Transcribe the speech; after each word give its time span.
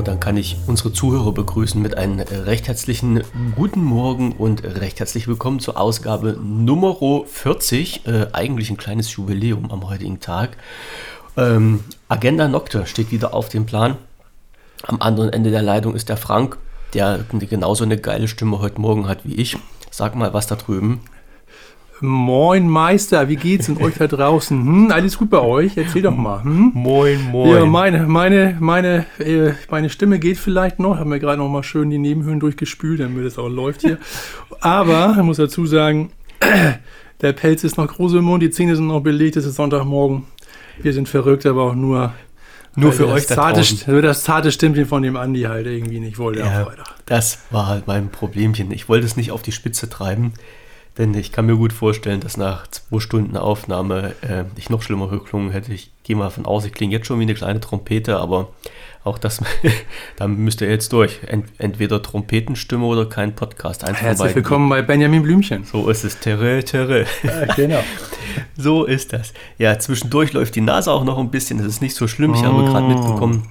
Und 0.00 0.08
dann 0.08 0.18
kann 0.18 0.38
ich 0.38 0.56
unsere 0.66 0.94
Zuhörer 0.94 1.30
begrüßen 1.32 1.82
mit 1.82 1.98
einem 1.98 2.20
recht 2.20 2.68
herzlichen 2.68 3.22
guten 3.54 3.84
Morgen 3.84 4.32
und 4.32 4.64
recht 4.64 4.98
herzlich 4.98 5.28
willkommen 5.28 5.60
zur 5.60 5.78
Ausgabe 5.78 6.38
Nummer 6.42 6.96
40. 7.26 8.06
Äh, 8.06 8.28
eigentlich 8.32 8.70
ein 8.70 8.78
kleines 8.78 9.14
Jubiläum 9.14 9.70
am 9.70 9.86
heutigen 9.90 10.18
Tag. 10.18 10.56
Ähm, 11.36 11.84
Agenda 12.08 12.48
Nocte 12.48 12.86
steht 12.86 13.10
wieder 13.10 13.34
auf 13.34 13.50
dem 13.50 13.66
Plan. 13.66 13.98
Am 14.84 15.02
anderen 15.02 15.34
Ende 15.34 15.50
der 15.50 15.60
Leitung 15.60 15.94
ist 15.94 16.08
der 16.08 16.16
Frank, 16.16 16.56
der 16.94 17.26
genauso 17.38 17.84
eine 17.84 17.98
geile 17.98 18.26
Stimme 18.26 18.58
heute 18.60 18.80
Morgen 18.80 19.06
hat 19.06 19.26
wie 19.26 19.34
ich. 19.34 19.58
Sag 19.90 20.14
mal 20.14 20.32
was 20.32 20.46
da 20.46 20.56
drüben. 20.56 21.02
Moin 22.02 22.66
Meister, 22.68 23.28
wie 23.28 23.36
geht's 23.36 23.68
und 23.68 23.80
euch 23.82 23.94
da 23.96 24.06
draußen? 24.06 24.58
Hm, 24.58 24.90
alles 24.90 25.18
gut 25.18 25.28
bei 25.28 25.40
euch? 25.40 25.76
Erzähl 25.76 26.00
doch 26.02 26.16
mal. 26.16 26.42
Hm? 26.42 26.70
Moin, 26.72 27.20
moin. 27.30 27.50
Ja, 27.50 27.66
meine, 27.66 28.06
meine, 28.06 28.56
meine, 28.58 29.04
äh, 29.18 29.52
meine 29.70 29.90
Stimme 29.90 30.18
geht 30.18 30.38
vielleicht 30.38 30.78
noch. 30.78 30.98
Haben 30.98 31.10
wir 31.10 31.18
gerade 31.18 31.38
noch 31.38 31.48
mal 31.48 31.62
schön 31.62 31.90
die 31.90 31.98
Nebenhöhen 31.98 32.40
durchgespült, 32.40 33.00
damit 33.00 33.24
es 33.26 33.38
auch 33.38 33.48
läuft 33.48 33.82
hier. 33.82 33.98
Aber 34.60 35.14
ich 35.16 35.22
muss 35.22 35.36
dazu 35.36 35.66
sagen, 35.66 36.10
der 37.20 37.32
Pelz 37.34 37.64
ist 37.64 37.76
noch 37.76 37.88
groß 37.88 38.14
im 38.14 38.24
Mund, 38.24 38.42
die 38.42 38.50
Zähne 38.50 38.76
sind 38.76 38.86
noch 38.86 39.00
belegt. 39.00 39.36
Es 39.36 39.44
ist 39.44 39.56
Sonntagmorgen. 39.56 40.24
Wir 40.80 40.94
sind 40.94 41.08
verrückt, 41.08 41.44
aber 41.44 41.64
auch 41.64 41.74
nur 41.74 42.14
nur 42.76 42.92
für 42.92 43.08
euch 43.08 43.26
das 43.26 43.36
zarte, 43.36 44.00
das 44.00 44.22
zarte 44.22 44.52
Stimmchen 44.52 44.86
von 44.86 45.02
dem 45.02 45.16
Andi 45.16 45.42
halt 45.42 45.66
irgendwie 45.66 45.98
nicht 45.98 46.18
wollte 46.18 46.40
ja, 46.40 46.68
Das 47.04 47.40
war 47.50 47.66
halt 47.66 47.86
mein 47.86 48.10
Problemchen. 48.10 48.70
Ich 48.70 48.88
wollte 48.88 49.06
es 49.06 49.16
nicht 49.16 49.32
auf 49.32 49.42
die 49.42 49.52
Spitze 49.52 49.90
treiben. 49.90 50.32
Denn 51.00 51.14
ich 51.14 51.32
kann 51.32 51.46
mir 51.46 51.56
gut 51.56 51.72
vorstellen, 51.72 52.20
dass 52.20 52.36
nach 52.36 52.66
zwei 52.66 53.00
Stunden 53.00 53.38
Aufnahme 53.38 54.12
äh, 54.20 54.44
ich 54.56 54.68
noch 54.68 54.82
schlimmer 54.82 55.08
geklungen 55.08 55.50
hätte. 55.50 55.72
Ich 55.72 55.90
gehe 56.02 56.14
mal 56.14 56.28
von 56.28 56.44
aus, 56.44 56.66
ich 56.66 56.74
klinge 56.74 56.92
jetzt 56.92 57.06
schon 57.06 57.18
wie 57.18 57.22
eine 57.22 57.32
kleine 57.32 57.58
Trompete, 57.58 58.18
aber 58.18 58.50
auch 59.02 59.16
das, 59.16 59.40
da 60.16 60.28
müsst 60.28 60.60
ihr 60.60 60.68
jetzt 60.68 60.92
durch. 60.92 61.20
Ent, 61.26 61.46
entweder 61.56 62.02
Trompetenstimme 62.02 62.84
oder 62.84 63.06
kein 63.06 63.34
Podcast. 63.34 63.82
Eins 63.82 64.02
Herzlich 64.02 64.34
willkommen 64.34 64.68
bei 64.68 64.82
Benjamin 64.82 65.22
Blümchen. 65.22 65.64
So 65.64 65.88
ist 65.88 66.04
es. 66.04 66.18
Terre, 66.18 66.62
terre. 66.64 67.06
Ja, 67.22 67.46
genau. 67.54 67.82
so 68.58 68.84
ist 68.84 69.14
das. 69.14 69.32
Ja, 69.56 69.78
zwischendurch 69.78 70.34
läuft 70.34 70.54
die 70.54 70.60
Nase 70.60 70.92
auch 70.92 71.04
noch 71.04 71.16
ein 71.16 71.30
bisschen. 71.30 71.56
Das 71.56 71.66
ist 71.66 71.80
nicht 71.80 71.94
so 71.94 72.08
schlimm. 72.08 72.34
Ich 72.34 72.44
habe 72.44 72.62
gerade 72.64 72.86
mitbekommen, 72.86 73.48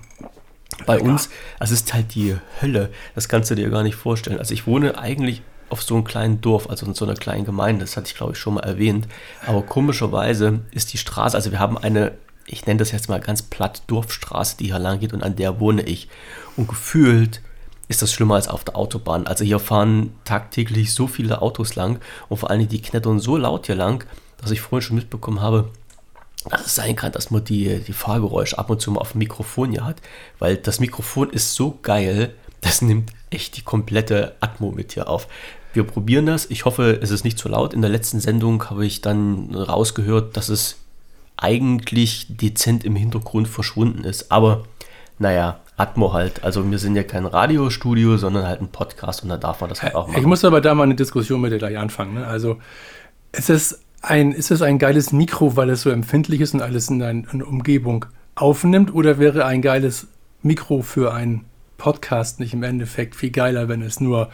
bei 0.86 1.00
uns, 1.00 1.32
es 1.60 1.72
ist 1.72 1.96
halt 1.96 2.14
die 2.14 2.36
Hölle. 2.62 2.92
Das 3.16 3.28
kannst 3.28 3.50
du 3.50 3.56
dir 3.56 3.72
gar 3.72 3.82
nicht 3.82 3.96
vorstellen. 3.96 4.38
Also 4.38 4.54
ich 4.54 4.68
wohne 4.68 5.00
eigentlich 5.00 5.42
auf 5.70 5.84
so 5.84 5.96
einem 5.96 6.04
kleinen 6.04 6.42
Dorf, 6.42 6.70
also 6.70 6.86
in 6.86 6.94
so 6.94 7.06
einer 7.06 7.16
kleinen 7.16 7.46
Gemeinde, 7.46 7.86
das 7.86 7.98
hatte 7.98 8.08
ich 8.08 8.16
glaube 8.16 8.34
ich 8.34 8.40
schon 8.40 8.56
mal 8.56 8.62
erwähnt. 8.62 9.08
Aber 9.46 9.62
komischerweise 9.62 10.62
ist 10.72 10.94
die 10.94 10.98
Straße, 10.98 11.36
also 11.36 11.52
wir 11.52 11.60
haben 11.60 11.78
eine, 11.78 12.14
ich 12.46 12.66
nenne 12.66 12.80
das 12.80 12.92
jetzt 12.92 13.10
mal 13.10 13.20
ganz 13.20 13.42
platt, 13.42 13.84
Dorfstraße, 13.88 14.58
die 14.58 14.66
hier 14.66 14.80
lang 14.80 15.00
geht 15.00 15.14
und 15.14 15.24
an 15.24 15.36
der 15.36 15.60
wohne 15.60 15.84
ich. 15.84 16.10
Und 16.58 16.68
gefühlt 16.68 17.42
ist 17.88 18.02
das 18.02 18.14
schlimmer 18.14 18.36
als 18.36 18.48
auf 18.48 18.64
der 18.64 18.76
Autobahn. 18.76 19.28
Also 19.28 19.44
hier 19.44 19.60
fahren 19.60 20.14
tagtäglich 20.24 20.94
so 20.94 21.08
viele 21.08 21.42
Autos 21.42 21.76
lang 21.76 22.00
und 22.30 22.38
vor 22.38 22.50
allem 22.50 22.68
die 22.68 22.82
knettern 22.82 23.20
so 23.20 23.36
laut 23.36 23.66
hier 23.66 23.76
lang, 23.76 24.06
dass 24.38 24.52
ich 24.52 24.62
vorhin 24.62 24.86
schon 24.86 24.96
mitbekommen 24.96 25.42
habe, 25.42 25.70
dass 26.50 26.66
es 26.66 26.76
sein 26.76 26.96
kann, 26.96 27.12
dass 27.12 27.32
man 27.32 27.44
die, 27.44 27.80
die 27.80 27.94
Fahrgeräusche 27.94 28.58
ab 28.58 28.70
und 28.70 28.82
zu 28.82 28.92
mal 28.92 29.02
auf 29.02 29.12
dem 29.12 29.20
Mikrofon 29.20 29.72
hier 29.72 29.86
hat, 29.86 29.98
weil 30.38 30.56
das 30.58 30.80
Mikrofon 30.80 31.32
ist 31.32 31.56
so 31.56 31.78
geil, 31.82 32.34
das 32.62 32.82
nimmt 32.82 33.12
echt 33.30 33.58
die 33.58 33.62
komplette 33.62 34.36
Atmo 34.40 34.72
mit 34.72 34.94
hier 34.94 35.10
auf. 35.10 35.28
Wir 35.74 35.84
probieren 35.84 36.26
das. 36.26 36.50
Ich 36.50 36.66
hoffe, 36.66 37.00
es 37.02 37.12
ist 37.12 37.24
nicht 37.24 37.38
zu 37.38 37.50
laut. 37.50 37.74
In 37.74 37.82
der 37.82 37.92
letzten 37.92 38.20
Sendung 38.20 38.70
habe 38.70 38.86
ich 38.86 39.02
dann 39.02 39.54
rausgehört, 39.54 40.36
dass 40.36 40.50
es 40.50 40.78
eigentlich 41.38 42.28
dezent 42.30 42.84
im 42.84 42.96
Hintergrund 42.96 43.48
verschwunden 43.48 44.04
ist. 44.04 44.32
Aber 44.32 44.64
naja, 45.20 45.60
Atmo 45.78 46.14
halt. 46.14 46.44
Also 46.44 46.70
wir 46.70 46.80
sind 46.80 46.96
ja 46.96 47.04
kein 47.04 47.26
Radiostudio, 47.26 48.18
sondern 48.18 48.46
halt 48.46 48.62
ein 48.62 48.70
Podcast 48.70 49.24
und 49.24 49.30
da 49.30 49.38
darf 49.38 49.62
man 49.62 49.70
das 49.70 49.82
halt 49.82 49.96
auch 49.96 50.08
machen. 50.08 50.20
Ich 50.20 50.26
muss 50.26 50.44
aber 50.44 50.62
da 50.62 50.74
mal 50.74 50.84
eine 50.84 50.96
Diskussion 50.96 51.42
mit 51.42 51.52
dir 51.52 51.58
gleich 51.58 51.78
anfangen. 51.78 52.16
Ne? 52.16 52.28
Also 52.28 52.58
ist 53.32 53.50
es, 53.50 53.82
ein, 54.02 54.32
ist 54.32 54.52
es 54.52 54.62
ein 54.62 54.80
geiles 54.80 55.12
Mikro, 55.12 55.56
weil 55.56 55.70
es 55.70 55.82
so 55.82 55.90
empfindlich 55.90 56.42
ist 56.42 56.54
und 56.54 56.62
alles 56.62 56.90
in 56.90 57.02
einer 57.02 57.48
Umgebung 57.48 58.06
aufnimmt? 58.36 58.94
Oder 58.94 59.20
wäre 59.20 59.46
ein 59.46 59.62
geiles 59.62 60.08
Mikro 60.42 60.82
für 60.82 61.14
ein 61.14 61.46
Podcast 61.80 62.40
nicht 62.40 62.54
im 62.54 62.62
Endeffekt 62.62 63.16
viel 63.16 63.32
geiler, 63.32 63.68
wenn 63.68 63.82
es 63.82 64.00
nur 64.00 64.30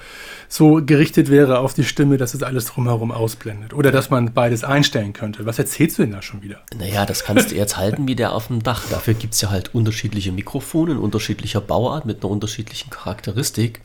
so 0.49 0.81
gerichtet 0.85 1.29
wäre 1.29 1.59
auf 1.59 1.73
die 1.73 1.85
Stimme, 1.85 2.17
dass 2.17 2.33
es 2.33 2.43
alles 2.43 2.65
drumherum 2.65 3.13
ausblendet. 3.13 3.73
Oder 3.73 3.91
dass 3.93 4.09
man 4.09 4.33
beides 4.33 4.65
einstellen 4.65 5.13
könnte. 5.13 5.45
Was 5.45 5.57
erzählst 5.57 5.97
du 5.97 6.01
denn 6.01 6.11
da 6.11 6.21
schon 6.21 6.41
wieder? 6.43 6.59
Naja, 6.77 7.05
das 7.05 7.23
kannst 7.23 7.51
du 7.51 7.55
jetzt 7.55 7.77
halten 7.77 8.09
wie 8.09 8.15
der 8.15 8.33
auf 8.33 8.47
dem 8.47 8.61
Dach. 8.61 8.83
Dafür 8.89 9.13
gibt 9.13 9.35
es 9.35 9.41
ja 9.41 9.49
halt 9.49 9.73
unterschiedliche 9.73 10.33
Mikrofone 10.33 10.91
in 10.91 10.97
unterschiedlicher 10.97 11.61
Bauart 11.61 12.05
mit 12.05 12.21
einer 12.21 12.31
unterschiedlichen 12.31 12.89
Charakteristik. 12.89 13.81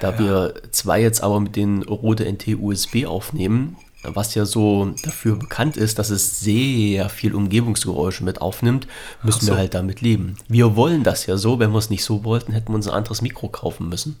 Da 0.00 0.12
ja. 0.12 0.18
wir 0.18 0.54
zwei 0.70 1.02
jetzt 1.02 1.22
aber 1.22 1.40
mit 1.40 1.56
den 1.56 1.82
Rode 1.82 2.24
NT 2.24 2.56
USB 2.60 3.04
aufnehmen, 3.06 3.76
was 4.02 4.34
ja 4.34 4.46
so 4.46 4.94
dafür 5.02 5.36
bekannt 5.36 5.76
ist, 5.76 5.98
dass 5.98 6.10
es 6.10 6.40
sehr 6.40 7.08
viel 7.08 7.34
Umgebungsgeräusche 7.34 8.24
mit 8.24 8.40
aufnimmt, 8.40 8.86
müssen 9.22 9.46
so. 9.46 9.52
wir 9.52 9.58
halt 9.58 9.74
damit 9.74 10.00
leben. 10.00 10.36
Wir 10.48 10.76
wollen 10.76 11.02
das 11.02 11.26
ja 11.26 11.36
so. 11.36 11.58
Wenn 11.58 11.72
wir 11.72 11.78
es 11.78 11.90
nicht 11.90 12.04
so 12.04 12.24
wollten, 12.24 12.52
hätten 12.52 12.68
wir 12.68 12.76
uns 12.76 12.88
ein 12.88 12.94
anderes 12.94 13.22
Mikro 13.22 13.48
kaufen 13.48 13.88
müssen. 13.88 14.18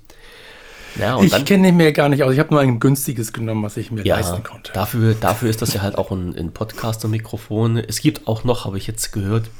Ja, 0.98 1.20
ich 1.22 1.44
kenne 1.44 1.72
mir 1.72 1.92
gar 1.92 2.08
nicht 2.08 2.22
aus. 2.22 2.32
Ich 2.32 2.38
habe 2.38 2.50
nur 2.50 2.60
ein 2.60 2.80
günstiges 2.80 3.32
genommen, 3.32 3.62
was 3.62 3.76
ich 3.76 3.90
mir 3.90 4.04
ja, 4.04 4.16
leisten 4.16 4.42
konnte. 4.42 4.72
Dafür, 4.72 5.14
dafür 5.14 5.48
ist 5.48 5.62
das 5.62 5.72
ja 5.72 5.82
halt 5.82 5.96
auch 5.96 6.10
ein, 6.10 6.36
ein 6.36 6.52
Podcaster-Mikrofon. 6.52 7.76
Es 7.76 8.00
gibt 8.00 8.26
auch 8.26 8.44
noch, 8.44 8.64
habe 8.64 8.76
ich 8.76 8.86
jetzt 8.86 9.12
gehört, 9.12 9.50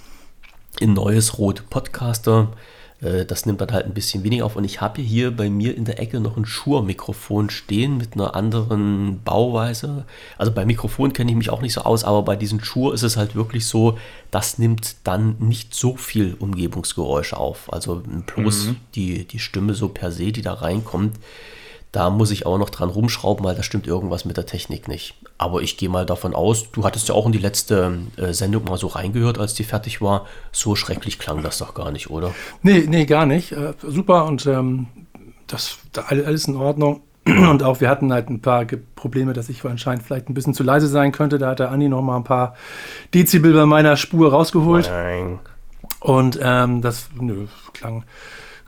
ein 0.80 0.92
neues 0.92 1.38
Rode 1.38 1.62
Podcaster. 1.68 2.52
Äh, 3.02 3.24
das 3.24 3.46
nimmt 3.46 3.60
dann 3.60 3.72
halt 3.72 3.86
ein 3.86 3.94
bisschen 3.94 4.24
weniger 4.24 4.46
auf. 4.46 4.56
Und 4.56 4.64
ich 4.64 4.80
habe 4.80 5.00
hier 5.00 5.30
bei 5.34 5.50
mir 5.50 5.76
in 5.76 5.84
der 5.84 5.98
Ecke 6.00 6.20
noch 6.20 6.36
ein 6.36 6.46
Shure-Mikrofon 6.46 7.50
stehen 7.50 7.96
mit 7.96 8.14
einer 8.14 8.34
anderen 8.34 9.20
Bauweise. 9.24 10.04
Also 10.38 10.52
bei 10.52 10.64
Mikrofon 10.64 11.12
kenne 11.12 11.30
ich 11.30 11.36
mich 11.36 11.50
auch 11.50 11.62
nicht 11.62 11.74
so 11.74 11.82
aus, 11.82 12.04
aber 12.04 12.22
bei 12.22 12.36
diesen 12.36 12.62
Shure 12.62 12.94
ist 12.94 13.02
es 13.02 13.16
halt 13.16 13.34
wirklich 13.34 13.66
so, 13.66 13.98
das 14.30 14.58
nimmt 14.58 14.96
dann 15.04 15.36
nicht 15.38 15.74
so 15.74 15.96
viel 15.96 16.36
Umgebungsgeräusche 16.38 17.36
auf. 17.36 17.72
Also 17.72 18.02
bloß 18.26 18.66
mhm. 18.66 18.76
die, 18.94 19.24
die 19.26 19.38
Stimme 19.38 19.74
so 19.74 19.88
per 19.88 20.12
se, 20.12 20.32
die 20.32 20.42
da 20.42 20.54
reinkommt. 20.54 21.16
Da 21.92 22.08
muss 22.08 22.30
ich 22.30 22.46
auch 22.46 22.58
noch 22.58 22.70
dran 22.70 22.88
rumschrauben, 22.88 23.44
weil 23.44 23.56
da 23.56 23.64
stimmt 23.64 23.86
irgendwas 23.86 24.24
mit 24.24 24.36
der 24.36 24.46
Technik 24.46 24.86
nicht. 24.86 25.14
Aber 25.38 25.60
ich 25.60 25.76
gehe 25.76 25.88
mal 25.88 26.06
davon 26.06 26.34
aus, 26.34 26.70
du 26.70 26.84
hattest 26.84 27.08
ja 27.08 27.14
auch 27.14 27.26
in 27.26 27.32
die 27.32 27.38
letzte 27.38 27.98
äh, 28.16 28.32
Sendung 28.32 28.64
mal 28.64 28.78
so 28.78 28.86
reingehört, 28.86 29.38
als 29.38 29.54
die 29.54 29.64
fertig 29.64 30.00
war. 30.00 30.26
So 30.52 30.76
schrecklich 30.76 31.18
klang 31.18 31.42
das 31.42 31.58
doch 31.58 31.74
gar 31.74 31.90
nicht, 31.90 32.10
oder? 32.10 32.32
Nee, 32.62 32.86
nee, 32.88 33.06
gar 33.06 33.26
nicht. 33.26 33.52
Äh, 33.52 33.74
super 33.82 34.26
und 34.26 34.46
ähm, 34.46 34.86
das 35.48 35.78
da 35.92 36.02
alles 36.02 36.46
in 36.46 36.56
Ordnung. 36.56 37.02
Und 37.26 37.62
auch 37.62 37.82
wir 37.82 37.90
hatten 37.90 38.14
halt 38.14 38.30
ein 38.30 38.40
paar 38.40 38.64
Probleme, 38.96 39.34
dass 39.34 39.50
ich 39.50 39.62
anscheinend 39.62 40.02
vielleicht 40.02 40.30
ein 40.30 40.34
bisschen 40.34 40.54
zu 40.54 40.62
leise 40.62 40.88
sein 40.88 41.12
könnte. 41.12 41.36
Da 41.36 41.50
hat 41.50 41.58
der 41.58 41.70
Andi 41.70 41.86
noch 41.86 42.00
mal 42.00 42.16
ein 42.16 42.24
paar 42.24 42.56
Dezibel 43.12 43.52
bei 43.52 43.66
meiner 43.66 43.98
Spur 43.98 44.30
rausgeholt. 44.30 44.88
Nein. 44.90 45.38
Und 46.00 46.40
ähm, 46.42 46.80
das 46.80 47.10
nö, 47.14 47.46
klang 47.74 48.04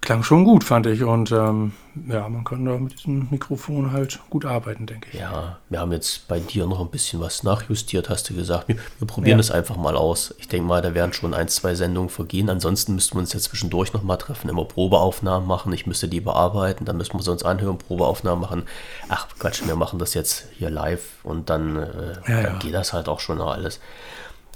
klang 0.03 0.23
schon 0.23 0.45
gut, 0.45 0.65
fand 0.65 0.87
ich. 0.87 1.03
Und 1.05 1.33
ähm, 1.33 1.73
ja, 2.09 2.29
man 2.29 2.45
kann 2.45 2.65
da 2.65 2.77
mit 2.77 2.99
diesem 2.99 3.29
Mikrofon 3.31 3.93
halt 3.93 4.19
gut 4.29 4.45
arbeiten, 4.45 4.85
denke 4.85 5.09
ich. 5.13 5.21
Ja, 5.21 5.59
wir 5.71 5.81
haben 5.81 5.93
jetzt 5.93 6.29
bei 6.29 6.41
dir 6.41 6.67
noch 6.67 6.81
ein 6.81 6.91
bisschen 6.91 7.21
was 7.21 7.43
nachjustiert, 7.45 8.11
hast 8.11 8.29
du 8.29 8.35
gesagt. 8.35 8.69
Wir, 8.69 8.77
wir 8.99 9.07
probieren 9.07 9.39
es 9.39 9.49
ja. 9.49 9.55
einfach 9.55 9.77
mal 9.77 9.97
aus. 9.97 10.35
Ich 10.39 10.49
denke 10.49 10.69
mal, 10.69 10.83
da 10.83 10.95
werden 10.95 11.13
schon 11.13 11.33
ein, 11.33 11.49
zwei 11.49 11.75
Sendungen 11.75 12.11
vergehen. 12.11 12.51
Ansonsten 12.51 12.95
müssten 12.95 13.15
wir 13.15 13.21
uns 13.21 13.33
jetzt 13.33 13.45
zwischendurch 13.45 13.93
nochmal 13.93 14.19
treffen, 14.19 14.51
immer 14.51 14.65
Probeaufnahmen 14.65 15.47
machen. 15.47 15.73
Ich 15.73 15.87
müsste 15.87 16.09
die 16.09 16.21
bearbeiten, 16.21 16.85
dann 16.85 16.97
müssen 16.97 17.15
wir 17.15 17.23
sie 17.23 17.31
uns 17.31 17.45
anhören, 17.45 17.79
Probeaufnahmen 17.79 18.43
machen. 18.43 18.65
Ach 19.09 19.29
Quatsch, 19.39 19.63
wir 19.65 19.77
machen 19.77 19.99
das 19.99 20.15
jetzt 20.15 20.49
hier 20.59 20.69
live 20.69 21.21
und 21.23 21.49
dann, 21.49 21.77
äh, 21.77 22.13
ja, 22.27 22.43
dann 22.43 22.45
ja. 22.45 22.59
geht 22.59 22.75
das 22.75 22.93
halt 22.93 23.09
auch 23.09 23.21
schon 23.21 23.41
alles. 23.41 23.81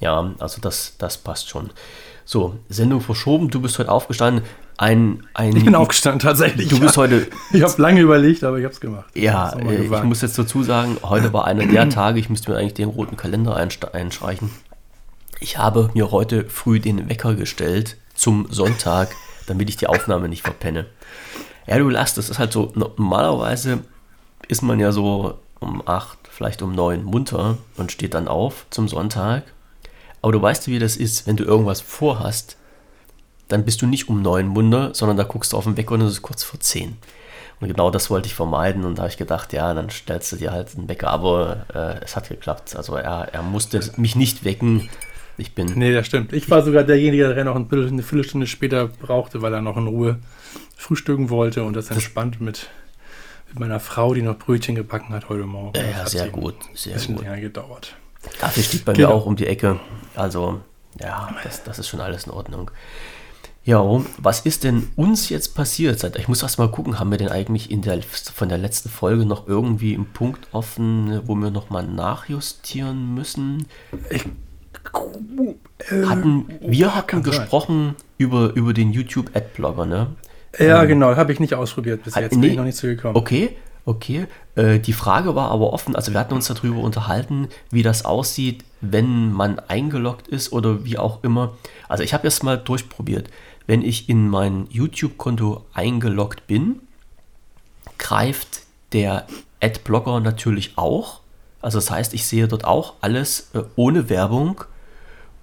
Ja, 0.00 0.34
also 0.40 0.60
das, 0.60 0.94
das 0.98 1.16
passt 1.16 1.48
schon. 1.48 1.70
So, 2.24 2.56
Sendung 2.68 3.00
verschoben, 3.00 3.48
du 3.48 3.62
bist 3.62 3.78
heute 3.78 3.90
aufgestanden 3.90 4.44
ein, 4.78 5.24
ein 5.34 5.56
Ich 5.56 5.64
bin 5.64 5.74
aufgestanden, 5.74 6.20
tatsächlich. 6.20 6.68
Du 6.68 6.78
bist 6.78 6.96
heute. 6.96 7.26
Ich 7.52 7.62
habe 7.62 7.80
lange 7.80 8.00
überlegt, 8.00 8.44
aber 8.44 8.58
ich 8.58 8.64
habe 8.64 8.74
es 8.74 8.80
gemacht. 8.80 9.06
Ja, 9.14 9.50
äh, 9.58 9.84
ich 9.84 10.02
muss 10.02 10.20
jetzt 10.20 10.38
dazu 10.38 10.62
sagen, 10.62 10.98
heute 11.02 11.32
war 11.32 11.46
einer 11.46 11.66
der 11.66 11.88
Tage, 11.90 12.18
ich 12.18 12.28
müsste 12.28 12.50
mir 12.50 12.58
eigentlich 12.58 12.74
den 12.74 12.88
roten 12.88 13.16
Kalender 13.16 13.56
einstreichen. 13.56 14.50
Ich 15.40 15.58
habe 15.58 15.90
mir 15.94 16.10
heute 16.10 16.44
früh 16.48 16.80
den 16.80 17.08
Wecker 17.08 17.34
gestellt 17.34 17.96
zum 18.14 18.48
Sonntag, 18.50 19.08
damit 19.46 19.68
ich 19.68 19.76
die 19.76 19.86
Aufnahme 19.86 20.28
nicht 20.28 20.42
verpenne. 20.42 20.86
Ja, 21.66 21.78
du 21.78 21.88
lachst, 21.88 22.18
das 22.18 22.30
ist 22.30 22.38
halt 22.38 22.52
so, 22.52 22.72
normalerweise 22.74 23.80
ist 24.48 24.62
man 24.62 24.78
ja 24.78 24.92
so 24.92 25.38
um 25.58 25.82
8, 25.86 26.18
vielleicht 26.30 26.62
um 26.62 26.74
9 26.74 27.02
munter 27.02 27.58
und 27.76 27.92
steht 27.92 28.14
dann 28.14 28.28
auf 28.28 28.66
zum 28.70 28.88
Sonntag. 28.88 29.44
Aber 30.22 30.32
du 30.32 30.42
weißt, 30.42 30.68
wie 30.68 30.78
das 30.78 30.96
ist, 30.96 31.26
wenn 31.26 31.36
du 31.36 31.44
irgendwas 31.44 31.80
vorhast, 31.80 32.56
dann 33.48 33.64
bist 33.64 33.80
du 33.82 33.86
nicht 33.86 34.08
um 34.08 34.22
neun 34.22 34.46
munter, 34.48 34.94
sondern 34.94 35.16
da 35.16 35.24
guckst 35.24 35.52
du 35.52 35.56
auf 35.56 35.64
den 35.64 35.76
Wecker 35.76 35.94
und 35.94 36.02
es 36.02 36.12
ist 36.12 36.22
kurz 36.22 36.42
vor 36.44 36.60
zehn. 36.60 36.96
Und 37.60 37.68
genau 37.68 37.90
das 37.90 38.10
wollte 38.10 38.26
ich 38.26 38.34
vermeiden 38.34 38.84
und 38.84 38.96
da 38.98 39.02
habe 39.02 39.10
ich 39.10 39.16
gedacht, 39.16 39.52
ja, 39.54 39.72
dann 39.72 39.88
stellst 39.88 40.30
du 40.32 40.36
dir 40.36 40.52
halt 40.52 40.76
einen 40.76 40.88
Wecker, 40.88 41.08
aber 41.08 41.64
äh, 41.74 42.04
es 42.04 42.14
hat 42.16 42.28
geklappt. 42.28 42.76
Also 42.76 42.96
er, 42.96 43.28
er 43.32 43.42
musste 43.42 43.80
mich 43.96 44.14
nicht 44.14 44.44
wecken, 44.44 44.88
Ich 45.38 45.54
bin. 45.54 45.72
Nee, 45.74 45.92
das 45.94 46.06
stimmt. 46.06 46.32
Ich 46.32 46.50
war 46.50 46.62
sogar 46.62 46.82
derjenige, 46.84 47.34
der 47.34 47.44
noch 47.44 47.54
eine 47.56 47.66
Viertelstunde 48.02 48.46
später 48.46 48.88
brauchte, 48.88 49.42
weil 49.42 49.52
er 49.54 49.60
noch 49.62 49.76
in 49.76 49.86
Ruhe 49.86 50.18
frühstücken 50.76 51.30
wollte 51.30 51.62
und 51.64 51.74
das 51.76 51.90
entspannt 51.90 52.40
mit, 52.40 52.68
mit 53.48 53.60
meiner 53.60 53.80
Frau, 53.80 54.12
die 54.14 54.22
noch 54.22 54.36
Brötchen 54.38 54.74
gebacken 54.74 55.14
hat 55.14 55.28
heute 55.30 55.44
Morgen. 55.44 55.76
Ja, 55.78 55.82
Das 55.92 56.00
hat 56.00 56.08
sehr 56.10 56.28
gut, 56.28 56.54
Ein 56.70 56.76
sehr 56.76 56.94
bisschen 56.94 57.16
gut. 57.16 57.24
länger 57.24 57.40
gedauert. 57.40 57.94
Kaffee 58.38 58.62
steht 58.62 58.84
bei 58.84 58.92
Genau. 58.92 59.08
mir 59.08 59.14
auch 59.14 59.24
um 59.26 59.36
die 59.36 59.46
Ecke. 59.46 59.78
Also, 60.14 60.60
ja, 61.00 61.28
das, 61.44 61.62
das 61.64 61.78
ist 61.78 61.88
schon 61.88 62.00
alles 62.00 62.24
in 62.24 62.32
Ordnung. 62.32 62.70
Ja, 63.66 63.82
was 64.18 64.40
ist 64.46 64.62
denn 64.62 64.88
uns 64.94 65.28
jetzt 65.28 65.56
passiert? 65.56 65.98
Seit- 65.98 66.16
Ich 66.16 66.28
muss 66.28 66.42
erst 66.42 66.58
mal 66.58 66.70
gucken, 66.70 67.00
haben 67.00 67.10
wir 67.10 67.18
denn 67.18 67.28
eigentlich 67.28 67.68
in 67.70 67.82
der, 67.82 68.00
von 68.02 68.48
der 68.48 68.58
letzten 68.58 68.88
Folge 68.88 69.26
noch 69.26 69.48
irgendwie 69.48 69.94
einen 69.94 70.06
Punkt 70.06 70.46
offen, 70.52 71.20
wo 71.26 71.34
wir 71.34 71.50
nochmal 71.50 71.84
nachjustieren 71.84 73.12
müssen? 73.14 73.66
Hatten, 76.06 76.46
wir 76.60 76.94
hatten 76.94 77.16
sein. 77.16 77.22
gesprochen 77.24 77.96
über, 78.18 78.54
über 78.54 78.72
den 78.72 78.92
YouTube 78.92 79.30
Adblogger, 79.34 79.84
ne? 79.84 80.06
Ja, 80.58 80.84
genau, 80.84 81.16
habe 81.16 81.32
ich 81.32 81.40
nicht 81.40 81.54
ausprobiert 81.54 82.04
bis 82.04 82.14
Hat- 82.14 82.22
jetzt. 82.22 82.30
Bin 82.30 82.40
nee. 82.40 82.46
ich 82.48 82.56
noch 82.56 82.64
nicht 82.64 82.78
so 82.78 82.86
gekommen. 82.86 83.16
Okay, 83.16 83.56
okay. 83.84 84.26
Äh, 84.54 84.78
die 84.78 84.92
Frage 84.92 85.34
war 85.34 85.50
aber 85.50 85.72
offen. 85.72 85.96
Also 85.96 86.12
wir 86.12 86.20
hatten 86.20 86.34
uns 86.34 86.46
darüber 86.46 86.78
unterhalten, 86.80 87.48
wie 87.70 87.82
das 87.82 88.04
aussieht, 88.04 88.64
wenn 88.80 89.32
man 89.32 89.58
eingeloggt 89.58 90.28
ist 90.28 90.52
oder 90.52 90.84
wie 90.84 90.98
auch 90.98 91.24
immer. 91.24 91.54
Also 91.88 92.04
ich 92.04 92.14
habe 92.14 92.24
jetzt 92.28 92.44
mal 92.44 92.56
durchprobiert. 92.56 93.28
Wenn 93.66 93.82
ich 93.82 94.08
in 94.08 94.28
mein 94.28 94.66
YouTube-Konto 94.70 95.64
eingeloggt 95.72 96.46
bin, 96.46 96.80
greift 97.98 98.62
der 98.92 99.26
Adblocker 99.60 100.20
natürlich 100.20 100.76
auch. 100.76 101.20
Also 101.60 101.78
das 101.78 101.90
heißt, 101.90 102.14
ich 102.14 102.26
sehe 102.26 102.46
dort 102.46 102.64
auch 102.64 102.94
alles 103.00 103.50
äh, 103.54 103.62
ohne 103.74 104.08
Werbung 104.08 104.64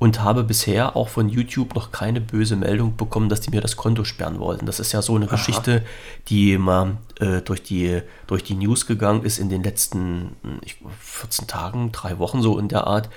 und 0.03 0.21
habe 0.21 0.43
bisher 0.43 0.97
auch 0.97 1.07
von 1.07 1.29
YouTube 1.29 1.75
noch 1.75 1.93
keine 1.93 2.19
böse 2.19 2.57
Meldung 2.57 2.97
bekommen, 2.97 3.29
dass 3.29 3.39
die 3.39 3.51
mir 3.51 3.61
das 3.61 3.77
Konto 3.77 4.03
sperren 4.03 4.39
wollten. 4.39 4.65
Das 4.65 4.81
ist 4.81 4.91
ja 4.91 5.01
so 5.01 5.15
eine 5.15 5.27
Geschichte, 5.27 5.83
die 6.27 6.57
mal 6.57 6.97
äh, 7.21 7.41
durch, 7.41 7.63
die, 7.63 8.01
durch 8.27 8.43
die 8.43 8.55
News 8.55 8.85
gegangen 8.85 9.23
ist 9.23 9.39
in 9.39 9.47
den 9.47 9.63
letzten 9.63 10.35
hm, 10.43 10.59
ich, 10.61 10.75
14 10.99 11.47
Tagen, 11.47 11.91
drei 11.93 12.19
Wochen 12.19 12.41
so 12.41 12.59
in 12.59 12.67
der 12.67 12.85
Art, 12.85 13.09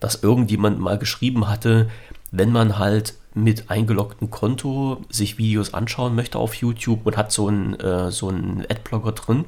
dass 0.00 0.22
irgendjemand 0.22 0.78
mal 0.78 0.98
geschrieben 0.98 1.48
hatte, 1.48 1.88
wenn 2.30 2.52
man 2.52 2.78
halt 2.78 3.14
mit 3.34 3.70
eingeloggtem 3.70 4.30
Konto 4.30 5.02
sich 5.10 5.38
Videos 5.38 5.74
anschauen 5.74 6.14
möchte 6.14 6.38
auf 6.38 6.54
YouTube 6.54 7.04
und 7.04 7.16
hat 7.16 7.32
so 7.32 7.48
einen, 7.48 7.74
äh, 7.80 8.10
so 8.10 8.28
einen 8.28 8.64
Adblocker 8.68 9.12
drin, 9.12 9.44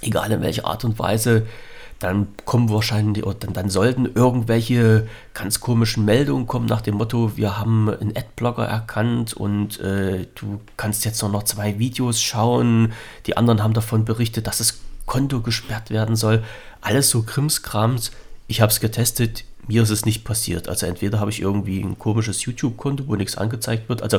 egal 0.00 0.32
in 0.32 0.40
welcher 0.40 0.66
Art 0.66 0.84
und 0.84 0.98
Weise, 0.98 1.46
dann 1.98 2.28
kommen 2.44 2.70
wahrscheinlich, 2.70 3.24
dann, 3.40 3.52
dann 3.52 3.70
sollten 3.70 4.06
irgendwelche 4.14 5.06
ganz 5.32 5.60
komischen 5.60 6.04
Meldungen 6.04 6.46
kommen 6.46 6.66
nach 6.66 6.80
dem 6.80 6.96
Motto, 6.96 7.36
wir 7.36 7.58
haben 7.58 7.88
einen 7.88 8.16
Adblocker 8.16 8.64
erkannt 8.64 9.34
und 9.34 9.80
äh, 9.80 10.26
du 10.34 10.60
kannst 10.76 11.04
jetzt 11.04 11.22
nur 11.22 11.30
noch 11.30 11.44
zwei 11.44 11.78
Videos 11.78 12.20
schauen. 12.20 12.92
Die 13.26 13.36
anderen 13.36 13.62
haben 13.62 13.74
davon 13.74 14.04
berichtet, 14.04 14.46
dass 14.46 14.58
das 14.58 14.80
Konto 15.06 15.40
gesperrt 15.40 15.90
werden 15.90 16.16
soll. 16.16 16.42
Alles 16.80 17.10
so 17.10 17.22
Krimskrams. 17.22 18.10
Ich 18.46 18.60
habe 18.60 18.70
es 18.70 18.80
getestet, 18.80 19.44
mir 19.66 19.82
ist 19.82 19.90
es 19.90 20.04
nicht 20.04 20.24
passiert. 20.24 20.68
Also 20.68 20.86
entweder 20.86 21.20
habe 21.20 21.30
ich 21.30 21.40
irgendwie 21.40 21.80
ein 21.80 21.98
komisches 21.98 22.44
YouTube-Konto, 22.44 23.04
wo 23.06 23.16
nichts 23.16 23.36
angezeigt 23.36 23.88
wird. 23.88 24.02
Also 24.02 24.18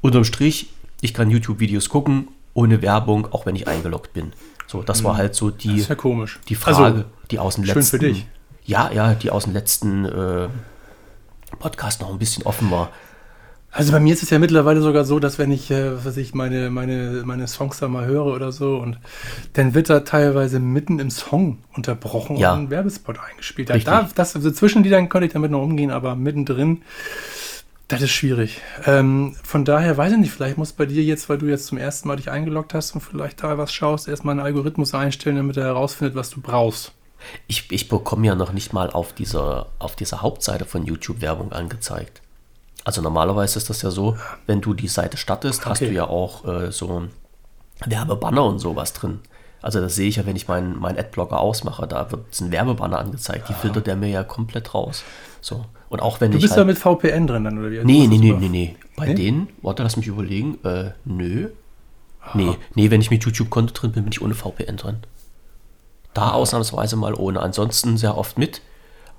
unterm 0.00 0.24
Strich, 0.24 0.68
ich 1.00 1.12
kann 1.14 1.30
YouTube-Videos 1.30 1.88
gucken, 1.88 2.28
ohne 2.54 2.82
Werbung, 2.82 3.32
auch 3.32 3.46
wenn 3.46 3.56
ich 3.56 3.68
eingeloggt 3.68 4.12
bin. 4.12 4.32
So, 4.66 4.82
das 4.82 5.02
war 5.04 5.16
halt 5.16 5.34
so 5.34 5.50
die, 5.50 5.78
ja 5.78 5.94
die 6.48 6.54
Frage, 6.54 6.76
Also, 6.84 7.04
die 7.30 7.38
aus 7.38 7.56
dem 7.56 7.64
schön 7.64 7.74
letzten. 7.74 7.98
für 7.98 8.04
dich. 8.06 8.26
Ja, 8.64 8.90
ja, 8.92 9.14
die 9.14 9.30
aus 9.30 9.44
dem 9.44 9.52
letzten 9.52 10.04
äh, 10.04 10.48
Podcast 11.58 12.00
noch 12.00 12.10
ein 12.10 12.18
bisschen 12.18 12.44
offen 12.44 12.70
war. 12.70 12.90
Also 13.72 13.92
bei 13.92 14.00
mir 14.00 14.12
ist 14.12 14.22
es 14.22 14.30
ja 14.30 14.38
mittlerweile 14.40 14.82
sogar 14.82 15.04
so, 15.04 15.20
dass 15.20 15.38
wenn 15.38 15.52
ich, 15.52 15.70
äh, 15.70 16.04
was 16.04 16.16
ich, 16.16 16.34
meine, 16.34 16.70
meine, 16.70 17.22
meine 17.24 17.46
Songs 17.46 17.78
da 17.78 17.86
mal 17.86 18.04
höre 18.06 18.26
oder 18.26 18.50
so 18.50 18.76
und 18.76 18.98
dann 19.52 19.74
wird 19.74 19.88
da 19.88 20.00
teilweise 20.00 20.58
mitten 20.58 20.98
im 20.98 21.10
Song 21.10 21.58
unterbrochen 21.76 22.36
Ja. 22.36 22.52
und 22.54 22.64
ein 22.64 22.70
Werbespot 22.70 23.18
eingespielt. 23.20 23.70
Da, 23.70 23.74
Richtig. 23.74 23.92
da, 23.92 24.08
das, 24.14 24.34
also 24.34 24.50
zwischen 24.50 24.82
die 24.82 24.90
dann 24.90 25.08
könnte 25.08 25.26
ich 25.28 25.32
damit 25.32 25.52
noch 25.52 25.62
umgehen, 25.62 25.92
aber 25.92 26.16
mittendrin, 26.16 26.82
das 27.86 28.02
ist 28.02 28.10
schwierig. 28.10 28.60
Ähm, 28.86 29.34
von 29.42 29.64
daher 29.64 29.96
weiß 29.96 30.12
ich 30.12 30.18
nicht, 30.18 30.32
vielleicht 30.32 30.58
muss 30.58 30.72
bei 30.72 30.86
dir 30.86 31.02
jetzt, 31.02 31.28
weil 31.28 31.38
du 31.38 31.46
jetzt 31.46 31.66
zum 31.66 31.78
ersten 31.78 32.08
Mal 32.08 32.16
dich 32.16 32.30
eingeloggt 32.30 32.74
hast 32.74 32.92
und 32.94 33.00
vielleicht 33.00 33.42
da 33.42 33.56
was 33.58 33.72
schaust, 33.72 34.08
erstmal 34.08 34.32
einen 34.32 34.40
Algorithmus 34.46 34.94
einstellen, 34.94 35.36
damit 35.36 35.56
er 35.56 35.64
herausfindet, 35.64 36.16
was 36.16 36.30
du 36.30 36.40
brauchst. 36.40 36.92
Ich, 37.46 37.70
ich 37.70 37.88
bekomme 37.88 38.26
ja 38.26 38.34
noch 38.34 38.52
nicht 38.52 38.72
mal 38.72 38.90
auf 38.90 39.12
dieser, 39.12 39.66
auf 39.78 39.94
dieser 39.94 40.22
Hauptseite 40.22 40.64
von 40.64 40.86
YouTube 40.86 41.20
Werbung 41.20 41.52
angezeigt. 41.52 42.19
Also 42.84 43.02
normalerweise 43.02 43.58
ist 43.58 43.68
das 43.70 43.82
ja 43.82 43.90
so, 43.90 44.16
wenn 44.46 44.60
du 44.60 44.74
die 44.74 44.88
Seite 44.88 45.16
startest, 45.16 45.66
hast 45.66 45.82
Okay. 45.82 45.90
du 45.90 45.94
ja 45.96 46.04
auch 46.08 46.44
äh, 46.46 46.72
so 46.72 47.04
Werbebanner 47.86 48.44
und 48.44 48.58
sowas 48.58 48.92
drin. 48.92 49.20
Also 49.62 49.80
das 49.80 49.94
sehe 49.94 50.08
ich 50.08 50.16
ja, 50.16 50.24
wenn 50.24 50.36
ich 50.36 50.48
meinen 50.48 50.78
mein 50.78 50.98
Adblocker 50.98 51.38
ausmache, 51.38 51.86
da 51.86 52.10
wird 52.10 52.40
ein 52.40 52.50
Werbebanner 52.50 52.98
angezeigt. 52.98 53.48
Die 53.50 53.52
filtert 53.52 53.86
der 53.86 53.96
mir 53.96 54.08
ja 54.08 54.24
komplett 54.24 54.72
raus. 54.74 55.02
So. 55.42 55.66
Und 55.90 56.00
auch 56.00 56.20
wenn 56.20 56.30
Du 56.30 56.40
bist 56.40 56.52
halt, 56.56 56.60
da 56.60 56.64
mit 56.64 56.78
VPN 56.78 57.26
drin 57.26 57.44
dann, 57.44 57.58
oder 57.58 57.70
wie? 57.70 57.84
Nee, 57.84 58.06
nee, 58.06 58.16
hast 58.16 58.20
nee, 58.20 58.32
nee, 58.32 58.48
nee. 58.48 58.76
Bei 58.96 59.06
Nee? 59.08 59.14
denen, 59.14 59.48
warte, 59.60 59.82
lass 59.82 59.96
mich 59.98 60.06
überlegen. 60.06 60.58
Äh, 60.64 60.92
nö. 61.04 61.50
Nee, 62.34 62.56
nee, 62.74 62.90
wenn 62.90 63.00
ich 63.00 63.10
mit 63.10 63.24
YouTube-Konto 63.24 63.72
drin 63.74 63.92
bin, 63.92 64.04
bin 64.04 64.12
ich 64.12 64.22
ohne 64.22 64.34
VPN 64.34 64.76
drin. 64.76 64.96
Da 66.14 66.30
ausnahmsweise 66.32 66.96
mal 66.96 67.14
ohne. 67.14 67.40
Ansonsten 67.40 67.96
sehr 67.96 68.16
oft 68.16 68.38
mit, 68.38 68.60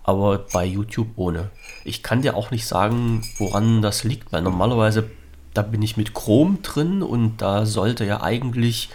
aber 0.03 0.45
bei 0.51 0.65
YouTube 0.65 1.09
ohne. 1.15 1.49
Ich 1.83 2.03
kann 2.03 2.21
dir 2.21 2.35
auch 2.35 2.51
nicht 2.51 2.67
sagen, 2.67 3.23
woran 3.37 3.81
das 3.81 4.03
liegt, 4.03 4.31
weil 4.31 4.41
normalerweise, 4.41 5.09
da 5.53 5.61
bin 5.61 5.81
ich 5.81 5.97
mit 5.97 6.13
Chrome 6.13 6.57
drin 6.61 7.03
und 7.03 7.37
da 7.37 7.65
sollte 7.65 8.05
ja 8.05 8.21
eigentlich 8.21 8.89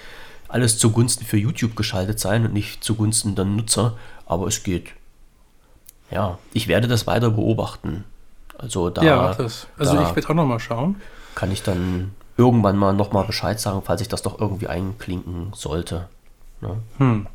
alles 0.48 0.78
zugunsten 0.78 1.24
für 1.24 1.36
YouTube 1.36 1.76
geschaltet 1.76 2.20
sein 2.20 2.44
und 2.44 2.52
nicht 2.52 2.82
zugunsten 2.82 3.34
der 3.34 3.44
Nutzer, 3.44 3.96
aber 4.26 4.46
es 4.46 4.62
geht. 4.62 4.90
Ja, 6.10 6.38
ich 6.52 6.68
werde 6.68 6.88
das 6.88 7.06
weiter 7.06 7.30
beobachten. 7.30 8.04
Also 8.58 8.90
da, 8.90 9.02
Ja, 9.02 9.34
das. 9.34 9.66
Also 9.78 9.94
da 9.94 10.08
ich 10.08 10.16
werde 10.16 10.30
auch 10.30 10.34
noch 10.34 10.46
mal 10.46 10.60
schauen. 10.60 10.96
kann 11.34 11.50
ich 11.52 11.62
dann 11.62 12.12
irgendwann 12.36 12.76
mal 12.76 12.92
nochmal 12.92 13.24
Bescheid 13.24 13.58
sagen, 13.60 13.82
falls 13.84 14.00
ich 14.00 14.08
das 14.08 14.22
doch 14.22 14.40
irgendwie 14.40 14.68
einklinken 14.68 15.52
sollte. 15.54 16.08
Ne? 16.60 16.80
Hm. 16.98 17.26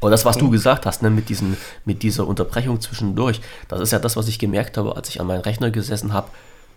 Aber 0.00 0.10
das, 0.10 0.24
was 0.24 0.36
du 0.36 0.50
gesagt 0.50 0.86
hast, 0.86 1.02
ne, 1.02 1.10
mit, 1.10 1.28
diesen, 1.28 1.56
mit 1.84 2.02
dieser 2.02 2.26
Unterbrechung 2.26 2.80
zwischendurch, 2.80 3.40
das 3.68 3.80
ist 3.80 3.92
ja 3.92 3.98
das, 3.98 4.16
was 4.16 4.28
ich 4.28 4.38
gemerkt 4.38 4.76
habe, 4.76 4.96
als 4.96 5.08
ich 5.08 5.20
an 5.20 5.26
meinem 5.26 5.42
Rechner 5.42 5.70
gesessen 5.70 6.12
habe, 6.12 6.28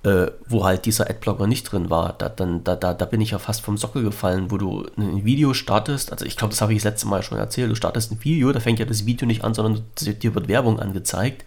äh, 0.04 0.32
wo 0.48 0.66
halt 0.66 0.86
dieser 0.86 1.10
Adblocker 1.10 1.48
nicht 1.48 1.63
drin 1.63 1.89
war. 1.89 2.13
Da, 2.18 2.30
dann, 2.30 2.63
da, 2.63 2.75
da, 2.75 2.94
da 2.94 3.06
bin 3.06 3.22
ich 3.22 3.32
ja 3.32 3.39
fast 3.39 3.62
vom 3.62 3.78
Sockel 3.78 4.04
gefallen, 4.04 4.51
wo 4.51 4.58
du 4.58 4.86
ein 4.98 5.24
Video 5.24 5.54
startest. 5.54 6.12
Also 6.12 6.25
ich 6.25 6.36
glaube, 6.36 6.51
das 6.51 6.62
habe 6.62 6.74
ich 6.74 6.80
das 6.80 6.92
letzte 6.92 7.08
Mal 7.08 7.24
schon 7.24 7.38
erzählt. 7.38 7.72
Du 7.72 7.75
startest 7.75 8.12
ein 8.12 8.20
Video, 8.22 8.51
da 8.51 8.60
fängt 8.60 8.80
ja 8.80 8.86
das 8.86 9.06
Video 9.06 9.25
nicht 9.25 9.44
an, 9.44 9.54
sondern 9.54 9.84
dir 10.00 10.36
wird 10.36 10.48
Werbung 10.48 10.80
angezeigt. 10.80 11.46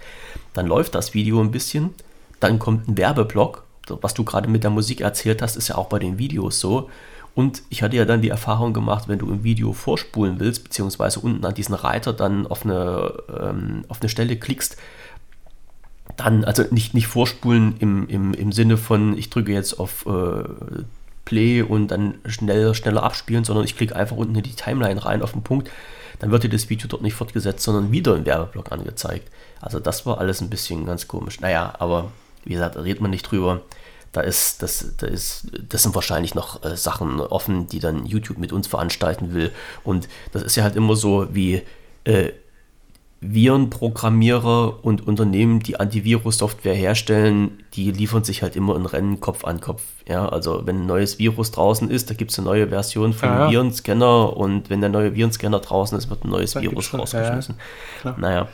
Dann 0.54 0.66
läuft 0.66 0.94
das 0.94 1.12
Video 1.12 1.40
ein 1.40 1.50
bisschen, 1.50 1.94
dann 2.40 2.58
kommt 2.58 2.88
ein 2.88 2.96
Werbeblock. 2.96 3.64
Was 4.00 4.14
du 4.14 4.24
gerade 4.24 4.48
mit 4.48 4.64
der 4.64 4.70
Musik 4.70 5.00
erzählt 5.00 5.42
hast, 5.42 5.56
ist 5.56 5.68
ja 5.68 5.76
auch 5.76 5.88
bei 5.88 5.98
den 5.98 6.18
Videos 6.18 6.58
so. 6.58 6.90
Und 7.36 7.62
ich 7.68 7.82
hatte 7.82 7.96
ja 7.96 8.06
dann 8.06 8.22
die 8.22 8.30
Erfahrung 8.30 8.72
gemacht, 8.72 9.08
wenn 9.08 9.18
du 9.18 9.30
im 9.30 9.44
Video 9.44 9.74
vorspulen 9.74 10.40
willst, 10.40 10.64
beziehungsweise 10.64 11.20
unten 11.20 11.44
an 11.44 11.52
diesen 11.52 11.74
Reiter 11.74 12.14
dann 12.14 12.46
auf 12.46 12.64
eine, 12.64 13.12
ähm, 13.28 13.84
auf 13.88 14.00
eine 14.00 14.08
Stelle 14.08 14.36
klickst, 14.36 14.78
dann, 16.16 16.44
also 16.44 16.64
nicht, 16.70 16.94
nicht 16.94 17.08
vorspulen 17.08 17.76
im, 17.78 18.08
im, 18.08 18.32
im 18.32 18.52
Sinne 18.52 18.78
von, 18.78 19.18
ich 19.18 19.28
drücke 19.28 19.52
jetzt 19.52 19.78
auf 19.78 20.06
äh, 20.06 20.44
Play 21.26 21.60
und 21.60 21.88
dann 21.88 22.14
schneller, 22.24 22.74
schneller 22.74 23.02
abspielen, 23.02 23.44
sondern 23.44 23.66
ich 23.66 23.76
klicke 23.76 23.94
einfach 23.94 24.16
unten 24.16 24.34
in 24.34 24.42
die 24.42 24.54
Timeline 24.54 25.04
rein 25.04 25.20
auf 25.20 25.32
den 25.32 25.42
Punkt, 25.42 25.70
dann 26.20 26.30
wird 26.30 26.44
dir 26.44 26.48
das 26.48 26.70
Video 26.70 26.88
dort 26.88 27.02
nicht 27.02 27.12
fortgesetzt, 27.12 27.62
sondern 27.62 27.92
wieder 27.92 28.16
im 28.16 28.24
Werbeblock 28.24 28.72
angezeigt. 28.72 29.30
Also 29.60 29.78
das 29.78 30.06
war 30.06 30.20
alles 30.20 30.40
ein 30.40 30.48
bisschen 30.48 30.86
ganz 30.86 31.06
komisch. 31.06 31.40
Naja, 31.40 31.74
aber 31.80 32.12
wie 32.44 32.54
gesagt, 32.54 32.76
da 32.76 32.80
redet 32.80 33.02
man 33.02 33.10
nicht 33.10 33.30
drüber. 33.30 33.60
Da 34.12 34.20
ist, 34.22 34.62
das, 34.62 34.94
da 34.96 35.06
ist, 35.06 35.48
das 35.68 35.82
sind 35.82 35.94
wahrscheinlich 35.94 36.34
noch 36.34 36.64
äh, 36.64 36.76
Sachen 36.76 37.20
offen, 37.20 37.66
die 37.66 37.80
dann 37.80 38.06
YouTube 38.06 38.38
mit 38.38 38.52
uns 38.52 38.66
veranstalten 38.66 39.34
will. 39.34 39.52
Und 39.84 40.08
das 40.32 40.42
ist 40.42 40.56
ja 40.56 40.62
halt 40.62 40.76
immer 40.76 40.96
so 40.96 41.28
wie 41.34 41.62
äh, 42.04 42.32
Virenprogrammierer 43.20 44.84
und 44.84 45.06
Unternehmen, 45.06 45.60
die 45.60 45.80
Antivirus-Software 45.80 46.74
herstellen, 46.74 47.62
die 47.74 47.90
liefern 47.90 48.24
sich 48.24 48.42
halt 48.42 48.56
immer 48.56 48.76
ein 48.76 48.84
Rennen 48.84 49.20
Kopf 49.20 49.44
an 49.44 49.60
Kopf. 49.60 49.82
Ja, 50.06 50.28
also 50.28 50.66
wenn 50.66 50.82
ein 50.82 50.86
neues 50.86 51.18
Virus 51.18 51.50
draußen 51.50 51.90
ist, 51.90 52.10
da 52.10 52.14
gibt 52.14 52.30
es 52.30 52.38
eine 52.38 52.46
neue 52.46 52.68
Version 52.68 53.14
von 53.14 53.28
Ja, 53.28 53.44
ja. 53.44 53.50
Virenscanner 53.50 54.36
und 54.36 54.68
wenn 54.68 54.80
der 54.80 54.90
neue 54.90 55.14
Virenscanner 55.14 55.60
draußen 55.60 55.96
ist, 55.96 56.10
wird 56.10 56.24
ein 56.24 56.30
neues 56.30 56.52
Dann 56.52 56.62
Virus 56.62 56.92
ja, 56.92 56.92
ja. 56.92 57.00
rausgeschmissen. 57.00 57.54
Klar. 58.00 58.16
naja. 58.18 58.48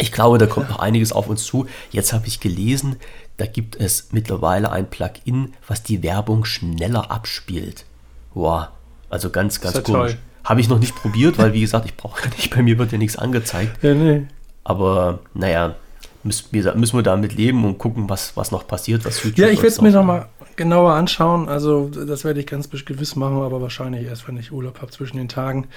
Ich 0.00 0.12
glaube, 0.12 0.38
da 0.38 0.46
kommt 0.46 0.70
noch 0.70 0.78
einiges 0.78 1.12
auf 1.12 1.28
uns 1.28 1.44
zu. 1.44 1.66
Jetzt 1.90 2.12
habe 2.12 2.28
ich 2.28 2.38
gelesen, 2.38 2.96
da 3.38 3.46
gibt 3.46 3.76
es 3.76 4.08
mittlerweile 4.12 4.70
ein 4.70 4.90
Plugin, 4.90 5.54
was 5.66 5.82
die 5.82 6.02
Werbung 6.02 6.44
schneller 6.44 7.10
abspielt. 7.10 7.86
Wow, 8.34 8.68
also 9.08 9.30
ganz, 9.30 9.60
ganz 9.60 9.82
komisch. 9.82 10.12
toll. 10.12 10.18
Habe 10.44 10.60
ich 10.60 10.68
noch 10.68 10.78
nicht 10.78 10.94
probiert, 10.94 11.38
weil 11.38 11.52
wie 11.52 11.60
gesagt, 11.60 11.86
ich 11.86 11.96
brauche 11.96 12.28
nicht, 12.36 12.54
bei 12.54 12.62
mir 12.62 12.78
wird 12.78 12.92
ja 12.92 12.98
nichts 12.98 13.16
angezeigt. 13.16 13.82
Ja, 13.82 13.94
nee. 13.94 14.26
Aber 14.64 15.20
naja, 15.34 15.76
müssen 16.22 16.48
wir, 16.50 16.74
müssen 16.74 16.98
wir 16.98 17.02
damit 17.02 17.34
leben 17.34 17.64
und 17.64 17.78
gucken, 17.78 18.08
was, 18.08 18.36
was 18.36 18.50
noch 18.50 18.66
passiert, 18.66 19.04
was 19.04 19.22
Ja, 19.36 19.48
ich 19.48 19.58
werde 19.58 19.68
es 19.68 19.80
mir 19.80 19.90
nochmal 19.90 20.28
genauer 20.56 20.92
anschauen. 20.92 21.48
Also 21.48 21.88
das 21.88 22.24
werde 22.24 22.40
ich 22.40 22.46
ganz 22.46 22.68
gewiss 22.68 23.16
machen, 23.16 23.40
aber 23.40 23.62
wahrscheinlich 23.62 24.06
erst, 24.06 24.26
wenn 24.28 24.36
ich 24.36 24.52
Urlaub 24.52 24.82
habe 24.82 24.90
zwischen 24.90 25.16
den 25.16 25.28
Tagen. 25.28 25.68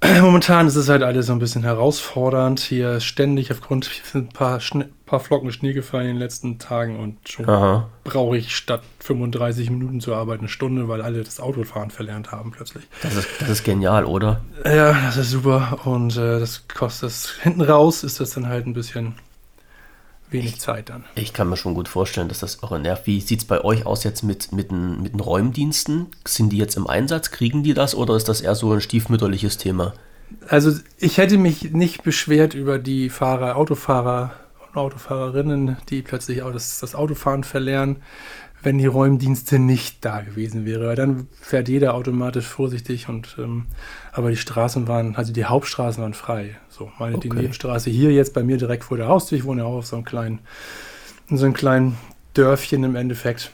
Momentan 0.20 0.66
ist 0.66 0.76
es 0.76 0.88
halt 0.88 1.02
alles 1.02 1.26
so 1.26 1.32
ein 1.32 1.38
bisschen 1.38 1.62
herausfordernd. 1.62 2.60
Hier 2.60 3.00
ständig 3.00 3.50
aufgrund 3.50 3.90
ein 4.14 4.28
paar, 4.28 4.60
paar 5.06 5.20
Flocken 5.20 5.52
Schnee 5.52 5.72
gefallen 5.72 6.06
in 6.06 6.14
den 6.14 6.18
letzten 6.18 6.58
Tagen 6.58 6.98
und 6.98 7.28
schon 7.28 7.46
brauche 8.04 8.36
ich 8.36 8.54
statt 8.54 8.82
35 9.00 9.70
Minuten 9.70 10.00
zu 10.00 10.14
arbeiten 10.14 10.42
eine 10.42 10.48
Stunde, 10.48 10.88
weil 10.88 11.00
alle 11.00 11.22
das 11.22 11.40
Autofahren 11.40 11.90
verlernt 11.90 12.32
haben 12.32 12.50
plötzlich. 12.50 12.84
Das 13.02 13.14
ist, 13.14 13.28
das 13.38 13.48
ist 13.48 13.64
genial, 13.64 14.04
oder? 14.04 14.40
Ja, 14.64 14.92
das 14.92 15.16
ist 15.16 15.30
super 15.30 15.78
und 15.84 16.16
äh, 16.16 16.40
das 16.40 16.66
kostet 16.68 17.04
das 17.04 17.30
hinten 17.42 17.62
raus 17.62 18.02
ist 18.02 18.20
das 18.20 18.30
dann 18.30 18.48
halt 18.48 18.66
ein 18.66 18.74
bisschen 18.74 19.14
wenig 20.30 20.54
ich, 20.54 20.60
Zeit 20.60 20.88
dann. 20.88 21.04
Ich 21.14 21.32
kann 21.32 21.48
mir 21.48 21.56
schon 21.56 21.74
gut 21.74 21.88
vorstellen, 21.88 22.28
dass 22.28 22.40
das 22.40 22.64
auch 22.64 22.76
nervt. 22.76 23.06
Wie 23.06 23.20
sieht 23.20 23.40
es 23.40 23.44
bei 23.44 23.62
euch 23.62 23.86
aus 23.86 24.02
jetzt 24.02 24.22
mit, 24.22 24.52
mit, 24.52 24.72
den, 24.72 25.02
mit 25.02 25.12
den 25.12 25.20
Räumdiensten? 25.20 26.08
Sind 26.26 26.50
die 26.50 26.58
jetzt 26.58 26.76
im 26.76 26.88
Einsatz? 26.88 27.30
Kriegen 27.30 27.62
die 27.62 27.74
das 27.74 27.94
oder 27.94 28.16
ist 28.16 28.28
das 28.28 28.40
eher 28.40 28.56
so 28.56 28.72
ein 28.72 28.80
stiefmütterliches 28.80 29.56
Thema? 29.56 29.94
Also 30.48 30.72
ich 30.98 31.18
hätte 31.18 31.38
mich 31.38 31.70
nicht 31.70 32.02
beschwert 32.02 32.54
über 32.54 32.80
die 32.80 33.10
Fahrer, 33.10 33.56
Autofahrer 33.56 34.32
Autofahrerinnen, 34.76 35.76
die 35.88 36.02
plötzlich 36.02 36.42
auch 36.42 36.52
das, 36.52 36.80
das 36.80 36.94
Autofahren 36.94 37.44
verlernen, 37.44 37.96
wenn 38.62 38.78
die 38.78 38.86
Räumdienste 38.86 39.58
nicht 39.58 40.04
da 40.04 40.22
gewesen 40.22 40.64
wäre. 40.64 40.88
Weil 40.88 40.96
dann 40.96 41.28
fährt 41.40 41.68
jeder 41.68 41.94
automatisch 41.94 42.46
vorsichtig 42.46 43.08
und 43.08 43.36
ähm, 43.38 43.66
aber 44.12 44.30
die 44.30 44.36
Straßen 44.36 44.88
waren, 44.88 45.14
also 45.16 45.32
die 45.32 45.44
Hauptstraßen 45.44 46.02
waren 46.02 46.14
frei. 46.14 46.56
So, 46.68 46.90
meine 46.98 47.16
okay. 47.16 47.28
die 47.28 47.36
Nebenstraße 47.36 47.90
hier 47.90 48.12
jetzt 48.12 48.34
bei 48.34 48.42
mir 48.42 48.56
direkt 48.56 48.84
vor 48.84 48.96
der 48.96 49.08
Haustür. 49.08 49.38
Ich 49.38 49.44
wohne 49.44 49.62
ja 49.62 49.66
auch 49.66 49.76
auf 49.76 49.86
so 49.86 49.96
einem 49.96 50.04
kleinen, 50.04 50.40
in 51.28 51.36
so 51.36 51.44
einem 51.44 51.54
kleinen 51.54 51.96
Dörfchen 52.34 52.82
im 52.84 52.96
Endeffekt 52.96 53.50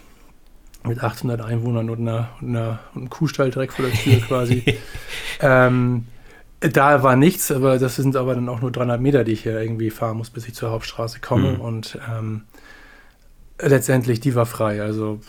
mit 0.84 1.02
800 1.02 1.40
Einwohnern 1.40 1.90
und, 1.90 2.00
einer, 2.00 2.30
und, 2.40 2.48
einer, 2.48 2.80
und 2.94 3.00
einem 3.02 3.10
Kuhstall 3.10 3.50
direkt 3.50 3.74
vor 3.74 3.84
der 3.84 3.94
Tür 3.94 4.20
quasi. 4.20 4.64
ähm, 5.40 6.06
da 6.72 7.02
war 7.02 7.16
nichts, 7.16 7.50
aber 7.50 7.78
das 7.78 7.96
sind 7.96 8.16
aber 8.16 8.34
dann 8.34 8.48
auch 8.48 8.60
nur 8.60 8.70
300 8.70 9.00
Meter, 9.00 9.24
die 9.24 9.32
ich 9.32 9.42
hier 9.42 9.60
irgendwie 9.60 9.90
fahren 9.90 10.16
muss, 10.16 10.30
bis 10.30 10.46
ich 10.46 10.54
zur 10.54 10.70
Hauptstraße 10.70 11.20
komme. 11.20 11.52
Mhm. 11.52 11.60
Und 11.60 11.98
ähm, 12.10 12.42
letztendlich, 13.58 14.20
die 14.20 14.34
war 14.34 14.46
frei. 14.46 14.82
Also 14.82 15.20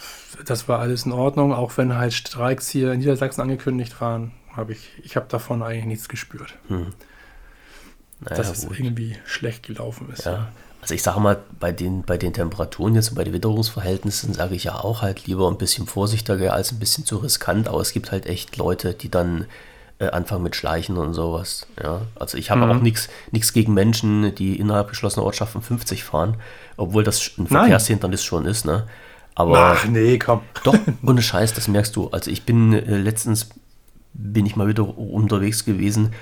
das 0.46 0.68
war 0.68 0.80
alles 0.80 1.06
in 1.06 1.12
Ordnung, 1.12 1.54
auch 1.54 1.78
wenn 1.78 1.96
halt 1.96 2.14
Streiks 2.14 2.70
hier 2.70 2.92
in 2.92 3.00
Niedersachsen 3.00 3.42
angekündigt 3.42 4.00
waren 4.02 4.32
habe 4.56 4.74
ich, 4.74 4.92
ich 5.04 5.16
habe 5.16 5.26
davon 5.30 5.64
eigentlich 5.64 5.86
nichts 5.86 6.10
gespürt. 6.10 6.56
Hm. 6.68 6.94
Naja, 8.22 8.38
dass 8.38 8.52
es 8.52 8.68
gut. 8.68 8.80
irgendwie 8.80 9.18
schlecht 9.26 9.64
gelaufen 9.64 10.10
ist. 10.14 10.26
Ja. 10.26 10.50
Also 10.82 10.96
ich 10.96 11.04
sage 11.04 11.20
mal, 11.20 11.40
bei 11.60 11.72
den, 11.72 12.04
bei 12.04 12.18
den 12.18 12.34
Temperaturen 12.34 12.96
jetzt 12.96 13.10
und 13.10 13.16
bei 13.16 13.24
den 13.24 13.34
Witterungsverhältnissen 13.34 14.34
sage 14.34 14.56
ich 14.56 14.66
ja 14.66 14.76
auch 14.76 15.02
halt 15.02 15.26
lieber 15.28 15.50
ein 15.50 15.58
bisschen 15.58 15.88
vorsichtiger 15.88 16.54
als 16.54 16.72
ein 16.72 16.80
bisschen 16.80 17.06
zu 17.06 17.18
riskant, 17.18 17.68
aber 17.68 17.80
es 17.80 17.94
gibt 17.94 18.12
halt 18.12 18.26
echt 18.26 18.58
Leute, 18.58 18.94
die 18.94 19.10
dann 19.10 19.46
äh, 20.00 20.08
anfangen 20.08 20.44
mit 20.44 20.56
Schleichen 20.56 20.98
und 20.98 21.14
sowas. 21.14 21.68
Ja. 21.82 22.02
Also 22.16 22.38
ich 22.38 22.52
habe 22.52 22.66
mhm. 22.66 22.72
auch 22.72 22.82
nichts 22.82 23.54
gegen 23.54 23.74
Menschen, 23.74 24.34
die 24.36 24.58
innerhalb 24.60 24.90
geschlossener 24.90 25.26
Ortschaften 25.26 25.62
50 25.62 26.04
fahren, 26.04 26.38
obwohl 26.78 27.04
das 27.04 27.38
ein 27.38 27.48
Verkehrshindernis 27.48 28.24
schon 28.24 28.46
ist, 28.46 28.66
ne? 28.66 28.88
Aber 29.36 29.58
Ach 29.58 29.86
nee, 29.86 30.20
komm. 30.20 30.42
Doch, 30.64 30.78
ohne 31.04 31.22
Scheiß, 31.22 31.54
das 31.54 31.68
merkst 31.68 31.96
du. 31.96 32.10
Also 32.10 32.30
ich 32.30 32.44
bin 32.44 32.74
äh, 32.74 32.98
letztens 32.98 33.50
bin 34.14 34.46
ich 34.46 34.56
mal 34.56 34.68
wieder 34.68 34.98
unterwegs 34.98 35.66
gewesen 35.66 36.14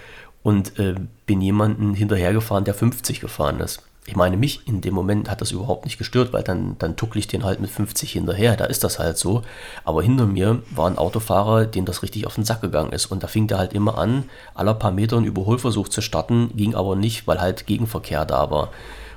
und 0.44 0.80
äh, 0.80 0.96
bin 1.26 1.42
jemanden 1.42 1.94
hinterhergefahren, 1.94 2.64
der 2.64 2.74
50 2.74 3.20
gefahren 3.20 3.60
ist. 3.60 3.84
Ich 4.08 4.16
meine, 4.16 4.36
mich 4.36 4.68
in 4.68 4.82
dem 4.82 4.96
Moment 4.96 5.30
hat 5.30 5.42
das 5.42 5.52
überhaupt 5.52 5.86
nicht 5.86 6.00
gestört, 6.00 6.34
weil 6.34 6.42
dann, 6.42 6.76
dann 6.80 6.96
tuckle 6.96 7.20
ich 7.20 7.28
den 7.28 7.44
halt 7.44 7.60
mit 7.60 7.70
50 7.70 8.12
hinterher. 8.12 8.58
Da 8.58 8.66
ist 8.66 8.84
das 8.84 8.98
halt 8.98 9.18
so. 9.18 9.44
Aber 9.84 10.02
hinter 10.02 10.26
mir 10.26 10.64
war 10.72 10.90
ein 10.90 10.98
Autofahrer, 10.98 11.66
dem 11.66 11.86
das 11.86 12.02
richtig 12.02 12.26
auf 12.26 12.34
den 12.34 12.44
Sack 12.44 12.62
gegangen 12.62 12.94
ist. 12.94 13.06
Und 13.06 13.22
da 13.22 13.28
fing 13.28 13.48
der 13.48 13.60
halt 13.60 13.74
immer 13.74 14.00
an, 14.00 14.24
aller 14.56 14.74
paar 14.74 14.92
Meter 14.92 15.18
einen 15.18 15.28
Überholversuch 15.28 15.88
zu 15.88 16.02
starten, 16.02 16.50
ging 16.56 16.74
aber 16.74 16.96
nicht, 16.96 17.28
weil 17.28 17.40
halt 17.40 17.68
Gegenverkehr 17.68 18.26
da 18.26 18.50
war. 18.50 18.72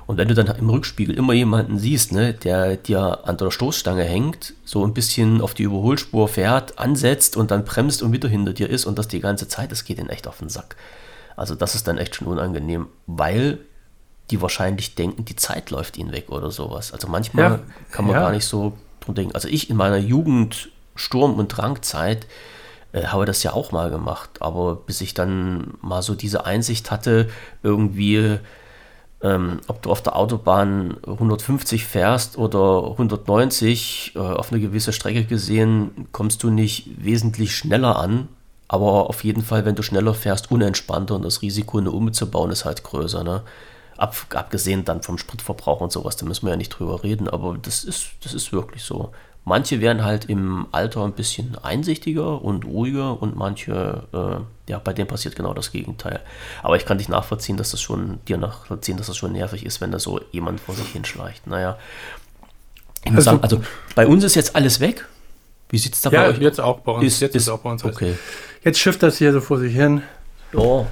Und 0.07 0.17
wenn 0.17 0.27
du 0.27 0.35
dann 0.35 0.55
im 0.55 0.69
Rückspiegel 0.69 1.15
immer 1.15 1.33
jemanden 1.33 1.79
siehst, 1.79 2.11
ne, 2.11 2.33
der 2.33 2.77
dir 2.77 3.27
an 3.27 3.37
der 3.37 3.49
Stoßstange 3.49 4.03
hängt, 4.03 4.53
so 4.63 4.85
ein 4.85 4.93
bisschen 4.93 5.41
auf 5.41 5.55
die 5.55 5.63
Überholspur 5.63 6.27
fährt, 6.27 6.77
ansetzt 6.77 7.37
und 7.37 7.49
dann 7.49 7.65
bremst 7.65 8.03
und 8.03 8.11
wieder 8.11 8.29
hinter 8.29 8.53
dir 8.53 8.69
ist 8.69 8.85
und 8.85 8.99
das 8.99 9.07
die 9.07 9.19
ganze 9.19 9.47
Zeit, 9.47 9.71
das 9.71 9.83
geht 9.83 9.97
ihnen 9.97 10.09
echt 10.09 10.27
auf 10.27 10.37
den 10.37 10.49
Sack. 10.49 10.75
Also 11.35 11.55
das 11.55 11.73
ist 11.73 11.87
dann 11.87 11.97
echt 11.97 12.15
schon 12.15 12.27
unangenehm, 12.27 12.87
weil 13.07 13.59
die 14.31 14.41
wahrscheinlich 14.41 14.95
denken, 14.95 15.25
die 15.25 15.35
Zeit 15.35 15.69
läuft 15.71 15.97
ihnen 15.97 16.11
weg 16.11 16.29
oder 16.29 16.51
sowas. 16.51 16.93
Also 16.93 17.07
manchmal 17.07 17.43
ja, 17.43 17.59
kann 17.91 18.05
man 18.05 18.15
ja. 18.15 18.21
gar 18.21 18.31
nicht 18.31 18.45
so 18.45 18.73
drum 19.01 19.15
denken. 19.15 19.35
Also 19.35 19.47
ich 19.47 19.69
in 19.69 19.77
meiner 19.77 19.97
Jugend, 19.97 20.69
Sturm- 20.95 21.35
und 21.35 21.49
Drangzeit, 21.49 22.25
äh, 22.91 23.05
habe 23.05 23.25
das 23.25 23.43
ja 23.43 23.53
auch 23.53 23.71
mal 23.71 23.89
gemacht. 23.89 24.41
Aber 24.41 24.75
bis 24.75 25.01
ich 25.01 25.13
dann 25.13 25.75
mal 25.81 26.01
so 26.01 26.15
diese 26.15 26.45
Einsicht 26.45 26.91
hatte, 26.91 27.29
irgendwie 27.61 28.39
ähm, 29.21 29.59
ob 29.67 29.81
du 29.81 29.91
auf 29.91 30.03
der 30.03 30.15
Autobahn 30.15 30.97
150 31.05 31.85
fährst 31.85 32.37
oder 32.37 32.91
190, 32.91 34.13
äh, 34.15 34.19
auf 34.19 34.51
eine 34.51 34.61
gewisse 34.61 34.93
Strecke 34.93 35.23
gesehen, 35.23 36.07
kommst 36.11 36.43
du 36.43 36.49
nicht 36.49 37.03
wesentlich 37.03 37.55
schneller 37.55 37.97
an. 37.97 38.27
Aber 38.67 39.09
auf 39.09 39.23
jeden 39.23 39.41
Fall, 39.41 39.65
wenn 39.65 39.75
du 39.75 39.83
schneller 39.83 40.13
fährst, 40.13 40.51
unentspannter 40.51 41.15
und 41.15 41.23
das 41.23 41.41
Risiko, 41.41 41.77
eine 41.77 41.91
umzubauen, 41.91 42.51
ist 42.51 42.65
halt 42.65 42.83
größer. 42.83 43.23
Ne? 43.23 43.41
Ab, 43.97 44.15
abgesehen 44.33 44.83
dann 44.83 45.01
vom 45.01 45.17
Spritverbrauch 45.17 45.81
und 45.81 45.91
sowas, 45.91 46.17
da 46.17 46.25
müssen 46.25 46.45
wir 46.45 46.51
ja 46.51 46.57
nicht 46.57 46.69
drüber 46.69 47.03
reden, 47.03 47.29
aber 47.29 47.57
das 47.61 47.83
ist, 47.83 48.07
das 48.23 48.33
ist 48.33 48.51
wirklich 48.51 48.83
so. 48.83 49.11
Manche 49.47 49.79
werden 49.79 50.03
halt 50.03 50.25
im 50.25 50.65
Alter 50.71 51.05
ein 51.05 51.13
bisschen 51.13 51.55
einsichtiger 51.61 52.41
und 52.41 52.65
ruhiger 52.65 53.21
und 53.21 53.35
manche, 53.35 54.03
äh, 54.11 54.71
ja, 54.71 54.79
bei 54.79 54.91
denen 54.91 55.07
passiert 55.07 55.35
genau 55.35 55.53
das 55.53 55.71
Gegenteil. 55.71 56.19
Aber 56.63 56.77
ich 56.77 56.85
kann 56.85 56.97
dich 56.97 57.09
nachvollziehen, 57.09 57.55
dass 57.55 57.69
das 57.69 57.79
schon, 57.79 58.19
dir 58.27 58.37
nachvollziehen, 58.37 58.97
dass 58.97 59.05
das 59.05 59.17
schon 59.17 59.33
nervig 59.33 59.63
ist, 59.63 59.81
wenn 59.81 59.91
da 59.91 59.99
so 59.99 60.19
jemand 60.31 60.59
vor 60.59 60.73
sich 60.73 60.87
hinschleicht. 60.87 61.45
Naja. 61.45 61.77
Ich 63.03 63.11
muss 63.11 63.27
also, 63.27 63.29
sagen, 63.29 63.43
also 63.43 63.61
bei 63.93 64.07
uns 64.07 64.23
ist 64.23 64.33
jetzt 64.33 64.55
alles 64.55 64.79
weg. 64.79 65.07
Wie 65.69 65.77
sieht 65.77 65.93
es 65.93 66.01
da 66.01 66.09
ja, 66.09 66.23
bei 66.23 66.29
euch? 66.29 66.39
jetzt 66.39 66.59
auch 66.59 66.79
bei 66.79 66.93
uns. 66.93 67.05
Ist, 67.05 67.19
jetzt 67.19 67.35
ist, 67.35 67.43
ist 67.43 67.49
auch 67.49 67.59
bei 67.59 67.71
uns. 67.71 67.85
Okay. 67.85 68.17
Jetzt 68.63 68.79
schifft 68.79 69.03
das 69.03 69.19
hier 69.19 69.31
so 69.31 69.41
vor 69.41 69.59
sich 69.59 69.75
hin. 69.75 70.01
Ja, 70.53 70.87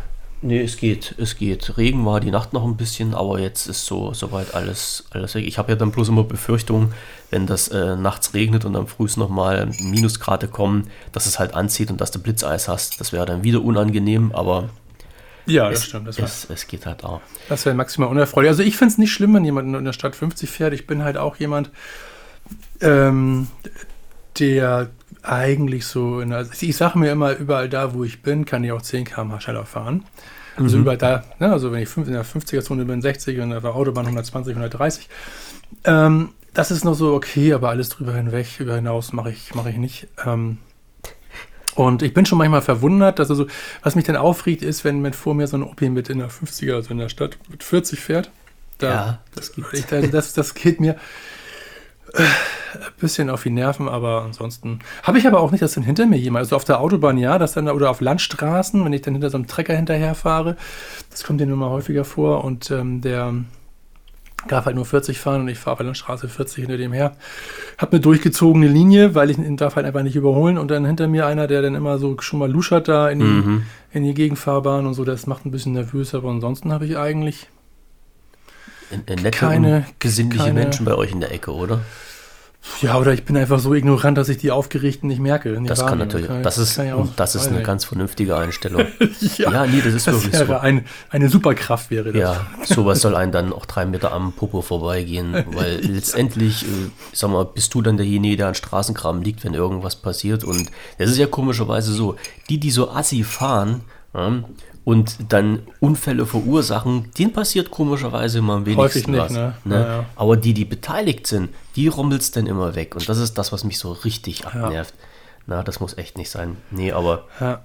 Nee, 0.46 0.62
es 0.62 0.76
geht, 0.76 1.16
es 1.18 1.38
geht. 1.38 1.78
Regen 1.78 2.06
war 2.06 2.20
die 2.20 2.30
Nacht 2.30 2.52
noch 2.52 2.66
ein 2.66 2.76
bisschen, 2.76 3.14
aber 3.14 3.40
jetzt 3.40 3.66
ist 3.68 3.86
so 3.86 4.14
soweit 4.14 4.54
alles, 4.54 5.06
alles 5.12 5.36
weg. 5.36 5.46
Ich 5.48 5.58
habe 5.58 5.72
ja 5.72 5.78
dann 5.78 5.92
bloß 5.92 6.10
immer 6.10 6.26
Befürchtung, 6.26 6.92
wenn 7.30 7.48
das 7.48 7.70
äh, 7.70 7.96
nachts 7.96 8.34
regnet 8.34 8.66
und 8.66 8.76
am 8.76 8.88
frühs 8.88 9.16
nochmal 9.16 9.72
Minusgrade 9.80 10.50
kommen, 10.50 10.90
dass 11.14 11.28
es 11.28 11.40
halt 11.40 11.54
anzieht 11.54 11.90
und 11.92 12.02
dass 12.02 12.12
du 12.12 12.20
Blitzeis 12.20 12.68
hast. 12.68 13.00
Das 13.00 13.14
wäre 13.14 13.26
dann 13.26 13.46
wieder 13.46 13.64
unangenehm, 13.64 14.34
aber 14.34 14.68
ja, 15.46 15.70
das 15.70 15.80
es, 15.80 15.86
stimmt. 15.86 16.10
Das 16.10 16.20
es, 16.20 16.50
es, 16.50 16.68
geht 16.68 16.86
halt 16.86 17.06
auch. 17.06 17.22
Das 17.48 17.66
wäre 17.66 17.74
maximal 17.74 18.10
unerfreulich. 18.10 18.50
Also 18.50 18.64
ich 18.64 18.76
finde 18.76 18.92
es 18.92 18.98
nicht 18.98 19.14
schlimm, 19.14 19.34
wenn 19.34 19.46
jemand 19.46 19.74
in 19.74 19.86
der 19.86 19.94
Stadt 19.94 20.14
50 20.14 20.50
fährt. 20.50 20.74
Ich 20.74 20.88
bin 20.88 21.06
halt 21.06 21.16
auch 21.16 21.38
jemand, 21.38 21.72
ähm, 22.82 23.48
der 24.40 24.90
eigentlich 25.22 25.86
so, 25.86 26.20
in, 26.20 26.34
also 26.34 26.52
ich 26.60 26.76
sage 26.76 27.00
mir 27.00 27.12
immer, 27.12 27.38
überall 27.38 27.70
da, 27.70 27.94
wo 27.94 28.04
ich 28.04 28.22
bin, 28.22 28.44
kann 28.44 28.64
ich 28.66 28.74
auch 28.74 28.82
10 28.82 29.06
km/h 29.06 29.40
schneller 29.40 29.66
fahren. 29.66 30.04
Also 30.58 30.78
mhm. 30.78 30.84
überall 30.84 30.98
da, 30.98 31.24
ne, 31.40 31.52
also 31.52 31.72
wenn 31.72 31.82
ich 31.82 31.98
in 31.98 32.12
der 32.12 32.26
50er-Zone 32.26 32.86
bin, 32.86 33.02
60 33.02 33.40
und 33.40 33.54
auf 33.54 33.64
der 33.64 33.76
Autobahn 33.76 34.06
120, 34.06 34.52
130. 34.52 35.10
Ähm, 35.86 36.30
das 36.54 36.70
ist 36.70 36.84
noch 36.84 36.94
so 36.94 37.14
okay, 37.14 37.54
aber 37.54 37.70
alles 37.70 37.90
drüber 37.90 38.14
hinweg, 38.14 38.60
über 38.60 38.76
hinaus 38.76 39.14
mache 39.14 39.32
ich, 39.32 39.56
mach 39.56 39.66
ich 39.66 39.78
nicht. 39.78 40.08
Ähm, 40.26 40.60
und 41.76 42.04
ich 42.04 42.14
bin 42.14 42.26
schon 42.26 42.38
manchmal 42.38 42.62
verwundert, 42.62 43.18
dass 43.18 43.32
also, 43.32 43.48
was 43.82 43.96
mich 43.96 44.06
dann 44.06 44.16
aufregt, 44.16 44.62
ist, 44.62 44.84
wenn, 44.84 45.04
wenn 45.04 45.14
vor 45.14 45.34
mir 45.34 45.48
so 45.48 45.58
ein 45.58 45.64
Opi 45.64 45.90
mit 45.90 46.10
in 46.10 46.20
der 46.20 46.30
50er, 46.30 46.76
also 46.76 46.92
in 46.92 47.00
der 47.00 47.10
Stadt, 47.10 47.38
mit 47.50 47.64
40 47.64 48.00
fährt. 48.00 48.30
Da, 48.78 48.90
ja, 48.90 49.20
das, 49.34 49.54
ich, 49.72 49.86
das, 49.86 50.34
das 50.34 50.54
geht 50.54 50.80
mir 50.80 50.96
ein 52.14 52.92
bisschen 53.00 53.30
auf 53.30 53.44
die 53.44 53.50
Nerven, 53.50 53.88
aber 53.88 54.24
ansonsten 54.24 54.80
habe 55.04 55.18
ich 55.18 55.28
aber 55.28 55.40
auch 55.40 55.52
nicht, 55.52 55.62
dass 55.62 55.74
dann 55.74 55.84
hinter 55.84 56.06
mir 56.06 56.18
jemand, 56.18 56.44
also 56.44 56.56
auf 56.56 56.64
der 56.64 56.80
Autobahn 56.80 57.18
ja, 57.18 57.38
dass 57.38 57.54
dann 57.54 57.68
oder 57.70 57.90
auf 57.90 58.02
Landstraßen, 58.02 58.84
wenn 58.84 58.94
ich 58.94 59.02
dann 59.02 59.14
hinter 59.14 59.30
so 59.30 59.38
einem 59.38 59.48
Trecker 59.48 59.76
hinterherfahre, 59.76 60.58
das 61.10 61.24
kommt 61.24 61.42
dir 61.42 61.48
nur 61.48 61.58
mal 61.58 61.70
häufiger 61.70 62.06
vor 62.06 62.44
und 62.44 62.72
ähm, 62.72 63.02
der 63.02 63.34
darf 64.48 64.66
halt 64.66 64.76
nur 64.76 64.86
40 64.86 65.20
fahren 65.20 65.42
und 65.42 65.48
ich 65.48 65.58
fahre 65.58 65.78
bei 65.78 65.84
der 65.86 65.94
Straße 65.94 66.28
40 66.28 66.64
hinter 66.64 66.78
dem 66.78 66.92
her. 66.92 67.16
Hab 67.78 67.92
eine 67.92 68.02
durchgezogene 68.02 68.68
Linie, 68.68 69.16
weil 69.16 69.30
ich 69.30 69.38
darf 69.56 69.76
halt 69.78 69.86
einfach 69.86 70.04
nicht 70.04 70.16
überholen 70.16 70.58
und 70.58 70.70
dann 70.70 70.86
hinter 70.86 71.08
mir 71.08 71.26
einer, 71.26 71.48
der 71.48 71.62
dann 71.62 71.76
immer 71.76 71.98
so 71.98 72.18
schon 72.20 72.40
mal 72.40 72.52
luschert 72.52 72.88
da 72.88 73.10
in 73.10 73.20
die, 73.20 73.26
mhm. 73.26 73.64
in 73.92 74.04
die 74.04 74.14
Gegenfahrbahn 74.14 74.86
und 74.86 74.94
so, 74.96 75.06
das 75.06 75.28
macht 75.28 75.46
ein 75.46 75.52
bisschen 75.52 75.74
nervös, 75.74 76.14
aber 76.14 76.30
ansonsten 76.30 76.74
habe 76.74 76.86
ich 76.86 76.98
eigentlich 76.98 77.48
nette 78.98 79.32
keine, 79.32 79.86
besinnliche 80.00 80.46
keine, 80.46 80.60
Menschen 80.60 80.86
bei 80.86 80.96
euch 80.96 81.12
in 81.12 81.20
der 81.20 81.32
Ecke, 81.32 81.54
oder? 81.54 81.82
Ja, 82.82 82.98
oder 82.98 83.14
ich 83.14 83.26
bin 83.26 83.36
einfach 83.36 83.60
so 83.60 83.74
ignorant, 83.74 84.18
dass 84.18 84.30
ich 84.30 84.38
die 84.38 84.50
Aufgeregten 84.50 85.08
nicht 85.08 85.20
merke. 85.20 85.62
Das 85.66 85.86
kann 85.86 85.98
natürlich, 85.98 86.28
Kann- 86.28 86.44
das 86.44 86.58
ist, 86.58 86.78
ja 86.78 86.96
auch 86.96 87.08
das 87.16 87.36
ist 87.36 87.44
sein. 87.46 87.56
eine 87.56 87.64
ganz 87.64 87.84
vernünftige 87.84 88.38
Einstellung. 88.38 88.86
ja, 89.38 89.52
ja, 89.52 89.66
nee, 89.66 89.82
das 89.84 89.94
ist 89.94 90.08
das 90.08 90.24
wirklich 90.24 90.48
so. 90.48 90.54
ein, 90.56 90.86
eine 91.10 91.28
Superkraft 91.30 91.92
wäre 91.92 92.14
das. 92.14 92.22
Ja, 92.22 92.48
sowas 92.64 93.02
soll 93.02 93.16
einen 93.16 93.34
dann 93.34 93.52
auch 93.52 93.66
drei 93.66 93.86
Meter 93.86 94.14
am 94.14 94.32
Popo 94.32 94.62
vorbeigehen, 94.62 95.44
weil 95.54 95.80
letztendlich, 95.82 96.64
äh, 96.64 96.90
ich 97.12 97.20
sag 97.20 97.32
mal, 97.32 97.44
bist 97.46 97.74
du 97.74 97.82
dann 97.82 97.98
derjenige, 97.98 98.38
der 98.38 98.48
an 98.48 98.56
Straßenkram 98.56 99.22
liegt, 99.22 99.44
wenn 99.44 99.54
irgendwas 99.54 99.98
passiert. 99.98 100.46
Und 100.46 100.72
das 100.98 101.10
ist 101.10 101.18
ja 101.18 101.28
komischerweise 101.28 101.92
so, 101.92 102.16
die, 102.50 102.60
die 102.60 102.72
so 102.72 102.90
assi 102.90 103.24
fahren 103.24 103.82
ja, 104.14 104.44
und 104.86 105.18
dann 105.30 105.60
Unfälle 105.80 106.26
verursachen, 106.26 107.12
denen 107.18 107.34
passiert 107.34 107.72
komischerweise 107.72 108.40
immer 108.40 108.54
am 108.54 108.66
wenigsten 108.66 108.82
Häufig 108.82 109.08
nicht, 109.08 109.20
was. 109.20 109.32
ne? 109.32 109.54
ne? 109.64 109.76
Ja, 109.76 109.88
ja. 109.88 110.06
Aber 110.16 110.36
die, 110.38 110.54
die 110.54 110.66
beteiligt 110.66 111.28
sind, 111.28 111.50
die 111.76 111.88
rummelt's 111.88 112.32
dann 112.32 112.48
immer 112.48 112.76
weg. 112.76 112.96
Und 112.96 113.08
das 113.08 113.18
ist 113.18 113.38
das, 113.38 113.52
was 113.52 113.64
mich 113.64 113.80
so 113.80 113.92
richtig 113.92 114.46
abnervt. 114.46 114.94
Na, 115.46 115.64
das 115.64 115.80
muss 115.80 115.98
echt 115.98 116.18
nicht 116.18 116.30
sein. 116.30 116.58
Nee, 116.72 116.92
aber 116.92 117.26
Ja, 117.40 117.62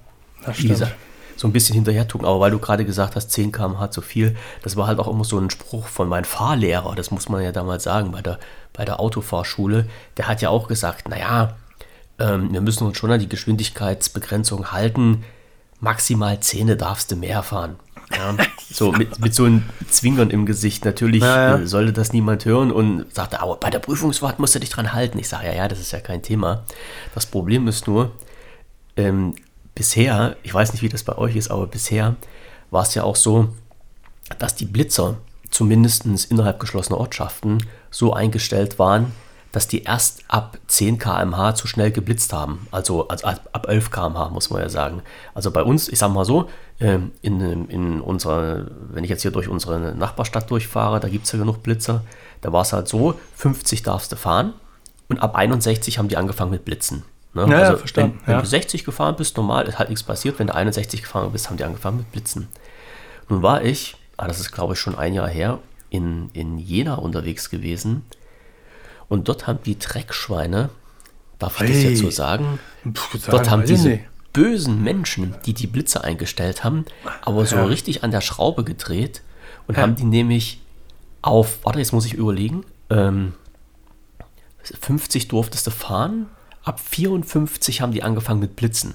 wie 0.55 0.67
gesagt, 0.67 0.95
so 1.35 1.47
ein 1.47 1.53
bisschen 1.53 1.75
hinterher 1.75 2.07
tun. 2.07 2.25
Aber 2.25 2.39
weil 2.39 2.51
du 2.51 2.59
gerade 2.59 2.85
gesagt 2.85 3.15
hast, 3.15 3.31
10 3.31 3.51
km/h 3.51 3.91
zu 3.91 4.01
viel, 4.01 4.35
das 4.61 4.75
war 4.75 4.87
halt 4.87 4.99
auch 4.99 5.07
immer 5.07 5.23
so 5.23 5.37
ein 5.39 5.49
Spruch 5.49 5.87
von 5.87 6.09
meinem 6.09 6.25
Fahrlehrer, 6.25 6.95
das 6.95 7.11
muss 7.11 7.29
man 7.29 7.41
ja 7.41 7.51
damals 7.51 7.83
sagen, 7.83 8.11
bei 8.11 8.21
der, 8.21 8.39
bei 8.73 8.83
der 8.85 8.99
Autofahrschule. 8.99 9.87
Der 10.17 10.27
hat 10.27 10.41
ja 10.41 10.49
auch 10.49 10.67
gesagt, 10.67 11.07
naja, 11.07 11.55
ähm, 12.19 12.51
wir 12.51 12.61
müssen 12.61 12.85
uns 12.85 12.97
schon 12.97 13.11
an 13.11 13.19
die 13.19 13.29
Geschwindigkeitsbegrenzung 13.29 14.71
halten. 14.71 15.23
Maximal 15.79 16.39
10 16.39 16.77
darfst 16.77 17.11
du 17.11 17.15
mehr 17.15 17.43
fahren. 17.43 17.77
Ja, 18.11 18.35
so 18.71 18.91
mit, 18.91 19.19
mit 19.19 19.33
so 19.33 19.45
einem 19.45 19.63
Zwingern 19.89 20.29
im 20.29 20.45
Gesicht. 20.45 20.85
Natürlich 20.85 21.21
Ja, 21.21 21.57
ja. 21.57 21.63
äh, 21.63 21.67
sollte 21.67 21.93
das 21.93 22.11
niemand 22.11 22.45
hören 22.45 22.71
und 22.71 23.13
sagte, 23.13 23.41
aber 23.41 23.57
bei 23.57 23.69
der 23.69 23.79
Prüfungsfahrt 23.79 24.39
musst 24.39 24.55
du 24.55 24.59
dich 24.59 24.69
dran 24.69 24.93
halten. 24.93 25.19
Ich 25.19 25.29
sage, 25.29 25.47
ja, 25.47 25.53
ja, 25.53 25.67
das 25.67 25.79
ist 25.79 25.91
ja 25.91 25.99
kein 25.99 26.21
Thema. 26.21 26.63
Das 27.13 27.25
Problem 27.25 27.67
ist 27.67 27.87
nur, 27.87 28.11
ähm, 28.97 29.35
bisher, 29.75 30.35
ich 30.43 30.53
weiß 30.53 30.73
nicht, 30.73 30.81
wie 30.81 30.89
das 30.89 31.03
bei 31.03 31.17
euch 31.17 31.35
ist, 31.35 31.51
aber 31.51 31.67
bisher 31.67 32.15
war 32.71 32.83
es 32.83 32.95
ja 32.95 33.03
auch 33.03 33.15
so, 33.15 33.49
dass 34.37 34.55
die 34.55 34.65
Blitzer 34.65 35.17
zumindest 35.49 36.05
innerhalb 36.29 36.59
geschlossener 36.59 36.99
Ortschaften 36.99 37.63
so 37.89 38.13
eingestellt 38.13 38.77
waren, 38.77 39.11
dass 39.51 39.67
die 39.67 39.83
erst 39.83 40.23
ab 40.27 40.57
10 40.67 40.99
km/h 40.99 41.55
zu 41.55 41.67
schnell 41.67 41.91
geblitzt 41.91 42.33
haben. 42.33 42.67
Also, 42.71 43.07
also 43.07 43.25
ab 43.27 43.49
ab 43.51 43.67
11 43.67 43.89
km/h 43.91 44.29
muss 44.29 44.49
man 44.49 44.61
ja 44.61 44.69
sagen. 44.69 45.01
Also 45.33 45.51
bei 45.51 45.63
uns, 45.63 45.89
ich 45.89 45.97
sag 45.97 46.11
mal 46.11 46.25
so, 46.25 46.49
ähm, 46.79 47.11
in, 47.21 47.67
in 47.69 48.01
unserer, 48.01 48.67
wenn 48.89 49.03
ich 49.03 49.09
jetzt 49.09 49.23
hier 49.23 49.31
durch 49.31 49.47
unsere 49.47 49.95
Nachbarstadt 49.95 50.49
durchfahre, 50.51 50.99
da 50.99 51.09
gibt 51.09 51.25
es 51.25 51.31
ja 51.31 51.39
genug 51.39 51.63
Blitzer, 51.63 52.03
da 52.41 52.53
war 52.53 52.61
es 52.61 52.73
halt 52.73 52.87
so, 52.87 53.19
50 53.35 53.83
darfst 53.83 54.11
du 54.11 54.15
fahren 54.15 54.53
und 55.07 55.19
ab 55.19 55.35
61 55.35 55.97
haben 55.97 56.07
die 56.07 56.17
angefangen 56.17 56.51
mit 56.51 56.65
Blitzen. 56.65 57.03
Ne? 57.33 57.41
Ja, 57.43 57.49
ja, 57.49 57.57
also 57.59 57.77
verstanden, 57.77 58.19
Wenn, 58.19 58.27
wenn 58.27 58.35
ja. 58.35 58.41
du 58.41 58.47
60 58.47 58.85
gefahren 58.85 59.15
bist, 59.15 59.37
normal, 59.37 59.67
ist 59.67 59.79
halt 59.79 59.89
nichts 59.89 60.03
passiert. 60.03 60.39
Wenn 60.39 60.47
du 60.47 60.55
61 60.55 61.01
gefahren 61.03 61.31
bist, 61.31 61.49
haben 61.49 61.57
die 61.57 61.63
angefangen 61.63 61.97
mit 61.97 62.11
Blitzen. 62.11 62.47
Nun 63.27 63.41
war 63.41 63.63
ich, 63.63 63.97
ah, 64.17 64.27
das 64.27 64.39
ist 64.39 64.51
glaube 64.51 64.73
ich 64.73 64.79
schon 64.79 64.97
ein 64.97 65.13
Jahr 65.13 65.27
her, 65.27 65.59
in, 65.89 66.29
in 66.33 66.57
Jena 66.59 66.95
unterwegs 66.95 67.49
gewesen. 67.49 68.03
Und 69.09 69.27
dort 69.27 69.47
haben 69.47 69.59
die 69.65 69.77
Dreckschweine, 69.77 70.69
darf 71.39 71.59
ich 71.61 71.67
das 71.67 71.77
Hey. 71.77 71.89
jetzt 71.89 71.99
so 71.99 72.09
sagen, 72.11 72.59
Puh, 72.83 73.17
sagen, 73.17 73.31
dort 73.31 73.49
haben 73.49 73.65
diese 73.65 73.89
nicht. 73.89 74.03
bösen 74.33 74.83
Menschen, 74.83 75.35
die 75.45 75.53
die 75.53 75.67
Blitze 75.67 76.03
eingestellt 76.03 76.63
haben, 76.63 76.85
aber 77.21 77.45
so 77.45 77.55
Ja. 77.57 77.65
richtig 77.65 78.03
an 78.03 78.11
der 78.11 78.21
Schraube 78.21 78.63
gedreht 78.63 79.21
und 79.67 79.77
haben 79.77 79.95
die 79.95 80.03
nämlich 80.03 80.61
auf, 81.21 81.59
warte, 81.63 81.79
jetzt 81.79 81.91
muss 81.91 82.05
ich 82.05 82.13
überlegen, 82.13 82.63
ähm, 82.89 83.33
50 84.81 85.27
durftest 85.27 85.65
du 85.67 85.71
fahren, 85.71 86.27
ab 86.63 86.79
54 86.79 87.81
haben 87.81 87.91
die 87.91 88.03
angefangen 88.03 88.39
mit 88.39 88.55
Blitzen. 88.55 88.93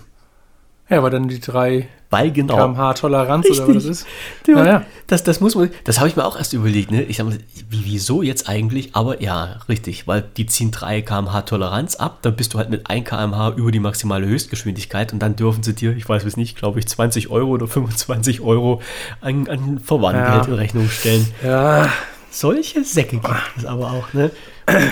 Ja, 0.91 0.99
aber 0.99 1.09
dann 1.11 1.29
die 1.29 1.41
drei 1.41 1.89
Weil 2.11 2.31
genau. 2.31 2.57
kmh 2.57 2.93
Toleranz 2.95 3.49
oder 3.51 3.67
was 3.67 3.75
das 3.75 3.85
ist. 3.85 4.07
Ja, 4.47 4.59
Ja, 4.59 4.65
ja. 4.67 4.83
Das, 5.07 5.25
das 5.25 5.41
muss 5.41 5.55
man, 5.55 5.71
das 5.85 5.99
habe 5.99 6.09
ich 6.09 6.17
mir 6.17 6.25
auch 6.25 6.37
erst 6.37 6.53
überlegt, 6.53 6.91
ne? 6.91 7.03
Ich 7.03 7.17
sag 7.17 7.25
mal, 7.27 7.39
wie, 7.71 7.85
wieso 7.85 8.21
jetzt 8.23 8.49
eigentlich? 8.49 8.95
Aber 8.95 9.23
ja, 9.23 9.61
richtig, 9.69 10.07
weil 10.07 10.23
die 10.37 10.45
ziehen 10.47 10.71
3 10.71 11.01
km/h 11.03 11.43
Toleranz 11.43 11.97
ab, 11.97 12.19
dann 12.23 12.37
bist 12.37 12.53
du 12.55 12.59
halt 12.59 12.69
mit 12.71 12.89
1 12.91 13.09
km/h 13.09 13.51
über 13.57 13.73
die 13.73 13.81
maximale 13.81 14.27
Höchstgeschwindigkeit 14.27 15.13
und 15.15 15.21
dann 15.21 15.37
dürfen 15.37 15.63
sie 15.63 15.75
dir, 15.75 15.97
ich 15.97 16.07
weiß 16.09 16.25
es 16.25 16.37
nicht, 16.37 16.57
glaube 16.57 16.79
ich, 16.79 16.87
20 16.87 17.31
Euro 17.31 17.51
oder 17.53 17.67
25 17.67 18.43
Euro 18.43 18.83
an, 19.23 19.49
an 19.49 19.79
Verwandtgeld 19.81 20.45
Ja. 20.47 20.53
in 20.53 20.55
Rechnung 20.55 20.89
stellen. 20.91 21.27
Ja, 21.43 21.89
Solche 22.31 22.85
Säcke 22.85 23.19
gibt 23.19 23.35
es 23.57 23.65
aber 23.65 23.93
auch, 23.93 24.13
ne? 24.13 24.31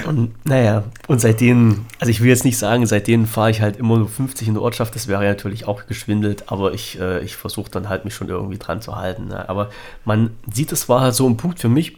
Und 0.07 0.35
naja, 0.45 0.85
und 1.09 1.21
seitdem, 1.21 1.87
also 1.99 2.11
ich 2.11 2.21
will 2.21 2.29
jetzt 2.29 2.45
nicht 2.45 2.59
sagen, 2.59 2.85
seitdem 2.87 3.27
fahre 3.27 3.51
ich 3.51 3.63
halt 3.63 3.79
immer 3.79 3.97
nur 3.97 4.09
50 4.09 4.49
in 4.49 4.55
der 4.55 4.63
Ortschaft, 4.63 4.95
das 4.95 5.09
wäre 5.09 5.25
ja 5.25 5.31
natürlich 5.31 5.67
auch 5.67 5.87
geschwindelt, 5.87 6.45
aber 6.53 6.75
ich, 6.75 7.01
äh, 7.01 7.21
ich 7.25 7.37
versuche 7.37 7.71
dann 7.71 7.89
halt 7.89 8.05
mich 8.05 8.15
schon 8.15 8.29
irgendwie 8.29 8.59
dran 8.59 8.83
zu 8.83 8.97
halten. 8.97 9.29
Ne? 9.29 9.49
Aber 9.49 9.71
man 10.05 10.37
sieht, 10.53 10.73
es 10.73 10.89
war 10.89 11.01
halt 11.01 11.15
so 11.15 11.27
ein 11.27 11.39
Punkt 11.39 11.59
für 11.59 11.71
mich, 11.71 11.97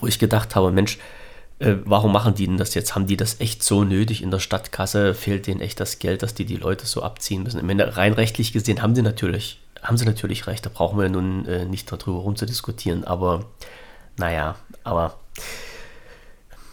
wo 0.00 0.06
ich 0.06 0.18
gedacht 0.18 0.54
habe, 0.54 0.70
Mensch, 0.70 0.98
äh, 1.58 1.76
warum 1.84 2.12
machen 2.12 2.34
die 2.34 2.46
denn 2.46 2.58
das 2.58 2.74
jetzt? 2.74 2.94
Haben 2.94 3.06
die 3.06 3.16
das 3.16 3.40
echt 3.40 3.62
so 3.62 3.82
nötig 3.82 4.22
in 4.22 4.30
der 4.30 4.40
Stadtkasse? 4.40 5.14
Fehlt 5.14 5.46
denen 5.46 5.60
echt 5.60 5.80
das 5.80 5.98
Geld, 5.98 6.22
dass 6.22 6.34
die 6.34 6.44
die 6.44 6.56
Leute 6.56 6.86
so 6.86 7.02
abziehen 7.02 7.42
müssen? 7.42 7.58
Ich 7.58 7.64
meine, 7.64 7.96
rein 7.96 8.12
rechtlich 8.12 8.52
gesehen 8.52 8.82
haben 8.82 8.94
die 8.94 9.02
natürlich, 9.02 9.60
haben 9.82 9.96
sie 9.96 10.04
natürlich 10.04 10.46
recht, 10.46 10.66
da 10.66 10.70
brauchen 10.72 10.98
wir 10.98 11.08
nun 11.08 11.46
äh, 11.46 11.64
nicht 11.64 11.90
darüber 11.90 12.18
rumzudiskutieren, 12.18 13.04
aber 13.04 13.46
naja, 14.18 14.56
aber 14.84 15.18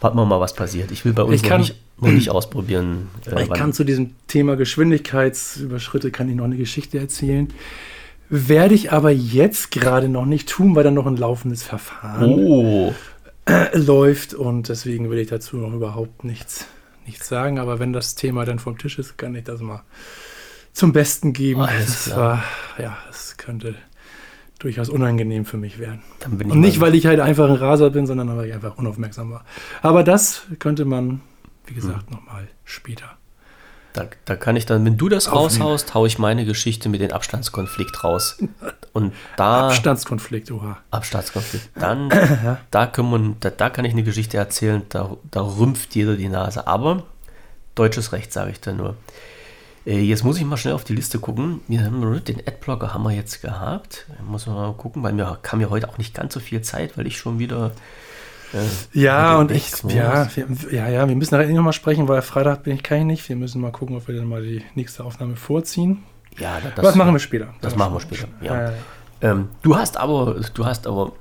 warten 0.04 0.18
wir 0.18 0.26
mal, 0.26 0.40
was 0.40 0.54
passiert. 0.54 0.92
Ich 0.92 1.06
will 1.06 1.14
bei 1.14 1.24
uns 1.24 1.36
Ich 1.36 1.44
noch, 1.44 1.50
kann- 1.50 1.62
nicht, 1.62 1.76
noch 2.00 2.12
nicht 2.12 2.30
ausprobieren. 2.30 3.10
äh, 3.26 3.44
ich 3.44 3.50
wann- 3.50 3.58
kann 3.58 3.74
zu 3.74 3.84
diesem 3.84 4.12
Thema 4.28 4.56
Geschwindigkeitsüberschritte 4.56 6.12
kann 6.12 6.30
ich 6.30 6.36
noch 6.36 6.44
eine 6.46 6.58
Geschichte 6.58 7.00
erzählen. 7.00 7.48
Werde 8.30 8.74
ich 8.76 8.92
aber 8.92 9.12
jetzt 9.12 9.72
gerade 9.72 10.10
noch 10.10 10.26
nicht 10.26 10.50
tun, 10.50 10.76
weil 10.76 10.84
dann 10.84 10.94
noch 10.96 11.06
ein 11.08 11.18
laufendes 11.18 11.62
Verfahren 11.64 12.34
oh, 12.34 12.94
läuft 13.74 14.34
und 14.34 14.70
deswegen 14.70 15.10
will 15.10 15.20
ich 15.20 15.28
dazu 15.30 15.58
noch 15.58 15.74
überhaupt 15.74 16.24
nichts, 16.24 16.66
nichts 17.06 17.28
sagen. 17.28 17.60
Aber 17.60 17.80
wenn 17.80 17.94
das 17.94 18.16
Thema 18.16 18.46
dann 18.46 18.60
vom 18.60 18.78
Tisch 18.78 18.98
ist, 19.00 19.18
kann 19.18 19.36
ich 19.36 19.44
das 19.44 19.62
mal 19.62 19.84
zum 20.72 20.94
Besten 20.94 21.34
geben. 21.34 21.62
Alles 21.62 21.86
das 21.86 22.04
klar. 22.06 22.18
war, 22.20 22.44
ja, 22.84 22.98
es 23.10 23.38
könnte 23.38 23.76
durchaus 24.64 24.90
unangenehm 24.90 25.46
für 25.46 25.58
mich 25.58 25.78
werden. 25.78 26.02
Und 26.26 26.60
nicht, 26.60 26.80
weil 26.80 26.96
ich 26.96 27.06
halt 27.06 27.20
einfach 27.20 27.48
ein 27.50 27.56
Raser 27.56 27.90
bin, 27.92 28.08
sondern 28.08 28.36
weil 28.36 28.48
ich 28.48 28.54
einfach 28.54 28.78
unaufmerksam 28.78 29.30
war. 29.32 29.46
Aber 29.82 30.04
das 30.04 30.44
könnte 30.60 30.86
man, 30.86 31.22
wie 31.68 31.74
gesagt, 31.76 32.10
Hm. 32.10 32.16
nochmal 32.18 32.48
später. 32.64 33.06
Da, 33.92 34.06
da 34.26 34.36
kann 34.36 34.56
ich 34.56 34.66
dann, 34.66 34.84
wenn 34.86 34.98
du 34.98 35.08
das 35.08 35.28
Aufnehmen. 35.28 35.62
raushaust, 35.64 35.94
haue 35.94 36.08
ich 36.08 36.18
meine 36.18 36.46
Geschichte 36.46 36.90
mit 36.90 37.00
dem 37.02 37.12
Abstandskonflikt 37.12 38.04
raus. 38.04 38.40
Und 38.92 39.14
da. 39.38 39.68
Abstandskonflikt, 39.68 40.50
oha. 40.50 40.78
Abstandskonflikt. 40.90 41.70
Dann, 41.76 42.10
da, 42.72 42.88
können 42.88 43.12
wir, 43.12 43.36
da, 43.40 43.52
da 43.52 43.70
kann 43.70 43.86
ich 43.86 43.92
eine 43.94 44.02
Geschichte 44.04 44.38
erzählen, 44.38 44.82
da, 44.90 45.16
da 45.30 45.42
rümpft 45.42 45.94
jeder 45.94 46.16
die 46.16 46.30
Nase. 46.30 46.66
Aber 46.66 47.04
deutsches 47.76 48.14
Recht, 48.14 48.34
sage 48.34 48.50
ich 48.52 48.62
da 48.62 48.72
nur. 48.74 48.96
Äh, 49.86 50.00
Jetzt 50.02 50.24
muss 50.24 50.38
ich 50.38 50.46
mal 50.46 50.58
schnell 50.58 50.74
auf 50.74 50.84
die 50.84 50.96
Liste 50.96 51.20
gucken. 51.20 51.62
Wir 51.68 51.84
haben, 51.84 52.24
den 52.24 52.40
Adblocker 52.48 52.94
haben 52.94 53.04
wir 53.04 53.12
jetzt 53.12 53.42
gehabt. 53.42 54.06
Muss 54.26 54.48
man 54.48 54.56
mal 54.56 54.74
gucken, 54.74 55.04
weil 55.04 55.14
mir 55.14 55.38
kam 55.42 55.60
ja 55.62 55.70
heute 55.70 55.90
auch 55.90 55.98
nicht 55.98 56.14
ganz 56.14 56.34
so 56.34 56.40
viel 56.40 56.62
Zeit, 56.62 56.98
weil 56.98 57.08
ich 57.08 57.18
schon 57.18 57.40
wieder. 57.40 57.72
äh, 58.54 58.58
Ja, 59.00 59.38
und 59.38 59.52
ich, 59.52 59.72
ja, 59.90 60.28
wir, 60.36 60.48
ja, 60.74 60.88
ja, 60.90 61.08
wir 61.08 61.16
müssen 61.16 61.36
nachher 61.36 61.50
nochmal 61.54 61.74
sprechen, 61.74 62.08
weil 62.08 62.22
Freitag 62.22 62.64
bin 62.64 62.76
ich, 62.76 62.84
kann 62.84 63.00
ich 63.00 63.06
nicht. 63.06 63.30
Wir 63.30 63.36
müssen 63.36 63.62
mal 63.62 63.72
gucken, 63.72 63.96
ob 63.98 64.08
wir 64.08 64.16
dann 64.16 64.28
mal 64.28 64.42
die 64.42 64.64
nächste 64.76 65.04
Aufnahme 65.04 65.36
vorziehen. 65.36 66.04
Ja, 66.40 66.60
das, 66.76 66.84
das 66.84 66.96
machen 66.96 67.14
wir 67.14 67.20
später. 67.20 67.54
Das 67.62 67.76
machen 67.76 67.94
wir 67.94 68.00
später. 68.00 68.28
Ja. 68.42 68.64
Ja. 68.70 68.74
Ähm, 69.22 69.50
du 69.62 69.76
hast 69.78 69.98
aber, 69.98 70.40
du 70.54 70.66
hast 70.66 70.88
aber 70.88 71.12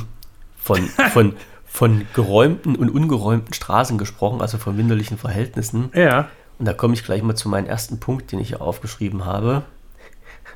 von, 0.58 0.78
von, 1.12 1.34
von 1.64 2.06
geräumten 2.14 2.76
und 2.76 2.88
ungeräumten 2.90 3.52
Straßen 3.54 3.98
gesprochen, 3.98 4.40
also 4.40 4.58
von 4.58 4.76
winterlichen 4.78 5.18
Verhältnissen. 5.18 5.90
ja. 5.94 6.28
Und 6.62 6.66
da 6.66 6.74
komme 6.74 6.94
ich 6.94 7.02
gleich 7.02 7.24
mal 7.24 7.34
zu 7.34 7.48
meinem 7.48 7.66
ersten 7.66 7.98
Punkt, 7.98 8.30
den 8.30 8.38
ich 8.38 8.50
hier 8.50 8.60
aufgeschrieben 8.60 9.24
habe. 9.24 9.64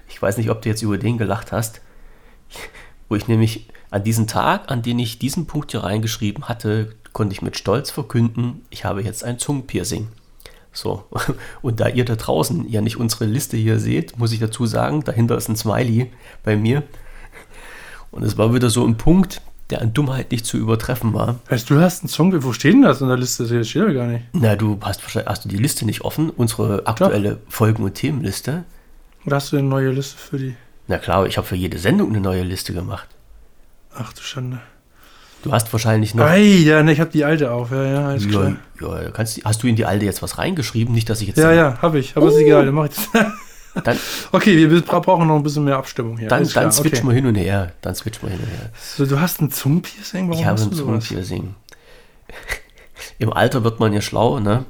Ich 0.08 0.22
weiß 0.22 0.36
nicht, 0.36 0.50
ob 0.50 0.62
du 0.62 0.68
jetzt 0.68 0.82
über 0.82 0.98
den 0.98 1.18
gelacht 1.18 1.50
hast, 1.50 1.80
wo 3.08 3.16
ich 3.16 3.26
nämlich 3.26 3.66
an 3.90 4.04
diesem 4.04 4.28
Tag, 4.28 4.70
an 4.70 4.82
den 4.82 5.00
ich 5.00 5.18
diesen 5.18 5.48
Punkt 5.48 5.72
hier 5.72 5.82
reingeschrieben 5.82 6.44
hatte, 6.44 6.94
konnte 7.12 7.32
ich 7.32 7.42
mit 7.42 7.58
Stolz 7.58 7.90
verkünden, 7.90 8.64
ich 8.70 8.84
habe 8.84 9.02
jetzt 9.02 9.24
ein 9.24 9.40
Zungenpiercing. 9.40 10.06
So, 10.72 11.06
und 11.60 11.80
da 11.80 11.88
ihr 11.88 12.04
da 12.04 12.14
draußen 12.14 12.68
ja 12.68 12.82
nicht 12.82 12.98
unsere 12.98 13.24
Liste 13.24 13.56
hier 13.56 13.80
seht, 13.80 14.16
muss 14.16 14.30
ich 14.30 14.38
dazu 14.38 14.64
sagen, 14.64 15.02
dahinter 15.02 15.36
ist 15.36 15.48
ein 15.48 15.56
Smiley 15.56 16.12
bei 16.44 16.54
mir. 16.54 16.84
Und 18.12 18.22
es 18.22 18.38
war 18.38 18.54
wieder 18.54 18.70
so 18.70 18.86
ein 18.86 18.96
Punkt, 18.96 19.42
der 19.70 19.82
an 19.82 19.92
Dummheit 19.92 20.30
nicht 20.30 20.46
zu 20.46 20.56
übertreffen 20.56 21.12
war. 21.12 21.40
Weißt 21.48 21.68
du, 21.68 21.74
du 21.74 21.80
hast 21.80 22.02
einen 22.02 22.08
Song, 22.08 22.42
wo 22.44 22.52
steht 22.52 22.74
denn 22.74 22.82
das 22.82 23.00
in 23.00 23.08
der 23.08 23.16
Liste? 23.16 23.46
Das 23.46 23.68
steht 23.68 23.82
ja 23.82 23.92
gar 23.92 24.06
nicht. 24.06 24.24
Na, 24.32 24.54
du 24.54 24.78
hast 24.80 25.02
wahrscheinlich 25.02 25.28
hast 25.28 25.44
du 25.44 25.48
die 25.48 25.56
Liste 25.56 25.84
nicht 25.84 26.02
offen, 26.02 26.30
unsere 26.30 26.86
aktuelle 26.86 27.38
Folgen- 27.48 27.82
und 27.82 27.94
Themenliste. 27.94 28.64
Oder 29.24 29.36
hast 29.36 29.52
du 29.52 29.56
eine 29.56 29.66
neue 29.66 29.90
Liste 29.90 30.16
für 30.16 30.38
die? 30.38 30.54
Na 30.86 30.98
klar, 30.98 31.26
ich 31.26 31.36
habe 31.36 31.46
für 31.46 31.56
jede 31.56 31.78
Sendung 31.78 32.10
eine 32.10 32.20
neue 32.20 32.42
Liste 32.42 32.72
gemacht. 32.72 33.08
Ach 33.94 34.12
du 34.12 34.22
Schande. 34.22 34.60
Du 35.42 35.52
hast 35.52 35.72
wahrscheinlich 35.72 36.14
noch. 36.14 36.24
Ei, 36.24 36.42
ja, 36.42 36.82
ne, 36.82 36.92
ich 36.92 37.00
habe 37.00 37.10
die 37.10 37.24
alte 37.24 37.50
auf. 37.50 37.70
Ja, 37.70 37.84
ja, 37.84 38.08
alles 38.08 38.24
ja, 38.24 38.56
klar. 38.78 39.02
ja, 39.04 39.10
kannst, 39.10 39.44
hast 39.44 39.62
du 39.62 39.66
in 39.66 39.76
die 39.76 39.84
alte 39.84 40.04
jetzt 40.04 40.22
was 40.22 40.38
reingeschrieben? 40.38 40.94
Nicht, 40.94 41.08
dass 41.08 41.20
ich 41.20 41.28
jetzt. 41.28 41.38
Ja, 41.38 41.52
ja, 41.52 41.80
habe 41.82 41.98
ich. 41.98 42.16
Aber 42.16 42.28
ist 42.28 42.36
egal, 42.36 42.66
dann 42.66 42.74
mach 42.74 42.86
ich 42.86 42.94
das. 42.94 43.08
Dann, 43.84 43.98
Okay, 44.32 44.56
wir 44.70 44.80
bra- 44.82 45.00
brauchen 45.00 45.28
noch 45.28 45.36
ein 45.36 45.42
bisschen 45.42 45.64
mehr 45.64 45.76
Abstimmung 45.76 46.18
hier. 46.18 46.28
dann, 46.28 46.38
Alles 46.38 46.52
dann 46.54 46.62
klar, 46.64 46.72
switchen 46.72 46.98
okay. 47.00 47.08
wir 47.08 47.14
hin 47.14 47.26
und 47.26 47.34
her. 47.34 47.72
Dann 47.82 47.94
switchen 47.94 48.22
wir 48.28 48.30
hin 48.30 48.40
und 48.40 48.48
her. 48.50 48.70
So, 48.96 49.06
du 49.06 49.20
hast 49.20 49.40
ein 49.40 49.50
Zungenpiercing? 49.50 50.28
Warum 50.28 50.40
Ich 50.40 50.46
habe 50.46 50.60
ein? 50.60 50.72
Zungenpiercing. 50.72 51.54
Im 53.18 53.32
Alter 53.32 53.64
wird 53.64 53.78
man 53.80 53.92
ja 53.92 54.00
schlau, 54.00 54.40
ne? 54.40 54.64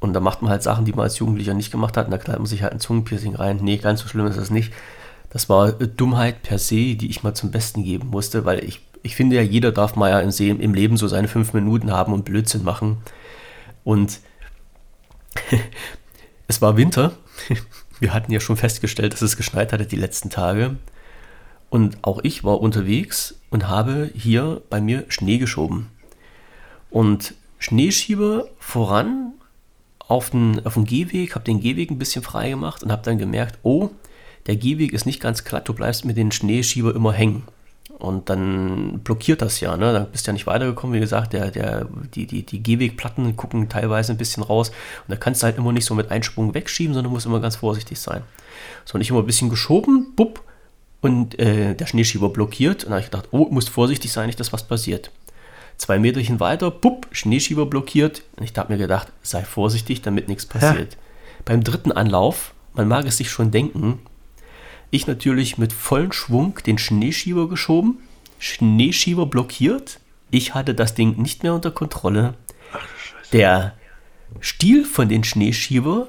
Und 0.00 0.12
da 0.12 0.20
macht 0.20 0.42
man 0.42 0.50
halt 0.50 0.62
Sachen, 0.62 0.84
die 0.84 0.92
man 0.92 1.04
als 1.04 1.18
Jugendlicher 1.18 1.54
nicht 1.54 1.70
gemacht 1.70 1.96
hat. 1.96 2.06
Und 2.06 2.10
da 2.12 2.18
knallt 2.18 2.38
man 2.38 2.46
sich 2.46 2.62
halt 2.62 2.72
ein 2.72 2.80
Zungenpiercing 2.80 3.34
rein. 3.34 3.58
Nee, 3.62 3.76
ganz 3.78 4.00
so 4.00 4.08
schlimm 4.08 4.26
ist 4.26 4.38
das 4.38 4.50
nicht. 4.50 4.72
Das 5.30 5.48
war 5.48 5.80
äh, 5.80 5.88
Dummheit 5.88 6.42
per 6.42 6.58
se, 6.58 6.94
die 6.96 7.08
ich 7.10 7.22
mal 7.22 7.34
zum 7.34 7.50
Besten 7.50 7.82
geben 7.84 8.08
musste, 8.08 8.44
weil 8.44 8.62
ich, 8.64 8.80
ich 9.02 9.16
finde 9.16 9.36
ja, 9.36 9.42
jeder 9.42 9.72
darf 9.72 9.96
mal 9.96 10.10
ja 10.10 10.20
im, 10.20 10.60
im 10.60 10.74
Leben 10.74 10.96
so 10.96 11.08
seine 11.08 11.28
fünf 11.28 11.52
Minuten 11.52 11.90
haben 11.92 12.12
und 12.12 12.24
Blödsinn 12.24 12.62
machen. 12.64 12.98
Und 13.84 14.20
es 16.48 16.62
war 16.62 16.76
Winter. 16.76 17.12
Wir 17.98 18.12
hatten 18.12 18.32
ja 18.32 18.40
schon 18.40 18.56
festgestellt, 18.56 19.12
dass 19.12 19.22
es 19.22 19.36
geschneit 19.36 19.72
hatte 19.72 19.86
die 19.86 19.96
letzten 19.96 20.30
Tage. 20.30 20.76
Und 21.70 21.98
auch 22.02 22.20
ich 22.22 22.44
war 22.44 22.60
unterwegs 22.60 23.40
und 23.50 23.68
habe 23.68 24.10
hier 24.14 24.62
bei 24.70 24.80
mir 24.80 25.04
Schnee 25.08 25.38
geschoben. 25.38 25.88
Und 26.90 27.34
Schneeschieber 27.58 28.48
voran 28.58 29.32
auf 29.98 30.30
den, 30.30 30.64
auf 30.64 30.74
den 30.74 30.84
Gehweg, 30.84 31.34
habe 31.34 31.44
den 31.44 31.60
Gehweg 31.60 31.90
ein 31.90 31.98
bisschen 31.98 32.22
frei 32.22 32.50
gemacht 32.50 32.82
und 32.82 32.92
habe 32.92 33.02
dann 33.02 33.18
gemerkt, 33.18 33.58
oh, 33.62 33.90
der 34.46 34.56
Gehweg 34.56 34.92
ist 34.92 35.06
nicht 35.06 35.20
ganz 35.20 35.42
glatt, 35.44 35.68
du 35.68 35.74
bleibst 35.74 36.04
mit 36.04 36.16
den 36.16 36.30
Schneeschieber 36.30 36.94
immer 36.94 37.12
hängen. 37.12 37.42
Und 38.06 38.30
dann 38.30 39.00
blockiert 39.00 39.42
das 39.42 39.60
ja, 39.60 39.76
ne? 39.76 39.92
Dann 39.92 40.10
bist 40.10 40.26
du 40.26 40.30
ja 40.30 40.32
nicht 40.32 40.46
weitergekommen. 40.46 40.94
Wie 40.94 41.00
gesagt, 41.00 41.32
der, 41.32 41.50
der, 41.50 41.86
die, 42.14 42.26
die, 42.26 42.44
die 42.44 42.62
Gehwegplatten 42.62 43.36
gucken 43.36 43.68
teilweise 43.68 44.12
ein 44.12 44.18
bisschen 44.18 44.42
raus. 44.42 44.68
Und 44.70 45.08
da 45.08 45.16
kannst 45.16 45.42
du 45.42 45.46
halt 45.46 45.58
immer 45.58 45.72
nicht 45.72 45.84
so 45.84 45.94
mit 45.94 46.10
Einsprung 46.10 46.54
wegschieben, 46.54 46.94
sondern 46.94 47.12
musst 47.12 47.26
immer 47.26 47.40
ganz 47.40 47.56
vorsichtig 47.56 47.98
sein. 47.98 48.22
So, 48.84 48.94
und 48.94 49.00
ich 49.00 49.10
immer 49.10 49.20
ein 49.20 49.26
bisschen 49.26 49.50
geschoben, 49.50 50.14
bupp, 50.14 50.42
und 51.00 51.38
äh, 51.38 51.74
der 51.74 51.86
Schneeschieber 51.86 52.30
blockiert. 52.30 52.84
Und 52.84 52.90
da 52.90 52.96
habe 52.96 53.00
ich 53.00 53.10
gedacht, 53.10 53.28
oh, 53.30 53.46
muss 53.50 53.68
vorsichtig 53.68 54.12
sein, 54.12 54.26
nicht, 54.26 54.40
dass 54.40 54.52
was 54.52 54.66
passiert. 54.66 55.10
Zwei 55.76 55.98
Meterchen 55.98 56.40
weiter, 56.40 56.70
bupp, 56.70 57.06
Schneeschieber 57.12 57.66
blockiert. 57.66 58.22
Und 58.36 58.44
ich 58.44 58.56
habe 58.56 58.72
mir 58.72 58.78
gedacht, 58.78 59.12
sei 59.22 59.42
vorsichtig, 59.42 60.02
damit 60.02 60.28
nichts 60.28 60.46
passiert. 60.46 60.96
Beim 61.44 61.62
dritten 61.62 61.92
Anlauf, 61.92 62.54
man 62.74 62.88
mag 62.88 63.06
es 63.06 63.18
sich 63.18 63.30
schon 63.30 63.50
denken, 63.50 64.00
ich 64.90 65.06
natürlich 65.06 65.58
mit 65.58 65.72
vollem 65.72 66.12
Schwung 66.12 66.58
den 66.66 66.78
Schneeschieber 66.78 67.48
geschoben, 67.48 67.98
Schneeschieber 68.38 69.26
blockiert. 69.26 70.00
Ich 70.30 70.54
hatte 70.54 70.74
das 70.74 70.94
Ding 70.94 71.20
nicht 71.20 71.42
mehr 71.42 71.54
unter 71.54 71.70
Kontrolle. 71.70 72.34
Der 73.32 73.74
Stiel 74.40 74.84
von 74.84 75.08
den 75.08 75.24
Schneeschieber 75.24 76.08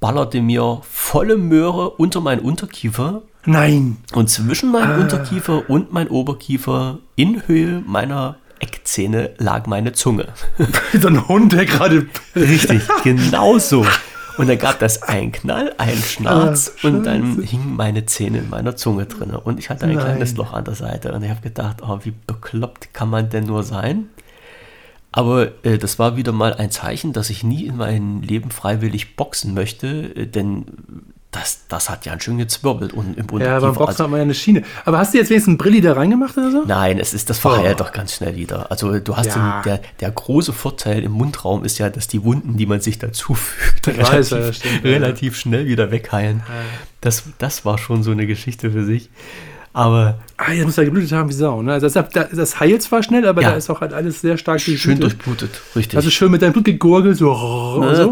ballerte 0.00 0.42
mir 0.42 0.82
volle 0.88 1.36
Möhre 1.36 1.90
unter 1.90 2.20
meinen 2.20 2.40
Unterkiefer 2.40 3.22
Nein. 3.46 3.98
und 4.12 4.28
zwischen 4.28 4.70
meinem 4.70 5.00
Unterkiefer 5.00 5.68
und 5.68 5.92
mein 5.92 6.08
Oberkiefer 6.08 6.98
in 7.16 7.46
Höhe 7.46 7.82
meiner 7.86 8.36
Eckzähne 8.58 9.34
lag 9.38 9.66
meine 9.66 9.92
Zunge. 9.92 10.28
So 11.00 11.08
ein 11.08 11.26
Hund, 11.28 11.52
der 11.52 11.66
gerade. 11.66 12.06
Richtig, 12.36 12.82
genau 13.04 13.58
so. 13.58 13.84
Und 14.36 14.48
dann 14.48 14.58
gab 14.58 14.78
das 14.80 15.02
einen 15.02 15.32
Knall, 15.32 15.74
einen 15.78 16.02
Schnarz 16.02 16.72
Ah, 16.82 16.88
und 16.88 17.04
dann 17.04 17.40
hingen 17.42 17.76
meine 17.76 18.04
Zähne 18.06 18.38
in 18.38 18.50
meiner 18.50 18.74
Zunge 18.76 19.06
drin. 19.06 19.30
Und 19.30 19.58
ich 19.58 19.70
hatte 19.70 19.86
ein 19.86 19.94
Nein. 19.94 20.04
kleines 20.04 20.34
Loch 20.36 20.52
an 20.52 20.64
der 20.64 20.74
Seite. 20.74 21.12
Und 21.12 21.22
ich 21.22 21.30
habe 21.30 21.40
gedacht, 21.40 21.78
oh, 21.82 22.00
wie 22.02 22.12
bekloppt 22.26 22.92
kann 22.92 23.10
man 23.10 23.30
denn 23.30 23.44
nur 23.44 23.62
sein? 23.62 24.08
Aber 25.12 25.52
äh, 25.64 25.78
das 25.78 26.00
war 26.00 26.16
wieder 26.16 26.32
mal 26.32 26.54
ein 26.54 26.72
Zeichen, 26.72 27.12
dass 27.12 27.30
ich 27.30 27.44
nie 27.44 27.66
in 27.66 27.76
meinem 27.76 28.22
Leben 28.22 28.50
freiwillig 28.50 29.14
boxen 29.14 29.54
möchte, 29.54 29.86
äh, 30.16 30.26
denn 30.26 30.66
das, 31.34 31.60
das 31.68 31.90
hat 31.90 32.06
ja 32.06 32.18
schön 32.20 32.38
gezwirbelt 32.38 32.92
und 32.92 33.18
im 33.18 33.26
Ja, 33.40 33.58
beim. 33.60 33.74
Boxen 33.74 33.88
Also, 33.88 34.04
hat 34.04 34.10
man 34.10 34.18
ja 34.18 34.22
eine 34.24 34.34
Schiene. 34.34 34.62
Aber 34.84 34.98
hast 34.98 35.12
du 35.14 35.18
jetzt 35.18 35.30
wenigstens 35.30 35.50
einen 35.52 35.58
Brilli 35.58 35.80
da 35.80 35.92
reingemacht 35.94 36.36
oder 36.38 36.50
so? 36.50 36.62
Nein, 36.66 36.98
es 36.98 37.12
ist, 37.12 37.28
das 37.28 37.38
verheilt 37.38 37.76
Oh. 37.80 37.84
doch 37.84 37.92
ganz 37.92 38.14
schnell 38.14 38.36
wieder. 38.36 38.70
Also 38.70 38.98
du 39.00 39.16
hast 39.16 39.26
Ja. 39.34 39.60
den, 39.62 39.72
der, 39.72 39.80
der 40.00 40.10
große 40.10 40.52
Vorteil 40.52 41.02
im 41.02 41.12
Mundraum 41.12 41.64
ist 41.64 41.78
ja, 41.78 41.90
dass 41.90 42.06
die 42.08 42.22
Wunden, 42.24 42.56
die 42.56 42.66
man 42.66 42.80
sich 42.80 42.98
dazu 42.98 43.34
fügt, 43.34 43.88
Ich 43.88 43.98
weiß, 43.98 44.30
ja, 44.30 44.36
relativ, 44.36 44.46
das 44.46 44.56
stimmt, 44.56 44.84
ja. 44.84 44.90
relativ 44.90 45.36
schnell 45.36 45.66
wieder 45.66 45.90
wegheilen. 45.90 46.42
Das, 47.00 47.24
das 47.38 47.64
war 47.64 47.78
schon 47.78 48.02
so 48.02 48.12
eine 48.12 48.26
Geschichte 48.26 48.70
für 48.70 48.84
sich. 48.84 49.10
Aber 49.76 50.18
Ah, 50.36 50.52
jetzt 50.52 50.64
muss 50.66 50.78
er 50.78 50.84
geblutet 50.84 51.12
haben 51.12 51.28
wie 51.28 51.32
Sau. 51.32 51.62
Ne? 51.62 51.72
Also 51.72 51.88
das, 51.88 52.08
das, 52.10 52.30
das 52.30 52.60
heilt 52.60 52.82
zwar 52.82 53.02
schnell, 53.02 53.26
aber 53.26 53.42
Ja. 53.42 53.50
da 53.50 53.56
ist 53.56 53.68
auch 53.70 53.80
halt 53.80 53.92
alles 53.92 54.20
sehr 54.20 54.36
stark 54.38 54.60
schön 54.60 54.74
durchblutet. 54.74 55.02
durchblutet, 55.02 55.60
richtig. 55.76 55.96
Also 55.96 56.10
schön 56.10 56.30
mit 56.30 56.42
deinem 56.42 56.52
Blut 56.52 56.64
gegurgelt, 56.64 57.16
so. 57.16 57.32
Und, 57.32 57.80
Ne, 57.86 57.96
so. 57.96 58.10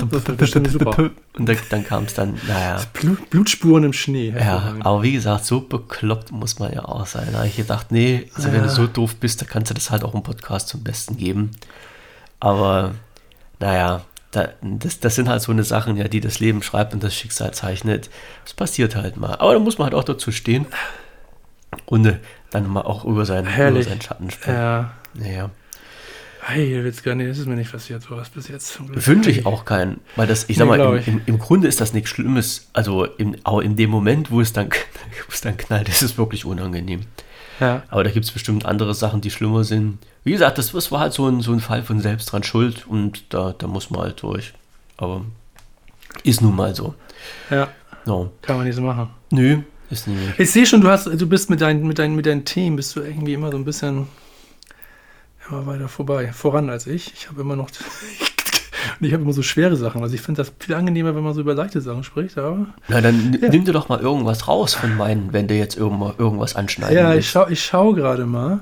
Und 1.39 1.49
dann, 1.49 1.57
dann 1.71 1.85
kam 1.85 2.05
es 2.05 2.15
dann, 2.15 2.35
naja. 2.47 2.81
Blut, 2.93 3.31
Blutspuren 3.31 3.85
im 3.85 3.93
Schnee. 3.93 4.35
Ja, 4.39 4.75
aber 4.81 5.03
wie 5.03 5.13
gesagt, 5.13 5.45
so 5.47 5.61
bekloppt 5.61 6.31
muss 6.33 6.59
man 6.59 6.73
ja 6.73 6.85
auch 6.85 7.07
sein. 7.07 7.29
Da 7.33 7.39
habe 7.39 7.49
ich 7.49 7.57
gedacht, 7.57 7.91
nee, 7.91 8.29
also 8.35 8.49
wenn 8.53 8.61
du 8.63 8.67
Ja. 8.69 8.73
so 8.75 8.87
doof 8.87 9.17
bist, 9.17 9.41
dann 9.41 9.49
kannst 9.49 9.71
du 9.71 9.75
das 9.75 9.91
halt 9.91 10.05
auch 10.05 10.15
im 10.15 10.23
Podcast 10.23 10.69
zum 10.69 10.83
Besten 10.85 11.17
geben. 11.17 11.51
Aber 12.41 12.93
naja, 13.61 14.03
da, 14.33 14.49
das, 14.63 15.01
das 15.01 15.15
sind 15.15 15.29
halt 15.29 15.43
so 15.43 15.53
eine 15.53 15.65
Sachen, 15.65 15.97
ja, 15.97 16.09
die 16.09 16.21
das 16.21 16.41
Leben 16.41 16.63
schreibt 16.63 16.95
und 16.95 17.03
das 17.03 17.15
Schicksal 17.15 17.53
zeichnet. 17.53 18.11
Das 18.45 18.55
passiert 18.55 18.97
halt 18.97 19.17
mal. 19.17 19.35
Aber 19.37 19.53
da 19.55 19.59
muss 19.59 19.79
man 19.79 19.87
halt 19.87 19.95
auch 19.95 20.05
dazu 20.05 20.33
stehen 20.33 20.67
und 21.87 22.19
dann 22.51 22.69
mal 22.69 22.83
auch 22.83 23.05
über 23.05 23.25
seinen, 23.25 23.47
über 23.47 23.83
seinen 23.83 24.01
Schatten 24.03 24.31
springen. 24.31 24.57
Ja. 24.59 24.91
Naja. 25.15 25.51
Hey, 26.45 26.83
jetzt 26.85 27.05
gar 27.05 27.15
nicht, 27.15 27.31
das 27.31 27.39
ist 27.39 27.47
mir 27.47 27.55
nicht 27.55 27.71
passiert, 27.71 28.03
sowas 28.03 28.29
bis 28.29 28.49
jetzt. 28.49 28.81
Wünsche 29.07 29.31
ich 29.31 29.47
auch 29.47 29.65
keinen, 29.65 30.01
weil 30.17 30.27
das, 30.27 30.49
ich 30.49 30.57
sag 30.57 30.69
Nee, 30.69 30.77
mal, 30.77 30.97
im, 31.07 31.15
im, 31.19 31.23
im 31.27 31.39
Grunde 31.39 31.69
ist 31.69 31.81
das 31.81 31.93
nichts 31.93 32.11
Schlimmes. 32.11 32.69
Also 32.73 33.05
im, 33.05 33.37
auch 33.45 33.61
in 33.61 33.77
dem 33.77 33.91
Moment, 33.91 34.33
wo 34.33 34.41
es 34.41 34.53
dann, 34.53 34.69
wo 35.27 35.31
es 35.33 35.41
dann 35.41 35.57
knallt, 35.57 35.89
ist 35.89 36.03
es 36.03 36.19
wirklich 36.19 36.45
unangenehm. 36.45 37.03
Ja. 37.61 37.85
Aber 37.91 38.03
da 38.03 38.11
gibt 38.11 38.25
es 38.25 38.33
bestimmt 38.33 38.67
andere 38.67 38.93
Sachen, 38.93 39.21
die 39.21 39.31
schlimmer 39.31 39.63
sind. 39.63 39.99
Wie 40.25 40.33
gesagt, 40.33 40.59
das, 40.59 40.73
das 40.73 40.91
war 40.91 40.99
halt 41.01 41.13
so 41.13 41.29
ein, 41.29 41.43
so 41.43 41.53
ein 41.53 41.61
Fall 41.61 41.85
von 41.85 42.01
selbst 42.01 42.33
dran 42.33 42.43
schuld 42.43 42.89
und 42.89 43.33
da, 43.33 43.55
da 43.57 43.69
muss 43.69 43.91
man 43.91 44.01
halt 44.01 44.21
durch. 44.23 44.53
Aber 44.97 45.25
ist 46.25 46.41
nun 46.43 46.57
mal 46.57 46.75
so. 46.75 46.95
ja, 47.51 47.69
No. 48.05 48.33
kann 48.43 48.57
man 48.57 48.67
nicht 48.67 48.75
so 48.75 48.83
machen. 48.83 49.11
Nö, 49.31 49.61
ist 49.93 50.09
nie. 50.09 50.17
Ich 50.39 50.51
sehe 50.51 50.67
schon, 50.67 50.81
du 50.81 50.89
hast, 50.89 51.07
du 51.07 51.27
bist 51.29 51.51
mit 51.51 51.61
deinen, 51.61 51.87
mit 51.87 51.99
deinen, 51.99 52.17
mit 52.17 52.27
deinen 52.27 52.45
Themen, 52.45 52.77
bist 52.77 52.97
du 52.97 53.01
irgendwie 53.01 53.35
immer 53.35 53.51
so 53.51 53.57
ein 53.57 53.65
bisschen 53.65 54.09
immer 55.49 55.67
weiter 55.67 55.89
vorbei, 55.89 56.33
voran 56.33 56.71
als 56.71 56.87
ich. 56.87 57.13
Ich 57.15 57.29
habe 57.29 57.41
immer 57.41 57.57
noch, 57.57 57.69
und 59.01 59.07
ich 59.07 59.13
habe 59.13 59.23
immer 59.23 59.33
so 59.33 59.43
schwere 59.43 59.77
Sachen. 59.77 60.03
Also 60.03 60.15
ich 60.15 60.21
finde 60.23 60.41
das 60.43 60.53
viel 60.59 60.75
angenehmer, 60.75 61.15
wenn 61.15 61.23
man 61.23 61.35
so 61.35 61.41
über 61.41 61.55
leichte 61.55 61.81
Sachen 61.81 62.05
spricht, 62.05 62.39
aber. 62.39 62.67
Na, 62.89 63.01
dann 63.01 63.39
Ja. 63.41 63.49
nimm 63.49 63.65
dir 63.65 63.73
doch 63.73 63.89
mal 63.89 64.01
irgendwas 64.01 64.49
raus 64.49 64.75
von 64.75 64.97
meinen, 64.97 65.33
wenn 65.33 65.49
du 65.49 65.55
jetzt 65.55 65.77
irgendwo, 65.77 66.13
irgendwas 66.17 66.57
anschneiden 66.57 66.97
Ja, 66.97 67.15
ich 67.15 67.29
schaue 67.29 67.53
ich 67.53 67.63
schau 67.65 67.93
gerade 67.93 68.27
mal. 68.27 68.61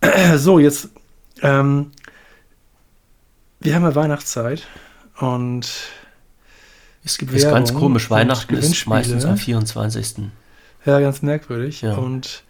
So, 0.36 0.58
jetzt, 0.58 0.90
ähm, 1.42 1.90
wir 3.60 3.74
haben 3.74 3.82
ja 3.84 3.94
Weihnachtszeit 3.94 4.66
und 5.18 5.66
Es 7.04 7.18
gibt 7.18 7.32
ist 7.32 7.44
ganz 7.44 7.74
komisch. 7.74 8.10
Weihnachten 8.10 8.54
ist 8.54 8.86
meistens 8.86 9.24
am 9.24 9.36
24. 9.36 10.16
ja, 10.86 11.00
ganz 11.00 11.22
merkwürdig. 11.22 11.82
Ja. 11.82 11.96
Und 11.96 12.44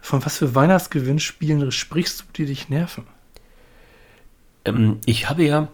von 0.00 0.24
was 0.24 0.38
für 0.38 0.54
Weihnachtsgewinnspielen 0.54 1.72
sprichst 1.72 2.20
du, 2.20 2.24
die 2.36 2.46
dich 2.46 2.68
nerven? 2.68 3.04
Ähm, 4.64 4.98
ich 5.06 5.28
habe 5.28 5.44
ja, 5.44 5.68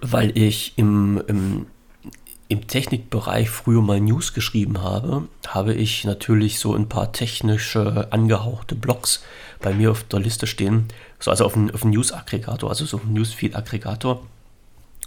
weil 0.00 0.36
ich 0.36 0.72
im, 0.76 1.22
im, 1.28 1.66
im 2.48 2.66
Technikbereich 2.66 3.48
früher 3.48 3.82
mal 3.82 4.00
News 4.00 4.34
geschrieben 4.34 4.82
habe, 4.82 5.28
habe 5.46 5.74
ich 5.74 6.04
natürlich 6.04 6.58
so 6.58 6.74
ein 6.74 6.88
paar 6.88 7.12
technische 7.12 8.08
angehauchte 8.10 8.74
Blogs 8.74 9.22
bei 9.60 9.72
mir 9.72 9.92
auf 9.92 10.02
der 10.04 10.20
Liste 10.20 10.46
stehen. 10.46 10.88
So, 11.20 11.30
also 11.30 11.44
auf 11.44 11.52
dem 11.52 11.90
News-Aggregator, 11.90 12.68
also 12.68 12.86
so 12.86 12.98
ein 12.98 13.12
Newsfeed-Aggregator. 13.12 14.26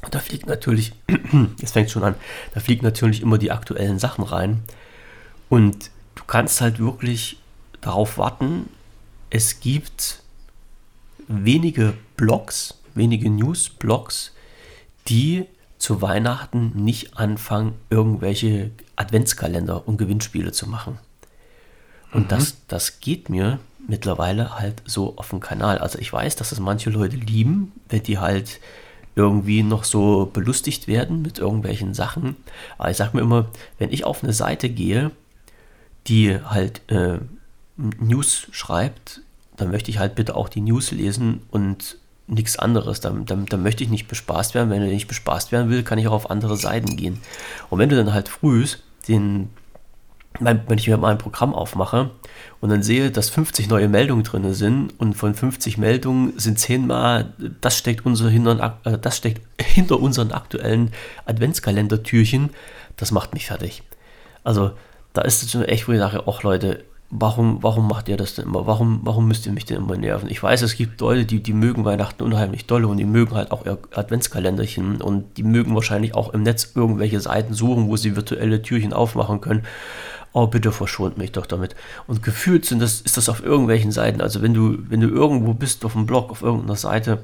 Und 0.02 0.16
da 0.16 0.20
fliegt 0.20 0.48
natürlich, 0.48 0.94
jetzt 1.58 1.74
fängt 1.74 1.92
schon 1.92 2.04
an, 2.04 2.16
da 2.54 2.60
fliegt 2.60 2.84
natürlich 2.84 3.22
immer 3.22 3.38
die 3.38 3.52
aktuellen 3.52 4.00
Sachen 4.00 4.24
rein. 4.24 4.64
Und 5.50 5.92
du 6.16 6.24
kannst 6.26 6.62
halt 6.62 6.80
wirklich 6.80 7.38
darauf 7.82 8.18
warten, 8.18 8.70
es 9.30 9.60
gibt 9.60 10.22
wenige 11.28 11.94
Blogs, 12.18 12.80
wenige 12.94 13.30
News-Blogs, 13.30 14.34
die 15.08 15.46
zu 15.78 16.02
Weihnachten 16.02 16.72
nicht 16.76 17.18
anfangen, 17.18 17.74
irgendwelche 17.90 18.72
Adventskalender 18.96 19.88
und 19.88 19.98
Gewinnspiele 19.98 20.52
zu 20.52 20.68
machen. 20.68 21.00
Und 22.14 22.32
das, 22.32 22.58
das 22.68 23.00
geht 23.00 23.30
mir 23.30 23.60
mittlerweile 23.88 24.60
halt 24.60 24.84
so 24.86 25.18
auf 25.18 25.30
dem 25.30 25.40
Kanal. 25.40 25.80
Also 25.80 25.98
ich 25.98 26.12
weiß, 26.12 26.36
dass 26.36 26.52
es 26.52 26.60
manche 26.60 26.90
Leute 26.90 27.16
lieben, 27.16 27.72
wenn 27.90 28.04
die 28.04 28.20
halt 28.20 28.60
irgendwie 29.16 29.64
noch 29.64 29.84
so 29.84 30.30
belustigt 30.32 30.88
werden 30.88 31.22
mit 31.22 31.40
irgendwelchen 31.40 31.94
Sachen. 31.94 32.38
Aber 32.78 32.90
ich 32.90 32.98
sage 32.98 33.16
mir 33.16 33.24
immer, 33.24 33.48
wenn 33.78 33.92
ich 33.92 34.06
auf 34.06 34.24
eine 34.24 34.34
Seite 34.34 34.70
gehe, 34.70 35.12
die 36.08 36.40
halt 36.40 36.82
äh, 36.90 37.20
News 37.78 38.48
schreibt 38.52 39.22
dann 39.62 39.70
möchte 39.70 39.92
ich 39.92 40.00
halt 40.00 40.16
bitte 40.16 40.36
auch 40.36 40.50
die 40.50 40.62
News 40.62 40.90
lesen 40.92 41.42
und 41.52 41.98
nichts 42.28 42.58
anderes. 42.58 43.00
Dann, 43.00 43.26
dann, 43.26 43.46
dann 43.46 43.62
möchte 43.62 43.84
ich 43.84 43.92
nicht 43.92 44.08
bespaßt 44.08 44.56
werden. 44.56 44.72
Wenn 44.72 44.82
ich 44.82 44.92
nicht 44.92 45.08
bespaßt 45.08 45.52
werden 45.52 45.70
will, 45.70 45.84
kann 45.84 46.00
ich 46.00 46.08
auch 46.08 46.14
auf 46.14 46.32
andere 46.32 46.58
Seiten 46.58 46.98
gehen. 46.98 47.22
Und 47.70 47.78
wenn 47.78 47.90
du 47.90 47.96
dann 47.96 48.12
halt 48.12 48.28
frühst 48.28 48.82
den, 49.08 49.50
wenn 50.40 50.78
ich 50.78 50.88
mir 50.88 50.98
mal 50.98 51.12
ein 51.12 51.18
Programm 51.18 51.54
aufmache 51.54 52.12
und 52.62 52.70
dann 52.70 52.84
sehe, 52.84 53.12
dass 53.12 53.30
50 53.30 53.70
neue 53.70 53.88
Meldungen 53.88 54.24
drin 54.24 54.54
sind 54.54 55.00
und 55.00 55.14
von 55.14 55.34
50 55.34 55.78
Meldungen 55.78 56.34
sind 56.38 56.58
10 56.58 56.88
mal, 56.88 57.34
das 57.60 57.78
steckt, 57.78 58.06
unser 58.06 58.30
hinter, 58.30 58.78
äh, 58.86 58.98
das 58.98 59.18
steckt 59.18 59.42
hinter 59.62 60.00
unseren 60.00 60.32
aktuellen 60.32 60.92
Adventskalendertürchen, 61.26 62.52
das 62.98 63.12
macht 63.12 63.34
mich 63.34 63.48
fertig. 63.48 63.84
Also 64.44 64.72
da 65.14 65.22
ist 65.22 65.44
es 65.44 65.52
schon 65.52 65.64
echt, 65.64 65.88
wo 65.88 65.92
ich 65.92 66.00
sage, 66.00 66.24
ach 66.26 66.44
Leute, 66.44 66.84
warum, 67.12 67.62
warum 67.62 67.88
macht 67.88 68.08
ihr 68.10 68.18
das 68.18 68.36
denn 68.36 68.46
immer? 68.46 68.66
Warum, 68.66 69.02
warum 69.04 69.28
müsst 69.28 69.46
ihr 69.46 69.52
mich 69.52 69.66
denn 69.66 69.78
immer 69.78 69.98
nerven? 69.98 70.30
Ich 70.30 70.42
weiß, 70.42 70.62
es 70.62 70.76
gibt 70.76 71.02
Leute, 71.02 71.26
die, 71.26 71.44
die 71.44 71.54
mögen 71.54 71.86
Weihnachten 71.86 72.24
unheimlich 72.24 72.66
dolle 72.66 72.88
und 72.88 72.98
die 72.98 73.06
mögen 73.06 73.36
halt 73.36 73.52
auch 73.52 73.66
ihr 73.66 73.78
Adventskalenderchen 73.94 75.02
und 75.02 75.38
die 75.38 75.44
mögen 75.44 75.76
wahrscheinlich 75.76 76.16
auch 76.16 76.34
im 76.34 76.44
Netz 76.44 76.72
irgendwelche 76.74 77.20
Seiten 77.20 77.54
suchen, 77.54 77.90
wo 77.90 77.98
sie 77.98 78.16
virtuelle 78.16 78.62
Türchen 78.62 78.94
aufmachen 78.94 79.42
können. 79.42 79.64
Oh, 80.34 80.48
bitte 80.48 80.72
verschont 80.72 81.18
mich 81.18 81.34
doch 81.34 81.46
damit. 81.46 81.76
Und 82.08 82.24
gefühlt 82.24 82.66
sind 82.66 82.80
das, 82.80 83.02
ist 83.02 83.18
das 83.18 83.28
auf 83.28 83.44
irgendwelchen 83.44 83.92
Seiten. 83.92 84.22
Also 84.22 84.42
wenn 84.42 84.54
du, 84.54 84.78
wenn 84.90 85.02
du 85.02 85.10
irgendwo 85.10 85.54
bist 85.54 85.84
auf 85.84 85.96
einem 85.96 86.06
Blog, 86.06 86.32
auf 86.32 86.42
irgendeiner 86.42 86.78
Seite, 86.78 87.24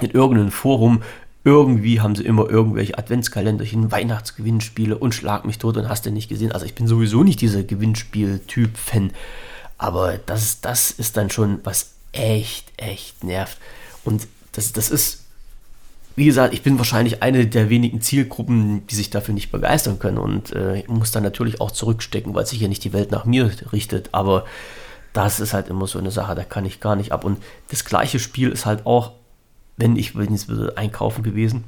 in 0.00 0.10
irgendeinem 0.10 0.50
Forum, 0.50 1.02
irgendwie 1.44 2.00
haben 2.00 2.16
sie 2.16 2.24
immer 2.24 2.48
irgendwelche 2.50 2.98
Adventskalenderchen, 2.98 3.92
Weihnachtsgewinnspiele 3.92 4.98
und 4.98 5.14
schlag 5.14 5.44
mich 5.44 5.58
tot 5.58 5.76
und 5.76 5.88
hast 5.88 6.06
du 6.06 6.10
nicht 6.10 6.28
gesehen. 6.28 6.52
Also 6.52 6.66
ich 6.66 6.74
bin 6.74 6.88
sowieso 6.88 7.22
nicht 7.22 7.40
dieser 7.40 7.62
Gewinnspiel-Typ-Fan. 7.62 9.12
Aber 9.78 10.18
das, 10.18 10.60
das 10.60 10.90
ist 10.90 11.16
dann 11.16 11.30
schon 11.30 11.60
was 11.64 11.92
echt, 12.12 12.72
echt 12.78 13.22
nervt. 13.24 13.58
Und 14.04 14.26
das, 14.52 14.72
das 14.72 14.90
ist, 14.90 15.25
wie 16.16 16.24
gesagt, 16.24 16.54
ich 16.54 16.62
bin 16.62 16.78
wahrscheinlich 16.78 17.22
eine 17.22 17.46
der 17.46 17.70
wenigen 17.70 18.00
Zielgruppen, 18.00 18.86
die 18.86 18.94
sich 18.94 19.10
dafür 19.10 19.34
nicht 19.34 19.52
begeistern 19.52 19.98
können. 19.98 20.18
Und 20.18 20.52
äh, 20.54 20.80
ich 20.80 20.88
muss 20.88 21.12
dann 21.12 21.22
natürlich 21.22 21.60
auch 21.60 21.70
zurückstecken, 21.70 22.34
weil 22.34 22.46
sich 22.46 22.60
ja 22.60 22.68
nicht 22.68 22.84
die 22.84 22.92
Welt 22.92 23.12
nach 23.12 23.24
mir 23.24 23.50
richtet. 23.72 24.08
Aber 24.12 24.44
das 25.12 25.40
ist 25.40 25.54
halt 25.54 25.68
immer 25.68 25.86
so 25.86 25.98
eine 25.98 26.10
Sache, 26.10 26.34
da 26.34 26.44
kann 26.44 26.64
ich 26.64 26.80
gar 26.80 26.96
nicht 26.96 27.12
ab. 27.12 27.24
Und 27.24 27.38
das 27.70 27.84
gleiche 27.84 28.18
Spiel 28.18 28.50
ist 28.50 28.66
halt 28.66 28.86
auch 28.86 29.12
wenn 29.76 29.96
ich 29.96 30.14
bin 30.14 30.32
jetzt 30.32 30.50
einkaufen 30.76 31.22
gewesen, 31.22 31.64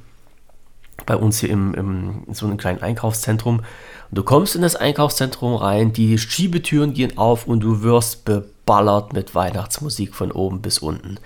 bei 1.06 1.16
uns 1.16 1.40
hier 1.40 1.50
im, 1.50 1.74
im, 1.74 2.24
in 2.26 2.34
so 2.34 2.46
einem 2.46 2.56
kleinen 2.56 2.82
Einkaufszentrum. 2.82 3.58
Und 3.58 4.18
du 4.18 4.22
kommst 4.22 4.56
in 4.56 4.62
das 4.62 4.76
Einkaufszentrum 4.76 5.54
rein, 5.54 5.92
die 5.92 6.18
Schiebetüren 6.18 6.94
gehen 6.94 7.18
auf 7.18 7.46
und 7.46 7.61
du 7.61 7.82
wirst 7.82 8.24
beballert 8.24 9.12
mit 9.12 9.34
Weihnachtsmusik 9.34 10.14
von 10.14 10.32
oben 10.32 10.61
bis 10.61 10.78
unten. 10.78 11.18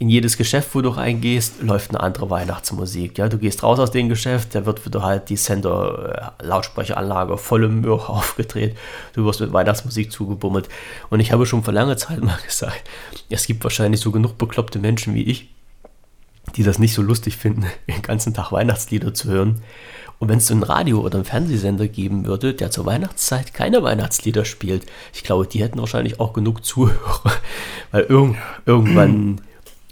In 0.00 0.08
jedes 0.08 0.36
Geschäft, 0.38 0.74
wo 0.74 0.80
du 0.80 0.88
reingehst, 0.88 1.60
läuft 1.60 1.90
eine 1.90 2.00
andere 2.00 2.30
Weihnachtsmusik. 2.30 3.18
Ja, 3.18 3.28
du 3.28 3.36
gehst 3.36 3.62
raus 3.62 3.78
aus 3.78 3.90
dem 3.90 4.08
Geschäft, 4.08 4.54
da 4.54 4.64
wird 4.64 4.86
wieder 4.86 5.02
halt 5.02 5.28
die 5.28 5.36
Sender-Lautsprecheranlage 5.36 7.36
volle 7.36 7.68
Möhre 7.68 8.08
aufgedreht. 8.08 8.78
Du 9.12 9.26
wirst 9.26 9.42
mit 9.42 9.52
Weihnachtsmusik 9.52 10.10
zugebummelt. 10.10 10.70
Und 11.10 11.20
ich 11.20 11.32
habe 11.32 11.44
schon 11.44 11.62
vor 11.62 11.74
langer 11.74 11.98
Zeit 11.98 12.24
mal 12.24 12.38
gesagt, 12.46 12.82
es 13.28 13.46
gibt 13.46 13.62
wahrscheinlich 13.62 14.00
so 14.00 14.10
genug 14.10 14.38
bekloppte 14.38 14.78
Menschen 14.78 15.14
wie 15.14 15.24
ich, 15.24 15.50
die 16.56 16.62
das 16.62 16.78
nicht 16.78 16.94
so 16.94 17.02
lustig 17.02 17.36
finden, 17.36 17.66
den 17.86 18.00
ganzen 18.00 18.32
Tag 18.32 18.52
Weihnachtslieder 18.52 19.12
zu 19.12 19.28
hören. 19.28 19.60
Und 20.18 20.30
wenn 20.30 20.38
es 20.38 20.46
so 20.46 20.54
ein 20.54 20.62
Radio- 20.62 21.00
oder 21.00 21.16
einen 21.16 21.26
Fernsehsender 21.26 21.88
geben 21.88 22.24
würde, 22.24 22.54
der 22.54 22.70
zur 22.70 22.86
Weihnachtszeit 22.86 23.52
keine 23.52 23.82
Weihnachtslieder 23.82 24.46
spielt, 24.46 24.86
ich 25.12 25.24
glaube, 25.24 25.46
die 25.46 25.62
hätten 25.62 25.78
wahrscheinlich 25.78 26.20
auch 26.20 26.32
genug 26.32 26.64
Zuhörer. 26.64 27.32
Weil 27.90 28.04
irg 28.04 28.34
irgendwann, 28.64 29.42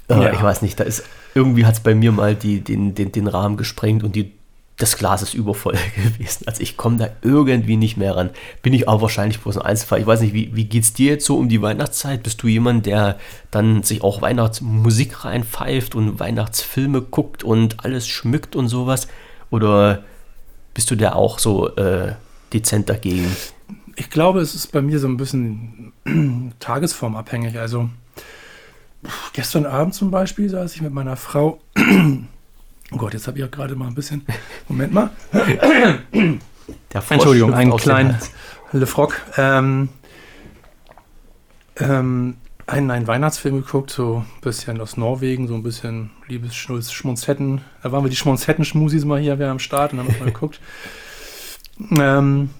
ja. 0.08 0.32
ich 0.32 0.42
weiß 0.42 0.62
nicht, 0.62 0.78
da 0.80 0.84
ist, 0.84 1.04
irgendwie 1.34 1.66
hat 1.66 1.74
es 1.74 1.80
bei 1.80 1.94
mir 1.94 2.12
mal 2.12 2.34
die, 2.34 2.60
den, 2.60 2.94
den, 2.94 3.12
den 3.12 3.26
Rahmen 3.26 3.56
gesprengt 3.56 4.04
und 4.04 4.16
die 4.16 4.32
das 4.78 4.96
Glas 4.96 5.22
ist 5.22 5.34
übervoll 5.34 5.76
gewesen. 5.96 6.44
Also 6.46 6.62
ich 6.62 6.76
komme 6.76 6.96
da 6.96 7.08
irgendwie 7.20 7.76
nicht 7.76 7.96
mehr 7.96 8.16
ran. 8.16 8.30
Bin 8.62 8.72
ich 8.72 8.88
auch 8.88 9.02
wahrscheinlich 9.02 9.40
bloß 9.40 9.58
ein 9.58 9.66
Einzelfall. 9.66 10.00
Ich 10.00 10.06
weiß 10.06 10.20
nicht, 10.20 10.32
wie, 10.32 10.54
wie 10.54 10.64
geht 10.64 10.84
es 10.84 10.92
dir 10.92 11.12
jetzt 11.12 11.26
so 11.26 11.36
um 11.36 11.48
die 11.48 11.60
Weihnachtszeit? 11.60 12.22
Bist 12.22 12.42
du 12.42 12.46
jemand, 12.46 12.86
der 12.86 13.18
dann 13.50 13.82
sich 13.82 14.02
auch 14.02 14.22
Weihnachtsmusik 14.22 15.24
reinpfeift 15.24 15.96
und 15.96 16.20
Weihnachtsfilme 16.20 17.02
guckt 17.02 17.42
und 17.42 17.84
alles 17.84 18.06
schmückt 18.06 18.54
und 18.54 18.68
sowas? 18.68 19.08
Oder 19.50 20.04
bist 20.74 20.90
du 20.92 20.94
der 20.94 21.16
auch 21.16 21.40
so 21.40 21.74
äh, 21.74 22.14
dezent 22.52 22.88
dagegen? 22.88 23.26
Ich 23.96 24.10
glaube, 24.10 24.40
es 24.40 24.54
ist 24.54 24.70
bei 24.70 24.80
mir 24.80 25.00
so 25.00 25.08
ein 25.08 25.16
bisschen 25.16 25.92
tagesformabhängig. 26.60 27.58
Also 27.58 27.90
gestern 29.32 29.66
Abend 29.66 29.94
zum 29.94 30.10
Beispiel 30.10 30.48
saß 30.48 30.74
ich 30.74 30.82
mit 30.82 30.92
meiner 30.92 31.16
Frau 31.16 31.60
Oh 32.90 32.96
Gott, 32.96 33.12
jetzt 33.12 33.26
habe 33.26 33.36
ich 33.36 33.42
ja 33.42 33.48
gerade 33.48 33.74
mal 33.76 33.86
ein 33.86 33.94
bisschen. 33.94 34.24
Moment 34.66 34.94
mal. 34.94 35.10
Entschuldigung, 37.10 37.52
einen 37.52 37.76
kleinen 37.76 38.16
Lefrock. 38.72 39.20
Ähm, 39.36 39.90
ähm, 41.76 42.36
einen, 42.66 42.90
einen 42.90 43.06
Weihnachtsfilm 43.06 43.62
geguckt, 43.62 43.90
so 43.90 44.24
ein 44.24 44.40
bisschen 44.40 44.80
aus 44.80 44.96
Norwegen, 44.96 45.48
so 45.48 45.54
ein 45.54 45.62
bisschen 45.62 46.10
liebes 46.28 46.54
Schmunzetten. 46.54 47.60
Da 47.82 47.92
waren 47.92 48.04
wir 48.04 48.10
die 48.10 48.16
Schmunzetten-Schmusis 48.16 49.04
mal 49.04 49.20
hier, 49.20 49.38
wir 49.38 49.50
am 49.50 49.58
Start 49.58 49.92
und 49.92 50.00
haben 50.00 50.08
mal 50.18 50.24
geguckt. 50.24 50.60
Ähm, 51.90 52.50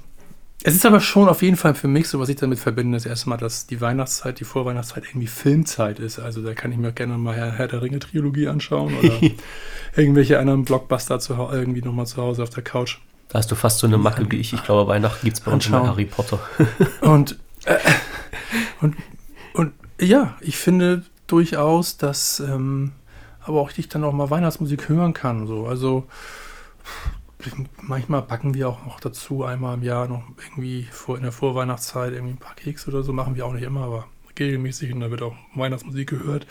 es 0.65 0.75
ist 0.75 0.85
aber 0.85 1.01
schon 1.01 1.29
auf 1.29 1.43
jeden 1.43 1.57
Fall 1.57 1.75
für 1.75 1.87
mich 1.87 2.09
so, 2.09 2.19
was 2.19 2.29
ich 2.29 2.37
damit 2.37 2.59
verbinde, 2.59 2.97
ist 2.97 3.07
erstmal, 3.07 3.39
dass 3.39 3.67
die 3.67 3.81
Weihnachtszeit, 3.81 4.41
die 4.41 4.45
Vorweihnachtszeit 4.45 5.05
irgendwie 5.05 5.29
Filmzeit 5.29 6.01
ist. 6.01 6.19
Also 6.19 6.43
da 6.43 6.55
kann 6.55 6.73
ich 6.73 6.79
mir 6.79 6.93
gerne 6.93 7.17
mal 7.17 7.35
Herr, 7.35 7.53
Herr 7.53 7.69
der 7.69 7.81
Ringe 7.81 8.01
Trilogie 8.01 8.49
anschauen 8.49 8.95
oder 8.97 9.13
irgendwelche 9.97 10.39
anderen 10.39 10.65
Blockbuster 10.65 11.21
zu, 11.21 11.35
irgendwie 11.35 11.83
nochmal 11.83 12.07
zu 12.07 12.21
Hause 12.21 12.43
auf 12.43 12.51
der 12.51 12.65
Couch. 12.65 12.99
Da 13.29 13.39
hast 13.39 13.51
du 13.51 13.55
fast 13.55 13.79
so 13.79 13.87
eine 13.87 13.99
Macke 13.99 14.27
wie 14.31 14.37
ich. 14.37 14.53
Ich 14.53 14.65
glaube, 14.65 14.91
Weihnachten 14.91 15.25
gibt 15.25 15.39
es 15.39 15.45
bei 15.45 15.53
uns 15.53 15.67
immer 15.67 15.87
Harry 15.87 16.07
Potter. 16.07 16.41
und, 17.03 17.39
äh, 17.65 17.77
und, 18.81 18.97
und 19.55 19.73
ja, 20.01 20.37
ich 20.41 20.57
finde 20.57 21.05
durchaus, 21.27 21.99
dass 21.99 22.41
ähm, 22.41 22.93
aber 23.49 23.61
auch 23.61 23.71
ich 23.77 23.89
dann 23.89 24.05
auch 24.05 24.13
mal 24.13 24.31
Weihnachtsmusik 24.31 24.89
hören 24.89 25.15
kann. 25.15 25.47
So. 25.47 25.67
Also 25.67 26.07
manchmal 27.83 28.23
backen 28.23 28.55
wir 28.55 28.69
auch 28.69 28.85
noch 28.85 29.01
dazu 29.01 29.45
einmal 29.45 29.75
im 29.75 29.83
Jahr 29.83 30.09
noch 30.09 30.23
irgendwie 30.39 30.85
vor, 30.91 31.17
in 31.17 31.23
der 31.23 31.33
Vorweihnachtszeit 31.33 32.13
irgendwie 32.13 32.35
ein 32.35 32.39
paar 32.39 32.55
Kekse 32.55 32.91
oder 32.91 33.03
so. 33.03 33.13
Machen 33.13 33.37
wir 33.37 33.47
auch 33.47 33.53
nicht 33.53 33.65
immer, 33.65 33.83
aber 33.83 34.07
regelmäßig 34.39 34.93
und 34.93 35.01
da 35.01 35.11
wird 35.11 35.23
auch 35.23 35.35
Weihnachtsmusik 35.55 36.11
gehört. 36.11 36.47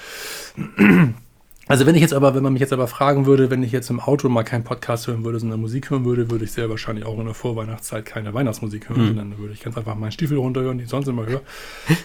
Also 1.70 1.86
wenn 1.86 1.96
ich 1.96 2.02
jetzt 2.02 2.14
aber, 2.14 2.34
wenn 2.34 2.44
man 2.44 2.54
mich 2.54 2.62
jetzt 2.62 2.72
aber 2.72 2.88
fragen 2.88 3.26
würde, 3.26 3.50
wenn 3.50 3.62
ich 3.62 3.74
jetzt 3.74 3.90
im 3.90 4.00
Auto 4.00 4.30
mal 4.30 4.44
keinen 4.44 4.64
Podcast 4.64 5.08
hören 5.08 5.26
würde, 5.26 5.40
sondern 5.40 5.60
Musik 5.60 5.90
hören 5.90 6.06
würde, 6.06 6.32
würde 6.32 6.46
ich 6.46 6.54
sehr 6.54 6.70
wahrscheinlich 6.70 7.06
auch 7.06 7.20
in 7.20 7.26
der 7.26 7.34
Vorweihnachtszeit 7.34 8.06
keine 8.06 8.34
Weihnachtsmusik 8.34 8.90
hören. 8.90 9.12
Mhm. 9.12 9.16
Dann 9.18 9.38
würde 9.38 9.54
ich 9.54 9.62
ganz 9.62 9.78
einfach 9.78 9.96
meinen 9.96 10.14
Stiefel 10.14 10.38
runterhören, 10.38 10.78
die 10.78 10.86
ich 10.86 10.90
sonst 10.90 11.08
immer 11.08 11.26
höre. 11.26 11.42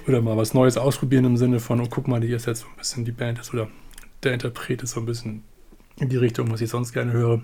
Oder 0.09 0.21
mal 0.21 0.37
was 0.37 0.53
Neues 0.53 0.77
ausprobieren 0.77 1.25
im 1.25 1.37
Sinne 1.37 1.61
von, 1.61 1.81
oh 1.81 1.87
guck 1.89 2.09
mal, 2.09 2.21
die 2.21 2.33
ist 2.33 2.47
jetzt 2.47 2.63
so 2.63 2.67
ein 2.67 2.77
bisschen 2.77 3.05
die 3.05 3.13
Band 3.13 3.39
ist 3.39 3.55
oder 3.55 3.69
der 4.25 4.33
Interpret 4.33 4.83
ist 4.83 4.93
so 4.93 5.01
ein 5.01 5.07
bisschen 5.07 5.45
in 5.97 6.09
die 6.09 6.17
Richtung, 6.17 6.51
was 6.51 6.61
ich 6.61 6.71
sonst 6.71 6.93
gerne 6.93 7.13
höre. 7.13 7.41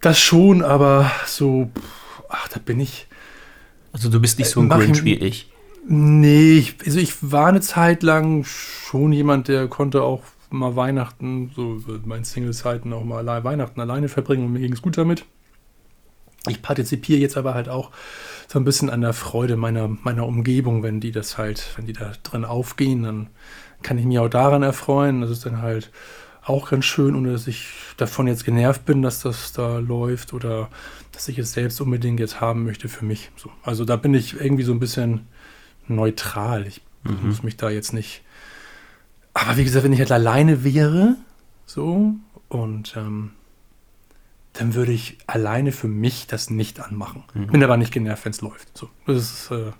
Das 0.00 0.18
schon, 0.18 0.62
aber 0.62 1.10
so, 1.26 1.70
ach, 2.28 2.48
da 2.48 2.58
bin 2.58 2.80
ich. 2.80 3.06
Also 3.92 4.08
du 4.08 4.20
bist 4.20 4.38
nicht 4.38 4.48
so 4.48 4.60
ein 4.60 4.68
Grinch 4.68 5.04
wie 5.04 5.14
ich. 5.14 5.50
Nee, 5.86 6.58
ich, 6.58 6.76
also 6.84 6.98
ich 6.98 7.14
war 7.32 7.46
eine 7.46 7.60
Zeit 7.60 8.02
lang 8.02 8.44
schon 8.44 9.12
jemand, 9.12 9.48
der 9.48 9.66
konnte 9.68 10.02
auch 10.02 10.22
mal 10.50 10.76
Weihnachten, 10.76 11.50
so 11.54 11.80
meinen 12.04 12.24
Single-Zeiten 12.24 12.92
auch 12.92 13.04
mal 13.04 13.18
allein, 13.18 13.44
Weihnachten 13.44 13.80
alleine 13.80 14.08
verbringen 14.08 14.46
und 14.46 14.52
mir 14.52 14.60
ging 14.60 14.72
es 14.72 14.82
gut 14.82 14.98
damit. 14.98 15.24
Ich 16.48 16.62
partizipiere 16.62 17.20
jetzt 17.20 17.36
aber 17.36 17.54
halt 17.54 17.68
auch 17.68 17.90
so 18.48 18.58
ein 18.58 18.64
bisschen 18.64 18.90
an 18.90 19.02
der 19.02 19.12
Freude 19.12 19.56
meiner, 19.56 19.88
meiner 19.88 20.26
Umgebung, 20.26 20.82
wenn 20.82 21.00
die 21.00 21.12
das 21.12 21.38
halt, 21.38 21.72
wenn 21.76 21.86
die 21.86 21.92
da 21.92 22.12
drin 22.22 22.44
aufgehen, 22.44 23.02
dann 23.02 23.28
kann 23.82 23.98
ich 23.98 24.04
mich 24.04 24.18
auch 24.18 24.28
daran 24.28 24.62
erfreuen. 24.62 25.20
Das 25.20 25.30
ist 25.30 25.44
dann 25.46 25.62
halt 25.62 25.90
auch 26.50 26.70
ganz 26.70 26.84
schön, 26.84 27.14
ohne 27.14 27.32
dass 27.32 27.46
ich 27.46 27.68
davon 27.96 28.26
jetzt 28.26 28.44
genervt 28.44 28.84
bin, 28.84 29.02
dass 29.02 29.20
das 29.20 29.52
da 29.52 29.78
läuft 29.78 30.32
oder 30.32 30.68
dass 31.12 31.28
ich 31.28 31.38
es 31.38 31.52
selbst 31.52 31.80
unbedingt 31.80 32.20
jetzt 32.20 32.40
haben 32.40 32.64
möchte 32.64 32.88
für 32.88 33.04
mich. 33.04 33.30
So. 33.36 33.50
Also 33.62 33.84
da 33.84 33.96
bin 33.96 34.14
ich 34.14 34.40
irgendwie 34.40 34.62
so 34.62 34.72
ein 34.72 34.80
bisschen 34.80 35.26
neutral. 35.86 36.66
Ich 36.66 36.82
mhm. 37.04 37.28
muss 37.28 37.42
mich 37.42 37.56
da 37.56 37.70
jetzt 37.70 37.92
nicht. 37.92 38.22
Aber 39.32 39.56
wie 39.56 39.64
gesagt, 39.64 39.84
wenn 39.84 39.92
ich 39.92 40.00
halt 40.00 40.12
alleine 40.12 40.64
wäre, 40.64 41.16
so, 41.66 42.14
und 42.48 42.94
ähm, 42.96 43.30
dann 44.52 44.74
würde 44.74 44.92
ich 44.92 45.18
alleine 45.26 45.72
für 45.72 45.88
mich 45.88 46.26
das 46.26 46.50
nicht 46.50 46.80
anmachen. 46.80 47.24
Mhm. 47.34 47.46
Bin 47.46 47.64
aber 47.64 47.76
nicht 47.76 47.92
genervt, 47.92 48.24
wenn 48.24 48.32
es 48.32 48.40
läuft. 48.40 48.76
So. 48.76 48.90
Das 49.06 49.16
ist 49.16 49.50
äh, 49.50 49.72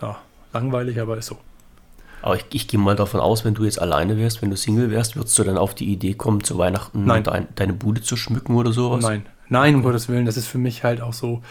ja, 0.00 0.18
langweilig, 0.52 1.00
aber 1.00 1.18
ist 1.18 1.26
so. 1.26 1.38
Aber 2.22 2.36
ich, 2.36 2.46
ich 2.52 2.68
gehe 2.68 2.78
mal 2.78 2.96
davon 2.96 3.20
aus, 3.20 3.44
wenn 3.44 3.54
du 3.54 3.64
jetzt 3.64 3.80
alleine 3.80 4.16
wärst, 4.16 4.40
wenn 4.40 4.50
du 4.50 4.56
Single 4.56 4.90
wärst, 4.90 5.16
würdest 5.16 5.38
du 5.38 5.44
dann 5.44 5.58
auf 5.58 5.74
die 5.74 5.86
Idee 5.86 6.14
kommen, 6.14 6.42
zu 6.42 6.56
Weihnachten 6.56 7.06
dein, 7.06 7.48
deine 7.54 7.72
Bude 7.72 8.00
zu 8.00 8.16
schmücken 8.16 8.56
oder 8.56 8.72
sowas? 8.72 9.02
Nein, 9.02 9.26
nein, 9.48 9.74
um 9.74 9.82
Gottes 9.82 10.08
Willen, 10.08 10.24
das 10.24 10.36
ist 10.36 10.46
für 10.46 10.58
mich 10.58 10.84
halt 10.84 11.00
auch 11.00 11.12
so. 11.12 11.42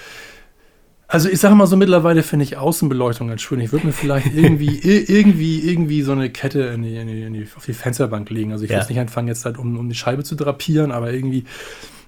Also 1.09 1.27
ich 1.27 1.41
sage 1.41 1.55
mal 1.55 1.67
so, 1.67 1.75
mittlerweile 1.75 2.23
finde 2.23 2.45
ich 2.45 2.55
Außenbeleuchtung 2.55 3.27
ganz 3.27 3.41
schön. 3.41 3.59
Ich 3.59 3.73
würde 3.73 3.85
mir 3.85 3.91
vielleicht 3.91 4.27
irgendwie, 4.33 4.79
irgendwie, 4.79 5.59
irgendwie 5.59 6.03
so 6.03 6.13
eine 6.13 6.29
Kette 6.29 6.61
in 6.61 6.83
die, 6.83 6.95
in 6.95 7.07
die, 7.07 7.21
in 7.23 7.33
die, 7.33 7.47
auf 7.53 7.65
die 7.65 7.73
Fensterbank 7.73 8.29
legen. 8.29 8.53
Also 8.53 8.63
ich 8.63 8.69
ja. 8.69 8.77
will 8.77 8.81
jetzt 8.81 8.89
nicht 8.89 8.99
anfangen, 8.99 9.27
jetzt 9.27 9.43
halt 9.43 9.57
um, 9.57 9.77
um 9.77 9.89
die 9.89 9.95
Scheibe 9.95 10.23
zu 10.23 10.35
drapieren, 10.35 10.93
aber 10.93 11.11
irgendwie 11.11 11.43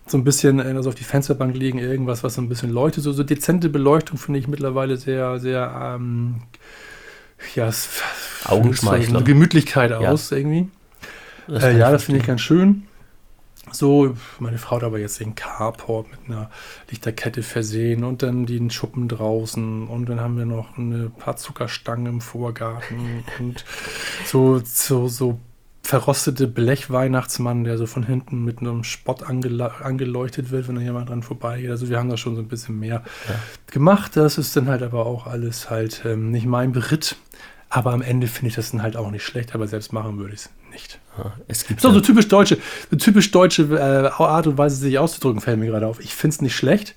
so 0.07 0.17
ein 0.17 0.23
bisschen 0.23 0.61
also 0.61 0.87
auf 0.87 0.95
die 0.95 1.03
Fensterbank 1.03 1.55
legen, 1.55 1.79
irgendwas, 1.79 2.23
was 2.23 2.35
so 2.35 2.41
ein 2.41 2.47
bisschen 2.47 2.69
leuchtet. 2.69 3.03
So, 3.03 3.11
so 3.11 3.23
dezente 3.23 3.67
Beleuchtung 3.67 4.17
finde 4.17 4.39
ich 4.39 4.47
mittlerweile 4.47 4.95
sehr, 4.95 5.37
sehr, 5.39 5.95
ähm, 5.97 6.35
ja, 7.55 7.71
Augenschmeichler. 8.45 9.19
So 9.19 9.25
Gemütlichkeit 9.25 9.91
ja. 9.91 9.99
aus 9.99 10.31
irgendwie. 10.31 10.69
Das 11.47 11.63
äh, 11.63 11.77
ja, 11.77 11.91
das 11.91 12.03
finde 12.03 12.21
ich 12.21 12.27
ganz 12.27 12.41
schön. 12.41 12.87
So, 13.71 14.15
meine 14.39 14.57
Frau 14.57 14.75
hat 14.75 14.83
aber 14.83 14.99
jetzt 14.99 15.19
den 15.19 15.35
Carport 15.35 16.11
mit 16.11 16.19
einer 16.27 16.51
Lichterkette 16.89 17.43
versehen 17.43 18.03
und 18.03 18.21
dann 18.21 18.45
den 18.45 18.69
Schuppen 18.69 19.07
draußen 19.07 19.87
und 19.87 20.07
dann 20.07 20.19
haben 20.19 20.37
wir 20.37 20.45
noch 20.45 20.77
ein 20.77 21.11
paar 21.17 21.37
Zuckerstangen 21.37 22.05
im 22.05 22.21
Vorgarten 22.21 23.23
und 23.39 23.65
so, 24.25 24.61
so, 24.63 25.07
so 25.07 25.39
verrostete 25.83 26.47
Blechweihnachtsmann, 26.47 27.65
der 27.65 27.77
so 27.77 27.85
von 27.85 28.03
hinten 28.03 28.43
mit 28.43 28.59
einem 28.59 28.83
Spott 28.85 29.23
angeleuchtet 29.23 30.49
wird, 30.49 30.67
wenn 30.67 30.75
da 30.75 30.81
jemand 30.81 31.09
dran 31.09 31.23
vorbeigeht. 31.23 31.69
Also 31.69 31.89
wir 31.89 31.99
haben 31.99 32.09
da 32.09 32.15
schon 32.15 32.35
so 32.35 32.41
ein 32.41 32.47
bisschen 32.47 32.79
mehr 32.79 33.03
ja. 33.27 33.35
gemacht. 33.67 34.15
Das 34.15 34.37
ist 34.37 34.55
dann 34.55 34.69
halt 34.69 34.81
aber 34.81 35.05
auch 35.05 35.27
alles 35.27 35.69
halt 35.69 36.03
ähm, 36.05 36.31
nicht 36.31 36.45
mein 36.45 36.71
Beritt. 36.71 37.17
Aber 37.69 37.91
am 37.91 38.01
Ende 38.01 38.27
finde 38.27 38.49
ich 38.49 38.55
das 38.55 38.71
dann 38.71 38.81
halt 38.81 38.95
auch 38.95 39.11
nicht 39.11 39.23
schlecht, 39.23 39.55
aber 39.55 39.67
selbst 39.67 39.91
machen 39.93 40.19
würde 40.19 40.33
ich 40.33 40.41
es 40.41 40.49
nicht. 40.71 40.99
Ja, 41.17 41.33
es 41.47 41.65
gibt 41.65 41.81
so, 41.81 41.91
so 41.91 41.99
typisch 41.99 42.27
deutsche, 42.27 42.59
so 42.89 42.97
typisch 42.97 43.31
deutsche 43.31 43.63
äh, 43.63 44.23
Art 44.23 44.47
und 44.47 44.57
Weise, 44.57 44.75
sich 44.77 44.99
auszudrücken, 44.99 45.41
fällt 45.41 45.59
mir 45.59 45.65
gerade 45.65 45.87
auf. 45.87 45.99
Ich 45.99 46.13
finde 46.15 46.35
es 46.35 46.41
nicht 46.41 46.55
schlecht. 46.55 46.95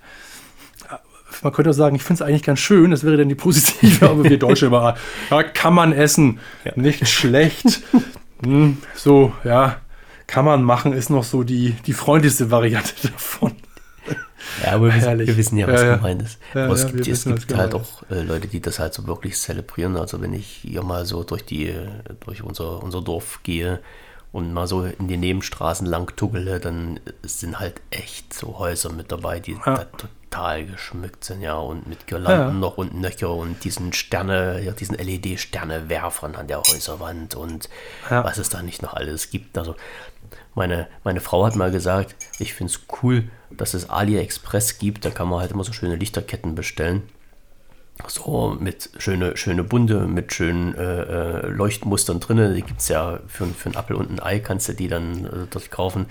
Man 1.43 1.53
könnte 1.53 1.71
auch 1.71 1.75
sagen, 1.75 1.97
ich 1.97 2.03
finde 2.03 2.23
es 2.23 2.29
eigentlich 2.29 2.43
ganz 2.43 2.61
schön, 2.61 2.91
das 2.91 3.05
wäre 3.05 3.17
dann 3.17 3.29
die 3.29 3.35
positive, 3.35 4.09
aber 4.09 4.25
wir 4.25 4.39
Deutsche 4.39 4.67
immer, 4.67 4.97
ja, 5.31 5.43
kann 5.43 5.75
man 5.75 5.93
essen, 5.93 6.39
nicht 6.77 7.09
schlecht. 7.09 7.83
hm, 8.43 8.79
so, 8.95 9.33
ja, 9.45 9.81
kann 10.27 10.45
man 10.45 10.63
machen, 10.63 10.93
ist 10.93 11.11
noch 11.11 11.25
so 11.25 11.43
die, 11.43 11.73
die 11.87 11.93
freundlichste 11.93 12.51
Variante 12.51 12.95
davon. 13.09 13.53
Ja, 14.63 14.73
aber 14.73 14.95
wir, 14.95 15.19
wir 15.19 15.37
wissen 15.37 15.59
ja, 15.59 15.67
was 15.67 15.83
ja, 15.83 15.97
gemeint 15.97 16.23
ist. 16.23 16.39
Ja, 16.55 16.65
aber 16.65 16.75
es 16.75 16.83
ja, 16.85 16.91
gibt, 16.91 17.09
es 17.09 17.25
gibt 17.25 17.55
halt 17.55 17.75
auch 17.75 18.03
äh, 18.11 18.23
Leute, 18.23 18.47
die 18.47 18.61
das 18.61 18.79
halt 18.79 18.95
so 18.95 19.07
wirklich 19.07 19.37
zelebrieren. 19.39 19.97
Also 19.97 20.21
wenn 20.21 20.33
ich 20.33 20.47
hier 20.63 20.83
mal 20.83 21.05
so 21.05 21.25
durch 21.25 21.45
die, 21.45 21.75
durch 22.25 22.43
unser, 22.43 22.83
unser 22.83 23.03
Dorf 23.03 23.41
gehe 23.43 23.81
und 24.33 24.53
mal 24.53 24.67
so 24.67 24.85
in 24.85 25.09
die 25.09 25.17
Nebenstraßen 25.17 25.87
lang 25.87 26.15
tuggele, 26.17 26.61
dann 26.61 27.01
sind 27.23 27.59
halt 27.59 27.81
echt 27.91 28.33
so 28.33 28.59
Häuser 28.59 28.93
mit 28.93 29.11
dabei, 29.11 29.41
die 29.41 29.57
total 30.31 30.67
geschmückt 30.67 31.25
sind, 31.25 31.41
ja, 31.43 31.55
und 31.55 31.87
mit 31.87 32.07
Girlanden 32.07 32.61
noch 32.61 32.79
und 32.79 32.95
Nöcher 32.95 33.31
und 33.31 33.65
diesen 33.65 33.93
Sterne, 33.93 34.63
ja, 34.63 34.73
diesen 34.73 34.97
LED-Sternewerfern 34.97 36.35
an 36.35 36.47
der 36.47 36.59
Häuserwand 36.59 37.35
und 37.35 37.69
was 38.09 38.39
es 38.39 38.49
da 38.49 38.63
nicht 38.63 38.83
noch 38.83 38.95
alles 38.95 39.31
gibt. 39.31 39.57
Also 39.57 39.77
meine, 40.55 40.89
meine 41.05 41.21
Frau 41.21 41.45
hat 41.45 41.57
mal 41.57 41.71
gesagt, 41.71 42.15
ich 42.39 42.55
finde 42.55 42.73
es 42.73 42.81
cool, 43.03 43.25
dass 43.51 43.75
es 43.75 43.89
AliExpress 43.89 44.79
gibt. 44.79 45.05
Da 45.05 45.11
kann 45.11 45.29
man 45.29 45.41
halt 45.41 45.53
immer 45.53 45.65
so 45.65 45.73
schöne 45.73 45.97
Lichterketten 45.97 46.55
bestellen. 46.55 47.03
So 48.09 48.55
mit 48.61 48.91
schöne, 48.99 49.37
schöne 49.39 49.65
Bunte, 49.65 50.01
mit 50.07 50.33
schönen 50.35 50.75
äh, 50.75 51.03
äh 51.03 51.47
Leuchtmustern 51.49 52.21
drin. 52.21 52.55
Die 52.55 52.63
gibt 52.63 52.81
es 52.81 52.89
ja 52.89 53.21
für, 53.27 53.47
für 53.47 53.71
einen 53.71 53.77
Apfel 53.77 53.97
und 53.97 54.11
ein 54.11 54.21
Ei, 54.21 54.39
kannst 54.39 54.69
du 54.69 54.75
die 54.75 54.89
dann 54.89 55.25
äh, 55.25 55.31
dort 55.51 55.71
kaufen. 55.71 56.07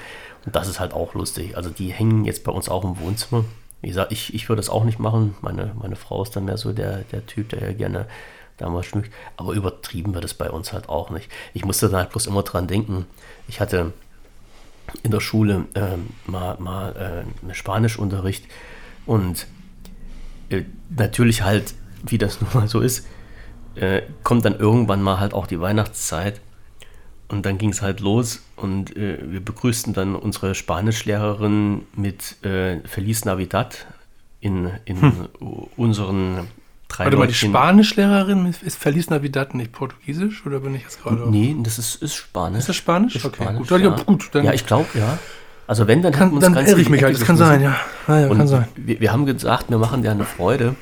Und 0.45 0.55
das 0.55 0.67
ist 0.67 0.79
halt 0.79 0.93
auch 0.93 1.13
lustig. 1.13 1.55
Also 1.57 1.69
die 1.69 1.89
hängen 1.89 2.25
jetzt 2.25 2.43
bei 2.43 2.51
uns 2.51 2.69
auch 2.69 2.83
im 2.83 2.99
Wohnzimmer. 2.99 3.45
Wie 3.85 3.89
gesagt, 3.89 4.11
ich, 4.11 4.33
ich 4.33 4.49
würde 4.49 4.61
das 4.61 4.71
auch 4.71 4.83
nicht 4.83 4.97
machen. 4.97 5.35
Meine, 5.41 5.71
meine 5.79 5.95
Frau 5.95 6.23
ist 6.23 6.35
dann 6.35 6.45
mehr 6.45 6.57
so 6.57 6.73
der, 6.73 7.03
der 7.11 7.23
Typ, 7.27 7.49
der 7.49 7.61
ja 7.61 7.71
gerne 7.71 8.07
damals 8.57 8.87
schmückt. 8.87 9.13
Aber 9.37 9.53
übertrieben 9.53 10.15
wird 10.15 10.25
es 10.25 10.33
bei 10.33 10.49
uns 10.49 10.73
halt 10.73 10.89
auch 10.89 11.11
nicht. 11.11 11.29
Ich 11.53 11.65
musste 11.65 11.87
dann 11.87 11.99
halt 11.99 12.09
bloß 12.09 12.25
immer 12.25 12.41
dran 12.41 12.65
denken. 12.65 13.05
Ich 13.47 13.59
hatte 13.59 13.93
in 15.03 15.11
der 15.11 15.19
Schule 15.19 15.65
äh, 15.75 15.97
mal, 16.25 16.57
mal 16.57 17.25
äh, 17.47 17.53
Spanischunterricht 17.53 18.45
und 19.05 19.45
äh, 20.49 20.63
natürlich 20.89 21.43
halt, 21.43 21.75
wie 22.03 22.17
das 22.17 22.41
nun 22.41 22.49
mal 22.55 22.67
so 22.67 22.79
ist, 22.79 23.05
äh, 23.75 24.01
kommt 24.23 24.45
dann 24.45 24.57
irgendwann 24.57 25.03
mal 25.03 25.19
halt 25.19 25.35
auch 25.35 25.45
die 25.45 25.61
Weihnachtszeit 25.61 26.41
und 27.27 27.45
dann 27.45 27.57
ging 27.57 27.69
es 27.69 27.81
halt 27.81 27.99
los 27.99 28.41
und 28.55 28.95
äh, 28.95 29.17
wir 29.21 29.39
begrüßten 29.39 29.93
dann 29.93 30.15
unsere 30.15 30.55
Spanischlehrerin 30.55 31.83
mit 31.95 32.43
äh, 32.43 32.79
Feliz 32.87 33.25
Navidad 33.25 33.85
in, 34.39 34.69
in 34.85 35.01
hm. 35.01 35.27
unseren 35.75 36.47
drei 36.87 37.05
Warte 37.05 37.17
mal, 37.17 37.27
die 37.27 37.33
Spanischlehrerin 37.33 38.53
ist 38.63 38.77
Feliz 38.77 39.09
Navidad 39.09 39.55
nicht 39.55 39.71
Portugiesisch 39.71 40.45
oder 40.45 40.59
bin 40.59 40.75
ich 40.75 40.83
jetzt 40.83 41.01
gerade? 41.01 41.29
Nee, 41.29 41.55
das 41.63 41.79
ist, 41.79 42.01
ist 42.01 42.13
Spanisch. 42.13 42.59
Ist 42.59 42.69
das 42.69 42.75
Spanisch? 42.75 43.15
Ist 43.15 43.25
okay, 43.25 43.43
Spanisch, 43.43 43.67
gut. 43.67 43.81
Ja, 43.81 43.89
gut 43.89 44.29
dann 44.31 44.45
ja, 44.45 44.53
ich 44.53 44.65
glaube, 44.65 44.87
ja. 44.93 45.17
Also 45.67 45.87
wenn, 45.87 46.03
dann 46.03 46.13
kann, 46.13 46.39
dann 46.39 46.55
irre 46.55 46.79
ich 46.79 46.89
mich 46.89 47.01
halt. 47.01 47.15
Das 47.15 47.25
kann 47.25 47.37
sein, 47.37 47.61
ja. 47.61 47.75
Ah, 48.05 48.19
ja 48.19 48.27
kann 48.27 48.47
sein. 48.47 48.67
Wir, 48.75 48.99
wir 48.99 49.11
haben 49.11 49.25
gesagt, 49.25 49.71
wir 49.71 49.79
machen 49.79 50.03
dir 50.03 50.11
eine 50.11 50.25
Freude 50.25 50.75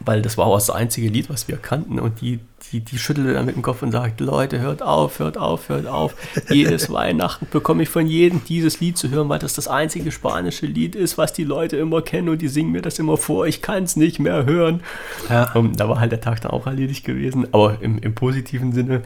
weil 0.00 0.22
das 0.22 0.38
war 0.38 0.46
auch 0.46 0.56
das 0.56 0.70
einzige 0.70 1.08
Lied, 1.08 1.28
was 1.30 1.48
wir 1.48 1.56
kannten 1.56 1.98
und 1.98 2.20
die, 2.20 2.40
die, 2.74 2.80
die 2.80 2.98
schüttelte 2.98 3.34
dann 3.34 3.46
mit 3.46 3.54
dem 3.54 3.62
Kopf 3.62 3.82
und 3.82 3.92
sagt, 3.92 4.20
Leute, 4.20 4.58
hört 4.60 4.82
auf, 4.82 5.20
hört 5.20 5.38
auf, 5.38 5.68
hört 5.68 5.86
auf. 5.86 6.16
Jedes 6.50 6.90
Weihnachten 6.92 7.46
bekomme 7.50 7.84
ich 7.84 7.88
von 7.88 8.06
jedem 8.06 8.42
dieses 8.44 8.80
Lied 8.80 8.98
zu 8.98 9.10
hören, 9.10 9.28
weil 9.28 9.38
das 9.38 9.54
das 9.54 9.68
einzige 9.68 10.10
spanische 10.10 10.66
Lied 10.66 10.96
ist, 10.96 11.16
was 11.16 11.32
die 11.32 11.44
Leute 11.44 11.76
immer 11.76 12.02
kennen 12.02 12.28
und 12.28 12.42
die 12.42 12.48
singen 12.48 12.72
mir 12.72 12.82
das 12.82 12.98
immer 12.98 13.16
vor, 13.16 13.46
ich 13.46 13.62
kann 13.62 13.84
es 13.84 13.94
nicht 13.94 14.18
mehr 14.18 14.44
hören. 14.44 14.82
Ja. 15.30 15.52
Und 15.52 15.78
da 15.78 15.88
war 15.88 16.00
halt 16.00 16.10
der 16.10 16.20
Tag 16.20 16.40
dann 16.40 16.50
auch 16.50 16.66
erledigt 16.66 17.04
gewesen, 17.04 17.46
aber 17.52 17.78
im, 17.80 17.98
im 17.98 18.14
positiven 18.14 18.72
Sinne, 18.72 19.02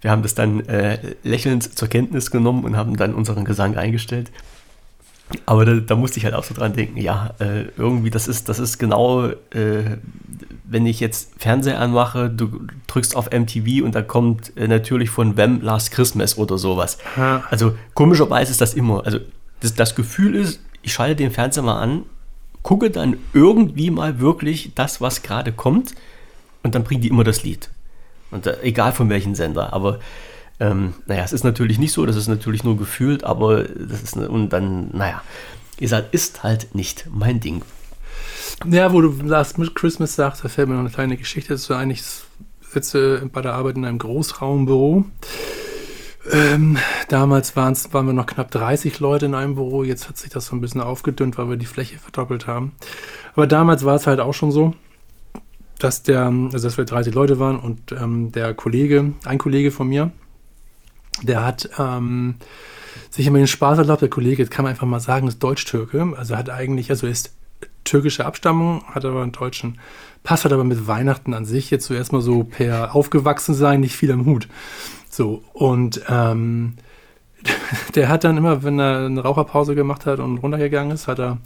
wir 0.00 0.10
haben 0.10 0.22
das 0.22 0.34
dann 0.34 0.66
äh, 0.66 0.98
lächelnd 1.22 1.78
zur 1.78 1.86
Kenntnis 1.86 2.32
genommen 2.32 2.64
und 2.64 2.76
haben 2.76 2.96
dann 2.96 3.14
unseren 3.14 3.44
Gesang 3.44 3.76
eingestellt. 3.76 4.32
Aber 5.46 5.64
da, 5.64 5.74
da, 5.74 5.96
musste 5.96 6.18
ich 6.18 6.24
halt 6.24 6.34
auch 6.34 6.44
so 6.44 6.54
dran 6.54 6.72
denken, 6.72 6.98
ja, 6.98 7.34
äh, 7.38 7.64
irgendwie, 7.76 8.10
das 8.10 8.28
ist, 8.28 8.48
das 8.48 8.58
ist 8.58 8.78
genau, 8.78 9.26
äh, 9.26 9.98
wenn 10.64 10.86
ich 10.86 11.00
jetzt 11.00 11.32
Fernseher 11.38 11.80
anmache, 11.80 12.30
du 12.30 12.66
drückst 12.86 13.16
auf 13.16 13.30
MTV 13.30 13.84
und 13.84 13.94
da 13.94 14.02
kommt 14.02 14.56
äh, 14.56 14.68
natürlich 14.68 15.10
von 15.10 15.36
Wem 15.36 15.60
Last 15.60 15.90
Christmas 15.90 16.38
oder 16.38 16.58
sowas. 16.58 16.98
Ja. 17.16 17.44
Also 17.50 17.74
komischerweise 17.94 18.50
ist 18.50 18.60
das 18.60 18.74
immer. 18.74 19.04
Also 19.04 19.18
das, 19.60 19.74
das 19.74 19.94
Gefühl 19.94 20.34
ist, 20.34 20.60
ich 20.82 20.92
schalte 20.92 21.16
den 21.16 21.30
Fernseher 21.30 21.62
mal 21.62 21.80
an, 21.80 22.02
gucke 22.62 22.90
dann 22.90 23.16
irgendwie 23.32 23.90
mal 23.90 24.20
wirklich 24.20 24.72
das, 24.74 25.00
was 25.00 25.22
gerade 25.22 25.52
kommt 25.52 25.94
und 26.62 26.74
dann 26.74 26.84
bringen 26.84 27.02
die 27.02 27.08
immer 27.08 27.24
das 27.24 27.42
Lied. 27.42 27.68
Und 28.30 28.46
äh, 28.46 28.56
egal 28.62 28.92
von 28.92 29.08
welchem 29.08 29.34
Sender, 29.34 29.72
aber 29.72 29.98
ähm, 30.62 30.94
naja, 31.06 31.24
es 31.24 31.32
ist 31.32 31.42
natürlich 31.42 31.80
nicht 31.80 31.92
so, 31.92 32.06
das 32.06 32.14
ist 32.14 32.28
natürlich 32.28 32.62
nur 32.62 32.76
gefühlt, 32.76 33.24
aber 33.24 33.64
das 33.64 34.02
ist, 34.02 34.16
und 34.16 34.50
dann, 34.50 34.90
naja, 34.92 35.20
ist 35.80 35.92
halt, 35.92 36.14
ist 36.14 36.44
halt 36.44 36.72
nicht 36.76 37.08
mein 37.10 37.40
Ding. 37.40 37.62
Ja, 38.66 38.92
wo 38.92 39.00
du 39.00 39.12
Last 39.24 39.56
Christmas 39.74 40.14
sagst, 40.14 40.44
da 40.44 40.48
fällt 40.48 40.68
mir 40.68 40.74
noch 40.74 40.82
eine 40.82 40.90
kleine 40.90 41.16
Geschichte. 41.16 41.52
Das 41.52 41.68
war 41.68 41.78
eigentlich, 41.78 42.04
sitze 42.60 43.28
bei 43.32 43.42
der 43.42 43.54
Arbeit 43.54 43.76
in 43.76 43.84
einem 43.84 43.98
Großraumbüro. 43.98 45.04
Ähm, 46.30 46.78
damals 47.08 47.56
waren 47.56 47.76
wir 47.92 48.12
noch 48.12 48.26
knapp 48.26 48.52
30 48.52 49.00
Leute 49.00 49.26
in 49.26 49.34
einem 49.34 49.56
Büro. 49.56 49.82
Jetzt 49.82 50.08
hat 50.08 50.16
sich 50.16 50.30
das 50.30 50.46
so 50.46 50.54
ein 50.54 50.60
bisschen 50.60 50.80
aufgedünnt, 50.80 51.38
weil 51.38 51.50
wir 51.50 51.56
die 51.56 51.66
Fläche 51.66 51.98
verdoppelt 51.98 52.46
haben. 52.46 52.70
Aber 53.34 53.48
damals 53.48 53.84
war 53.84 53.96
es 53.96 54.06
halt 54.06 54.20
auch 54.20 54.34
schon 54.34 54.52
so, 54.52 54.74
dass 55.80 56.04
der, 56.04 56.26
also 56.26 56.68
dass 56.68 56.78
wir 56.78 56.84
30 56.84 57.12
Leute 57.12 57.40
waren 57.40 57.58
und 57.58 57.90
ähm, 57.90 58.30
der 58.30 58.54
Kollege, 58.54 59.12
ein 59.24 59.38
Kollege 59.38 59.72
von 59.72 59.88
mir, 59.88 60.12
der 61.22 61.44
hat 61.44 61.68
ähm, 61.78 62.36
sich 63.10 63.26
immer 63.26 63.38
den 63.38 63.46
Spaß 63.46 63.78
erlaubt, 63.78 64.02
der 64.02 64.08
Kollege, 64.08 64.42
jetzt 64.42 64.50
kann 64.50 64.64
man 64.64 64.70
einfach 64.70 64.86
mal 64.86 65.00
sagen, 65.00 65.28
ist 65.28 65.42
Deutsch-Türke. 65.42 66.14
Also 66.16 66.36
hat 66.36 66.50
eigentlich, 66.50 66.90
also 66.90 67.06
ist 67.06 67.34
türkische 67.84 68.24
Abstammung, 68.24 68.84
hat 68.86 69.04
aber 69.04 69.22
einen 69.22 69.32
deutschen 69.32 69.78
Pass, 70.22 70.44
hat 70.44 70.52
aber 70.52 70.64
mit 70.64 70.86
Weihnachten 70.86 71.34
an 71.34 71.44
sich 71.44 71.70
jetzt 71.70 71.86
so 71.86 71.94
mal 71.94 72.22
so 72.22 72.44
per 72.44 72.94
aufgewachsen 72.94 73.54
sein, 73.54 73.80
nicht 73.80 73.96
viel 73.96 74.12
am 74.12 74.24
Hut. 74.24 74.48
So, 75.10 75.42
und 75.52 76.00
ähm, 76.08 76.74
der 77.94 78.08
hat 78.08 78.24
dann 78.24 78.36
immer, 78.36 78.62
wenn 78.62 78.78
er 78.78 79.06
eine 79.06 79.20
Raucherpause 79.20 79.74
gemacht 79.74 80.06
hat 80.06 80.20
und 80.20 80.38
runtergegangen 80.38 80.92
ist, 80.92 81.08
hat 81.08 81.18
er 81.18 81.38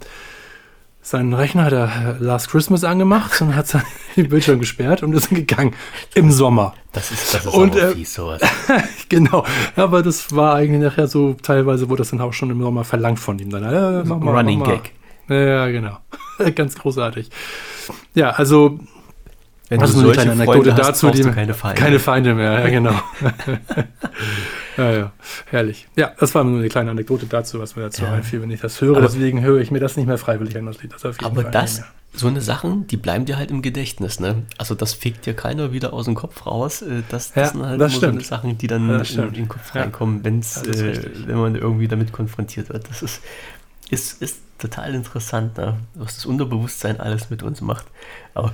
seinen 1.07 1.33
Rechner 1.33 1.63
hat 1.63 1.71
er 1.73 2.17
Last 2.19 2.49
Christmas 2.49 2.83
angemacht 2.83 3.41
und 3.41 3.55
hat 3.55 3.73
den 4.17 4.27
Bildschirm 4.27 4.59
gesperrt 4.59 5.03
und 5.03 5.13
ist 5.13 5.29
gegangen 5.29 5.73
im 6.15 6.31
Sommer. 6.31 6.73
Das 6.91 7.11
ist, 7.11 7.33
das 7.33 7.45
ist 7.45 7.53
und, 7.53 7.77
äh, 7.77 7.91
fies, 7.91 8.13
sowas. 8.13 8.41
genau, 9.09 9.45
aber 9.77 10.03
das 10.03 10.35
war 10.35 10.55
eigentlich 10.55 10.81
nachher 10.81 11.07
so, 11.07 11.33
teilweise 11.41 11.87
wurde 11.87 12.01
das 12.01 12.09
dann 12.09 12.19
auch 12.19 12.33
schon 12.33 12.49
im 12.49 12.61
Sommer 12.61 12.83
verlangt 12.83 13.19
von 13.19 13.39
ihm. 13.39 13.49
Dann, 13.49 13.63
äh, 13.63 14.03
mach 14.03 14.19
mal, 14.19 14.35
Running 14.35 14.59
mach 14.59 14.67
mal. 14.67 14.79
Gag. 14.79 14.91
Ja, 15.29 15.67
genau. 15.67 15.97
Ganz 16.55 16.75
großartig. 16.75 17.29
Ja, 18.13 18.31
also 18.31 18.77
Wenn 19.69 19.79
du 19.79 19.85
ist 19.85 19.93
nur 19.95 20.03
eine 20.03 20.13
solche 20.13 20.21
kleine 20.21 20.31
Anekdote 20.31 20.57
Freunde 20.69 20.71
hast, 20.81 20.87
dazu, 20.89 21.05
brauchst 21.07 21.19
die 21.19 21.23
du 21.23 21.31
keine 21.33 21.53
Feinde. 21.53 21.81
keine 21.81 21.99
Feinde 21.99 22.33
mehr, 22.35 22.51
ja, 22.59 22.69
genau. 22.69 22.93
ja, 24.77 24.91
ja, 24.91 25.11
herrlich. 25.47 25.87
Ja, 25.95 26.11
das 26.19 26.33
war 26.35 26.43
nur 26.43 26.59
eine 26.59 26.69
kleine 26.69 26.91
Anekdote 26.91 27.25
dazu, 27.25 27.59
was 27.59 27.75
mir 27.75 27.83
dazu 27.83 28.03
Ja. 28.03 28.13
einfiel, 28.13 28.41
wenn 28.41 28.51
ich 28.51 28.61
das 28.61 28.79
höre. 28.81 28.97
Aber- 28.97 29.05
Deswegen 29.07 29.41
höre 29.41 29.59
ich 29.59 29.71
mir 29.71 29.79
das 29.79 29.97
nicht 29.97 30.05
mehr 30.07 30.17
freiwillig 30.17 30.57
an, 30.57 30.65
das 30.65 30.81
Lied. 30.81 30.93
Das 30.93 31.03
Aber 31.23 31.41
Fall 31.41 31.51
das, 31.51 31.83
so 32.13 32.27
eine 32.27 32.41
Sachen, 32.41 32.87
die 32.87 32.97
bleiben 32.97 33.25
dir 33.25 33.37
halt 33.37 33.51
im 33.51 33.61
Gedächtnis, 33.61 34.19
ne? 34.19 34.43
Also 34.57 34.73
das 34.75 34.93
fegt 34.93 35.25
dir 35.25 35.33
keiner 35.33 35.73
wieder 35.73 35.93
aus 35.93 36.05
dem 36.05 36.15
Kopf 36.15 36.45
raus. 36.45 36.81
Äh, 36.81 37.03
Das, 37.09 37.33
das 37.33 37.35
Ja, 37.35 37.51
sind 37.51 37.65
halt 37.65 37.81
das 37.81 37.93
so 37.95 38.07
eine. 38.07 38.21
Sachen, 38.21 38.57
die 38.57 38.67
dann 38.67 38.89
in, 38.89 39.19
in 39.19 39.33
den 39.33 39.47
Kopf 39.47 39.75
reinkommen, 39.75 40.23
wenn's, 40.23 40.61
äh, 40.63 41.01
wenn 41.25 41.37
man 41.37 41.55
irgendwie 41.55 41.87
damit 41.87 42.11
konfrontiert 42.13 42.69
wird. 42.69 42.89
Das 42.89 43.01
ist, 43.01 43.21
ist, 43.89 44.21
ist 44.21 44.39
total 44.57 44.95
interessant, 44.95 45.57
ne? 45.57 45.77
was 45.95 46.15
das 46.15 46.25
Unterbewusstsein 46.25 46.99
alles 46.99 47.29
mit 47.29 47.43
uns 47.43 47.61
macht. 47.61 47.85
Aber 48.33 48.51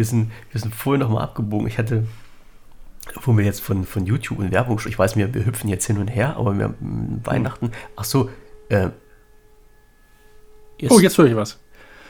wir 0.00 0.06
sind, 0.06 0.32
wir 0.50 0.58
sind 0.58 0.74
vorher 0.74 0.98
nochmal 0.98 1.24
abgebogen. 1.24 1.66
Ich 1.66 1.76
hatte, 1.76 2.06
wo 3.22 3.36
wir 3.36 3.44
jetzt 3.44 3.60
von, 3.60 3.84
von 3.84 4.06
YouTube 4.06 4.38
und 4.38 4.50
Werbung, 4.50 4.80
ich 4.88 4.98
weiß, 4.98 5.14
wir, 5.14 5.34
wir 5.34 5.44
hüpfen 5.44 5.68
jetzt 5.68 5.86
hin 5.86 5.98
und 5.98 6.08
her, 6.08 6.36
aber 6.38 6.56
wir 6.56 6.64
haben 6.64 7.20
Weihnachten, 7.22 7.70
ach 7.96 8.04
so, 8.04 8.30
äh, 8.70 8.88
Oh, 10.88 10.98
jetzt 10.98 11.18
höre 11.18 11.26
ich 11.26 11.36
was. 11.36 11.58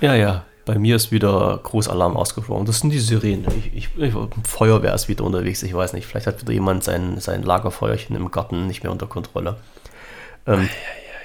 ja, 0.00 0.14
ja. 0.14 0.44
Bei 0.64 0.78
mir 0.78 0.94
ist 0.94 1.10
wieder 1.10 1.58
Großalarm 1.60 2.16
ausgebrochen. 2.16 2.66
Das 2.66 2.78
sind 2.78 2.90
die 2.90 3.00
Sirenen. 3.00 3.46
Ich, 3.58 3.74
ich, 3.74 3.88
ich, 3.96 4.14
Feuerwehr 4.44 4.94
ist 4.94 5.08
wieder 5.08 5.24
unterwegs. 5.24 5.64
Ich 5.64 5.74
weiß 5.74 5.94
nicht. 5.94 6.06
Vielleicht 6.06 6.28
hat 6.28 6.40
wieder 6.40 6.52
jemand 6.52 6.84
sein, 6.84 7.18
sein 7.18 7.42
Lagerfeuerchen 7.42 8.14
im 8.14 8.30
Garten 8.30 8.68
nicht 8.68 8.84
mehr 8.84 8.92
unter 8.92 9.08
Kontrolle. 9.08 9.56
Ähm, 10.46 10.68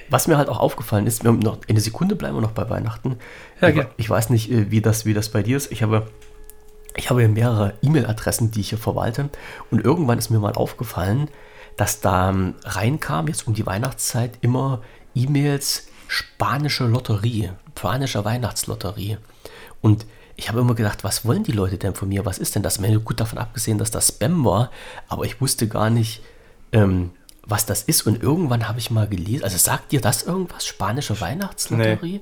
was 0.09 0.28
mir 0.28 0.38
halt 0.38 0.49
auch 0.49 0.59
aufgefallen 0.59 1.05
ist, 1.05 1.24
wir 1.24 1.30
haben 1.30 1.39
noch 1.39 1.59
eine 1.68 1.80
Sekunde 1.80 2.16
bleiben 2.16 2.36
wir 2.36 2.41
noch 2.41 2.53
bei 2.53 2.68
Weihnachten. 2.72 3.18
Ja, 3.61 3.68
ich, 3.70 3.86
ich 3.97 4.09
weiß 4.09 4.32
nicht, 4.32 4.51
äh, 4.51 4.72
wie 4.72 4.82
das, 4.82 5.05
wie 5.05 5.13
das 5.13 5.30
bei 5.30 5.43
dir 5.43 5.57
ist. 5.57 5.72
Ich 5.72 5.84
habe, 5.84 6.07
ich 6.95 7.09
habe 7.09 7.21
ja 7.21 7.27
mehrere 7.27 7.73
E-Mail-Adressen, 7.81 8.51
die 8.51 8.61
ich 8.61 8.69
hier 8.69 8.77
verwalte. 8.77 9.29
Und 9.71 9.83
irgendwann 9.83 10.17
ist 10.17 10.29
mir 10.29 10.39
mal 10.39 10.53
aufgefallen, 10.53 11.29
dass 11.77 11.99
da 11.99 12.29
ähm, 12.29 12.55
reinkam, 12.63 13.27
jetzt 13.27 13.47
um 13.47 13.53
die 13.53 13.65
Weihnachtszeit, 13.65 14.37
immer 14.41 14.81
E-Mails 15.13 15.87
spanische 16.07 16.85
Lotterie, 16.85 17.51
spanische 17.77 18.23
Weihnachtslotterie. 18.23 19.17
Und 19.81 20.05
ich 20.37 20.49
habe 20.49 20.59
immer 20.59 20.75
gedacht, 20.75 21.03
was 21.03 21.25
wollen 21.25 21.43
die 21.43 21.51
Leute 21.51 21.77
denn 21.77 21.95
von 21.95 22.09
mir? 22.09 22.25
Was 22.25 22.37
ist 22.37 22.55
denn 22.55 22.63
das? 22.63 22.75
Ich 22.75 22.81
meine, 22.81 22.99
gut 22.99 23.19
davon 23.19 23.39
abgesehen, 23.39 23.77
dass 23.77 23.91
das 23.91 24.09
Spam 24.09 24.43
war, 24.45 24.71
aber 25.07 25.25
ich 25.25 25.39
wusste 25.41 25.67
gar 25.67 25.89
nicht, 25.89 26.21
ähm, 26.71 27.11
was 27.43 27.65
das 27.65 27.83
ist. 27.83 28.05
Und 28.07 28.21
irgendwann 28.21 28.67
habe 28.67 28.79
ich 28.79 28.91
mal 28.91 29.07
gelesen, 29.07 29.43
also 29.43 29.57
sagt 29.57 29.91
dir 29.91 30.01
das 30.01 30.23
irgendwas? 30.23 30.65
Spanische 30.65 31.19
Weihnachtslotterie? 31.19 32.21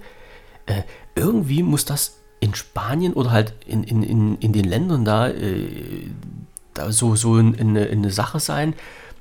Äh, 0.65 0.83
irgendwie 1.15 1.63
muss 1.63 1.85
das 1.85 2.19
in 2.43 2.53
Spanien 2.55 3.13
oder 3.13 3.31
halt 3.31 3.53
in, 3.65 3.83
in, 3.83 4.03
in, 4.03 4.37
in 4.39 4.51
den 4.51 4.65
Ländern 4.65 5.05
da, 5.05 5.29
äh, 5.29 6.09
da 6.73 6.91
so, 6.91 7.15
so 7.15 7.35
eine, 7.35 7.87
eine 7.87 8.11
Sache 8.11 8.41
sein, 8.41 8.73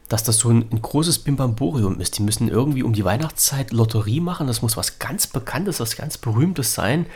dass 0.09 0.25
das 0.25 0.39
so 0.39 0.51
ein, 0.51 0.67
ein 0.73 0.83
großes 0.83 1.21
Bimbamborium 1.21 2.01
ist. 2.01 2.19
Die 2.19 2.23
müssen 2.23 2.49
irgendwie 2.49 2.83
um 2.83 2.93
die 2.93 3.05
Weihnachtszeit 3.05 3.71
Lotterie 3.71 4.19
machen. 4.19 4.49
Das 4.49 4.61
muss 4.61 4.77
was 4.77 4.99
ganz 4.99 5.29
Bekanntes, 5.29 5.79
was 5.79 5.97
ganz 5.97 6.19
Berühmtes 6.19 6.75
sein. 6.75 7.07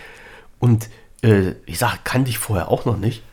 Und 0.60 0.88
äh, 1.22 1.54
ich 1.66 1.78
sage, 1.78 1.98
kannte 2.04 2.30
ich 2.30 2.38
vorher 2.38 2.70
auch 2.70 2.84
noch 2.84 2.98
nicht. 2.98 3.24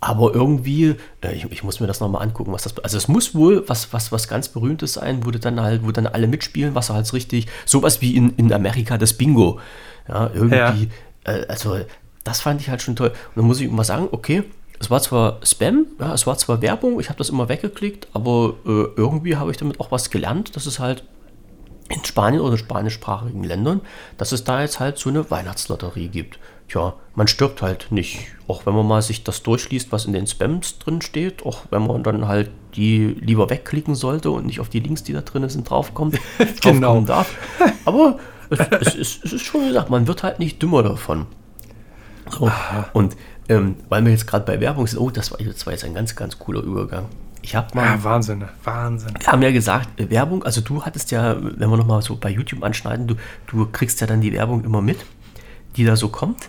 Aber 0.00 0.34
irgendwie, 0.34 0.96
äh, 1.20 1.32
ich, 1.32 1.44
ich 1.52 1.62
muss 1.62 1.78
mir 1.78 1.86
das 1.86 2.00
nochmal 2.00 2.22
angucken, 2.22 2.52
was 2.52 2.64
das. 2.64 2.76
Also 2.80 2.96
es 2.96 3.06
muss 3.06 3.36
wohl 3.36 3.68
was, 3.68 3.92
was, 3.92 4.10
was 4.10 4.26
ganz 4.26 4.48
Berühmtes 4.48 4.94
sein, 4.94 5.24
wo 5.24 5.30
dann 5.30 5.60
halt, 5.60 5.86
wo 5.86 5.92
dann 5.92 6.08
alle 6.08 6.26
mitspielen, 6.26 6.74
was 6.74 6.90
halt 6.90 7.12
richtig, 7.12 7.46
sowas 7.66 8.00
wie 8.00 8.16
in, 8.16 8.30
in 8.36 8.52
Amerika 8.52 8.98
das 8.98 9.12
Bingo. 9.12 9.60
Ja, 10.08 10.28
irgendwie. 10.34 10.88
Äh, 11.24 11.46
also, 11.48 11.78
das 12.24 12.40
fand 12.40 12.60
ich 12.60 12.68
halt 12.68 12.82
schon 12.82 12.96
toll. 12.96 13.08
Und 13.10 13.36
dann 13.36 13.44
muss 13.44 13.60
ich 13.60 13.66
immer 13.66 13.84
sagen, 13.84 14.08
okay, 14.12 14.44
es 14.78 14.90
war 14.90 15.00
zwar 15.00 15.38
Spam, 15.44 15.86
ja, 16.00 16.12
es 16.12 16.26
war 16.26 16.36
zwar 16.38 16.60
Werbung, 16.60 16.98
ich 16.98 17.08
habe 17.08 17.18
das 17.18 17.30
immer 17.30 17.48
weggeklickt, 17.48 18.08
aber 18.14 18.54
äh, 18.66 18.86
irgendwie 18.96 19.36
habe 19.36 19.50
ich 19.52 19.56
damit 19.56 19.78
auch 19.78 19.92
was 19.92 20.10
gelernt, 20.10 20.56
dass 20.56 20.66
es 20.66 20.80
halt 20.80 21.04
in 21.88 22.04
Spanien 22.04 22.40
oder 22.40 22.56
spanischsprachigen 22.58 23.44
Ländern, 23.44 23.80
dass 24.16 24.32
es 24.32 24.44
da 24.44 24.60
jetzt 24.62 24.80
halt 24.80 24.98
so 24.98 25.08
eine 25.10 25.30
Weihnachtslotterie 25.30 26.08
gibt. 26.08 26.38
Tja, 26.68 26.94
man 27.14 27.28
stirbt 27.28 27.60
halt 27.60 27.88
nicht. 27.90 28.26
Auch 28.48 28.66
wenn 28.66 28.74
man 28.74 28.86
mal 28.86 29.02
sich 29.02 29.24
das 29.24 29.42
durchliest, 29.42 29.92
was 29.92 30.06
in 30.06 30.14
den 30.14 30.26
Spams 30.26 30.78
drin 30.78 31.02
steht, 31.02 31.44
auch 31.44 31.60
wenn 31.70 31.86
man 31.86 32.02
dann 32.02 32.26
halt 32.26 32.50
die 32.74 33.08
lieber 33.20 33.50
wegklicken 33.50 33.94
sollte 33.94 34.30
und 34.30 34.46
nicht 34.46 34.58
auf 34.58 34.70
die 34.70 34.80
Links, 34.80 35.02
die 35.02 35.12
da 35.12 35.20
drin 35.20 35.46
sind, 35.48 35.68
draufkommt, 35.68 36.18
Genau. 36.38 36.94
draufkommen 36.94 37.06
darf. 37.06 37.34
Aber 37.84 38.18
es, 38.80 38.94
ist, 38.94 39.24
es 39.24 39.32
ist 39.32 39.42
schon 39.42 39.66
gesagt, 39.68 39.90
man 39.90 40.06
wird 40.06 40.22
halt 40.22 40.38
nicht 40.38 40.62
dümmer 40.62 40.82
davon. 40.82 41.26
So, 42.30 42.50
und 42.92 43.16
ähm, 43.48 43.76
weil 43.88 44.04
wir 44.04 44.12
jetzt 44.12 44.26
gerade 44.26 44.44
bei 44.44 44.60
Werbung 44.60 44.86
sind, 44.86 44.98
oh, 44.98 45.10
das 45.10 45.30
war, 45.30 45.38
das 45.38 45.66
war 45.66 45.72
jetzt 45.72 45.84
ein 45.84 45.94
ganz, 45.94 46.14
ganz 46.14 46.38
cooler 46.38 46.62
Übergang. 46.62 47.06
Ich 47.42 47.56
habe 47.56 47.74
mal 47.74 47.84
Ja, 47.84 48.04
Wahnsinn, 48.04 48.38
ne? 48.38 48.48
Wahnsinn. 48.62 49.14
wir 49.18 49.26
haben 49.26 49.42
ja 49.42 49.50
gesagt, 49.50 50.00
äh, 50.00 50.08
Werbung, 50.08 50.44
also 50.44 50.60
du 50.60 50.84
hattest 50.84 51.10
ja, 51.10 51.36
wenn 51.40 51.68
wir 51.68 51.76
nochmal 51.76 52.00
so 52.02 52.16
bei 52.16 52.30
YouTube 52.30 52.62
anschneiden, 52.62 53.08
du, 53.08 53.16
du 53.48 53.66
kriegst 53.66 54.00
ja 54.00 54.06
dann 54.06 54.20
die 54.20 54.32
Werbung 54.32 54.64
immer 54.64 54.80
mit, 54.80 55.04
die 55.76 55.84
da 55.84 55.96
so 55.96 56.08
kommt. 56.08 56.48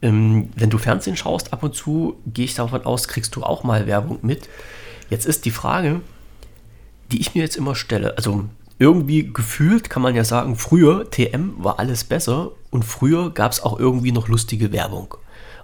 Ähm, 0.00 0.48
wenn 0.56 0.70
du 0.70 0.78
Fernsehen 0.78 1.16
schaust, 1.16 1.52
ab 1.52 1.62
und 1.62 1.74
zu 1.74 2.16
gehe 2.26 2.46
ich 2.46 2.54
davon 2.54 2.84
aus, 2.86 3.08
kriegst 3.08 3.36
du 3.36 3.42
auch 3.42 3.62
mal 3.62 3.86
Werbung 3.86 4.18
mit. 4.22 4.48
Jetzt 5.10 5.26
ist 5.26 5.44
die 5.44 5.50
Frage, 5.50 6.00
die 7.12 7.20
ich 7.20 7.34
mir 7.34 7.42
jetzt 7.42 7.56
immer 7.56 7.74
stelle, 7.74 8.16
also 8.16 8.46
irgendwie 8.82 9.32
gefühlt 9.32 9.88
kann 9.88 10.02
man 10.02 10.14
ja 10.14 10.24
sagen, 10.24 10.56
früher 10.56 11.08
TM 11.10 11.54
war 11.58 11.78
alles 11.78 12.04
besser 12.04 12.50
und 12.70 12.84
früher 12.84 13.30
gab 13.30 13.52
es 13.52 13.62
auch 13.62 13.78
irgendwie 13.78 14.12
noch 14.12 14.28
lustige 14.28 14.72
Werbung. 14.72 15.14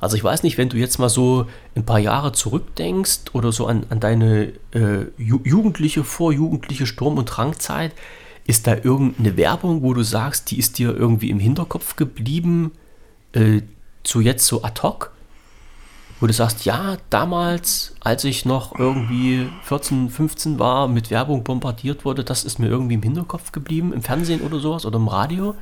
Also 0.00 0.16
ich 0.16 0.22
weiß 0.22 0.44
nicht, 0.44 0.56
wenn 0.56 0.68
du 0.68 0.76
jetzt 0.76 0.98
mal 0.98 1.08
so 1.08 1.46
ein 1.74 1.84
paar 1.84 1.98
Jahre 1.98 2.30
zurückdenkst 2.32 3.32
oder 3.32 3.50
so 3.50 3.66
an, 3.66 3.84
an 3.90 3.98
deine 3.98 4.52
äh, 4.72 5.06
ju 5.18 5.40
jugendliche, 5.42 6.04
vorjugendliche 6.04 6.86
Sturm- 6.86 7.18
und 7.18 7.26
Drangzeit, 7.26 7.92
ist 8.46 8.66
da 8.66 8.76
irgendeine 8.76 9.36
Werbung, 9.36 9.82
wo 9.82 9.92
du 9.92 10.02
sagst, 10.02 10.50
die 10.50 10.58
ist 10.58 10.78
dir 10.78 10.96
irgendwie 10.96 11.30
im 11.30 11.40
Hinterkopf 11.40 11.96
geblieben, 11.96 12.70
äh, 13.32 13.62
zu 14.04 14.20
jetzt 14.20 14.46
so 14.46 14.62
ad 14.62 14.80
hoc? 14.82 15.10
Wo 16.20 16.26
du 16.26 16.32
sagst, 16.32 16.64
ja, 16.64 16.96
damals, 17.10 17.94
als 18.00 18.24
ich 18.24 18.44
noch 18.44 18.76
irgendwie 18.78 19.48
14, 19.62 20.10
15 20.10 20.58
war, 20.58 20.88
mit 20.88 21.10
Werbung 21.12 21.44
bombardiert 21.44 22.04
wurde, 22.04 22.24
das 22.24 22.44
ist 22.44 22.58
mir 22.58 22.66
irgendwie 22.66 22.94
im 22.94 23.02
Hinterkopf 23.02 23.52
geblieben, 23.52 23.92
im 23.92 24.02
Fernsehen 24.02 24.40
oder 24.40 24.58
sowas 24.58 24.84
oder 24.84 24.96
im 24.98 25.06
Radio. 25.06 25.54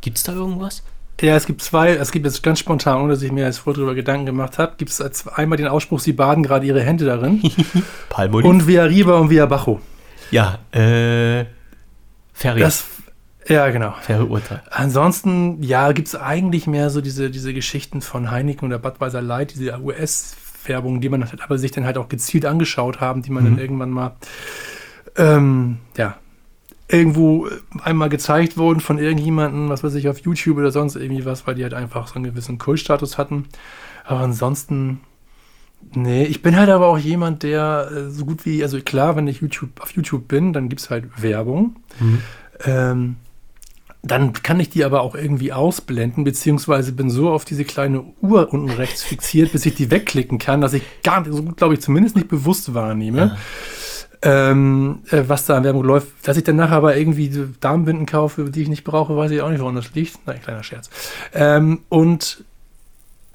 Gibt 0.00 0.16
es 0.18 0.24
da 0.24 0.32
irgendwas? 0.32 0.82
Ja, 1.20 1.36
es 1.36 1.46
gibt 1.46 1.62
zwei, 1.62 1.90
es 1.90 2.10
gibt 2.12 2.24
jetzt 2.26 2.42
ganz 2.42 2.58
spontan, 2.58 3.02
ohne 3.02 3.12
dass 3.12 3.22
ich 3.22 3.30
mir 3.30 3.44
jetzt 3.44 3.58
vorher 3.58 3.76
darüber 3.76 3.94
Gedanken 3.94 4.26
gemacht 4.26 4.58
habe, 4.58 4.72
gibt 4.78 4.90
es 4.90 5.00
als- 5.00 5.28
einmal 5.28 5.58
den 5.58 5.68
Ausspruch, 5.68 6.00
sie 6.00 6.14
baden 6.14 6.42
gerade 6.42 6.66
ihre 6.66 6.82
Hände 6.82 7.04
darin. 7.04 7.42
Palmolive? 8.08 8.48
und 8.48 8.66
Via 8.66 8.84
Riba 8.84 9.18
und 9.18 9.28
Via 9.30 9.44
Bajo. 9.46 9.80
ja, 10.30 10.58
äh, 10.72 11.44
Ferry. 12.32 12.60
Das, 12.60 12.84
ja, 13.50 13.68
genau. 13.70 13.94
faire 14.00 14.30
Urteil. 14.30 14.62
Ansonsten, 14.70 15.62
ja, 15.62 15.90
gibt 15.92 16.08
es 16.08 16.14
eigentlich 16.14 16.66
mehr 16.66 16.88
so 16.88 17.00
diese, 17.00 17.30
diese 17.30 17.52
Geschichten 17.52 18.00
von 18.00 18.30
Heineken 18.30 18.66
oder 18.66 18.78
Budweiser 18.78 19.20
Light, 19.20 19.54
diese 19.54 19.78
US-Werbung, 19.80 21.00
die 21.00 21.08
man 21.08 21.28
halt, 21.28 21.42
aber 21.42 21.58
sich 21.58 21.72
dann 21.72 21.84
halt 21.84 21.98
auch 21.98 22.08
gezielt 22.08 22.46
angeschaut 22.46 23.00
haben, 23.00 23.22
die 23.22 23.30
man 23.30 23.44
dann 23.44 23.58
irgendwann 23.58 23.90
mal, 23.90 24.16
ähm, 25.16 25.78
ja, 25.96 26.16
irgendwo 26.86 27.48
einmal 27.82 28.08
gezeigt 28.08 28.56
wurden 28.56 28.80
von 28.80 28.98
irgendjemandem, 28.98 29.68
was 29.68 29.82
weiß 29.84 29.94
ich, 29.94 30.08
auf 30.08 30.18
YouTube 30.20 30.58
oder 30.58 30.70
sonst 30.70 30.96
irgendwie 30.96 31.24
was, 31.24 31.46
weil 31.46 31.54
die 31.56 31.62
halt 31.62 31.74
einfach 31.74 32.08
so 32.08 32.14
einen 32.14 32.24
gewissen 32.24 32.58
Kultstatus 32.58 33.18
hatten. 33.18 33.46
Aber 34.04 34.20
ansonsten, 34.20 35.00
nee, 35.92 36.24
ich 36.24 36.42
bin 36.42 36.56
halt 36.56 36.68
aber 36.68 36.86
auch 36.86 36.98
jemand, 36.98 37.42
der 37.42 37.90
äh, 37.92 38.10
so 38.10 38.24
gut 38.24 38.44
wie, 38.44 38.62
also 38.62 38.80
klar, 38.80 39.16
wenn 39.16 39.28
ich 39.28 39.40
YouTube, 39.40 39.80
auf 39.80 39.92
YouTube 39.92 40.28
bin, 40.28 40.52
dann 40.52 40.68
gibt 40.68 40.82
es 40.82 40.90
halt 40.90 41.04
Werbung. 41.20 41.76
Ähm, 42.64 43.16
dann 44.02 44.32
kann 44.32 44.58
ich 44.60 44.70
die 44.70 44.84
aber 44.84 45.02
auch 45.02 45.14
irgendwie 45.14 45.52
ausblenden, 45.52 46.24
beziehungsweise 46.24 46.92
bin 46.92 47.10
so 47.10 47.30
auf 47.30 47.44
diese 47.44 47.64
kleine 47.64 48.02
Uhr 48.22 48.52
unten 48.52 48.70
rechts 48.70 49.02
fixiert, 49.02 49.52
bis 49.52 49.66
ich 49.66 49.74
die 49.74 49.90
wegklicken 49.90 50.38
kann, 50.38 50.60
dass 50.62 50.72
ich 50.72 50.82
gar 51.02 51.20
nicht, 51.20 51.32
so 51.34 51.42
glaube 51.42 51.74
ich, 51.74 51.80
zumindest 51.80 52.16
nicht 52.16 52.28
bewusst 52.28 52.72
wahrnehme, 52.72 53.36
ähm, 54.22 55.00
äh, 55.10 55.24
was 55.26 55.46
da 55.46 55.56
an 55.56 55.64
Werbung 55.64 55.84
läuft. 55.84 56.08
Dass 56.22 56.36
ich 56.36 56.44
danach 56.44 56.70
aber 56.70 56.96
irgendwie 56.96 57.30
Darmbinden 57.60 58.06
kaufe, 58.06 58.50
die 58.50 58.62
ich 58.62 58.68
nicht 58.68 58.84
brauche, 58.84 59.16
weiß 59.16 59.30
ich 59.32 59.40
auch 59.42 59.50
nicht, 59.50 59.60
woran 59.60 59.76
das 59.76 59.92
liegt. 59.94 60.26
Nein, 60.26 60.40
kleiner 60.42 60.62
Scherz. 60.62 60.90
Ähm, 61.34 61.80
und 61.88 62.44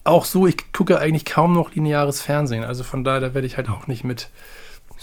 auch 0.03 0.25
so, 0.25 0.45
ich 0.45 0.71
gucke 0.71 0.99
eigentlich 0.99 1.25
kaum 1.25 1.53
noch 1.53 1.73
lineares 1.73 2.21
Fernsehen. 2.21 2.63
Also 2.63 2.83
von 2.83 3.03
daher, 3.03 3.19
da 3.21 3.33
werde 3.33 3.47
ich 3.47 3.57
halt 3.57 3.69
auch 3.69 3.87
nicht 3.87 4.03
mit. 4.03 4.29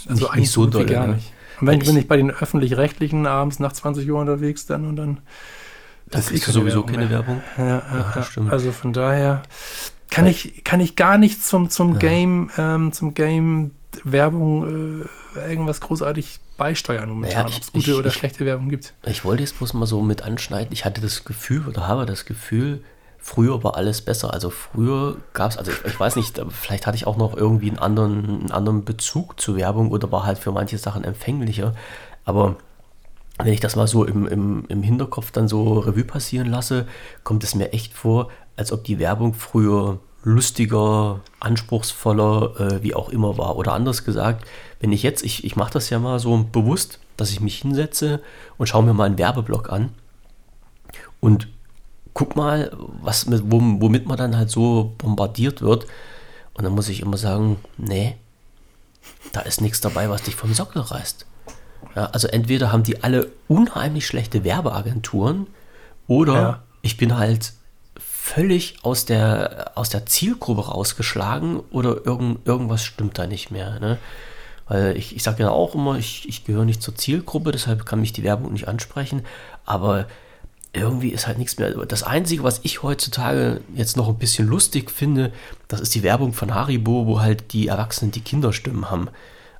Also 0.08 0.24
Nicht- 0.26 0.36
nicht 0.36 0.50
so 0.50 0.62
gut 0.62 0.74
dolle, 0.74 0.86
gar 0.86 1.06
ne? 1.08 1.14
nicht. 1.16 1.32
Und 1.62 1.68
wenn, 1.68 1.80
Ich- 1.80 1.88
wenn 1.88 1.96
ich 1.96 2.08
bei 2.08 2.16
den 2.16 2.30
öffentlich-rechtlichen 2.30 3.26
abends 3.26 3.58
nach 3.60 3.72
20 3.72 4.10
Uhr 4.10 4.20
unterwegs 4.20 4.66
dann 4.66 4.86
und 4.86 4.96
dann. 4.96 5.20
Da 6.10 6.18
ist 6.18 6.28
sowieso 6.44 6.82
keine. 6.82 7.08
Werbung. 7.08 7.40
Ja, 7.56 7.64
ja, 7.66 7.82
Ja. 8.36 8.50
Also 8.50 8.70
von 8.72 8.92
daher 8.92 9.42
kann 10.10 10.26
ich, 10.26 10.62
kann 10.64 10.80
ich 10.80 10.96
gar 10.96 11.16
nicht 11.16 11.42
zum, 11.44 11.70
zum. 11.70 11.98
Game, 11.98 12.50
ähm, 12.58 12.92
zum 12.92 13.14
Game 13.14 13.70
Werbung 14.04 15.04
äh, 15.36 15.50
irgendwas 15.50 15.80
großartig 15.80 16.40
beisteuern 16.58 17.08
momentan, 17.08 17.44
Naja, 17.44 17.56
ob 17.56 17.62
es 17.62 17.72
gute 17.72 17.90
ich- 17.92 17.96
oder 17.96 18.08
ich- 18.08 18.14
schlechte 18.14 18.44
Werbung 18.44 18.68
gibt. 18.68 18.92
Ich 19.06 19.24
wollte 19.24 19.42
jetzt 19.42 19.56
bloß 19.58 19.72
mal 19.74 19.86
so 19.86 20.02
mit 20.02 20.22
anschneiden. 20.22 20.72
Ich 20.72 20.84
hatte 20.84 21.00
das 21.00 21.24
Gefühl 21.24 21.66
oder 21.68 21.86
habe 21.86 22.04
das 22.06 22.24
Gefühl, 22.24 22.82
früher 23.22 23.62
war 23.64 23.76
alles 23.76 24.02
besser. 24.02 24.34
Also 24.34 24.50
früher 24.50 25.16
gab 25.32 25.52
es, 25.52 25.56
also 25.56 25.70
ich, 25.70 25.84
ich, 25.84 25.98
weiß 25.98 26.16
nicht, 26.16 26.42
vielleicht 26.50 26.86
hatte 26.86 26.96
ich 26.96 27.06
auch 27.06 27.16
noch 27.16 27.34
irgendwie 27.34 27.70
einen 27.70 27.78
anderen, 27.78 28.24
einen 28.24 28.50
anderen 28.50 28.84
Bezug 28.84 29.40
zu 29.40 29.56
Werbung 29.56 29.90
oder 29.90 30.10
war 30.12 30.26
halt 30.26 30.38
für 30.38 30.52
manche 30.52 30.76
Sachen 30.76 31.04
empfänglicher. 31.04 31.72
Aber 32.24 32.56
wenn 33.38 33.52
ich 33.52 33.60
das 33.60 33.76
mal 33.76 33.86
so 33.86 34.04
im, 34.04 34.26
im, 34.26 34.64
im 34.68 34.82
Hinterkopf 34.82 35.30
dann 35.30 35.48
so 35.48 35.78
Revue 35.78 36.04
passieren 36.04 36.50
lasse, 36.50 36.86
kommt 37.22 37.44
es 37.44 37.54
mir 37.54 37.72
echt 37.72 37.94
vor, 37.94 38.28
als 38.56 38.72
ob 38.72 38.84
die 38.84 38.98
Werbung 38.98 39.34
früher 39.34 40.00
lustiger, 40.24 41.20
anspruchsvoller, 41.40 42.60
äh, 42.60 42.82
wie 42.82 42.94
auch 42.94 43.08
immer 43.08 43.38
war. 43.38 43.56
Oder 43.56 43.72
anders 43.72 44.04
gesagt, 44.04 44.46
wenn 44.80 44.92
ich 44.92 45.02
jetzt, 45.02 45.24
ich, 45.24 45.44
ich 45.44 45.56
mache 45.56 45.72
das 45.72 45.90
ja 45.90 45.98
mal 45.98 46.18
so 46.18 46.44
bewusst, 46.50 46.98
dass 47.16 47.30
ich 47.30 47.40
mich 47.40 47.58
hinsetze 47.60 48.20
und 48.58 48.68
schaue 48.68 48.82
mir 48.82 48.94
mal 48.94 49.04
einen 49.04 49.18
Werbeblock 49.18 49.70
an 49.70 49.90
und 51.20 51.48
guck 52.14 52.36
mal, 52.36 52.70
was 53.00 53.26
mit, 53.26 53.42
womit 53.44 54.06
man 54.06 54.18
dann 54.18 54.36
halt 54.36 54.50
so 54.50 54.94
bombardiert 54.98 55.62
wird. 55.62 55.86
Und 56.54 56.64
dann 56.64 56.74
muss 56.74 56.88
ich 56.88 57.00
immer 57.00 57.16
sagen, 57.16 57.56
nee, 57.78 58.16
da 59.32 59.40
ist 59.40 59.60
nichts 59.60 59.80
dabei, 59.80 60.10
was 60.10 60.22
dich 60.22 60.36
vom 60.36 60.52
Sockel 60.52 60.82
reißt. 60.82 61.26
Ja, 61.96 62.06
also 62.06 62.28
entweder 62.28 62.72
haben 62.72 62.82
die 62.82 63.02
alle 63.02 63.30
unheimlich 63.48 64.06
schlechte 64.06 64.44
Werbeagenturen 64.44 65.46
oder 66.06 66.34
ja. 66.34 66.62
ich 66.82 66.96
bin 66.96 67.16
halt 67.16 67.52
völlig 67.98 68.76
aus 68.82 69.04
der, 69.04 69.72
aus 69.74 69.88
der 69.88 70.06
Zielgruppe 70.06 70.66
rausgeschlagen 70.66 71.60
oder 71.70 72.06
irgend, 72.06 72.46
irgendwas 72.46 72.84
stimmt 72.84 73.18
da 73.18 73.26
nicht 73.26 73.50
mehr. 73.50 73.80
Ne? 73.80 73.98
Weil 74.68 74.96
ich, 74.96 75.16
ich 75.16 75.22
sage 75.22 75.42
ja 75.42 75.50
auch 75.50 75.74
immer, 75.74 75.96
ich, 75.96 76.28
ich 76.28 76.44
gehöre 76.44 76.64
nicht 76.64 76.82
zur 76.82 76.94
Zielgruppe, 76.94 77.52
deshalb 77.52 77.84
kann 77.84 78.00
mich 78.00 78.12
die 78.12 78.22
Werbung 78.22 78.52
nicht 78.52 78.68
ansprechen. 78.68 79.24
Aber 79.64 80.06
irgendwie 80.74 81.10
ist 81.10 81.26
halt 81.26 81.38
nichts 81.38 81.58
mehr. 81.58 81.70
Das 81.86 82.02
Einzige, 82.02 82.44
was 82.44 82.60
ich 82.62 82.82
heutzutage 82.82 83.60
jetzt 83.74 83.96
noch 83.96 84.08
ein 84.08 84.16
bisschen 84.16 84.48
lustig 84.48 84.90
finde, 84.90 85.32
das 85.68 85.80
ist 85.80 85.94
die 85.94 86.02
Werbung 86.02 86.32
von 86.32 86.54
Haribo, 86.54 87.06
wo 87.06 87.20
halt 87.20 87.52
die 87.52 87.68
Erwachsenen 87.68 88.10
die 88.10 88.22
Kinderstimmen 88.22 88.90
haben. 88.90 89.08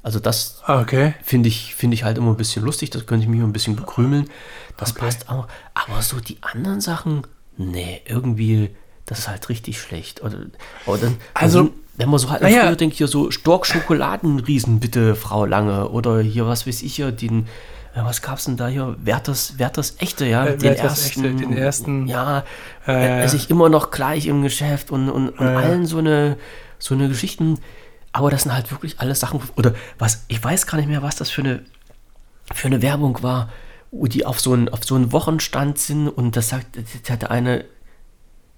Also 0.03 0.19
das 0.19 0.63
ah, 0.67 0.81
okay. 0.81 1.15
finde 1.23 1.49
ich, 1.49 1.75
find 1.75 1.95
ich 1.95 2.03
halt 2.03 2.19
immer 2.19 2.31
ein 2.31 2.37
bisschen 2.37 2.65
lustig, 2.65 2.91
das 2.91 3.07
könnte 3.07 3.25
ich 3.25 3.31
mich 3.31 3.41
ein 3.41 3.53
bisschen 3.53 3.77
bekrümeln. 3.77 4.31
Das 4.77 4.93
okay. 4.93 5.01
passt 5.01 5.29
auch. 5.29 5.47
Aber 5.75 6.03
so 6.03 6.19
die 6.19 6.39
anderen 6.41 6.81
Sachen, 6.81 7.27
nee, 7.57 8.01
irgendwie, 8.07 8.71
das 9.05 9.21
ist 9.21 9.29
halt 9.29 9.49
richtig 9.49 9.81
schlecht. 9.81 10.23
Oder, 10.23 10.47
oder 10.87 11.03
dann, 11.03 11.17
also, 11.35 11.61
also, 11.61 11.73
wenn 11.97 12.09
man 12.09 12.19
so 12.19 12.31
halt 12.31 12.43
naja. 12.43 12.63
früher 12.63 12.77
denkt, 12.77 12.97
hier 12.97 13.07
so 13.07 13.31
Stork 13.31 13.67
Schokoladenriesen, 13.67 14.81
bitte, 14.81 15.15
Frau 15.15 15.45
Lange. 15.45 15.91
Oder 15.91 16.21
hier, 16.21 16.47
was 16.47 16.67
weiß 16.67 16.83
ich 16.83 16.97
hier, 16.97 17.13
den, 17.13 17.47
ja, 17.95 18.05
was 18.05 18.23
gab's 18.23 18.45
denn 18.45 18.57
da 18.57 18.69
hier? 18.69 18.97
Werthers, 19.01 19.59
Werthers 19.59 19.97
Echte, 19.99 20.27
ja, 20.27 20.47
äh, 20.47 20.57
den 20.57 20.75
ersten, 20.75 21.25
Echte, 21.25 21.35
den 21.35 21.57
ersten. 21.57 22.07
Ja, 22.07 22.45
äh, 22.87 22.93
also 22.93 23.37
ich 23.37 23.51
immer 23.51 23.69
noch 23.69 23.91
gleich 23.91 24.27
im 24.27 24.43
Geschäft 24.43 24.91
und, 24.91 25.11
und, 25.11 25.31
und 25.31 25.47
äh, 25.47 25.51
allen 25.51 25.87
so 25.87 25.99
eine, 25.99 26.37
so 26.79 26.95
eine 26.95 27.09
Geschichten. 27.09 27.59
Aber 28.13 28.31
das 28.31 28.43
sind 28.43 28.55
halt 28.55 28.71
wirklich 28.71 29.01
alles 29.01 29.21
Sachen, 29.21 29.41
oder 29.57 29.75
was, 29.99 30.25
ich 30.29 30.43
weiß 30.43 30.67
gar 30.67 30.79
nicht 30.79 30.89
mehr, 30.89 31.03
was 31.03 31.17
das 31.17 31.31
für 31.31 31.43
eine, 31.43 31.63
für 32.53 32.67
eine 32.67 32.83
Werbung 32.83 33.23
war 33.23 33.49
die 33.93 34.25
auf 34.25 34.41
so 34.41 34.55
einen, 34.55 34.69
auf 34.71 34.85
so 34.85 34.95
einen 34.95 35.13
Wochenstand 35.13 35.79
sind 35.79 36.09
und 36.09 36.37
das 36.37 36.49
sagt, 36.49 36.77
das 36.77 37.11
hatte 37.11 37.31
eine, 37.31 37.65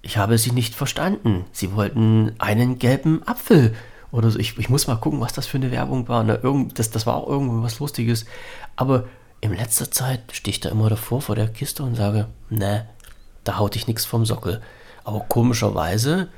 ich 0.01 0.17
habe 0.17 0.39
sie 0.39 0.53
nicht 0.53 0.75
verstanden. 0.75 1.45
Sie 1.51 1.75
wollten 1.75 2.33
einen 2.39 2.79
gelben 2.79 3.27
Apfel 3.27 3.75
oder 4.13 4.31
so. 4.31 4.39
Ich, 4.39 4.59
ich 4.59 4.69
muss 4.69 4.87
mal 4.87 4.97
gucken, 4.97 5.21
was 5.21 5.33
das 5.33 5.47
für 5.47 5.57
eine 5.57 5.73
Werbung 5.73 6.09
war. 6.09 6.23
Ne? 6.23 6.39
Irgend, 6.43 6.79
das, 6.79 6.91
das 6.91 7.05
war 7.07 7.17
auch 7.17 7.29
irgendwo 7.29 7.63
was 7.63 7.81
Lustiges. 7.81 8.27
Aber 8.77 9.09
in 9.41 9.55
letzter 9.55 9.91
Zeit 9.91 10.23
stehe 10.33 10.53
ich 10.53 10.61
da 10.61 10.71
immer 10.71 10.89
davor 10.89 11.21
vor 11.21 11.37
der 11.37 11.49
Kiste 11.49 11.83
und 11.83 11.95
sage, 11.95 12.29
ne, 12.51 12.89
da 13.45 13.59
haut 13.59 13.77
ich 13.77 13.87
nichts 13.87 14.05
vom 14.05 14.25
Sockel. 14.25 14.63
Aber 15.05 15.21
komischerweise 15.21 16.29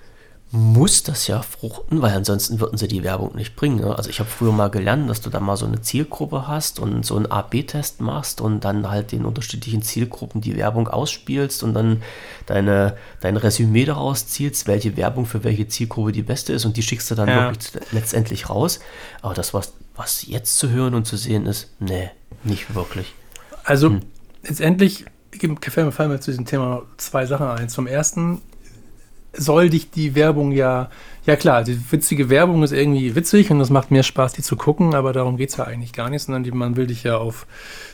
muss 0.52 1.02
das 1.02 1.26
ja 1.26 1.42
fruchten, 1.42 2.02
weil 2.02 2.14
ansonsten 2.14 2.60
würden 2.60 2.78
sie 2.78 2.86
die 2.86 3.02
Werbung 3.02 3.34
nicht 3.34 3.56
bringen. 3.56 3.80
Ne? 3.80 3.96
Also 3.96 4.10
ich 4.10 4.20
habe 4.20 4.30
früher 4.30 4.52
mal 4.52 4.70
gelernt, 4.70 5.10
dass 5.10 5.20
du 5.20 5.28
da 5.28 5.40
mal 5.40 5.56
so 5.56 5.66
eine 5.66 5.80
Zielgruppe 5.80 6.46
hast 6.46 6.78
und 6.78 7.04
so 7.04 7.16
einen 7.16 7.26
A-B-Test 7.26 8.00
machst 8.00 8.40
und 8.40 8.64
dann 8.64 8.88
halt 8.88 9.10
den 9.10 9.24
unterschiedlichen 9.24 9.82
Zielgruppen 9.82 10.40
die 10.40 10.56
Werbung 10.56 10.86
ausspielst 10.86 11.64
und 11.64 11.74
dann 11.74 12.02
deine, 12.46 12.96
dein 13.20 13.36
Resümee 13.36 13.84
daraus 13.84 14.28
zielst, 14.28 14.68
welche 14.68 14.96
Werbung 14.96 15.26
für 15.26 15.42
welche 15.42 15.66
Zielgruppe 15.66 16.12
die 16.12 16.22
beste 16.22 16.52
ist 16.52 16.64
und 16.64 16.76
die 16.76 16.82
schickst 16.82 17.10
du 17.10 17.16
dann 17.16 17.28
ja. 17.28 17.50
wirklich 17.50 17.72
letztendlich 17.90 18.48
raus. 18.48 18.78
Aber 19.22 19.34
das, 19.34 19.52
was, 19.52 19.72
was 19.96 20.26
jetzt 20.26 20.58
zu 20.58 20.70
hören 20.70 20.94
und 20.94 21.06
zu 21.06 21.16
sehen 21.16 21.46
ist, 21.46 21.74
nee, 21.80 22.10
nicht 22.44 22.74
wirklich. 22.74 23.14
Also 23.64 23.90
hm. 23.90 24.00
letztendlich 24.42 25.06
fallen 25.60 26.10
mir 26.10 26.20
zu 26.20 26.30
diesem 26.30 26.46
Thema 26.46 26.82
zwei 26.96 27.26
Sachen 27.26 27.46
ein. 27.46 27.68
Zum 27.68 27.86
ersten, 27.86 28.40
soll 29.32 29.70
dich 29.70 29.90
die 29.90 30.14
Werbung 30.14 30.52
ja, 30.52 30.90
ja 31.26 31.36
klar, 31.36 31.64
die 31.64 31.78
witzige 31.90 32.30
Werbung 32.30 32.62
ist 32.62 32.72
irgendwie 32.72 33.14
witzig 33.14 33.50
und 33.50 33.58
das 33.58 33.70
macht 33.70 33.90
mehr 33.90 34.02
Spaß, 34.02 34.32
die 34.32 34.42
zu 34.42 34.56
gucken, 34.56 34.94
aber 34.94 35.12
darum 35.12 35.36
geht 35.36 35.50
es 35.50 35.56
ja 35.56 35.64
eigentlich 35.64 35.92
gar 35.92 36.10
nicht, 36.10 36.22
sondern 36.22 36.44
die, 36.44 36.52
man 36.52 36.76
will 36.76 36.86
dich 36.86 37.02
ja 37.02 37.18
auf 37.18 37.46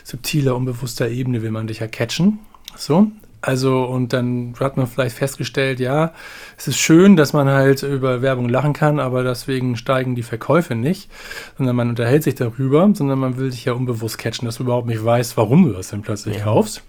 subtiler, 0.03 0.55
unbewusster 0.55 1.09
Ebene, 1.09 1.41
will 1.41 1.51
man 1.51 1.67
dich 1.67 1.79
ja 1.79 1.87
catchen. 1.87 2.39
So, 2.77 3.11
also, 3.45 3.83
und 3.83 4.13
dann 4.13 4.53
hat 4.57 4.77
man 4.77 4.87
vielleicht 4.87 5.17
festgestellt, 5.17 5.81
ja, 5.81 6.13
es 6.57 6.69
ist 6.69 6.77
schön, 6.77 7.17
dass 7.17 7.33
man 7.33 7.49
halt 7.49 7.83
über 7.83 8.21
Werbung 8.21 8.47
lachen 8.47 8.71
kann, 8.71 9.01
aber 9.01 9.21
deswegen 9.21 9.75
steigen 9.75 10.15
die 10.15 10.23
Verkäufe 10.23 10.75
nicht, 10.75 11.11
sondern 11.57 11.75
man 11.75 11.89
unterhält 11.89 12.23
sich 12.23 12.35
darüber, 12.35 12.89
sondern 12.93 13.19
man 13.19 13.35
will 13.35 13.49
dich 13.49 13.65
ja 13.65 13.73
unbewusst 13.73 14.17
catchen, 14.17 14.45
dass 14.45 14.55
du 14.55 14.63
überhaupt 14.63 14.87
nicht 14.87 15.03
weißt, 15.03 15.35
warum 15.35 15.65
du 15.65 15.73
das 15.73 15.89
denn 15.89 16.03
plötzlich 16.03 16.37
ja. 16.37 16.45
kaufst. 16.45 16.83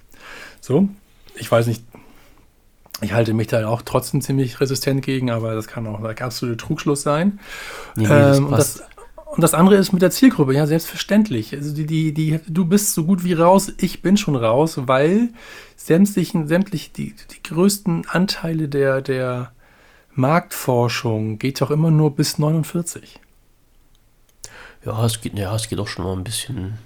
So, 0.61 0.89
ich 1.35 1.51
weiß 1.51 1.67
nicht, 1.67 1.83
ich 3.01 3.13
halte 3.13 3.35
mich 3.35 3.49
da 3.49 3.67
auch 3.67 3.83
trotzdem 3.83 4.21
ziemlich 4.21 4.61
resistent 4.61 5.05
gegen, 5.05 5.33
aber 5.33 5.57
das 5.57 5.67
kann 5.67 5.89
auch 5.89 5.99
ein 6.05 6.19
absoluter 6.19 6.57
Trugschluss 6.57 7.03
sein. 7.03 7.41
Nee, 7.97 8.05
nee, 8.05 8.09
das 8.09 8.39
ähm, 8.39 8.47
und, 8.47 8.53
das, 8.53 8.85
und, 9.37 9.43
das, 9.43 9.55
andere 9.55 9.77
ist 9.77 9.93
mit 9.93 10.03
der 10.03 10.11
Zielgruppe, 10.11 10.55
ja, 10.55 10.67
selbstverständlich. 10.67 11.55
Also 11.55 11.75
die, 11.75 11.87
die, 11.87 12.13
die, 12.13 12.41
du 12.47 12.65
bist 12.65 12.95
so 12.95 13.05
gut 13.05 13.25
wie 13.25 13.33
raus, 13.33 13.73
ich 13.79 14.03
bin 14.03 14.17
schon 14.17 14.37
raus, 14.37 14.79
weil 14.87 15.31
sämtlichen, 15.77 16.49
sämtlich 16.49 16.93
die, 16.93 17.15
die 17.33 17.43
größten 17.43 18.07
Anteile 18.09 18.69
der, 18.69 19.03
der 19.03 19.53
Marktforschung 20.13 21.39
geht 21.39 21.61
doch 21.61 21.71
immer 21.71 21.91
nur 21.91 22.15
bis 22.15 22.39
49. 22.39 23.21
Ja, 24.85 25.05
es 25.05 25.21
geht, 25.21 25.39
ja, 25.39 25.55
es 25.55 25.69
geht 25.69 25.79
auch 25.79 25.89
schon 25.89 26.05
mal 26.05 26.13
ein 26.13 26.25
bisschen. 26.25 26.79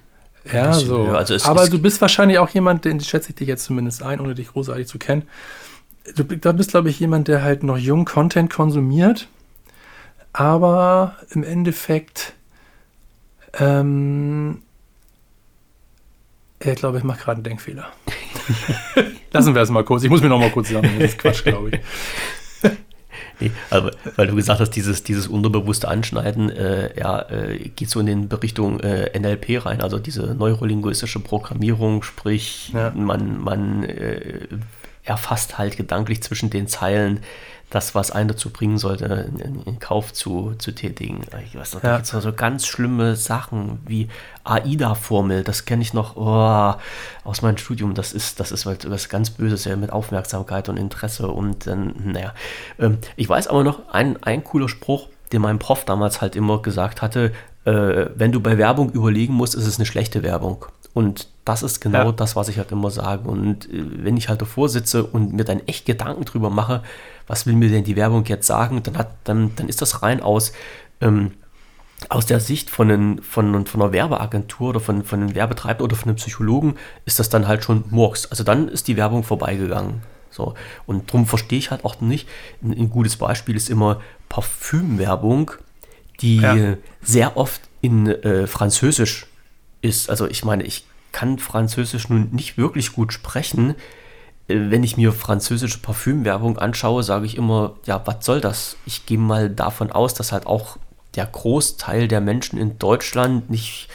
Ja, 0.53 0.69
bisschen 0.69 0.89
so. 0.89 1.09
Also 1.09 1.35
es, 1.35 1.45
aber 1.45 1.65
es, 1.65 1.71
du 1.71 1.79
bist 1.79 2.01
wahrscheinlich 2.01 2.39
auch 2.39 2.49
jemand, 2.49 2.85
den 2.85 3.01
schätze 3.01 3.31
ich 3.31 3.35
dich 3.37 3.49
jetzt 3.49 3.65
zumindest 3.65 4.03
ein, 4.03 4.21
ohne 4.21 4.35
dich 4.35 4.49
großartig 4.49 4.87
zu 4.87 4.99
kennen 4.99 5.25
du 6.15 6.25
da 6.25 6.53
bist, 6.53 6.71
glaube 6.71 6.91
ich, 6.91 7.01
jemand, 7.01 7.29
der 7.29 7.43
halt 7.43 7.63
noch 7.63 7.79
jung 7.79 8.05
Content 8.05 8.53
konsumiert, 8.53 9.29
aber 10.33 11.17
im 11.31 11.43
Endeffekt, 11.43 12.35
ähm, 13.59 14.63
ich 16.61 16.75
glaube, 16.75 16.99
ich 16.99 17.05
mache 17.05 17.21
gerade 17.21 17.37
einen 17.37 17.45
Denkfehler. 17.45 17.87
Lassen 19.33 19.55
wir 19.55 19.63
es 19.63 19.71
mal 19.71 19.85
kurz. 19.85 20.03
Ich 20.03 20.11
muss 20.11 20.23
mir 20.23 20.29
noch 20.29 20.41
mal 20.41 20.51
kurz 20.51 20.71
sagen, 20.71 20.91
das 20.99 21.11
ist 21.11 21.19
Quatsch, 21.19 21.45
glaube 21.45 21.71
ich. 21.71 21.81
Nee, 23.41 23.53
aber 23.71 23.93
weil 24.17 24.27
du 24.27 24.35
gesagt 24.35 24.59
hast, 24.59 24.71
dieses, 24.71 25.05
dieses 25.05 25.29
unterbewusste 25.29 25.87
Anschneiden 25.87 26.51
äh, 26.51 26.99
ja, 26.99 27.21
äh, 27.31 27.69
geht 27.69 27.89
so 27.89 28.01
in 28.01 28.07
den 28.07 28.25
Richtung 28.25 28.81
äh, 28.81 29.17
NLP 29.17 29.65
rein, 29.65 29.81
also 29.81 30.01
diese 30.01 30.35
neurolinguistische 30.35 31.21
Programmierung, 31.21 32.03
sprich, 32.03 32.73
ja. 32.75 32.91
man, 32.91 33.39
man 33.41 33.85
äh, 33.85 34.49
erfasst 35.05 35.57
halt 35.57 35.77
gedanklich 35.77 36.21
zwischen 36.23 36.51
den 36.51 36.67
Zeilen 36.67 37.21
das, 37.71 37.95
was 37.95 38.11
einen 38.11 38.29
dazu 38.29 38.51
bringen 38.51 38.79
sollte, 38.79 39.05
in, 39.05 39.63
in 39.63 39.79
Kauf 39.79 40.13
zu, 40.13 40.55
zu 40.59 40.73
tätigen. 40.73 41.23
Ich 41.45 41.59
weiß 41.59 41.75
noch, 41.75 41.83
ja. 41.83 41.91
da 41.91 41.97
gibt 41.97 42.13
es 42.13 42.23
so 42.23 42.33
ganz 42.33 42.67
schlimme 42.67 43.15
Sachen 43.15 43.81
wie 43.87 44.09
AIDA-Formel, 44.45 45.45
das 45.45 45.67
kenne 45.67 45.83
ich 45.83 45.93
noch 45.93 46.17
oh, 46.17 46.75
aus 47.25 47.43
meinem 47.43 47.59
Studium. 47.59 47.95
Das 47.95 48.13
ist, 48.13 48.41
das 48.41 48.53
ist 48.53 48.65
halt 48.65 48.91
was 48.91 49.09
ganz 49.09 49.31
Böses 49.31 49.65
ja, 49.65 49.77
mit 49.77 49.93
Aufmerksamkeit 49.93 50.69
und 50.69 50.79
Interesse 50.79 51.29
und 51.29 51.67
dann, 51.67 51.95
naja. 52.05 52.33
Ähm, 52.79 52.99
ich 53.17 53.29
weiß 53.29 53.49
aber 53.49 53.65
noch, 53.65 53.89
ein, 53.93 54.23
ein 54.23 54.45
cooler 54.45 54.69
Spruch, 54.69 55.09
den 55.33 55.43
mein 55.43 55.59
Prof 55.59 55.85
damals 55.85 56.23
halt 56.23 56.37
immer 56.37 56.63
gesagt 56.63 57.03
hatte, 57.03 57.33
äh, 57.67 58.07
wenn 58.15 58.33
du 58.33 58.41
bei 58.41 58.57
Werbung 58.57 58.91
überlegen 58.93 59.35
musst, 59.35 59.55
ist 59.55 59.67
es 59.67 59.79
eine 59.79 59.85
schlechte 59.85 60.23
Werbung. 60.23 60.65
Und 60.95 61.29
das 61.45 61.63
ist 61.63 61.81
genau 61.81 62.07
ja. 62.07 62.13
das, 62.13 62.35
was 62.35 62.49
ich 62.49 62.57
halt 62.59 62.73
immer 62.73 62.91
sage. 62.91 63.29
Und 63.29 63.67
äh, 63.71 63.85
wenn 64.05 64.17
ich 64.17 64.31
halt 64.31 64.41
davor 64.41 64.71
sitze 64.71 65.05
und 65.05 65.35
mir 65.35 65.45
dann 65.45 65.61
echt 65.67 65.85
Gedanken 65.85 66.25
drüber 66.25 66.49
mache, 66.49 66.83
was 67.29 67.47
will 67.47 67.55
mir 67.55 67.69
denn 67.69 67.85
die 67.85 67.95
Werbung 67.95 68.25
jetzt 68.25 68.47
sagen, 68.47 68.83
dann, 68.83 68.99
hat, 68.99 69.11
dann, 69.25 69.55
dann 69.55 69.69
ist 69.69 69.81
das 69.81 70.03
rein 70.03 70.21
aus, 70.21 70.53
ähm, 71.01 71.33
aus 72.09 72.27
der 72.27 72.41
Sicht 72.41 72.71
von, 72.71 72.91
einen, 72.91 73.23
von, 73.23 73.67
von 73.67 73.83
einer 73.83 73.93
Werbeagentur 73.93 74.71
oder 74.71 74.81
von, 74.81 75.05
von 75.05 75.21
einem 75.21 75.35
Werbetreibenden 75.35 75.85
oder 75.85 75.97
von 75.97 76.09
einem 76.09 76.17
Psychologen, 76.17 76.77
ist 77.05 77.19
das 77.21 77.29
dann 77.29 77.47
halt 77.47 77.63
schon 77.63 77.85
Murks. 77.91 78.27
Also 78.27 78.43
dann 78.43 78.69
ist 78.69 78.89
die 78.89 78.97
Werbung 78.97 79.23
vorbeigegangen. 79.23 80.03
So. 80.31 80.55
Und 80.87 81.09
darum 81.11 81.27
verstehe 81.27 81.59
ich 81.59 81.71
halt 81.71 81.85
auch 81.85 82.01
nicht, 82.01 82.29
ein, 82.63 82.73
ein 82.73 82.91
gutes 82.91 83.17
Beispiel 83.17 83.57
ist 83.57 83.69
immer 83.69 84.01
Parfümwerbung, 84.29 85.53
die 86.21 86.39
ja. 86.39 86.77
sehr 87.03 87.37
oft 87.37 87.63
in 87.81 88.07
äh, 88.07 88.47
Französisch 88.47 89.27
ist. 89.83 90.11
Also 90.11 90.27
ich 90.27 90.45
meine, 90.45 90.65
ich 90.65 90.85
kann 91.13 91.39
Französisch 91.39 92.09
nun 92.09 92.29
nicht 92.33 92.59
wirklich 92.59 92.93
gut 92.93 93.13
sprechen, 93.13 93.75
wenn 94.49 94.83
ich 94.83 94.97
mir 94.97 95.13
französische 95.13 95.79
Parfümwerbung 95.79 96.59
anschaue, 96.59 97.03
sage 97.03 97.27
ich 97.27 97.37
immer, 97.37 97.75
ja, 97.85 98.01
was 98.07 98.25
soll 98.25 98.41
das? 98.41 98.77
Ich 98.87 99.05
gehe 99.05 99.19
mal 99.19 99.51
davon 99.51 99.93
aus, 99.93 100.15
dass 100.15 100.33
halt 100.33 100.47
auch 100.47 100.79
der 101.15 101.27
Großteil 101.27 102.09
der 102.09 102.21
Menschen 102.21 102.59
in 102.59 102.79
Deutschland 102.79 103.51
nicht 103.51 103.89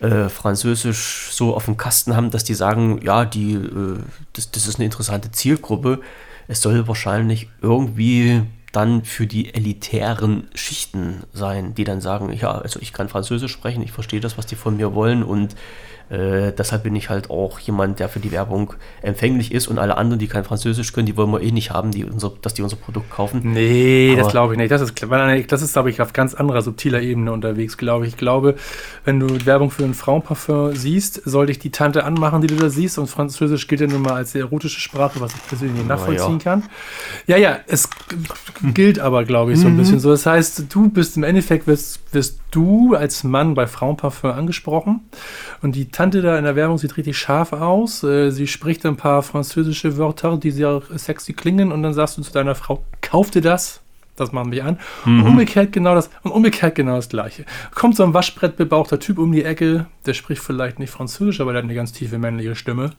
äh, 0.00 0.28
Französisch 0.28 1.28
so 1.30 1.54
auf 1.54 1.66
dem 1.66 1.76
Kasten 1.76 2.16
haben, 2.16 2.32
dass 2.32 2.42
die 2.42 2.54
sagen, 2.54 3.00
ja, 3.02 3.24
die, 3.24 3.54
äh, 3.54 3.98
das, 4.32 4.50
das 4.50 4.66
ist 4.66 4.76
eine 4.76 4.86
interessante 4.86 5.30
Zielgruppe. 5.30 6.00
Es 6.48 6.60
soll 6.60 6.88
wahrscheinlich 6.88 7.48
irgendwie 7.60 8.42
dann 8.72 9.04
für 9.04 9.26
die 9.26 9.54
elitären 9.54 10.48
Schichten 10.54 11.22
sein, 11.32 11.74
die 11.74 11.84
dann 11.84 12.00
sagen, 12.00 12.32
ja, 12.32 12.50
also 12.50 12.80
ich 12.80 12.92
kann 12.92 13.08
Französisch 13.08 13.52
sprechen, 13.52 13.82
ich 13.82 13.92
verstehe 13.92 14.20
das, 14.20 14.38
was 14.38 14.46
die 14.46 14.56
von 14.56 14.76
mir 14.76 14.94
wollen 14.94 15.22
und 15.22 15.54
äh, 16.12 16.52
deshalb 16.52 16.82
bin 16.82 16.94
ich 16.94 17.08
halt 17.08 17.30
auch 17.30 17.58
jemand, 17.58 17.98
der 17.98 18.10
für 18.10 18.20
die 18.20 18.32
Werbung 18.32 18.74
empfänglich 19.00 19.50
ist 19.50 19.66
und 19.66 19.78
alle 19.78 19.96
anderen, 19.96 20.18
die 20.18 20.28
kein 20.28 20.44
Französisch 20.44 20.92
können, 20.92 21.06
die 21.06 21.16
wollen 21.16 21.30
wir 21.30 21.40
eh 21.40 21.52
nicht 21.52 21.70
haben, 21.70 21.90
die 21.90 22.04
unser, 22.04 22.32
dass 22.42 22.52
die 22.52 22.60
unser 22.60 22.76
Produkt 22.76 23.10
kaufen. 23.10 23.40
Nee, 23.42 24.10
Aber 24.12 24.24
das 24.24 24.30
glaube 24.30 24.52
ich 24.52 24.58
nicht. 24.58 24.70
Das 24.70 24.82
ist, 24.82 24.92
das 25.00 25.62
ist, 25.62 25.72
glaube 25.72 25.88
ich, 25.88 26.02
auf 26.02 26.12
ganz 26.12 26.34
anderer 26.34 26.60
subtiler 26.60 27.00
Ebene 27.00 27.32
unterwegs, 27.32 27.78
glaube 27.78 28.04
ich. 28.04 28.12
Ich 28.12 28.18
glaube, 28.18 28.56
wenn 29.06 29.20
du 29.20 29.46
Werbung 29.46 29.70
für 29.70 29.84
ein 29.84 29.94
Frauenparfum 29.94 30.76
siehst, 30.76 31.22
sollte 31.24 31.52
ich 31.52 31.58
die 31.58 31.70
Tante 31.70 32.04
anmachen, 32.04 32.42
die 32.42 32.48
du 32.48 32.56
da 32.56 32.68
siehst. 32.68 32.98
Und 32.98 33.06
Französisch 33.06 33.66
gilt 33.66 33.80
ja 33.80 33.86
nun 33.86 34.02
mal 34.02 34.12
als 34.12 34.34
erotische 34.34 34.80
Sprache, 34.80 35.18
was 35.18 35.32
ich 35.32 35.46
persönlich 35.48 35.78
nicht 35.78 35.88
nachvollziehen 35.88 36.38
ja. 36.38 36.44
kann. 36.44 36.64
Ja, 37.26 37.38
ja, 37.38 37.60
es 37.66 37.88
gilt 38.74 38.98
aber, 38.98 39.24
glaube 39.24 39.52
ich, 39.52 39.58
so 39.58 39.66
ein 39.66 39.74
mhm. 39.74 39.78
bisschen 39.78 39.98
so. 39.98 40.10
Das 40.10 40.26
heißt, 40.26 40.66
du 40.68 40.90
bist 40.90 41.16
im 41.16 41.22
Endeffekt, 41.22 41.66
wirst, 41.66 42.00
wirst 42.12 42.41
du 42.52 42.94
als 42.94 43.24
Mann 43.24 43.54
bei 43.54 43.66
Frauenparfum 43.66 44.30
angesprochen 44.30 45.00
und 45.60 45.74
die 45.74 45.88
Tante 45.88 46.22
da 46.22 46.38
in 46.38 46.44
der 46.44 46.54
Werbung 46.54 46.78
sieht 46.78 46.96
richtig 46.96 47.18
scharf 47.18 47.52
aus. 47.52 48.04
Äh, 48.04 48.30
sie 48.30 48.46
spricht 48.46 48.86
ein 48.86 48.96
paar 48.96 49.22
französische 49.22 49.96
Wörter, 49.96 50.36
die 50.36 50.52
sehr 50.52 50.82
sexy 50.94 51.32
klingen. 51.32 51.72
Und 51.72 51.82
dann 51.82 51.94
sagst 51.94 52.18
du 52.18 52.22
zu 52.22 52.32
deiner 52.32 52.54
Frau, 52.54 52.84
kauf 53.00 53.30
dir 53.30 53.42
das. 53.42 53.80
Das 54.16 54.30
machen 54.30 54.52
wir 54.52 54.66
an. 54.66 54.78
Mhm. 55.04 55.22
Und 55.22 55.28
umgekehrt 55.30 55.72
genau 55.72 55.94
das, 55.94 56.10
und 56.22 56.32
umgekehrt 56.32 56.74
genau 56.74 56.96
das 56.96 57.08
Gleiche. 57.08 57.46
Kommt 57.74 57.96
so 57.96 58.04
ein 58.04 58.12
Waschbrett 58.12 58.56
bebauchter 58.56 59.00
Typ 59.00 59.18
um 59.18 59.32
die 59.32 59.42
Ecke, 59.42 59.86
der 60.04 60.14
spricht 60.14 60.42
vielleicht 60.42 60.78
nicht 60.78 60.90
Französisch, 60.90 61.40
aber 61.40 61.52
der 61.52 61.62
hat 61.62 61.64
eine 61.64 61.74
ganz 61.74 61.92
tiefe 61.92 62.18
männliche 62.18 62.54
Stimme. 62.54 62.90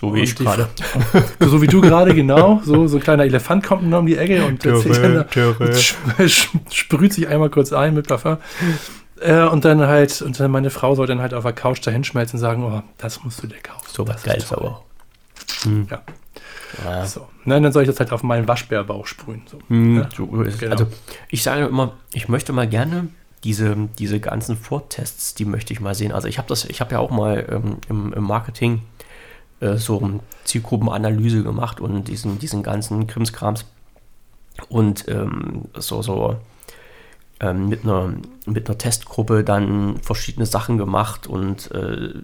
So 0.00 0.14
wie 0.14 0.20
und 0.20 0.24
ich 0.24 0.34
gerade. 0.34 0.68
So 1.40 1.60
wie 1.60 1.66
du 1.66 1.80
gerade, 1.80 2.14
genau. 2.14 2.60
So, 2.64 2.86
so 2.86 2.96
ein 2.96 3.02
kleiner 3.02 3.24
Elefant 3.24 3.64
kommt 3.64 3.92
um 3.92 4.06
die 4.06 4.16
Ecke 4.16 4.44
und, 4.46 4.62
Töre, 4.62 5.26
Töre. 5.26 5.78
sprüht 6.70 7.12
sich 7.12 7.28
einmal 7.28 7.50
kurz 7.50 7.72
ein 7.72 7.94
mit 7.94 8.08
Parfum. 8.08 8.38
Äh, 9.20 9.42
und 9.42 9.64
dann 9.66 9.80
halt, 9.80 10.22
und 10.22 10.40
dann 10.40 10.50
meine 10.50 10.70
Frau 10.70 10.94
soll 10.94 11.06
dann 11.06 11.20
halt 11.20 11.34
auf 11.34 11.42
der 11.42 11.52
Couch 11.52 11.80
da 11.86 11.90
hinschmelzen 11.90 12.38
und 12.38 12.40
sagen, 12.40 12.64
oh, 12.64 12.82
das 12.96 13.22
musst 13.22 13.42
du 13.42 13.46
dir 13.46 13.58
kaufen. 13.62 13.86
So 13.92 14.08
was 14.08 14.22
Geiles 14.22 14.50
aber. 14.52 14.82
Hm. 15.64 15.86
Ja. 15.90 16.02
ja. 16.84 17.04
So. 17.04 17.28
Nein, 17.44 17.62
dann 17.62 17.72
soll 17.72 17.82
ich 17.82 17.88
das 17.88 18.00
halt 18.00 18.12
auf 18.12 18.22
meinen 18.22 18.48
Waschbärbauch 18.48 19.06
sprühen. 19.06 19.42
So. 19.44 19.58
Hm, 19.68 19.98
ja. 19.98 20.08
so 20.16 20.26
genau. 20.26 20.70
Also 20.70 20.86
ich 21.28 21.42
sage 21.42 21.66
immer, 21.66 21.92
ich 22.14 22.28
möchte 22.28 22.54
mal 22.54 22.66
gerne 22.66 23.08
diese, 23.44 23.76
diese 23.98 24.20
ganzen 24.20 24.56
Vortests, 24.56 25.34
die 25.34 25.44
möchte 25.44 25.74
ich 25.74 25.80
mal 25.80 25.94
sehen. 25.94 26.12
Also 26.12 26.28
ich 26.28 26.38
habe 26.38 26.48
das, 26.48 26.64
ich 26.64 26.80
habe 26.80 26.92
ja 26.92 26.98
auch 27.00 27.10
mal 27.10 27.46
ähm, 27.50 27.76
im, 27.90 28.12
im, 28.14 28.24
Marketing 28.24 28.82
äh, 29.60 29.76
so 29.76 30.20
Zielgruppenanalyse 30.44 31.42
gemacht 31.42 31.80
und 31.80 32.08
diesen, 32.08 32.38
diesen 32.38 32.62
ganzen 32.62 33.06
Krimskrams 33.06 33.64
und 34.68 35.06
ähm, 35.08 35.66
so, 35.74 36.02
so 36.02 36.36
ähm, 37.40 37.68
mit, 37.68 37.84
einer, 37.84 38.12
mit 38.46 38.68
einer 38.68 38.76
Testgruppe 38.76 39.44
dann 39.44 39.98
verschiedene 40.02 40.44
Sachen 40.46 40.76
gemacht 40.76 41.26
und 41.26 41.70
äh, 41.70 42.14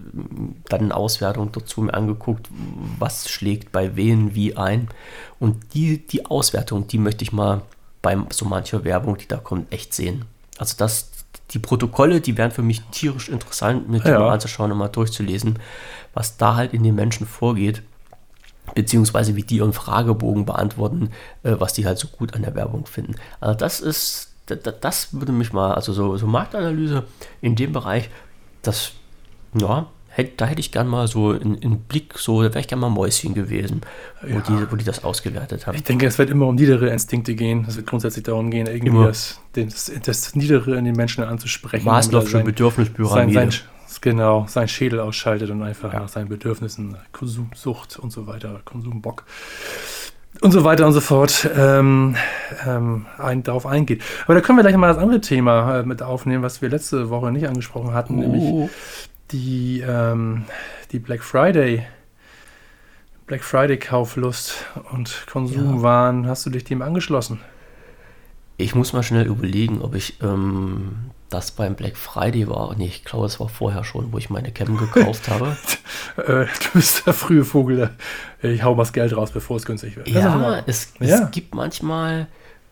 dann 0.68 0.80
eine 0.80 0.94
Auswertung 0.94 1.52
dazu 1.52 1.80
mir 1.80 1.94
angeguckt, 1.94 2.48
was 2.98 3.28
schlägt 3.30 3.72
bei 3.72 3.96
wen 3.96 4.34
wie 4.34 4.56
ein. 4.56 4.88
Und 5.40 5.74
die, 5.74 6.06
die 6.06 6.26
Auswertung, 6.26 6.86
die 6.86 6.98
möchte 6.98 7.24
ich 7.24 7.32
mal 7.32 7.62
bei 8.02 8.18
so 8.30 8.44
mancher 8.44 8.84
Werbung, 8.84 9.16
die 9.16 9.26
da 9.26 9.38
kommt, 9.38 9.72
echt 9.72 9.94
sehen. 9.94 10.26
Also 10.58 10.74
das, 10.76 11.10
die 11.50 11.58
Protokolle, 11.58 12.20
die 12.20 12.36
wären 12.36 12.50
für 12.50 12.62
mich 12.62 12.82
tierisch 12.90 13.28
interessant, 13.28 13.88
mit 13.88 14.04
ja. 14.04 14.28
anzuschauen 14.28 14.72
und 14.72 14.78
mal 14.78 14.88
durchzulesen, 14.88 15.58
was 16.12 16.36
da 16.36 16.56
halt 16.56 16.74
in 16.74 16.82
den 16.82 16.94
Menschen 16.94 17.26
vorgeht 17.26 17.82
beziehungsweise 18.74 19.36
wie 19.36 19.44
die 19.44 19.58
ihren 19.58 19.72
Fragebogen 19.72 20.44
beantworten, 20.44 21.10
äh, 21.44 21.54
was 21.58 21.72
die 21.72 21.86
halt 21.86 21.98
so 21.98 22.08
gut 22.08 22.34
an 22.34 22.42
der 22.42 22.56
Werbung 22.56 22.86
finden. 22.86 23.14
Also 23.40 23.56
das 23.56 23.80
ist 23.80 24.32
das 24.46 25.12
würde 25.12 25.32
mich 25.32 25.52
mal, 25.52 25.74
also 25.74 25.92
so, 25.92 26.16
so 26.16 26.26
Marktanalyse 26.26 27.04
in 27.40 27.56
dem 27.56 27.72
Bereich, 27.72 28.10
das, 28.62 28.92
ja, 29.54 29.86
hätte, 30.16 30.32
da 30.38 30.46
hätte 30.46 30.60
ich 30.60 30.72
gern 30.72 30.88
mal 30.88 31.06
so 31.06 31.30
einen 31.30 31.80
Blick, 31.88 32.18
so, 32.18 32.42
da 32.42 32.48
wäre 32.48 32.60
ich 32.60 32.68
gern 32.68 32.78
mal 32.78 32.88
Mäuschen 32.88 33.34
gewesen, 33.34 33.82
wo, 34.22 34.28
ja. 34.28 34.40
die, 34.40 34.72
wo 34.72 34.76
die 34.76 34.84
das 34.84 35.04
ausgewertet 35.04 35.66
haben. 35.66 35.76
Ich 35.76 35.84
denke, 35.84 36.06
es 36.06 36.18
wird 36.18 36.30
immer 36.30 36.46
um 36.46 36.54
niedere 36.54 36.88
Instinkte 36.88 37.34
gehen. 37.34 37.66
Es 37.68 37.76
wird 37.76 37.86
grundsätzlich 37.86 38.24
darum 38.24 38.50
gehen, 38.50 38.66
irgendwie 38.66 39.04
das, 39.04 39.40
das, 39.52 39.92
das, 40.02 40.34
Niedere 40.34 40.76
in 40.76 40.86
den 40.86 40.96
Menschen 40.96 41.22
anzusprechen. 41.22 41.84
Maßlose 41.84 42.40
Bedürfnispyramide. 42.40 43.34
Sein, 43.34 43.50
sein, 43.50 43.62
genau, 44.00 44.46
sein 44.48 44.68
Schädel 44.68 45.00
ausschaltet 45.00 45.50
und 45.50 45.62
einfach 45.62 45.92
ja. 45.92 46.00
nach 46.00 46.08
seinen 46.08 46.28
Bedürfnissen, 46.28 46.96
Konsumsucht 47.12 47.98
und 47.98 48.10
so 48.10 48.26
weiter, 48.26 48.60
Konsumbock 48.64 49.24
und 50.42 50.50
so 50.50 50.64
weiter 50.64 50.86
und 50.86 50.92
so 50.92 51.00
fort 51.00 51.48
ähm, 51.56 52.14
ähm, 52.66 53.06
ein, 53.18 53.42
darauf 53.42 53.66
eingeht. 53.66 54.02
Aber 54.24 54.34
da 54.34 54.40
können 54.40 54.58
wir 54.58 54.62
gleich 54.62 54.76
mal 54.76 54.88
das 54.88 54.98
andere 54.98 55.20
Thema 55.20 55.80
äh, 55.80 55.82
mit 55.82 56.02
aufnehmen, 56.02 56.42
was 56.42 56.60
wir 56.60 56.68
letzte 56.68 57.10
Woche 57.10 57.32
nicht 57.32 57.48
angesprochen 57.48 57.94
hatten, 57.94 58.18
oh. 58.18 58.20
nämlich 58.20 58.70
die, 59.32 59.80
ähm, 59.80 60.44
die 60.92 60.98
Black 60.98 61.22
Friday. 61.22 61.86
Black 63.26 63.42
Friday 63.42 63.76
Kauflust 63.76 64.64
und 64.92 65.26
Konsumwahn. 65.30 66.24
Ja. 66.24 66.30
Hast 66.30 66.46
du 66.46 66.50
dich 66.50 66.64
dem 66.64 66.82
angeschlossen? 66.82 67.40
Ich 68.56 68.74
muss 68.74 68.92
mal 68.92 69.02
schnell 69.02 69.26
überlegen, 69.26 69.82
ob 69.82 69.94
ich 69.94 70.22
ähm, 70.22 71.10
das 71.28 71.50
beim 71.50 71.74
Black 71.74 71.96
Friday 71.96 72.48
war. 72.48 72.74
Nee, 72.76 72.86
ich 72.86 73.04
glaube, 73.04 73.26
es 73.26 73.38
war 73.40 73.48
vorher 73.48 73.84
schon, 73.84 74.12
wo 74.12 74.18
ich 74.18 74.30
meine 74.30 74.52
Cam 74.52 74.76
gekauft 74.76 75.28
habe. 75.28 75.56
äh, 76.16 76.46
du 76.46 76.70
bist 76.72 77.06
der 77.06 77.12
frühe 77.12 77.44
Vogel. 77.44 77.90
Ich 78.42 78.62
hau 78.62 78.74
mal 78.74 78.82
das 78.82 78.92
Geld 78.92 79.14
raus, 79.14 79.32
bevor 79.32 79.56
es 79.56 79.66
günstig 79.66 79.96
wird. 79.96 80.08
Ja, 80.08 80.62
es, 80.66 80.94
es 81.00 81.10
ja. 81.10 81.24
gibt 81.26 81.54
manchmal, 81.54 82.28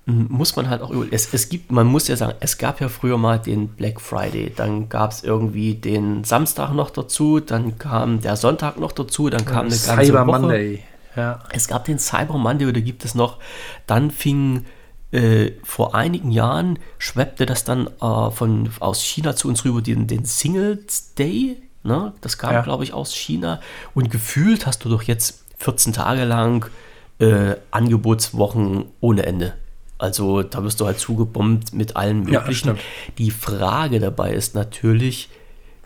muss 0.07 0.55
man 0.55 0.68
halt 0.68 0.82
auch 0.82 0.92
es, 1.11 1.32
es 1.32 1.48
gibt, 1.48 1.72
man 1.72 1.86
muss 1.86 2.09
ja 2.09 2.16
sagen, 2.16 2.34
es 2.40 2.59
gab 2.59 2.80
ja 2.80 2.88
früher 2.88 3.16
mal 3.16 3.38
den 3.38 3.68
Black 3.68 4.00
Friday, 4.00 4.52
dann 4.55 4.90
gab 4.90 5.12
es 5.12 5.24
irgendwie 5.24 5.74
den 5.74 6.24
Samstag 6.24 6.74
noch 6.74 6.90
dazu, 6.90 7.40
dann 7.40 7.78
kam 7.78 8.20
der 8.20 8.36
Sonntag 8.36 8.78
noch 8.78 8.92
dazu, 8.92 9.30
dann 9.30 9.46
kam 9.46 9.66
eine 9.66 9.70
ganze 9.70 10.05
Cyber 10.07 10.26
Woche. 10.26 10.40
Monday. 10.40 10.82
Ja. 11.16 11.40
Es 11.52 11.68
gab 11.68 11.84
den 11.86 11.98
Cyber 11.98 12.36
Monday 12.36 12.68
oder 12.68 12.82
gibt 12.82 13.05
es 13.05 13.14
noch, 13.14 13.38
dann 13.86 14.11
fing 14.11 14.66
äh, 15.12 15.52
vor 15.62 15.94
einigen 15.94 16.30
Jahren 16.30 16.78
schweppte 16.98 17.46
das 17.46 17.64
dann 17.64 17.86
äh, 18.02 18.30
von, 18.30 18.68
aus 18.80 19.00
China 19.00 19.34
zu 19.34 19.48
uns 19.48 19.64
rüber, 19.64 19.80
den, 19.80 20.07
den 20.07 20.26
Singles 20.26 21.14
Day. 21.14 21.62
Ne? 21.82 22.12
Das 22.20 22.36
kam, 22.36 22.52
ja. 22.52 22.61
glaube 22.62 22.84
ich, 22.84 22.92
aus 22.92 23.14
China. 23.14 23.61
Und 23.94 24.11
gefühlt 24.11 24.66
hast 24.66 24.84
du 24.84 24.88
doch 24.90 25.02
jetzt 25.02 25.44
14 25.59 25.92
Tage 25.92 26.24
lang 26.24 26.66
äh, 27.20 27.55
Angebotswochen 27.70 28.86
ohne 29.00 29.24
Ende. 29.24 29.55
Also 30.05 30.42
da 30.42 30.62
wirst 30.62 30.80
du 30.80 30.84
halt 30.84 30.98
zugebombt 30.98 31.72
mit 31.72 31.96
allen 31.96 32.24
möglichen. 32.24 32.68
Ja, 32.68 32.82
Die 33.16 33.30
Frage 33.30 34.00
dabei 34.00 34.34
ist 34.34 34.55
natürlich, 34.55 35.30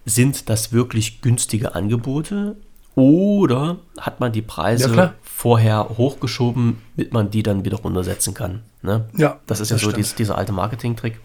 sind 0.07 0.49
das 0.49 0.73
wirklich 0.73 1.21
günstige 1.21 1.77
Angebote 1.77 2.57
oder 2.97 3.77
hat 3.97 4.19
man 4.19 4.33
die 4.33 4.43
Preise 4.43 4.93
ja, 4.93 5.15
vorher 5.23 5.89
hochgeschoben, 5.99 6.79
damit 6.97 7.13
man 7.13 7.31
die 7.31 7.45
dann 7.45 7.65
wieder 7.65 7.77
runtersetzen 7.77 8.35
kann? 8.35 8.63
Ne? 8.83 9.09
Ja. 9.17 9.39
Das 9.47 9.61
ist 9.61 9.71
ja 9.71 9.79
so 9.79 9.93
dies, 9.93 10.17
dieser 10.17 10.37
alte 10.37 10.51
Marketing-Trick. 10.51 11.21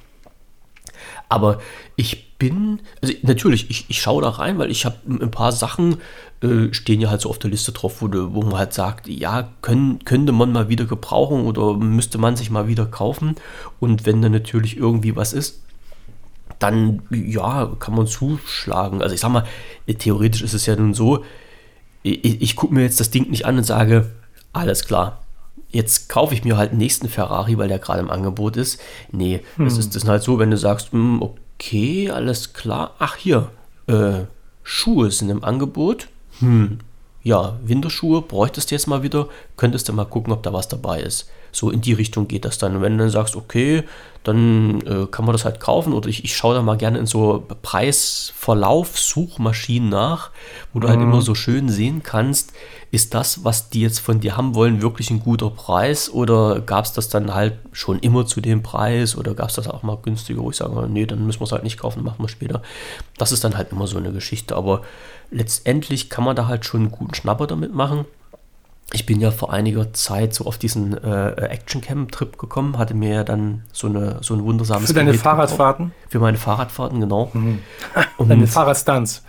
Aber 1.29 1.59
ich 1.95 2.37
bin, 2.37 2.81
also 3.01 3.13
natürlich, 3.21 3.69
ich, 3.69 3.85
ich 3.89 4.01
schaue 4.01 4.21
da 4.21 4.29
rein, 4.29 4.57
weil 4.57 4.71
ich 4.71 4.85
habe 4.85 4.97
ein 5.07 5.31
paar 5.31 5.51
Sachen, 5.51 5.97
äh, 6.41 6.73
stehen 6.73 6.99
ja 6.99 7.09
halt 7.09 7.21
so 7.21 7.29
auf 7.29 7.39
der 7.39 7.49
Liste 7.49 7.71
drauf, 7.71 8.01
wo, 8.01 8.09
wo 8.11 8.41
man 8.41 8.57
halt 8.57 8.73
sagt, 8.73 9.07
ja, 9.07 9.49
können, 9.61 10.03
könnte 10.03 10.31
man 10.31 10.51
mal 10.51 10.69
wieder 10.69 10.85
gebrauchen 10.85 11.45
oder 11.45 11.75
müsste 11.75 12.17
man 12.17 12.35
sich 12.35 12.49
mal 12.49 12.67
wieder 12.67 12.85
kaufen. 12.85 13.35
Und 13.79 14.05
wenn 14.05 14.21
da 14.21 14.29
natürlich 14.29 14.77
irgendwie 14.77 15.15
was 15.15 15.33
ist, 15.33 15.61
dann 16.59 17.01
ja, 17.11 17.71
kann 17.79 17.95
man 17.95 18.07
zuschlagen. 18.07 19.01
Also 19.01 19.15
ich 19.15 19.21
sag 19.21 19.31
mal, 19.31 19.45
theoretisch 19.99 20.41
ist 20.41 20.53
es 20.53 20.65
ja 20.65 20.75
nun 20.75 20.93
so, 20.93 21.23
ich, 22.03 22.41
ich 22.41 22.55
gucke 22.55 22.73
mir 22.73 22.83
jetzt 22.83 22.99
das 22.99 23.11
Ding 23.11 23.29
nicht 23.29 23.45
an 23.45 23.57
und 23.57 23.63
sage, 23.63 24.11
alles 24.51 24.85
klar, 24.85 25.22
jetzt 25.73 26.07
kaufe 26.07 26.33
ich 26.33 26.45
mir 26.45 26.55
halt 26.55 26.71
den 26.71 26.77
nächsten 26.77 27.09
Ferrari, 27.09 27.57
weil 27.57 27.67
der 27.67 27.79
gerade 27.79 27.99
im 27.99 28.09
Angebot 28.09 28.55
ist. 28.55 28.79
Nee, 29.11 29.41
hm. 29.57 29.65
das, 29.65 29.77
ist, 29.77 29.95
das 29.95 30.07
halt 30.07 30.23
so, 30.23 30.39
wenn 30.39 30.51
du 30.51 30.57
sagst, 30.57 30.93
hm, 30.93 31.21
okay, 31.21 32.09
alles 32.09 32.53
klar, 32.53 32.95
ach 32.99 33.17
hier, 33.17 33.49
äh, 33.87 34.21
Schuhe 34.63 35.11
sind 35.11 35.29
im 35.29 35.43
Angebot. 35.43 36.07
Hm, 36.39 36.79
ja, 37.23 37.57
Winterschuhe 37.63 38.21
bräuchtest 38.21 38.71
du 38.71 38.75
jetzt 38.75 38.87
mal 38.87 39.03
wieder, 39.03 39.27
könntest 39.57 39.89
du 39.89 39.93
mal 39.93 40.05
gucken, 40.05 40.33
ob 40.33 40.43
da 40.43 40.53
was 40.53 40.67
dabei 40.67 41.01
ist. 41.01 41.29
So 41.51 41.69
in 41.69 41.81
die 41.81 41.93
Richtung 41.93 42.27
geht 42.27 42.45
das 42.45 42.57
dann. 42.57 42.75
Und 42.75 42.81
wenn 42.81 42.93
du 42.97 43.03
dann 43.03 43.11
sagst, 43.11 43.35
okay, 43.35 43.83
dann 44.23 44.81
äh, 44.87 45.05
kann 45.11 45.25
man 45.25 45.33
das 45.33 45.45
halt 45.45 45.59
kaufen 45.59 45.93
oder 45.93 46.07
ich, 46.09 46.23
ich 46.23 46.35
schaue 46.35 46.55
da 46.55 46.61
mal 46.61 46.77
gerne 46.77 46.97
in 46.97 47.05
so 47.05 47.45
Preisverlauf-Suchmaschinen 47.61 49.89
nach, 49.89 50.31
wo 50.73 50.79
du 50.79 50.87
halt 50.87 50.99
Mhm. 50.99 51.11
immer 51.11 51.21
so 51.21 51.35
schön 51.35 51.69
sehen 51.69 52.01
kannst, 52.03 52.53
ist 52.91 53.13
das, 53.13 53.43
was 53.43 53.69
die 53.69 53.81
jetzt 53.81 53.99
von 53.99 54.19
dir 54.19 54.37
haben 54.37 54.55
wollen, 54.55 54.81
wirklich 54.81 55.09
ein 55.11 55.19
guter 55.19 55.49
Preis 55.49 56.09
oder 56.09 56.61
gab 56.61 56.85
es 56.85 56.93
das 56.93 57.09
dann 57.09 57.33
halt 57.33 57.55
schon 57.71 57.99
immer 57.99 58.25
zu 58.25 58.39
dem 58.41 58.63
Preis 58.63 59.15
oder 59.17 59.33
gab 59.33 59.49
es 59.49 59.55
das 59.55 59.67
auch 59.67 59.83
mal 59.83 59.97
günstiger, 60.01 60.41
wo 60.41 60.51
ich 60.51 60.57
sage, 60.57 60.87
nee, 60.89 61.05
dann 61.05 61.25
müssen 61.25 61.41
wir 61.41 61.45
es 61.45 61.51
halt 61.51 61.63
nicht 61.63 61.79
kaufen, 61.79 62.03
machen 62.03 62.23
wir 62.23 62.29
später. 62.29 62.61
Das 63.17 63.31
ist 63.31 63.43
dann 63.43 63.57
halt 63.57 63.71
immer 63.71 63.87
so 63.87 63.97
eine 63.97 64.11
Geschichte, 64.11 64.55
aber 64.55 64.81
letztendlich 65.33 66.09
kann 66.09 66.23
man 66.23 66.35
da 66.35 66.47
halt 66.47 66.65
schon 66.65 66.81
einen 66.81 66.91
guten 66.91 67.13
Schnapper 67.13 67.47
damit 67.47 67.73
machen. 67.73 68.05
Ich 68.91 69.07
bin 69.07 69.19
ja 69.19 69.31
vor 69.31 69.51
einiger 69.51 69.91
Zeit 69.93 70.35
so 70.35 70.45
auf 70.45 70.59
diesen 70.59 70.95
äh, 71.03 71.31
Action-Cam-Trip 71.31 72.37
gekommen, 72.37 72.77
hatte 72.77 72.93
mir 72.93 73.09
ja 73.15 73.23
dann 73.23 73.63
so, 73.71 73.87
eine, 73.87 74.17
so 74.21 74.35
ein 74.35 74.43
wundersames 74.43 74.87
Für 74.87 74.93
deine 74.93 75.11
Gerät. 75.11 75.21
Fahrradfahrten? 75.21 75.93
Für 76.09 76.19
meine 76.19 76.37
Fahrradfahrten, 76.37 76.99
genau. 76.99 77.31
Und 78.17 78.29
Deine 78.29 78.45
Fahrradstunts. 78.45 79.23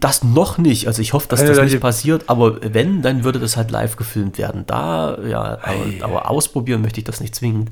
Das 0.00 0.24
noch 0.24 0.56
nicht. 0.56 0.86
Also 0.86 1.02
ich 1.02 1.12
hoffe, 1.12 1.28
dass 1.28 1.44
das 1.44 1.60
nicht 1.60 1.80
passiert, 1.80 2.24
aber 2.28 2.58
wenn, 2.62 3.02
dann 3.02 3.22
würde 3.22 3.38
das 3.38 3.58
halt 3.58 3.70
live 3.70 3.96
gefilmt 3.96 4.38
werden. 4.38 4.64
Da, 4.66 5.18
ja, 5.20 5.58
aber, 5.60 6.04
aber 6.04 6.30
ausprobieren 6.30 6.80
möchte 6.80 7.00
ich 7.00 7.04
das 7.04 7.20
nicht 7.20 7.34
zwingend. 7.34 7.70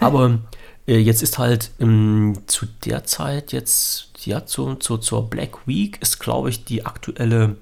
Aber 0.00 0.38
äh, 0.86 0.96
jetzt 0.98 1.22
ist 1.22 1.38
halt 1.38 1.70
ähm, 1.80 2.38
zu 2.46 2.66
der 2.86 3.04
Zeit 3.04 3.52
jetzt, 3.52 4.07
ja, 4.28 4.44
zu, 4.46 4.74
zu, 4.76 4.98
zur 4.98 5.28
Black 5.30 5.66
Week 5.66 5.98
ist, 6.02 6.18
glaube 6.20 6.50
ich, 6.50 6.64
die 6.64 6.84
aktuelle, 6.86 7.56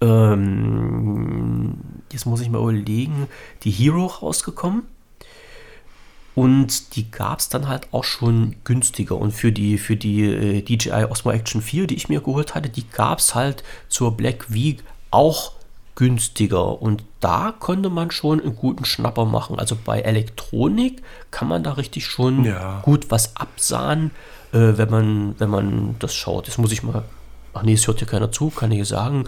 ähm, 0.00 1.74
jetzt 2.12 2.26
muss 2.26 2.40
ich 2.40 2.48
mal 2.48 2.60
überlegen, 2.60 3.26
die 3.64 3.70
Hero 3.70 4.06
rausgekommen. 4.06 4.82
Und 6.34 6.96
die 6.96 7.10
gab 7.10 7.38
es 7.38 7.48
dann 7.48 7.66
halt 7.66 7.88
auch 7.92 8.04
schon 8.04 8.56
günstiger. 8.64 9.16
Und 9.16 9.32
für 9.32 9.52
die, 9.52 9.78
für 9.78 9.96
die 9.96 10.22
äh, 10.22 10.62
DJI 10.62 11.06
Osmo 11.10 11.30
Action 11.32 11.62
4, 11.62 11.86
die 11.86 11.94
ich 11.96 12.10
mir 12.10 12.20
geholt 12.20 12.54
hatte, 12.54 12.68
die 12.68 12.86
gab 12.90 13.20
es 13.20 13.34
halt 13.34 13.64
zur 13.88 14.18
Black 14.18 14.52
Week 14.52 14.84
auch 15.10 15.52
günstiger. 15.94 16.82
Und 16.82 17.04
da 17.20 17.54
konnte 17.58 17.88
man 17.88 18.10
schon 18.10 18.42
einen 18.42 18.54
guten 18.54 18.84
Schnapper 18.84 19.24
machen. 19.24 19.58
Also 19.58 19.78
bei 19.82 20.00
Elektronik 20.02 21.02
kann 21.30 21.48
man 21.48 21.64
da 21.64 21.72
richtig 21.72 22.04
schon 22.04 22.44
Ja. 22.44 22.80
gut 22.84 23.10
was 23.10 23.34
absahen, 23.36 24.10
äh, 24.56 24.78
wenn, 24.78 24.90
man, 24.90 25.34
wenn 25.38 25.50
man 25.50 25.96
das 25.98 26.14
schaut. 26.14 26.46
Jetzt 26.46 26.58
muss 26.58 26.72
ich 26.72 26.82
mal. 26.82 27.02
Ach 27.54 27.62
nee, 27.62 27.74
es 27.74 27.86
hört 27.86 27.98
hier 27.98 28.08
keiner 28.08 28.30
zu, 28.32 28.50
kann 28.50 28.70
ich 28.72 28.86
sagen. 28.88 29.24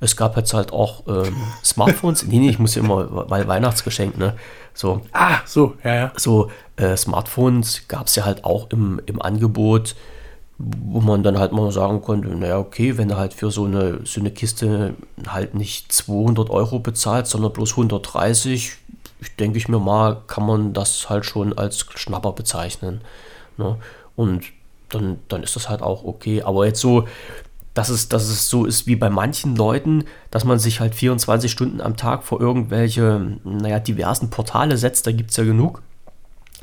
Es 0.00 0.16
gab 0.16 0.36
jetzt 0.36 0.54
halt 0.54 0.72
auch 0.72 1.02
ähm, 1.06 1.36
Smartphones. 1.64 2.24
nee, 2.26 2.38
nee, 2.38 2.50
ich 2.50 2.58
muss 2.58 2.74
ja 2.74 2.82
immer, 2.82 3.30
weil 3.30 3.46
Weihnachtsgeschenk, 3.46 4.16
ne? 4.18 4.34
So, 4.72 5.02
Ah, 5.12 5.38
so, 5.44 5.74
ja, 5.84 5.94
ja. 5.94 6.12
so 6.16 6.50
äh, 6.76 6.96
Smartphones 6.96 7.82
gab 7.88 8.06
es 8.06 8.16
ja 8.16 8.24
halt 8.24 8.44
auch 8.44 8.70
im, 8.70 9.00
im 9.06 9.20
Angebot, 9.20 9.94
wo 10.58 11.00
man 11.00 11.22
dann 11.22 11.38
halt 11.38 11.52
mal 11.52 11.72
sagen 11.72 12.00
konnte, 12.02 12.28
naja, 12.28 12.58
okay, 12.58 12.96
wenn 12.96 13.08
du 13.08 13.16
halt 13.16 13.34
für 13.34 13.50
so 13.50 13.64
eine, 13.64 14.00
so 14.04 14.20
eine 14.20 14.30
Kiste 14.30 14.94
halt 15.26 15.54
nicht 15.54 15.90
200 15.92 16.50
Euro 16.50 16.78
bezahlt, 16.78 17.26
sondern 17.26 17.52
bloß 17.52 17.72
130, 17.72 18.72
ich 19.20 19.36
denke 19.36 19.58
ich 19.58 19.68
mir 19.68 19.78
mal, 19.80 20.18
kann 20.26 20.46
man 20.46 20.72
das 20.72 21.10
halt 21.10 21.24
schon 21.26 21.56
als 21.58 21.86
Schnapper 21.96 22.32
bezeichnen. 22.32 23.00
Ne? 23.56 23.76
Und 24.16 24.44
dann, 24.90 25.18
dann 25.28 25.42
ist 25.42 25.56
das 25.56 25.68
halt 25.68 25.82
auch 25.82 26.04
okay. 26.04 26.42
Aber 26.42 26.66
jetzt 26.66 26.80
so, 26.80 27.06
dass 27.74 27.88
es, 27.88 28.08
dass 28.08 28.28
es 28.28 28.48
so 28.48 28.64
ist 28.64 28.86
wie 28.86 28.96
bei 28.96 29.10
manchen 29.10 29.56
Leuten, 29.56 30.04
dass 30.30 30.44
man 30.44 30.58
sich 30.58 30.80
halt 30.80 30.94
24 30.94 31.50
Stunden 31.50 31.80
am 31.80 31.96
Tag 31.96 32.24
vor 32.24 32.40
irgendwelche, 32.40 33.38
naja, 33.44 33.78
diversen 33.78 34.30
Portale 34.30 34.76
setzt, 34.76 35.06
da 35.06 35.12
gibt 35.12 35.30
es 35.30 35.36
ja 35.36 35.44
genug, 35.44 35.82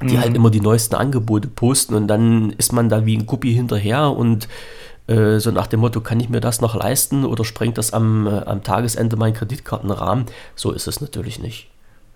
die 0.01 0.19
halt 0.19 0.35
immer 0.35 0.51
die 0.51 0.61
neuesten 0.61 0.95
Angebote 0.95 1.47
posten 1.47 1.95
und 1.95 2.07
dann 2.07 2.51
ist 2.51 2.73
man 2.73 2.89
da 2.89 3.05
wie 3.05 3.17
ein 3.17 3.25
Guppi 3.25 3.53
hinterher 3.53 4.11
und 4.11 4.47
äh, 5.07 5.39
so 5.39 5.51
nach 5.51 5.67
dem 5.67 5.79
Motto, 5.79 6.01
kann 6.01 6.19
ich 6.19 6.29
mir 6.29 6.41
das 6.41 6.61
noch 6.61 6.75
leisten 6.75 7.25
oder 7.25 7.45
sprengt 7.45 7.77
das 7.77 7.93
am, 7.93 8.27
äh, 8.27 8.41
am 8.41 8.63
Tagesende 8.63 9.15
meinen 9.15 9.33
Kreditkartenrahmen? 9.33 10.25
So 10.55 10.71
ist 10.71 10.87
es 10.87 10.99
natürlich 10.99 11.39
nicht. 11.39 11.69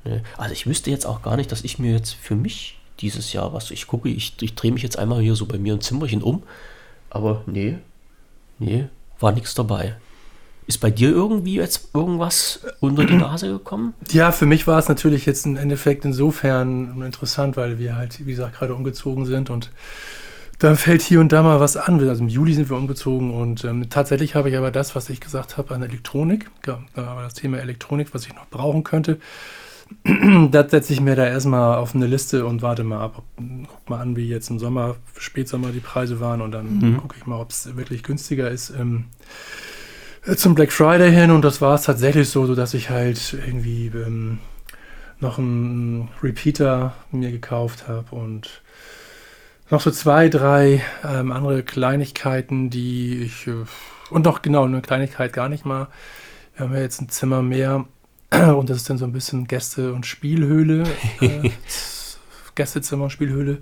Ne? 0.03 0.21
Also 0.37 0.53
ich 0.53 0.67
wüsste 0.67 0.91
jetzt 0.91 1.05
auch 1.05 1.21
gar 1.21 1.37
nicht, 1.37 1.51
dass 1.51 1.63
ich 1.63 1.79
mir 1.79 1.93
jetzt 1.93 2.13
für 2.13 2.35
mich 2.35 2.80
dieses 3.01 3.33
Jahr 3.33 3.53
was, 3.53 3.71
ich 3.71 3.87
gucke, 3.87 4.09
ich, 4.09 4.33
ich 4.41 4.55
drehe 4.55 4.71
mich 4.71 4.83
jetzt 4.83 4.97
einmal 4.97 5.21
hier 5.21 5.35
so 5.35 5.45
bei 5.45 5.57
mir 5.57 5.73
im 5.73 5.81
Zimmerchen 5.81 6.21
um, 6.21 6.43
aber 7.09 7.43
nee, 7.45 7.77
Nee, 8.61 8.89
war 9.19 9.31
nichts 9.31 9.55
dabei. 9.55 9.95
Ist 10.67 10.77
bei 10.77 10.91
dir 10.91 11.09
irgendwie 11.09 11.55
jetzt 11.55 11.89
irgendwas 11.95 12.59
unter 12.79 13.05
die 13.05 13.15
Nase 13.15 13.47
gekommen? 13.47 13.95
Ja, 14.11 14.31
für 14.31 14.45
mich 14.45 14.67
war 14.67 14.77
es 14.77 14.87
natürlich 14.87 15.25
jetzt 15.25 15.47
im 15.47 15.57
Endeffekt 15.57 16.05
insofern 16.05 17.01
interessant, 17.01 17.57
weil 17.57 17.79
wir 17.79 17.95
halt, 17.95 18.23
wie 18.23 18.29
gesagt, 18.29 18.59
gerade 18.59 18.75
umgezogen 18.75 19.25
sind 19.25 19.49
und 19.49 19.71
dann 20.59 20.75
fällt 20.75 21.01
hier 21.01 21.19
und 21.19 21.31
da 21.31 21.41
mal 21.41 21.59
was 21.59 21.75
an. 21.75 22.07
Also 22.07 22.21
im 22.21 22.29
Juli 22.29 22.53
sind 22.53 22.69
wir 22.69 22.77
umgezogen 22.77 23.33
und 23.33 23.63
ähm, 23.63 23.89
tatsächlich 23.89 24.35
habe 24.35 24.51
ich 24.51 24.57
aber 24.57 24.69
das, 24.69 24.95
was 24.95 25.09
ich 25.09 25.19
gesagt 25.19 25.57
habe 25.57 25.73
an 25.73 25.81
Elektronik, 25.81 26.51
da 26.61 26.83
war 26.93 27.23
das 27.23 27.33
Thema 27.33 27.57
Elektronik, 27.57 28.13
was 28.13 28.27
ich 28.27 28.35
noch 28.35 28.47
brauchen 28.47 28.83
könnte. 28.83 29.17
das 30.51 30.71
setze 30.71 30.93
ich 30.93 31.01
mir 31.01 31.15
da 31.15 31.27
erstmal 31.27 31.77
auf 31.77 31.93
eine 31.93 32.07
Liste 32.07 32.45
und 32.45 32.61
warte 32.61 32.83
mal 32.83 33.01
ab. 33.01 33.23
Guck 33.37 33.89
mal 33.89 33.99
an, 33.99 34.15
wie 34.15 34.27
jetzt 34.27 34.49
im 34.49 34.57
Sommer, 34.59 34.95
Spätsommer 35.17 35.69
die 35.71 35.79
Preise 35.79 36.19
waren 36.19 36.41
und 36.41 36.51
dann 36.51 36.79
Mhm. 36.79 36.97
gucke 36.97 37.15
ich 37.19 37.25
mal, 37.25 37.39
ob 37.39 37.51
es 37.51 37.75
wirklich 37.77 38.03
günstiger 38.03 38.49
ist. 38.49 38.71
Ähm, 38.71 39.05
äh, 40.25 40.35
zum 40.35 40.55
Black 40.55 40.71
Friday 40.71 41.11
hin 41.11 41.31
und 41.31 41.43
das 41.43 41.61
war 41.61 41.75
es 41.75 41.83
tatsächlich 41.83 42.29
so, 42.29 42.45
so 42.45 42.55
dass 42.55 42.73
ich 42.73 42.89
halt 42.89 43.35
irgendwie 43.45 43.87
ähm, 43.93 44.39
noch 45.19 45.37
einen 45.37 46.09
Repeater 46.23 46.93
mir 47.11 47.31
gekauft 47.31 47.87
habe 47.87 48.15
und 48.15 48.61
noch 49.69 49.81
so 49.81 49.91
zwei, 49.91 50.29
drei 50.29 50.81
ähm, 51.07 51.31
andere 51.31 51.63
Kleinigkeiten, 51.63 52.69
die 52.69 53.21
ich 53.23 53.47
äh, 53.47 53.53
und 54.09 54.25
noch 54.25 54.41
genau 54.41 54.65
eine 54.65 54.81
Kleinigkeit 54.81 55.31
gar 55.31 55.47
nicht 55.47 55.65
mal. 55.65 55.87
Wir 56.55 56.65
haben 56.65 56.73
ja 56.75 56.81
jetzt 56.81 57.01
ein 57.01 57.07
Zimmer 57.09 57.41
mehr 57.41 57.85
und 58.55 58.69
das 58.69 58.77
ist 58.77 58.89
dann 58.89 58.97
so 58.97 59.05
ein 59.05 59.11
bisschen 59.11 59.47
Gäste- 59.47 59.93
und 59.93 60.05
Spielhöhle. 60.05 60.83
Äh, 61.21 61.51
Gästezimmer 62.55 63.05
und 63.05 63.09
Spielhöhle. 63.11 63.59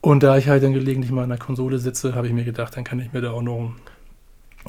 Und 0.00 0.22
da 0.22 0.36
ich 0.38 0.48
halt 0.48 0.62
dann 0.62 0.72
gelegentlich 0.72 1.10
mal 1.10 1.24
an 1.24 1.28
der 1.28 1.38
Konsole 1.38 1.78
sitze, 1.78 2.14
habe 2.14 2.26
ich 2.26 2.32
mir 2.32 2.44
gedacht, 2.44 2.76
dann 2.76 2.84
kann 2.84 3.00
ich 3.00 3.12
mir 3.12 3.20
da 3.20 3.32
auch 3.32 3.42
noch 3.42 3.58
einen 3.58 3.74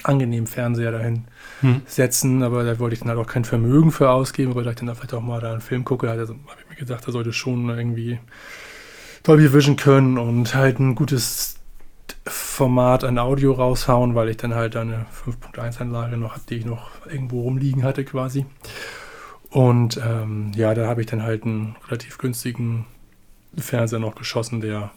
angenehmen 0.04 0.48
Fernseher 0.48 0.92
dahin 0.92 1.26
Hm. 1.62 1.82
setzen. 1.86 2.44
Aber 2.44 2.64
da 2.64 2.80
wollte 2.80 2.96
ich 2.96 3.00
dann 3.00 3.10
halt 3.10 3.20
auch 3.20 3.28
kein 3.28 3.46
Vermögen 3.46 3.92
für 3.92 4.10
ausgeben, 4.10 4.52
aber 4.52 4.64
da 4.64 4.72
ich 4.72 4.76
dann 4.78 4.94
vielleicht 4.94 5.14
auch 5.14 5.22
mal 5.22 5.40
da 5.40 5.52
einen 5.52 5.62
Film 5.62 5.86
gucke, 5.86 6.10
also, 6.10 6.34
habe 6.34 6.62
ich 6.64 6.70
mir 6.70 6.76
gedacht, 6.76 7.08
da 7.08 7.12
sollte 7.12 7.32
schon 7.34 7.70
irgendwie 7.70 8.20
Dolby 9.24 9.54
Vision 9.54 9.76
können 9.76 10.18
und 10.18 10.56
halt 10.56 10.80
ein 10.80 10.96
gutes 10.96 11.56
Format 12.26 13.04
an 13.04 13.18
Audio 13.20 13.54
raushauen, 13.54 14.16
weil 14.16 14.30
ich 14.30 14.38
dann 14.38 14.56
halt 14.56 14.76
eine 14.76 15.06
5.1 15.26 15.80
Anlage 15.80 16.18
noch 16.18 16.32
habe, 16.32 16.42
die 16.50 16.56
ich 16.56 16.66
noch 16.66 16.90
irgendwo 17.06 17.42
rumliegen 17.42 17.84
hatte 17.84 18.04
quasi. 18.04 18.46
Und 19.50 20.00
ähm, 20.06 20.52
ja, 20.56 20.74
da 20.74 20.88
habe 20.88 21.02
ich 21.02 21.08
dann 21.08 21.24
halt 21.24 21.44
einen 21.44 21.76
relativ 21.88 22.18
günstigen 22.18 22.86
Fernseher 23.58 24.00
noch 24.00 24.16
geschossen, 24.16 24.62
der 24.62 24.92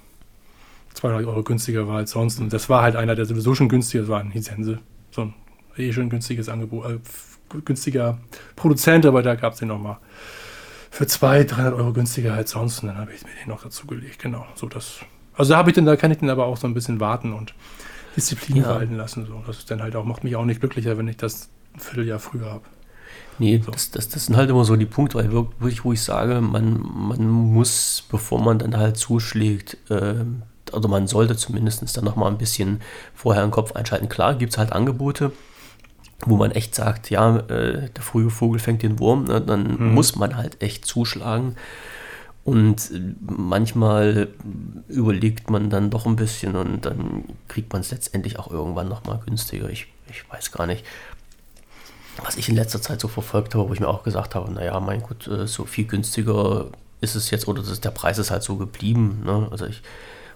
200 0.94 1.26
Euro 1.26 1.42
günstiger 1.42 1.88
war 1.88 1.96
als 1.96 2.10
sonst. 2.10 2.38
Und 2.38 2.52
das 2.52 2.68
war 2.68 2.82
halt 2.82 2.96
einer, 2.96 3.14
der 3.14 3.24
sowieso 3.24 3.54
schon 3.54 3.68
günstiger 3.68 4.08
war, 4.08 4.20
ein 4.20 4.30
Hisense. 4.30 4.78
So 5.10 5.22
ein 5.22 5.34
eh 5.76 5.92
schon 5.92 6.10
günstiges 6.10 6.48
Angebot, 6.50 6.84
äh, 6.90 6.98
günstiger 7.64 8.18
Produzent, 8.56 9.06
aber 9.06 9.22
da 9.22 9.34
gab 9.36 9.54
es 9.54 9.58
den 9.60 9.68
nochmal 9.68 9.96
für 10.90 11.06
200, 11.06 11.50
300 11.50 11.74
Euro 11.74 11.92
günstiger 11.94 12.34
als 12.34 12.50
sonst. 12.50 12.82
Und 12.82 12.88
dann 12.88 12.98
habe 12.98 13.12
ich 13.14 13.22
mir 13.24 13.30
den 13.42 13.48
noch 13.48 13.62
dazu 13.62 13.86
gelegt. 13.86 14.18
Genau, 14.18 14.44
so 14.54 14.68
das. 14.68 15.00
Also 15.34 15.52
da 15.52 15.58
habe 15.58 15.70
ich 15.70 15.74
den, 15.74 15.86
da 15.86 15.96
kann 15.96 16.10
ich 16.10 16.18
den 16.18 16.28
aber 16.28 16.44
auch 16.44 16.58
so 16.58 16.66
ein 16.66 16.74
bisschen 16.74 17.00
warten 17.00 17.32
und 17.32 17.54
Disziplin 18.16 18.58
Ja. 18.58 18.64
verhalten 18.64 18.96
lassen. 18.96 19.24
So. 19.24 19.42
Das 19.46 19.56
ist 19.58 19.70
dann 19.70 19.80
halt 19.82 19.96
auch, 19.96 20.04
macht 20.04 20.24
mich 20.24 20.36
auch 20.36 20.44
nicht 20.44 20.60
glücklicher, 20.60 20.98
wenn 20.98 21.08
ich 21.08 21.16
das 21.16 21.48
ein 21.74 21.80
Vierteljahr 21.80 22.18
früher 22.18 22.50
habe. 22.50 22.64
Nee, 23.38 23.60
So. 23.64 23.70
das, 23.72 23.90
das, 23.90 24.08
das 24.08 24.26
sind 24.26 24.36
halt 24.36 24.50
immer 24.50 24.64
so 24.64 24.76
die 24.76 24.86
Punkte, 24.86 25.18
weil 25.18 25.32
wir- 25.32 25.48
wirklich, 25.58 25.84
wo 25.84 25.92
ich 25.92 26.02
sage, 26.02 26.40
man, 26.40 26.80
man 26.82 27.28
muss, 27.28 28.04
bevor 28.10 28.40
man 28.40 28.58
dann 28.58 28.76
halt 28.76 28.96
zuschlägt, 28.96 29.76
ähm, 29.90 30.42
also 30.72 30.88
man 30.88 31.06
sollte 31.06 31.36
zumindest 31.36 31.96
dann 31.96 32.04
nochmal 32.04 32.30
ein 32.30 32.38
bisschen 32.38 32.80
vorher 33.14 33.42
den 33.44 33.50
Kopf 33.50 33.72
einschalten. 33.72 34.08
Klar, 34.08 34.34
gibt 34.36 34.52
es 34.52 34.58
halt 34.58 34.72
Angebote, 34.72 35.32
wo 36.24 36.36
man 36.36 36.52
echt 36.52 36.74
sagt, 36.74 37.10
ja, 37.10 37.38
äh, 37.38 37.90
der 37.90 38.02
frühe 38.02 38.30
Vogel 38.30 38.60
fängt 38.60 38.82
den 38.82 38.98
Wurm, 38.98 39.24
ne, 39.24 39.40
dann 39.40 39.76
Mhm. 39.78 39.94
muss 39.94 40.14
man 40.16 40.36
halt 40.36 40.62
echt 40.62 40.84
zuschlagen. 40.84 41.56
Und 42.44 42.90
äh, 42.90 43.00
manchmal 43.20 44.28
überlegt 44.88 45.50
man 45.50 45.70
dann 45.70 45.90
doch 45.90 46.06
ein 46.06 46.16
bisschen 46.16 46.56
und 46.56 46.84
dann 46.86 47.24
kriegt 47.48 47.72
man 47.72 47.82
es 47.82 47.90
letztendlich 47.90 48.38
auch 48.38 48.50
irgendwann 48.50 48.88
nochmal 48.88 49.20
günstiger. 49.24 49.68
Ich, 49.70 49.86
ich 50.10 50.28
weiß 50.30 50.52
gar 50.52 50.66
nicht 50.66 50.84
was 52.22 52.36
ich 52.36 52.48
in 52.48 52.56
letzter 52.56 52.80
Zeit 52.82 53.00
so 53.00 53.08
verfolgt 53.08 53.54
habe, 53.54 53.68
wo 53.68 53.72
ich 53.72 53.80
mir 53.80 53.88
auch 53.88 54.02
gesagt 54.02 54.34
habe, 54.34 54.50
naja, 54.52 54.78
mein 54.80 55.02
Gott, 55.02 55.26
äh, 55.28 55.46
so 55.46 55.64
viel 55.64 55.86
günstiger 55.86 56.66
ist 57.00 57.14
es 57.14 57.30
jetzt, 57.30 57.48
oder 57.48 57.62
das, 57.62 57.80
der 57.80 57.90
Preis 57.90 58.18
ist 58.18 58.30
halt 58.30 58.42
so 58.42 58.56
geblieben. 58.56 59.22
Ne? 59.24 59.48
Also 59.50 59.66
ich, 59.66 59.82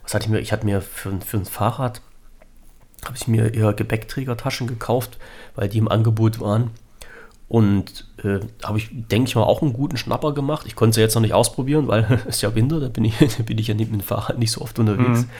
was 0.03 0.15
hatte 0.15 0.25
ich 0.25 0.31
mir, 0.31 0.41
ich 0.41 0.53
hatte 0.53 0.65
mir 0.65 0.81
für, 0.81 1.21
für 1.21 1.37
ein 1.37 1.45
Fahrrad, 1.45 2.01
habe 3.05 3.17
ich 3.17 3.29
mir 3.29 3.55
eher 3.55 3.73
Gepäckträgertaschen 3.73 4.67
gekauft, 4.67 5.19
weil 5.55 5.69
die 5.69 5.79
im 5.79 5.89
Angebot 5.89 6.41
waren. 6.41 6.71
Und 7.49 8.09
äh, 8.25 8.41
habe 8.65 8.79
ich, 8.79 8.89
denke 8.91 9.29
ich 9.29 9.37
mal, 9.37 9.45
auch 9.45 9.63
einen 9.63 9.73
guten 9.73 9.97
Schnapper 9.97 10.35
gemacht. 10.35 10.67
Ich 10.67 10.75
konnte 10.75 10.97
sie 10.97 11.01
jetzt 11.01 11.15
noch 11.15 11.23
nicht 11.23 11.35
ausprobieren, 11.35 11.87
weil 11.87 12.05
es 12.27 12.37
ist 12.37 12.43
ja 12.43 12.55
Winter, 12.55 12.81
da 12.81 12.89
bin 12.89 13.05
ich, 13.05 13.17
da 13.37 13.43
bin 13.45 13.59
ich 13.59 13.69
ja 13.69 13.75
mit 13.75 13.93
dem 13.93 14.01
Fahrrad 14.01 14.39
nicht 14.39 14.51
so 14.51 14.63
oft 14.63 14.79
unterwegs. 14.79 15.21
Mhm. 15.21 15.31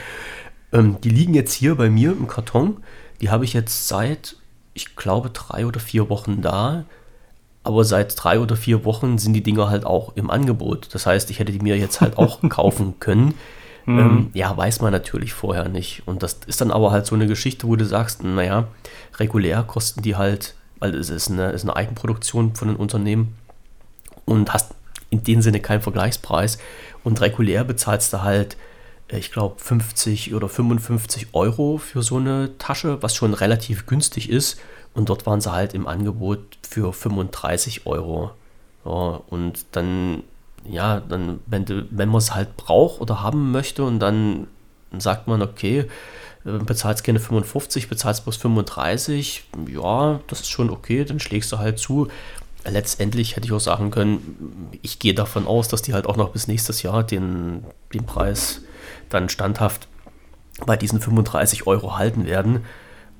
Ähm, 0.71 1.01
die 1.01 1.09
liegen 1.09 1.33
jetzt 1.33 1.53
hier 1.53 1.75
bei 1.75 1.89
mir 1.89 2.11
im 2.11 2.27
Karton. 2.27 2.77
Die 3.19 3.29
habe 3.29 3.43
ich 3.43 3.53
jetzt 3.53 3.89
seit, 3.89 4.36
ich 4.77 4.95
glaube, 4.95 5.29
drei 5.29 5.65
oder 5.65 5.79
vier 5.79 6.09
Wochen 6.09 6.41
da. 6.41 6.85
Aber 7.63 7.83
seit 7.83 8.13
drei 8.23 8.39
oder 8.39 8.55
vier 8.55 8.85
Wochen 8.85 9.17
sind 9.17 9.33
die 9.33 9.43
Dinger 9.43 9.69
halt 9.69 9.85
auch 9.85 10.15
im 10.15 10.29
Angebot. 10.29 10.87
Das 10.93 11.05
heißt, 11.05 11.29
ich 11.29 11.39
hätte 11.39 11.51
die 11.51 11.59
mir 11.59 11.77
jetzt 11.77 11.99
halt 11.99 12.17
auch 12.17 12.39
kaufen 12.49 12.99
können. 12.99 13.33
Mhm. 13.85 13.99
Ähm, 13.99 14.29
ja, 14.33 14.55
weiß 14.55 14.79
man 14.81 14.93
natürlich 14.93 15.33
vorher 15.33 15.67
nicht. 15.67 16.03
Und 16.05 16.23
das 16.23 16.39
ist 16.47 16.61
dann 16.61 16.71
aber 16.71 16.91
halt 16.91 17.05
so 17.05 17.15
eine 17.15 17.27
Geschichte, 17.27 17.67
wo 17.67 17.75
du 17.75 17.85
sagst, 17.85 18.23
naja, 18.23 18.67
regulär 19.19 19.63
kosten 19.63 20.01
die 20.01 20.15
halt 20.15 20.55
weil 20.79 20.95
es 20.95 21.09
ist 21.09 21.31
eine, 21.31 21.51
ist 21.51 21.63
eine 21.63 21.75
Eigenproduktion 21.75 22.55
von 22.55 22.69
einem 22.69 22.77
Unternehmen 22.77 23.35
und 24.25 24.53
hast 24.53 24.73
in 25.09 25.23
dem 25.23 25.41
Sinne 25.41 25.59
keinen 25.59 25.81
Vergleichspreis. 25.81 26.57
Und 27.03 27.21
regulär 27.21 27.63
bezahlst 27.63 28.13
du 28.13 28.21
halt, 28.21 28.57
ich 29.09 29.31
glaube, 29.31 29.55
50 29.59 30.33
oder 30.33 30.49
55 30.49 31.27
Euro 31.33 31.77
für 31.77 32.03
so 32.03 32.17
eine 32.17 32.57
Tasche, 32.57 33.01
was 33.01 33.15
schon 33.15 33.33
relativ 33.33 33.85
günstig 33.85 34.29
ist. 34.29 34.59
Und 34.93 35.09
dort 35.09 35.25
waren 35.25 35.41
sie 35.41 35.51
halt 35.51 35.73
im 35.73 35.87
Angebot 35.87 36.39
für 36.67 36.91
35 36.91 37.85
Euro. 37.85 38.31
Ja, 38.83 39.21
und 39.29 39.65
dann, 39.71 40.23
ja, 40.67 40.99
dann, 40.99 41.39
wenn, 41.45 41.87
wenn 41.91 42.09
man 42.09 42.17
es 42.17 42.33
halt 42.33 42.57
braucht 42.57 42.99
oder 42.99 43.21
haben 43.21 43.51
möchte 43.51 43.83
und 43.83 43.99
dann 43.99 44.47
sagt 44.97 45.27
man, 45.27 45.41
okay, 45.41 45.85
äh, 46.45 46.57
bezahlst 46.59 47.03
keine 47.03 47.19
55, 47.19 47.89
bezahlst 47.89 48.23
bloß 48.23 48.37
35, 48.37 49.45
ja, 49.69 50.19
das 50.27 50.41
ist 50.41 50.49
schon 50.49 50.69
okay, 50.69 51.05
dann 51.05 51.19
schlägst 51.19 51.51
du 51.51 51.59
halt 51.59 51.79
zu. 51.79 52.07
Letztendlich 52.65 53.35
hätte 53.35 53.45
ich 53.45 53.53
auch 53.53 53.59
sagen 53.59 53.91
können, 53.91 54.69
ich 54.81 54.99
gehe 54.99 55.13
davon 55.13 55.47
aus, 55.47 55.69
dass 55.69 55.81
die 55.81 55.93
halt 55.93 56.05
auch 56.05 56.17
noch 56.17 56.29
bis 56.29 56.47
nächstes 56.47 56.81
Jahr 56.81 57.03
den, 57.03 57.63
den 57.93 58.05
Preis 58.05 58.61
dann 59.09 59.29
standhaft 59.29 59.87
bei 60.65 60.77
diesen 60.77 60.99
35 60.99 61.67
Euro 61.67 61.97
halten 61.97 62.25
werden. 62.25 62.65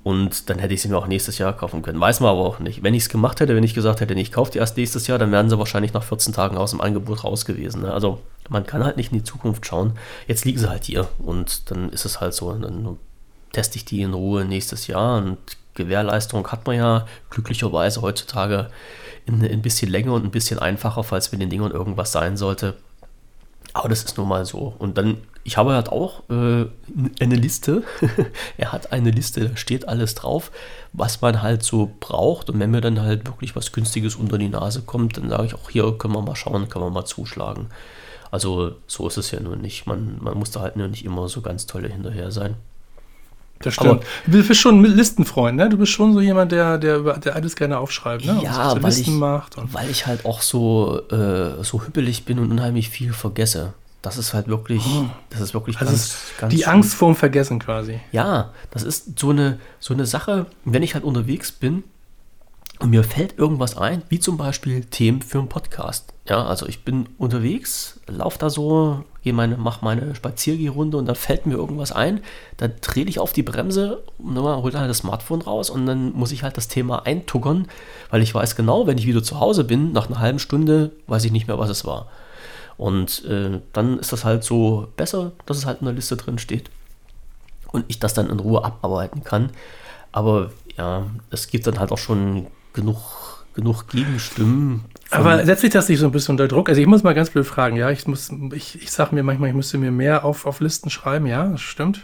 Und 0.04 0.50
dann 0.50 0.60
hätte 0.60 0.74
ich 0.74 0.82
sie 0.82 0.88
mir 0.88 0.98
auch 0.98 1.08
nächstes 1.08 1.38
Jahr 1.38 1.52
kaufen 1.52 1.82
können. 1.82 2.00
Weiß 2.00 2.22
man 2.22 2.32
aber 2.32 2.40
auch 2.40 2.60
nicht. 2.60 2.82
Wenn 2.82 2.94
ich 2.94 3.04
es 3.04 3.10
gemacht 3.10 3.42
hätte, 3.42 3.56
wenn 3.56 3.64
ich 3.64 3.74
gesagt 3.74 4.00
hätte, 4.00 4.14
ich 4.14 4.32
kaufe 4.32 4.52
die 4.52 4.60
erst 4.60 4.78
nächstes 4.78 5.06
Jahr, 5.08 5.20
dann 5.20 5.34
wären 5.34 5.50
sie 5.50 5.60
wahrscheinlich 5.60 5.92
nach 5.92 6.04
14 6.04 6.32
Tagen 6.32 6.58
aus 6.58 6.72
dem 6.72 6.80
Angebot 6.80 7.26
raus 7.26 7.46
gewesen. 7.46 7.82
Ne? 7.82 7.94
Also 7.94 8.22
man 8.48 8.66
kann 8.66 8.86
halt 8.86 8.96
nicht 8.96 9.12
in 9.12 9.18
die 9.18 9.24
Zukunft 9.26 9.66
schauen. 9.66 9.94
Jetzt 10.26 10.46
liegen 10.46 10.60
sie 10.60 10.70
halt 10.70 10.86
hier 10.86 11.10
und 11.20 11.70
dann 11.72 11.90
ist 11.90 12.06
es 12.06 12.22
halt 12.22 12.34
so. 12.34 12.54
Dann 12.54 12.98
teste 13.52 13.76
ich 13.78 13.84
die 13.84 14.02
in 14.02 14.14
Ruhe 14.14 14.46
nächstes 14.46 14.88
Jahr 14.88 15.18
und 15.18 15.38
Gewährleistung 15.74 16.48
hat 16.52 16.66
man 16.66 16.76
ja 16.76 17.06
glücklicherweise 17.30 18.02
heutzutage 18.02 18.70
in, 19.26 19.44
ein 19.44 19.62
bisschen 19.62 19.92
länger 19.92 20.14
und 20.14 20.26
ein 20.26 20.32
bisschen 20.32 20.60
einfacher, 20.60 21.04
falls 21.04 21.32
mit 21.32 21.42
den 21.42 21.50
Dingern 21.50 21.72
irgendwas 21.72 22.12
sein 22.12 22.38
sollte. 22.38 22.76
Aber 23.74 23.90
das 23.90 24.04
ist 24.04 24.18
nun 24.18 24.28
mal 24.28 24.46
so. 24.46 24.74
Und 24.80 24.98
dann, 24.98 25.18
ich 25.48 25.56
habe 25.56 25.74
halt 25.74 25.88
auch 25.88 26.24
äh, 26.30 26.66
eine 27.22 27.36
Liste. 27.36 27.84
er 28.58 28.74
hat 28.74 28.92
eine 28.92 29.12
Liste, 29.12 29.48
da 29.48 29.56
steht 29.56 29.88
alles 29.88 30.14
drauf, 30.14 30.52
was 30.92 31.22
man 31.22 31.42
halt 31.42 31.64
so 31.64 31.90
braucht. 32.02 32.50
Und 32.50 32.60
wenn 32.60 32.70
mir 32.70 32.82
dann 32.82 33.00
halt 33.00 33.26
wirklich 33.26 33.56
was 33.56 33.72
Günstiges 33.72 34.16
unter 34.16 34.38
die 34.38 34.50
Nase 34.50 34.82
kommt, 34.82 35.16
dann 35.16 35.30
sage 35.30 35.46
ich 35.46 35.56
auch, 35.56 35.70
hier 35.70 35.98
können 35.98 36.14
wir 36.14 36.22
mal 36.22 36.36
schauen, 36.36 36.68
können 36.68 36.84
wir 36.84 36.90
mal 36.90 37.06
zuschlagen. 37.06 37.68
Also 38.30 38.76
so 38.88 39.08
ist 39.08 39.16
es 39.16 39.32
ja 39.32 39.40
nur 39.40 39.56
nicht. 39.56 39.88
Man, 39.88 40.18
man 40.20 40.38
muss 40.38 40.52
da 40.52 40.60
halt 40.60 40.76
nur 40.76 40.90
nicht 40.90 41.06
immer 41.06 41.30
so 41.30 41.40
ganz 41.40 41.66
tolle 41.66 41.88
hinterher 41.88 42.30
sein. 42.30 42.56
Das 43.60 43.76
stimmt. 43.76 43.90
Aber, 43.90 44.02
du 44.26 44.46
bist 44.46 44.60
schon 44.60 44.82
ein 44.82 44.86
Listenfreund, 44.86 45.56
ne? 45.56 45.70
Du 45.70 45.78
bist 45.78 45.94
schon 45.94 46.14
so 46.14 46.20
jemand, 46.20 46.52
der, 46.52 46.78
der, 46.78 47.20
der 47.20 47.36
alles 47.38 47.56
gerne 47.56 47.80
aufschreibt, 47.80 48.26
ne? 48.26 48.42
Ja, 48.44 48.72
so 48.72 48.84
weil, 48.84 48.92
ich, 48.92 49.08
weil 49.74 49.90
ich 49.90 50.08
halt 50.08 50.26
auch 50.26 50.42
so, 50.42 51.04
äh, 51.10 51.64
so 51.64 51.84
hüppelig 51.84 52.26
bin 52.26 52.38
und 52.38 52.52
unheimlich 52.52 52.90
viel 52.90 53.14
vergesse. 53.14 53.74
Das 54.02 54.18
ist 54.18 54.34
halt 54.34 54.48
wirklich, 54.48 54.84
oh. 54.86 55.06
das 55.30 55.42
ist 55.42 55.54
wirklich 55.54 55.78
also 55.80 55.92
ganz, 55.92 56.18
ganz 56.38 56.54
Die 56.54 56.62
schön. 56.62 56.74
Angst 56.74 56.94
vorm 56.94 57.16
Vergessen 57.16 57.60
quasi. 57.60 58.00
Ja, 58.12 58.54
das 58.72 58.84
ist 58.84 59.20
so 59.20 59.32
eine, 59.32 59.60
so 59.80 59.94
eine 59.94 60.06
Sache, 60.06 60.46
wenn 60.66 60.84
ich 60.84 60.94
halt 60.94 61.04
unterwegs 61.04 61.52
bin, 61.52 61.84
und 62.80 62.92
mir 62.92 63.04
fällt 63.04 63.40
irgendwas 63.40 63.76
ein, 63.76 64.04
wie 64.10 64.20
zum 64.20 64.38
Beispiel 64.38 64.86
Themen 64.86 65.22
für 65.22 65.40
einen 65.40 65.50
Podcast. 65.50 66.14
Ja, 66.30 66.46
also 66.46 66.68
ich 66.68 66.84
bin 66.84 67.10
unterwegs, 67.18 68.00
laufe 68.06 68.38
da 68.38 68.52
so, 68.52 69.04
gehe 69.24 69.34
meine, 69.34 69.58
mache 69.58 69.84
meine 69.84 70.14
Spaziergehrunde 70.14 70.98
und 70.98 71.08
dann 71.08 71.16
fällt 71.16 71.48
mir 71.48 71.56
irgendwas 71.56 71.92
ein. 71.92 72.22
Dann 72.58 72.74
trete 72.82 73.10
ich 73.10 73.20
auf 73.20 73.34
die 73.34 73.42
Bremse 73.42 74.04
und 74.20 74.36
dann 74.36 74.44
hole 74.44 74.80
halt 74.80 74.90
das 74.90 75.00
Smartphone 75.00 75.42
raus 75.42 75.72
und 75.72 75.88
dann 75.88 76.14
muss 76.14 76.32
ich 76.32 76.44
halt 76.44 76.58
das 76.58 76.68
Thema 76.68 77.06
eintuckern, 77.06 77.68
weil 78.12 78.22
ich 78.22 78.36
weiß 78.36 78.56
genau, 78.56 78.86
wenn 78.86 79.00
ich 79.00 79.08
wieder 79.08 79.24
zu 79.24 79.40
Hause 79.40 79.64
bin, 79.64 79.92
nach 79.92 80.08
einer 80.08 80.20
halben 80.20 80.40
Stunde, 80.40 80.92
weiß 81.08 81.24
ich 81.26 81.32
nicht 81.32 81.48
mehr, 81.48 81.58
was 81.58 81.70
es 81.70 81.84
war. 81.84 82.08
Und 82.78 83.26
äh, 83.26 83.60
dann 83.74 84.00
ist 84.00 84.12
das 84.12 84.24
halt 84.24 84.44
so 84.44 84.88
besser, 84.96 85.32
dass 85.46 85.58
es 85.58 85.66
halt 85.66 85.80
in 85.82 85.86
der 85.86 85.96
Liste 85.96 86.16
drin 86.16 86.38
steht 86.38 86.70
und 87.72 87.86
ich 87.88 88.00
das 88.00 88.14
dann 88.14 88.30
in 88.30 88.40
Ruhe 88.40 88.64
abarbeiten 88.64 89.24
kann. 89.24 89.50
Aber 90.12 90.52
ja, 90.78 91.08
es 91.32 91.48
gibt 91.48 91.66
dann 91.68 91.80
halt 91.80 91.92
auch 91.92 91.98
schon 91.98 92.48
genug, 92.74 93.46
genug 93.56 93.88
Gegenstimmen. 93.88 94.86
Aber 95.10 95.44
setzt 95.46 95.62
sich 95.62 95.72
das 95.72 95.90
nicht 95.90 96.00
so 96.00 96.06
ein 96.06 96.12
bisschen 96.12 96.34
unter 96.34 96.48
Druck? 96.48 96.70
Also 96.70 96.80
ich 96.80 96.88
muss 96.88 97.04
mal 97.04 97.16
ganz 97.16 97.30
blöd 97.30 97.46
fragen, 97.46 97.78
ja, 97.78 97.90
ich 97.90 98.06
muss, 98.08 98.32
ich, 98.54 98.82
ich 98.82 98.92
sage 98.92 99.16
mir 99.16 99.24
manchmal, 99.24 99.50
ich 99.50 99.56
müsste 99.56 99.78
mir 99.78 99.92
mehr 99.92 100.24
auf, 100.24 100.46
auf 100.46 100.60
Listen 100.60 100.90
schreiben, 100.90 101.26
ja, 101.26 101.48
das 101.48 101.62
stimmt. 101.62 102.02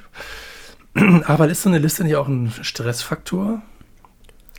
Aber 1.25 1.47
ist 1.49 1.63
so 1.63 1.69
eine 1.69 1.79
Liste 1.79 2.03
nicht 2.03 2.15
auch 2.15 2.27
ein 2.27 2.51
Stressfaktor? 2.61 3.61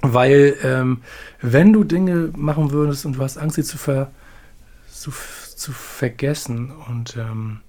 Weil 0.02 0.56
ähm, 0.62 1.02
wenn 1.40 1.72
du 1.72 1.82
Dinge 1.82 2.30
machen 2.36 2.70
würdest 2.70 3.06
und 3.06 3.14
du 3.14 3.22
hast 3.22 3.38
Angst, 3.38 3.56
sie 3.56 3.64
zu, 3.64 3.78
ver, 3.78 4.10
zu, 4.90 5.10
zu 5.57 5.72
vergessen 5.72 6.72
und 6.88 7.16
ähm, 7.16 7.61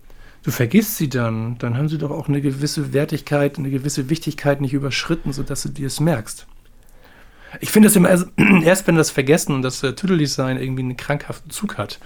du 0.44 0.52
vergisst 0.52 0.98
sie 0.98 1.10
dann, 1.10 1.58
dann 1.58 1.78
haben 1.78 1.90
sie 1.90 1.98
doch 1.98 2.12
auch 2.12 2.28
eine 2.28 2.42
gewisse 2.42 2.94
Wertigkeit, 2.94 3.58
eine 3.58 3.70
gewisse 3.70 4.10
Wichtigkeit 4.10 4.62
nicht 4.62 4.74
überschritten, 4.74 5.34
sodass 5.34 5.64
du 5.64 5.70
dir 5.70 5.88
es 5.88 6.00
merkst. 6.00 6.48
Ich 7.62 7.72
finde 7.72 7.88
es 7.88 7.96
immer 7.96 8.10
erst, 8.10 8.28
erst, 8.64 8.88
wenn 8.88 8.96
das 8.96 9.12
Vergessen 9.12 9.54
und 9.54 9.62
das 9.62 9.82
äh, 9.84 9.94
Tüdellichsein 9.94 10.58
irgendwie 10.58 10.84
einen 10.84 10.98
krankhaften 10.98 11.52
Zug 11.52 11.78
hat, 11.78 12.00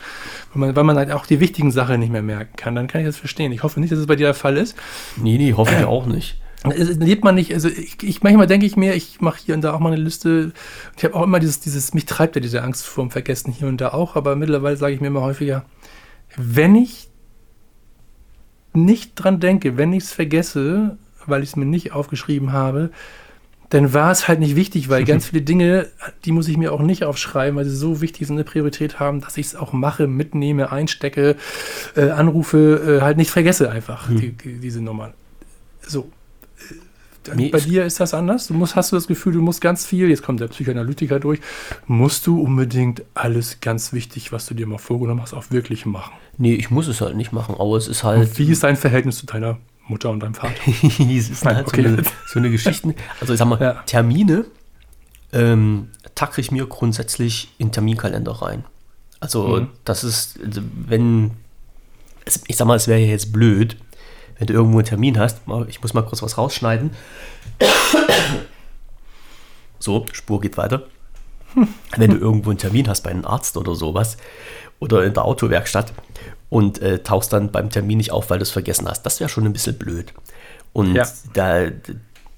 weil 0.54 0.60
man, 0.68 0.76
weil 0.76 0.84
man 0.84 0.98
halt 0.98 1.12
auch 1.12 1.26
die 1.26 1.40
wichtigen 1.40 1.72
Sachen 1.72 2.00
nicht 2.00 2.12
mehr 2.12 2.22
merken 2.22 2.56
kann, 2.56 2.76
dann 2.76 2.88
kann 2.88 3.02
ich 3.02 3.08
das 3.08 3.18
verstehen. 3.18 3.52
Ich 3.52 3.64
hoffe 3.64 3.80
nicht, 3.80 3.92
dass 3.92 4.00
es 4.00 4.08
bei 4.08 4.16
dir 4.16 4.28
der 4.28 4.34
Fall 4.34 4.58
ist. 4.58 4.76
Nee, 5.18 5.38
nee, 5.38 5.54
hoffe 5.54 5.76
ich 5.78 5.86
auch 5.86 6.06
nicht. 6.06 6.40
Lebt 6.66 7.24
man 7.24 7.36
nicht, 7.36 7.54
also 7.54 7.70
ich, 7.70 8.04
ich 8.04 8.22
manchmal 8.22 8.48
denke 8.48 8.66
ich 8.66 8.76
mir, 8.76 8.94
ich 8.94 9.22
mache 9.22 9.40
hier 9.44 9.56
und 9.56 9.62
da 9.62 9.74
auch 9.74 9.80
mal 9.80 9.94
eine 9.94 10.02
Liste. 10.02 10.52
Ich 10.98 11.06
habe 11.06 11.16
auch 11.16 11.24
immer 11.24 11.40
dieses, 11.40 11.62
dieses, 11.62 11.94
mich 11.94 12.06
treibt 12.06 12.36
ja 12.36 12.42
diese 12.42 12.64
Angst 12.64 12.86
vor 12.86 13.06
dem 13.06 13.12
Vergessen 13.12 13.54
hier 13.54 13.68
und 13.68 13.80
da 13.80 13.94
auch, 13.94 14.18
aber 14.18 14.36
mittlerweile 14.36 14.76
sage 14.76 14.94
ich 14.94 15.00
mir 15.00 15.08
immer 15.08 15.22
häufiger, 15.22 15.66
wenn 16.36 16.76
ich 16.76 17.10
nicht 18.74 19.14
dran 19.16 19.40
denke, 19.40 19.78
wenn 19.78 19.94
ich 19.94 20.04
es 20.04 20.12
vergesse, 20.12 20.98
weil 21.26 21.44
ich 21.44 21.50
es 21.50 21.56
mir 21.56 21.66
nicht 21.66 21.94
aufgeschrieben 21.94 22.52
habe, 22.52 22.92
dann 23.70 23.94
war 23.94 24.12
es 24.12 24.28
halt 24.28 24.40
nicht 24.40 24.56
wichtig, 24.56 24.90
weil 24.90 25.04
ganz 25.06 25.28
viele 25.28 25.42
Dinge, 25.42 25.88
die 26.26 26.32
muss 26.32 26.48
ich 26.48 26.58
mir 26.58 26.74
auch 26.74 26.82
nicht 26.82 27.06
aufschreiben, 27.06 27.56
weil 27.56 27.66
sie 27.66 27.76
so 27.76 28.02
wichtig 28.02 28.28
sind, 28.28 28.36
eine 28.36 28.44
Priorität 28.44 29.00
haben, 29.00 29.22
dass 29.22 29.38
ich 29.38 29.48
es 29.48 29.56
auch 29.56 29.72
mache, 29.72 30.08
mitnehme, 30.08 30.72
einstecke, 30.72 31.38
äh, 31.96 32.10
anrufe, 32.10 32.98
äh, 33.00 33.02
halt 33.02 33.18
nicht 33.18 33.32
vergesse 33.32 33.72
einfach 33.72 34.10
hm. 34.10 34.20
die, 34.20 34.32
die, 34.32 34.58
diese 34.60 34.82
Nummern. 34.82 35.14
So. 35.82 36.12
Äh, 37.28 37.50
bei 37.50 37.60
dir 37.60 37.86
ist 37.86 38.00
das 38.00 38.14
anders? 38.14 38.48
Du 38.48 38.54
musst, 38.54 38.76
hast 38.76 38.92
du 38.92 38.96
das 38.96 39.08
Gefühl, 39.08 39.34
du 39.34 39.42
musst 39.42 39.62
ganz 39.62 39.86
viel, 39.86 40.10
jetzt 40.10 40.24
kommt 40.24 40.40
der 40.40 40.48
Psychoanalytiker 40.48 41.20
durch, 41.20 41.40
musst 41.88 42.28
du 42.28 42.42
unbedingt 42.42 43.04
alles 43.14 43.60
ganz 43.62 43.94
wichtig, 43.94 44.32
was 44.32 44.46
du 44.46 44.54
dir 44.54 44.68
mal 44.68 44.78
vorgenommen 44.78 45.22
hast, 45.22 45.34
auch 45.34 45.52
wirklich 45.52 45.86
machen? 45.86 46.14
Nee, 46.38 46.54
ich 46.54 46.72
muss 46.72 46.88
es 46.88 47.02
halt 47.02 47.16
nicht 47.16 47.32
machen, 47.32 47.56
aber 47.58 47.76
es 47.76 47.88
ist 47.88 48.04
halt. 48.04 48.30
Und 48.30 48.40
wie 48.40 48.52
ist 48.52 48.64
dein 48.64 48.78
Verhältnis 48.78 49.18
zu 49.18 49.26
deiner 49.26 49.58
Mutter 49.90 50.10
und 50.10 50.22
deinem 50.22 50.36
Vater. 50.36 50.54
es 50.68 51.30
ist 51.30 51.46
halt 51.46 51.68
okay. 51.68 51.82
so, 51.82 51.88
eine, 51.88 52.04
so 52.28 52.40
eine 52.40 52.52
Geschichte. 52.52 52.94
Also 53.20 53.34
ich 53.34 53.40
sag 53.40 53.48
mal, 53.48 53.60
ja. 53.60 53.74
Termine 53.86 54.46
ähm, 55.34 55.90
tacke 56.16 56.42
ich 56.42 56.52
mir 56.52 56.66
grundsätzlich 56.68 57.54
in 57.58 57.72
Terminkalender 57.72 58.32
rein. 58.34 58.64
Also 59.20 59.48
mhm. 59.48 59.68
das 59.84 60.04
ist, 60.04 60.40
also 60.44 60.62
wenn, 60.88 61.32
ich 62.48 62.56
sag 62.56 62.68
mal, 62.68 62.76
es 62.76 62.88
wäre 62.88 63.00
ja 63.00 63.08
jetzt 63.08 63.34
blöd, 63.34 63.78
wenn 64.40 64.48
du 64.48 64.54
irgendwo 64.54 64.80
einen 64.80 64.88
Termin 64.88 65.20
hast, 65.20 65.42
ich 65.68 65.82
muss 65.82 65.94
mal 65.94 66.02
kurz 66.02 66.24
was 66.24 66.38
rausschneiden. 66.38 66.92
So, 69.80 70.06
Spur 70.12 70.42
geht 70.42 70.58
weiter. 70.58 70.84
Wenn 71.98 72.12
du 72.12 72.18
irgendwo 72.18 72.50
einen 72.50 72.60
Termin 72.60 72.88
hast 72.88 73.02
bei 73.02 73.10
einem 73.10 73.26
Arzt 73.26 73.58
oder 73.58 73.76
sowas 73.76 74.18
oder 74.80 75.04
in 75.04 75.14
der 75.14 75.26
Autowerkstatt 75.26 75.94
und 76.50 76.82
äh, 76.82 77.00
tauchst 77.00 77.34
dann 77.34 77.52
beim 77.52 77.70
Termin 77.70 77.98
nicht 77.98 78.12
auf, 78.12 78.30
weil 78.30 78.40
du 78.40 78.44
es 78.44 78.52
vergessen 78.52 78.88
hast. 78.88 79.04
Das 79.04 79.20
wäre 79.20 79.30
schon 79.30 79.46
ein 79.46 79.54
bisschen 79.54 79.78
blöd. 79.78 80.14
Und 80.74 80.96
ja. 80.96 81.08
da, 81.34 81.70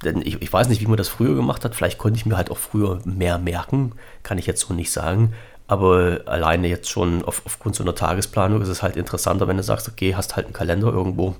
denn 0.04 0.22
ich, 0.22 0.42
ich, 0.42 0.54
weiß 0.54 0.70
nicht, 0.70 0.82
wie 0.82 0.88
man 0.88 0.98
das 0.98 1.10
früher 1.10 1.36
gemacht 1.36 1.66
hat. 1.66 1.76
Vielleicht 1.76 1.98
konnte 1.98 2.18
ich 2.18 2.26
mir 2.26 2.38
halt 2.38 2.52
auch 2.52 2.58
früher 2.58 3.02
mehr 3.06 3.38
merken, 3.38 3.94
kann 4.24 4.38
ich 4.38 4.46
jetzt 4.46 4.62
so 4.62 4.74
nicht 4.74 4.92
sagen. 4.92 5.34
Aber 5.68 6.22
alleine 6.26 6.68
jetzt 6.68 6.90
schon 6.90 7.24
auf, 7.24 7.42
aufgrund 7.46 7.76
so 7.76 7.84
einer 7.84 7.96
Tagesplanung 7.96 8.62
ist 8.62 8.70
es 8.70 8.82
halt 8.82 8.96
interessanter, 8.96 9.48
wenn 9.48 9.58
du 9.58 9.64
sagst, 9.64 9.88
okay, 9.88 10.16
hast 10.16 10.36
halt 10.36 10.46
einen 10.46 10.54
Kalender 10.54 10.88
irgendwo 10.88 11.36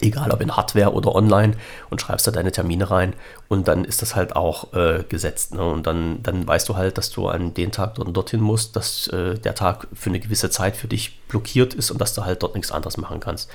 Egal 0.00 0.30
ob 0.30 0.40
in 0.42 0.54
Hardware 0.54 0.92
oder 0.92 1.14
online 1.14 1.54
und 1.90 2.00
schreibst 2.00 2.26
da 2.26 2.30
deine 2.30 2.52
Termine 2.52 2.90
rein 2.90 3.14
und 3.48 3.68
dann 3.68 3.84
ist 3.84 4.02
das 4.02 4.14
halt 4.14 4.36
auch 4.36 4.72
äh, 4.74 5.02
gesetzt. 5.08 5.54
Ne? 5.54 5.64
Und 5.64 5.86
dann, 5.86 6.22
dann 6.22 6.46
weißt 6.46 6.68
du 6.68 6.76
halt, 6.76 6.98
dass 6.98 7.10
du 7.10 7.26
an 7.26 7.54
den 7.54 7.72
Tag 7.72 7.94
dort 7.94 8.14
dorthin 8.14 8.40
musst, 8.40 8.76
dass 8.76 9.08
äh, 9.08 9.38
der 9.38 9.54
Tag 9.54 9.88
für 9.94 10.10
eine 10.10 10.20
gewisse 10.20 10.50
Zeit 10.50 10.76
für 10.76 10.88
dich 10.88 11.20
blockiert 11.26 11.74
ist 11.74 11.90
und 11.90 12.00
dass 12.00 12.14
du 12.14 12.24
halt 12.24 12.42
dort 12.42 12.54
nichts 12.54 12.70
anderes 12.70 12.96
machen 12.98 13.18
kannst. 13.18 13.50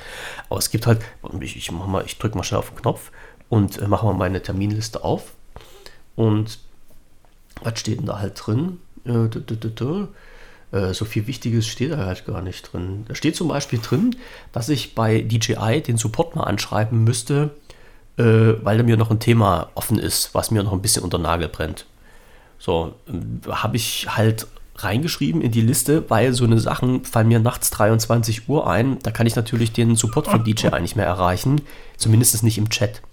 Aber 0.50 0.58
es 0.58 0.72
gibt 0.72 0.88
halt, 0.88 1.02
ich, 1.40 1.56
ich, 1.56 1.72
ich 2.06 2.18
drücke 2.18 2.38
mal 2.38 2.44
schnell 2.44 2.60
auf 2.60 2.70
den 2.72 2.78
Knopf 2.78 3.12
und 3.50 3.78
äh, 3.78 3.88
mache 3.88 4.06
mal 4.06 4.14
meine 4.14 4.42
Terminliste 4.42 5.04
auf. 5.04 5.34
Und 6.16 6.60
was 7.62 7.80
steht 7.80 8.00
denn 8.00 8.08
da 8.08 8.20
halt 8.20 8.42
drin? 8.44 8.80
Äh, 9.06 9.30
äh, 10.74 10.94
so 10.94 11.06
viel 11.06 11.28
Wichtiges 11.28 11.68
steht 11.68 11.92
da 11.92 11.98
halt 11.98 12.26
gar 12.26 12.42
nicht 12.42 12.74
drin. 12.74 13.06
Da 13.08 13.16
steht 13.16 13.36
zum 13.36 13.48
Beispiel 13.48 13.80
drin, 13.80 14.16
dass 14.52 14.70
ich 14.70 14.96
bei 14.96 15.22
DJI 15.22 15.82
den 15.82 15.98
Support 15.98 16.36
mal 16.36 16.44
anschreiben 16.44 17.04
müsste, 17.04 17.52
äh, 18.18 18.24
weil 18.24 18.78
da 18.78 18.84
mir 18.84 18.98
noch 18.98 19.12
ein 19.12 19.20
Thema 19.20 19.70
offen 19.76 20.00
ist, 20.00 20.34
was 20.34 20.50
mir 20.50 20.64
noch 20.64 20.74
ein 20.74 20.82
bisschen 20.82 21.04
unter 21.04 21.20
Nagel 21.20 21.48
brennt. 21.48 21.86
So, 22.58 22.96
äh, 23.08 23.52
habe 23.52 23.78
ich 23.78 24.08
halt 24.10 24.48
reingeschrieben 24.76 25.42
in 25.42 25.52
die 25.52 25.62
Liste, 25.62 26.10
weil 26.10 26.34
so 26.34 26.44
eine 26.44 26.60
Sachen 26.60 27.06
fallen 27.06 27.28
mir 27.28 27.40
nachts 27.40 27.70
23 27.70 28.50
Uhr 28.50 28.68
ein. 28.68 28.98
Da 29.04 29.12
kann 29.12 29.28
ich 29.28 29.36
natürlich 29.36 29.74
den 29.74 29.96
Support 29.96 30.28
von 30.28 30.44
DJI 30.44 30.72
nicht 30.82 30.96
mehr 30.96 31.06
erreichen, 31.06 31.62
zumindest 31.98 32.44
nicht 32.44 32.58
im 32.58 32.70
Chat. 32.70 33.04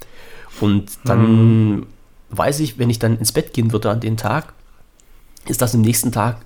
Und 0.63 0.93
dann 1.05 1.73
mhm. 1.73 1.87
weiß 2.31 2.61
ich, 2.61 2.79
wenn 2.79 2.89
ich 2.89 2.99
dann 2.99 3.19
ins 3.19 3.33
Bett 3.33 3.53
gehen 3.53 3.73
würde 3.73 3.91
an 3.91 4.01
den 4.01 4.17
Tag, 4.17 4.55
ist 5.47 5.61
das 5.61 5.75
im 5.75 5.83
nächsten 5.83 6.13
Tag 6.13 6.41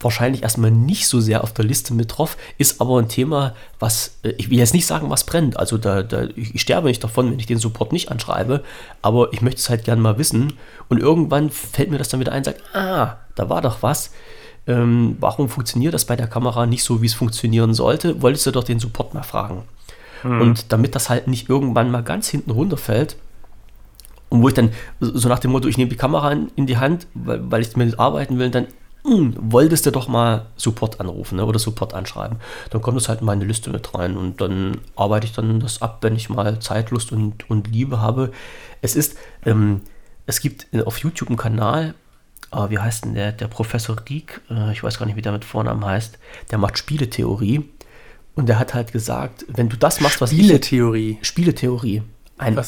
wahrscheinlich 0.00 0.42
erstmal 0.42 0.70
nicht 0.70 1.08
so 1.08 1.20
sehr 1.20 1.42
auf 1.42 1.52
der 1.52 1.64
Liste 1.64 1.94
mit 1.94 2.16
drauf, 2.16 2.36
ist 2.58 2.80
aber 2.80 2.98
ein 2.98 3.08
Thema, 3.08 3.54
was, 3.78 4.18
äh, 4.22 4.30
ich 4.36 4.50
will 4.50 4.58
jetzt 4.58 4.74
nicht 4.74 4.86
sagen, 4.86 5.10
was 5.10 5.24
brennt. 5.24 5.58
Also 5.58 5.78
da, 5.78 6.02
da, 6.02 6.24
ich 6.34 6.60
sterbe 6.60 6.88
nicht 6.88 7.02
davon, 7.02 7.32
wenn 7.32 7.38
ich 7.38 7.46
den 7.46 7.58
Support 7.58 7.92
nicht 7.92 8.10
anschreibe, 8.10 8.62
aber 9.02 9.32
ich 9.32 9.40
möchte 9.40 9.60
es 9.60 9.70
halt 9.70 9.84
gern 9.84 10.00
mal 10.00 10.18
wissen. 10.18 10.54
Und 10.88 11.00
irgendwann 11.00 11.50
fällt 11.50 11.90
mir 11.90 11.98
das 11.98 12.08
dann 12.08 12.20
wieder 12.20 12.32
ein, 12.32 12.44
sagt, 12.44 12.62
ah, 12.74 13.16
da 13.34 13.48
war 13.48 13.62
doch 13.62 13.82
was. 13.82 14.12
Ähm, 14.66 15.16
warum 15.20 15.48
funktioniert 15.48 15.94
das 15.94 16.04
bei 16.04 16.16
der 16.16 16.26
Kamera 16.26 16.66
nicht 16.66 16.82
so, 16.82 17.00
wie 17.00 17.06
es 17.06 17.14
funktionieren 17.14 17.72
sollte? 17.72 18.20
Wolltest 18.20 18.46
du 18.46 18.50
doch 18.50 18.64
den 18.64 18.80
Support 18.80 19.14
mal 19.14 19.22
fragen. 19.22 19.62
Mhm. 20.22 20.40
Und 20.40 20.72
damit 20.72 20.94
das 20.94 21.08
halt 21.08 21.28
nicht 21.28 21.48
irgendwann 21.48 21.90
mal 21.90 22.02
ganz 22.02 22.28
hinten 22.28 22.50
runterfällt, 22.50 23.16
und 24.28 24.42
wo 24.42 24.48
ich 24.48 24.54
dann 24.54 24.70
so 25.00 25.28
nach 25.28 25.38
dem 25.38 25.52
Motto, 25.52 25.68
ich 25.68 25.78
nehme 25.78 25.88
die 25.88 25.96
Kamera 25.96 26.32
in 26.32 26.66
die 26.66 26.78
Hand, 26.78 27.06
weil, 27.14 27.48
weil 27.48 27.62
ich 27.62 27.76
mit 27.76 27.98
arbeiten 27.98 28.40
will, 28.40 28.50
dann 28.50 28.66
wolltest 29.06 29.86
du 29.86 29.90
doch 29.90 30.08
mal 30.08 30.46
Support 30.56 31.00
anrufen 31.00 31.36
ne, 31.36 31.44
oder 31.44 31.58
Support 31.58 31.94
anschreiben. 31.94 32.38
Dann 32.70 32.82
kommt 32.82 32.96
das 32.96 33.08
halt 33.08 33.20
in 33.20 33.26
meine 33.26 33.44
Liste 33.44 33.70
mit 33.70 33.94
rein 33.94 34.16
und 34.16 34.40
dann 34.40 34.78
arbeite 34.96 35.26
ich 35.26 35.32
dann 35.32 35.60
das 35.60 35.82
ab, 35.82 35.98
wenn 36.02 36.16
ich 36.16 36.28
mal 36.28 36.58
Zeit, 36.60 36.90
Lust 36.90 37.12
und, 37.12 37.48
und 37.48 37.68
Liebe 37.68 38.00
habe. 38.00 38.32
Es 38.82 38.96
ist, 38.96 39.16
ähm, 39.44 39.82
es 40.26 40.40
gibt 40.40 40.66
auf 40.84 40.98
YouTube 40.98 41.28
einen 41.28 41.36
Kanal, 41.36 41.94
äh, 42.52 42.68
wie 42.70 42.78
heißt 42.78 43.04
denn 43.04 43.14
der, 43.14 43.32
der 43.32 43.48
Professor 43.48 43.96
Rieck, 44.08 44.40
äh, 44.50 44.72
ich 44.72 44.82
weiß 44.82 44.98
gar 44.98 45.06
nicht, 45.06 45.16
wie 45.16 45.22
der 45.22 45.32
mit 45.32 45.44
Vornamen 45.44 45.84
heißt, 45.84 46.18
der 46.50 46.58
macht 46.58 46.78
Spieletheorie 46.78 47.68
und 48.34 48.48
der 48.48 48.58
hat 48.58 48.74
halt 48.74 48.92
gesagt, 48.92 49.46
wenn 49.48 49.68
du 49.68 49.76
das 49.76 50.00
machst, 50.00 50.20
was 50.20 50.30
Spieletheorie. 50.30 51.18
ich... 51.20 51.26
Spieletheorie. 51.26 52.02
Ein 52.38 52.60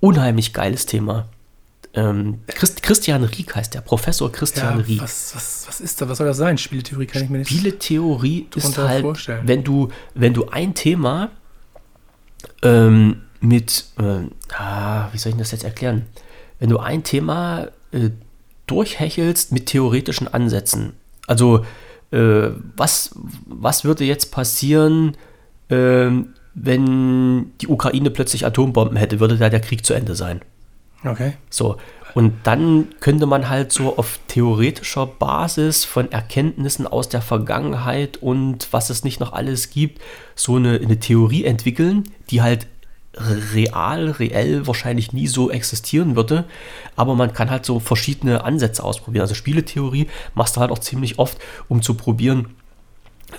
unheimlich 0.00 0.52
geiles 0.52 0.86
Thema. 0.86 1.26
Ähm, 1.96 2.40
Christ, 2.48 2.82
Christian 2.82 3.22
Rieck 3.22 3.54
heißt 3.54 3.74
der, 3.74 3.80
Professor 3.80 4.30
Christian 4.32 4.78
ja, 4.80 4.84
Rieck. 4.84 5.02
Was, 5.02 5.34
was, 5.34 5.64
was 5.68 5.80
ist 5.80 6.00
da, 6.00 6.08
was 6.08 6.18
soll 6.18 6.26
das 6.26 6.36
sein? 6.36 6.58
Spieletheorie 6.58 7.06
kann 7.06 7.22
ich 7.22 7.30
mir 7.30 7.38
nicht 7.38 7.50
Spieletheorie 7.50 8.48
ist 8.54 8.76
halt, 8.78 9.02
vorstellen. 9.02 9.46
wenn 9.46 9.62
du, 9.62 9.88
wenn 10.14 10.34
du 10.34 10.48
ein 10.48 10.74
Thema 10.74 11.30
ähm, 12.62 13.22
mit, 13.40 13.84
äh, 13.98 14.26
ah, 14.56 15.08
wie 15.12 15.18
soll 15.18 15.32
ich 15.32 15.38
das 15.38 15.52
jetzt 15.52 15.64
erklären? 15.64 16.06
Wenn 16.58 16.68
du 16.68 16.78
ein 16.78 17.04
Thema 17.04 17.68
äh, 17.92 18.10
durchhechelst 18.66 19.52
mit 19.52 19.66
theoretischen 19.66 20.26
Ansätzen. 20.26 20.94
Also, 21.26 21.64
äh, 22.10 22.48
was, 22.76 23.10
was 23.46 23.84
würde 23.84 24.04
jetzt 24.04 24.32
passieren, 24.32 25.16
ähm, 25.70 26.34
wenn 26.54 27.52
die 27.60 27.68
Ukraine 27.68 28.10
plötzlich 28.10 28.46
Atombomben 28.46 28.96
hätte? 28.96 29.20
Würde 29.20 29.36
da 29.36 29.48
der 29.48 29.60
Krieg 29.60 29.84
zu 29.84 29.94
Ende 29.94 30.14
sein? 30.14 30.40
Okay. 31.04 31.34
So. 31.50 31.76
Und 32.14 32.32
dann 32.44 32.88
könnte 33.00 33.26
man 33.26 33.48
halt 33.48 33.72
so 33.72 33.98
auf 33.98 34.20
theoretischer 34.28 35.06
Basis 35.06 35.84
von 35.84 36.12
Erkenntnissen 36.12 36.86
aus 36.86 37.08
der 37.08 37.22
Vergangenheit 37.22 38.18
und 38.18 38.68
was 38.70 38.88
es 38.88 39.02
nicht 39.02 39.18
noch 39.18 39.32
alles 39.32 39.70
gibt, 39.70 40.00
so 40.36 40.56
eine, 40.56 40.76
eine 40.76 41.00
Theorie 41.00 41.44
entwickeln, 41.44 42.04
die 42.30 42.40
halt 42.40 42.68
real, 43.16 44.10
reell 44.10 44.66
wahrscheinlich 44.66 45.12
nie 45.12 45.26
so 45.26 45.50
existieren 45.50 46.16
würde. 46.16 46.44
Aber 46.96 47.14
man 47.14 47.32
kann 47.32 47.50
halt 47.50 47.64
so 47.64 47.80
verschiedene 47.80 48.44
Ansätze 48.44 48.82
ausprobieren. 48.82 49.22
Also 49.22 49.34
Spieletheorie 49.34 50.08
machst 50.34 50.56
du 50.56 50.60
halt 50.60 50.70
auch 50.70 50.78
ziemlich 50.78 51.18
oft, 51.18 51.38
um 51.68 51.82
zu 51.82 51.94
probieren, 51.94 52.54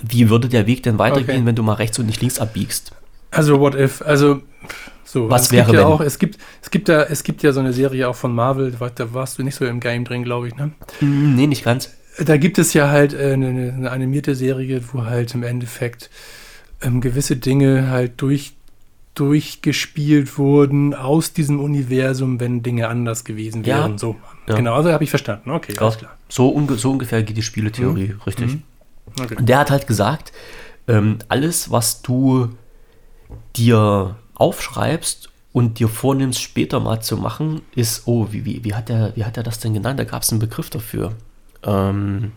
wie 0.02 0.28
würde 0.28 0.48
der 0.48 0.66
Weg 0.66 0.82
denn 0.82 0.98
weitergehen, 0.98 1.38
okay. 1.38 1.46
wenn 1.46 1.56
du 1.56 1.62
mal 1.62 1.74
rechts 1.74 1.98
und 1.98 2.06
nicht 2.06 2.20
links 2.20 2.38
abbiegst. 2.38 2.92
Also 3.30 3.60
what 3.60 3.74
if? 3.74 4.02
Also 4.02 4.42
so, 5.16 5.30
Was 5.30 5.50
wäre 5.50 5.72
ja 5.72 5.86
auch, 5.86 6.02
es 6.02 6.18
gibt, 6.18 6.36
es 6.60 6.70
gibt 6.70 6.90
ja, 6.90 7.04
es 7.04 7.22
gibt 7.22 7.42
ja 7.42 7.50
so 7.52 7.60
eine 7.60 7.72
Serie 7.72 8.06
auch 8.06 8.16
von 8.16 8.34
Marvel, 8.34 8.76
da 8.94 9.14
warst 9.14 9.38
du 9.38 9.42
nicht 9.42 9.54
so 9.54 9.64
im 9.64 9.80
Game 9.80 10.04
drin, 10.04 10.24
glaube 10.24 10.48
ich, 10.48 10.56
ne? 10.56 10.72
Mm, 11.00 11.34
nee, 11.34 11.46
nicht 11.46 11.64
ganz. 11.64 11.96
Da 12.22 12.36
gibt 12.36 12.58
es 12.58 12.74
ja 12.74 12.90
halt 12.90 13.14
äh, 13.14 13.32
eine, 13.32 13.48
eine 13.48 13.90
animierte 13.90 14.34
Serie, 14.34 14.82
wo 14.92 15.06
halt 15.06 15.34
im 15.34 15.42
Endeffekt 15.42 16.10
ähm, 16.82 17.00
gewisse 17.00 17.36
Dinge 17.36 17.88
halt 17.88 18.20
durch, 18.20 18.52
durchgespielt 19.14 20.36
wurden 20.36 20.92
aus 20.92 21.32
diesem 21.32 21.60
Universum, 21.60 22.38
wenn 22.38 22.62
Dinge 22.62 22.88
anders 22.88 23.24
gewesen 23.24 23.64
wären. 23.64 23.92
Ja. 23.92 23.98
So. 23.98 24.16
Ja. 24.46 24.56
Genau, 24.56 24.74
also 24.74 24.92
habe 24.92 25.02
ich 25.02 25.08
verstanden. 25.08 25.50
Okay, 25.50 25.72
ja. 25.74 25.80
alles 25.80 25.96
klar. 25.96 26.14
So, 26.28 26.50
unge 26.50 26.74
so, 26.74 26.90
ungefähr 26.90 27.22
geht 27.22 27.38
die 27.38 27.42
Spieletheorie, 27.42 28.08
mhm. 28.08 28.20
richtig. 28.26 28.46
Mhm. 28.48 28.62
Okay. 29.18 29.36
Der 29.40 29.60
hat 29.60 29.70
halt 29.70 29.86
gesagt, 29.86 30.34
ähm, 30.88 31.20
alles, 31.28 31.70
was 31.70 32.02
du 32.02 32.50
dir 33.56 34.16
aufschreibst 34.36 35.30
und 35.52 35.78
dir 35.78 35.88
vornimmst, 35.88 36.40
später 36.40 36.80
mal 36.80 37.00
zu 37.00 37.16
machen, 37.16 37.62
ist, 37.74 38.06
oh, 38.06 38.28
wie, 38.30 38.44
wie, 38.44 38.62
wie, 38.62 38.74
hat, 38.74 38.90
er, 38.90 39.16
wie 39.16 39.24
hat 39.24 39.36
er 39.36 39.42
das 39.42 39.58
denn 39.58 39.74
genannt? 39.74 39.98
Da 39.98 40.04
gab 40.04 40.22
es 40.22 40.30
einen 40.30 40.38
Begriff 40.38 40.70
dafür. 40.70 41.14
Ähm, 41.62 42.32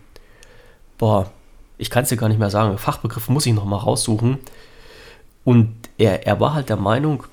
boah, 0.97 1.31
ich 1.77 1.89
kann 1.89 2.03
es 2.03 2.09
dir 2.09 2.17
gar 2.17 2.29
nicht 2.29 2.39
mehr 2.39 2.49
sagen. 2.49 2.77
Fachbegriff 2.77 3.29
muss 3.29 3.45
ich 3.45 3.53
noch 3.53 3.65
mal 3.65 3.77
raussuchen. 3.77 4.39
Und 5.43 5.73
er, 5.97 6.25
er 6.25 6.39
war 6.39 6.53
halt 6.53 6.69
der 6.69 6.77
Meinung, 6.77 7.23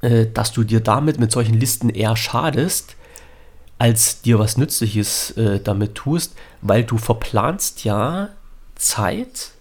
äh, 0.00 0.26
dass 0.26 0.52
du 0.52 0.64
dir 0.64 0.80
damit 0.80 1.18
mit 1.18 1.32
solchen 1.32 1.54
Listen 1.54 1.90
eher 1.90 2.16
schadest, 2.16 2.96
als 3.78 4.22
dir 4.22 4.38
was 4.38 4.56
Nützliches 4.56 5.30
äh, 5.36 5.60
damit 5.60 5.94
tust, 5.94 6.34
weil 6.62 6.84
du 6.84 6.98
verplanst 6.98 7.84
ja 7.84 8.30
Zeit 8.74 9.52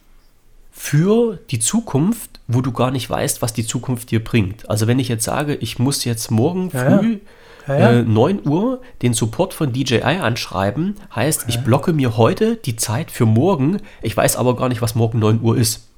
für 0.71 1.39
die 1.49 1.59
Zukunft, 1.59 2.36
wo 2.47 2.61
du 2.61 2.71
gar 2.71 2.91
nicht 2.91 3.09
weißt, 3.09 3.41
was 3.41 3.53
die 3.53 3.65
Zukunft 3.65 4.11
dir 4.11 4.23
bringt. 4.23 4.69
Also 4.69 4.87
wenn 4.87 4.99
ich 4.99 5.09
jetzt 5.09 5.25
sage, 5.25 5.55
ich 5.55 5.79
muss 5.79 6.05
jetzt 6.05 6.31
morgen 6.31 6.71
früh 6.71 7.19
ja. 7.67 7.77
Ja, 7.79 7.91
äh, 7.91 8.03
9 8.03 8.47
Uhr 8.47 8.81
den 9.01 9.13
Support 9.13 9.53
von 9.53 9.73
DJI 9.73 10.01
anschreiben, 10.01 10.95
heißt, 11.13 11.45
ich 11.49 11.59
blocke 11.59 11.91
mir 11.91 12.15
heute 12.15 12.55
die 12.55 12.77
Zeit 12.77 13.11
für 13.11 13.25
morgen, 13.25 13.81
ich 14.01 14.15
weiß 14.15 14.37
aber 14.37 14.55
gar 14.55 14.69
nicht, 14.69 14.81
was 14.81 14.95
morgen 14.95 15.19
9 15.19 15.41
Uhr 15.41 15.57
ist. 15.57 15.89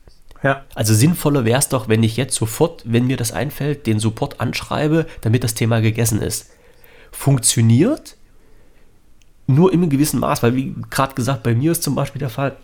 Ja. 0.42 0.64
Also 0.74 0.94
sinnvoller 0.94 1.46
wäre 1.46 1.60
es 1.60 1.70
doch, 1.70 1.88
wenn 1.88 2.02
ich 2.02 2.18
jetzt 2.18 2.36
sofort, 2.36 2.84
wenn 2.86 3.08
mir 3.08 3.18
das 3.18 3.32
einfällt, 3.32 3.86
den 3.86 4.00
Support 4.00 4.42
anschreibe, 4.42 5.06
damit 5.22 5.44
das 5.44 5.54
Thema 5.54 5.82
gegessen 5.82 6.22
ist. 6.22 6.50
Funktioniert 7.12 8.16
nur 9.48 9.74
in 9.74 9.82
einem 9.82 9.90
gewissen 9.90 10.20
Maß, 10.20 10.44
weil 10.44 10.56
wie 10.56 10.76
gerade 10.90 11.16
gesagt, 11.16 11.44
bei 11.44 11.54
mir 11.54 11.72
ist 11.72 11.84
zum 11.84 11.96
Beispiel 11.96 12.20
der 12.20 12.30
Fall, 12.30 12.56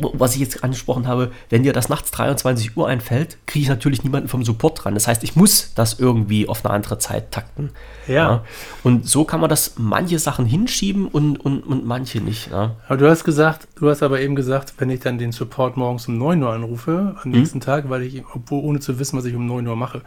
was 0.00 0.34
ich 0.34 0.40
jetzt 0.40 0.64
angesprochen 0.64 1.06
habe, 1.06 1.30
wenn 1.50 1.62
dir 1.62 1.72
das 1.72 1.88
nachts 1.88 2.10
23 2.10 2.76
Uhr 2.76 2.88
einfällt, 2.88 3.38
kriege 3.46 3.64
ich 3.64 3.68
natürlich 3.68 4.04
niemanden 4.04 4.28
vom 4.28 4.44
Support 4.44 4.84
dran. 4.84 4.94
Das 4.94 5.08
heißt, 5.08 5.24
ich 5.24 5.36
muss 5.36 5.72
das 5.74 5.98
irgendwie 5.98 6.48
auf 6.48 6.64
eine 6.64 6.74
andere 6.74 6.98
Zeit 6.98 7.30
takten. 7.30 7.70
Ja. 8.06 8.14
ja. 8.14 8.44
Und 8.82 9.08
so 9.08 9.24
kann 9.24 9.40
man 9.40 9.50
das 9.50 9.74
manche 9.76 10.18
Sachen 10.18 10.46
hinschieben 10.46 11.06
und, 11.06 11.36
und, 11.36 11.62
und 11.62 11.84
manche 11.84 12.20
nicht. 12.20 12.50
Ja. 12.50 12.76
Aber 12.86 12.96
du 12.96 13.08
hast 13.08 13.24
gesagt, 13.24 13.68
du 13.76 13.88
hast 13.88 14.02
aber 14.02 14.20
eben 14.20 14.34
gesagt, 14.34 14.74
wenn 14.78 14.90
ich 14.90 15.00
dann 15.00 15.18
den 15.18 15.32
Support 15.32 15.76
morgens 15.76 16.08
um 16.08 16.18
9 16.18 16.42
Uhr 16.42 16.52
anrufe, 16.52 17.16
am 17.16 17.24
hm? 17.24 17.32
nächsten 17.32 17.60
Tag, 17.60 17.90
weil 17.90 18.02
ich, 18.02 18.22
obwohl 18.34 18.62
ohne 18.62 18.80
zu 18.80 18.98
wissen, 18.98 19.18
was 19.18 19.24
ich 19.24 19.34
um 19.34 19.46
9 19.46 19.66
Uhr 19.66 19.76
mache, 19.76 20.02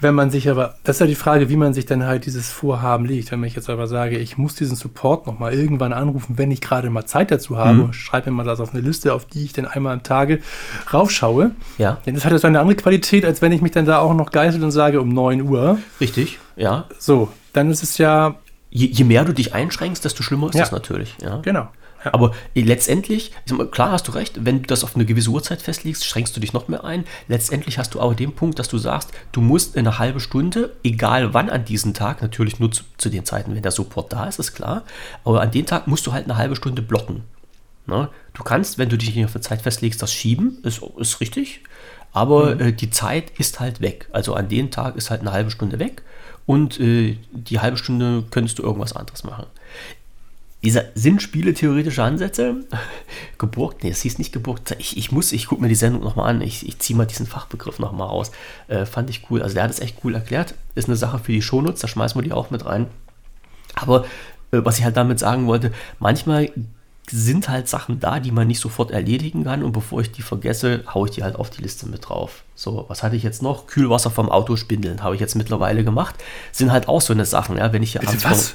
wenn 0.00 0.14
man 0.14 0.30
sich 0.30 0.48
aber, 0.48 0.76
das 0.84 0.96
ist 0.96 1.00
ja 1.00 1.06
die 1.06 1.14
Frage, 1.14 1.48
wie 1.48 1.56
man 1.56 1.74
sich 1.74 1.86
dann 1.86 2.04
halt 2.04 2.26
dieses 2.26 2.50
Vorhaben 2.50 3.04
legt. 3.04 3.32
Wenn 3.32 3.42
ich 3.44 3.54
jetzt 3.54 3.70
aber 3.70 3.86
sage, 3.86 4.18
ich 4.18 4.38
muss 4.38 4.54
diesen 4.54 4.76
Support 4.76 5.26
nochmal 5.26 5.54
irgendwann 5.54 5.92
anrufen, 5.92 6.38
wenn 6.38 6.50
ich 6.50 6.60
gerade 6.60 6.90
mal 6.90 7.04
Zeit 7.06 7.30
dazu 7.30 7.56
habe, 7.56 7.74
mhm. 7.74 7.92
schreibe 7.92 8.30
mir 8.30 8.36
mal 8.38 8.44
das 8.44 8.60
auf 8.60 8.74
eine 8.74 8.82
Liste, 8.82 9.14
auf 9.14 9.26
die 9.26 9.44
ich 9.44 9.52
dann 9.52 9.66
einmal 9.66 9.94
am 9.94 10.02
Tage 10.02 10.40
raufschaue. 10.92 11.52
Ja. 11.78 11.98
Denn 12.06 12.14
das 12.14 12.24
hat 12.24 12.32
ja 12.32 12.38
so 12.38 12.46
eine 12.46 12.60
andere 12.60 12.76
Qualität, 12.76 13.24
als 13.24 13.42
wenn 13.42 13.52
ich 13.52 13.62
mich 13.62 13.72
dann 13.72 13.86
da 13.86 13.98
auch 13.98 14.14
noch 14.14 14.30
geißel 14.30 14.62
und 14.62 14.70
sage 14.70 15.00
um 15.00 15.08
9 15.08 15.42
Uhr. 15.42 15.78
Richtig, 16.00 16.38
ja. 16.56 16.86
So, 16.98 17.28
dann 17.52 17.70
ist 17.70 17.82
es 17.82 17.98
ja. 17.98 18.36
Je, 18.74 18.86
je 18.86 19.04
mehr 19.04 19.24
du 19.26 19.34
dich 19.34 19.52
einschränkst, 19.52 20.02
desto 20.02 20.22
schlimmer 20.22 20.48
ist 20.48 20.54
ja. 20.54 20.62
das 20.62 20.72
natürlich. 20.72 21.16
Ja. 21.20 21.40
Genau. 21.42 21.68
Ja. 22.04 22.14
Aber 22.14 22.34
äh, 22.54 22.62
letztendlich, 22.62 23.32
mal, 23.50 23.66
klar 23.68 23.92
hast 23.92 24.08
du 24.08 24.12
recht, 24.12 24.44
wenn 24.44 24.62
du 24.62 24.66
das 24.66 24.84
auf 24.84 24.94
eine 24.94 25.04
gewisse 25.04 25.30
Uhrzeit 25.30 25.62
festlegst, 25.62 26.04
schränkst 26.04 26.36
du 26.36 26.40
dich 26.40 26.52
noch 26.52 26.68
mehr 26.68 26.84
ein. 26.84 27.04
Letztendlich 27.28 27.78
hast 27.78 27.94
du 27.94 28.00
aber 28.00 28.14
den 28.14 28.34
Punkt, 28.34 28.58
dass 28.58 28.68
du 28.68 28.78
sagst, 28.78 29.10
du 29.32 29.40
musst 29.40 29.76
in 29.76 29.86
eine 29.86 29.98
halbe 29.98 30.20
Stunde, 30.20 30.74
egal 30.82 31.34
wann 31.34 31.50
an 31.50 31.64
diesem 31.64 31.94
Tag, 31.94 32.22
natürlich 32.22 32.58
nur 32.60 32.72
zu, 32.72 32.84
zu 32.98 33.08
den 33.08 33.24
Zeiten, 33.24 33.54
wenn 33.54 33.62
der 33.62 33.72
Support 33.72 34.12
da 34.12 34.26
ist, 34.26 34.38
ist 34.38 34.54
klar, 34.54 34.84
aber 35.24 35.40
an 35.40 35.50
dem 35.50 35.66
Tag 35.66 35.86
musst 35.86 36.06
du 36.06 36.12
halt 36.12 36.24
eine 36.24 36.36
halbe 36.36 36.56
Stunde 36.56 36.82
blocken. 36.82 37.22
Ne? 37.86 38.08
Du 38.34 38.42
kannst, 38.42 38.78
wenn 38.78 38.88
du 38.88 38.96
dich 38.96 39.14
nicht 39.14 39.24
auf 39.24 39.34
eine 39.34 39.42
Zeit 39.42 39.62
festlegst, 39.62 40.00
das 40.02 40.12
schieben, 40.12 40.58
ist, 40.62 40.82
ist 40.96 41.20
richtig, 41.20 41.60
aber 42.12 42.60
äh, 42.60 42.72
die 42.72 42.90
Zeit 42.90 43.30
ist 43.38 43.60
halt 43.60 43.80
weg. 43.80 44.08
Also 44.12 44.34
an 44.34 44.48
dem 44.48 44.70
Tag 44.70 44.96
ist 44.96 45.10
halt 45.10 45.22
eine 45.22 45.32
halbe 45.32 45.50
Stunde 45.50 45.78
weg 45.78 46.02
und 46.46 46.78
äh, 46.78 47.16
die 47.32 47.60
halbe 47.60 47.76
Stunde 47.76 48.24
könntest 48.30 48.58
du 48.58 48.62
irgendwas 48.62 48.94
anderes 48.94 49.24
machen. 49.24 49.46
Dieser 50.64 50.84
sind 50.94 51.20
Spiele 51.20 51.54
theoretische 51.54 52.04
Ansätze? 52.04 52.64
Geburgt? 53.38 53.82
Nee, 53.82 53.90
es 53.90 54.02
hieß 54.02 54.18
nicht 54.18 54.32
geburgt. 54.32 54.76
Ich, 54.78 54.96
ich 54.96 55.10
muss, 55.10 55.32
ich 55.32 55.46
gucke 55.46 55.60
mir 55.60 55.68
die 55.68 55.74
Sendung 55.74 56.02
nochmal 56.02 56.30
an. 56.30 56.40
Ich, 56.40 56.66
ich 56.66 56.78
ziehe 56.78 56.96
mal 56.96 57.06
diesen 57.06 57.26
Fachbegriff 57.26 57.80
nochmal 57.80 58.06
raus. 58.08 58.30
Äh, 58.68 58.86
fand 58.86 59.10
ich 59.10 59.28
cool. 59.28 59.42
Also 59.42 59.54
der 59.54 59.64
hat 59.64 59.70
es 59.70 59.80
echt 59.80 59.98
cool 60.04 60.14
erklärt. 60.14 60.54
Ist 60.76 60.88
eine 60.88 60.96
Sache 60.96 61.18
für 61.18 61.32
die 61.32 61.42
Shownotes, 61.42 61.80
da 61.80 61.88
schmeißen 61.88 62.16
wir 62.20 62.24
die 62.24 62.32
auch 62.32 62.50
mit 62.50 62.64
rein. 62.64 62.86
Aber 63.74 64.04
äh, 64.52 64.58
was 64.62 64.78
ich 64.78 64.84
halt 64.84 64.96
damit 64.96 65.18
sagen 65.18 65.46
wollte, 65.46 65.72
manchmal 65.98 66.50
sind 67.10 67.48
halt 67.48 67.68
Sachen 67.68 67.98
da, 67.98 68.20
die 68.20 68.30
man 68.30 68.46
nicht 68.46 68.60
sofort 68.60 68.90
erledigen 68.90 69.44
kann 69.44 69.62
und 69.64 69.72
bevor 69.72 70.00
ich 70.00 70.12
die 70.12 70.22
vergesse, 70.22 70.84
haue 70.94 71.08
ich 71.08 71.14
die 71.14 71.24
halt 71.24 71.34
auf 71.34 71.50
die 71.50 71.62
Liste 71.62 71.86
mit 71.86 72.08
drauf. 72.08 72.44
So, 72.54 72.84
was 72.88 73.02
hatte 73.02 73.16
ich 73.16 73.24
jetzt 73.24 73.42
noch? 73.42 73.66
Kühlwasser 73.66 74.10
vom 74.10 74.30
Auto 74.30 74.56
spindeln, 74.56 75.02
habe 75.02 75.16
ich 75.16 75.20
jetzt 75.20 75.34
mittlerweile 75.34 75.82
gemacht. 75.82 76.14
Sind 76.52 76.70
halt 76.70 76.88
auch 76.88 77.00
so 77.00 77.12
eine 77.12 77.24
Sachen, 77.24 77.58
ja, 77.58 77.72
wenn 77.72 77.82
ich 77.82 77.92
hier 77.92 78.00
Bitte 78.00 78.12
abends 78.12 78.24
was? 78.24 78.54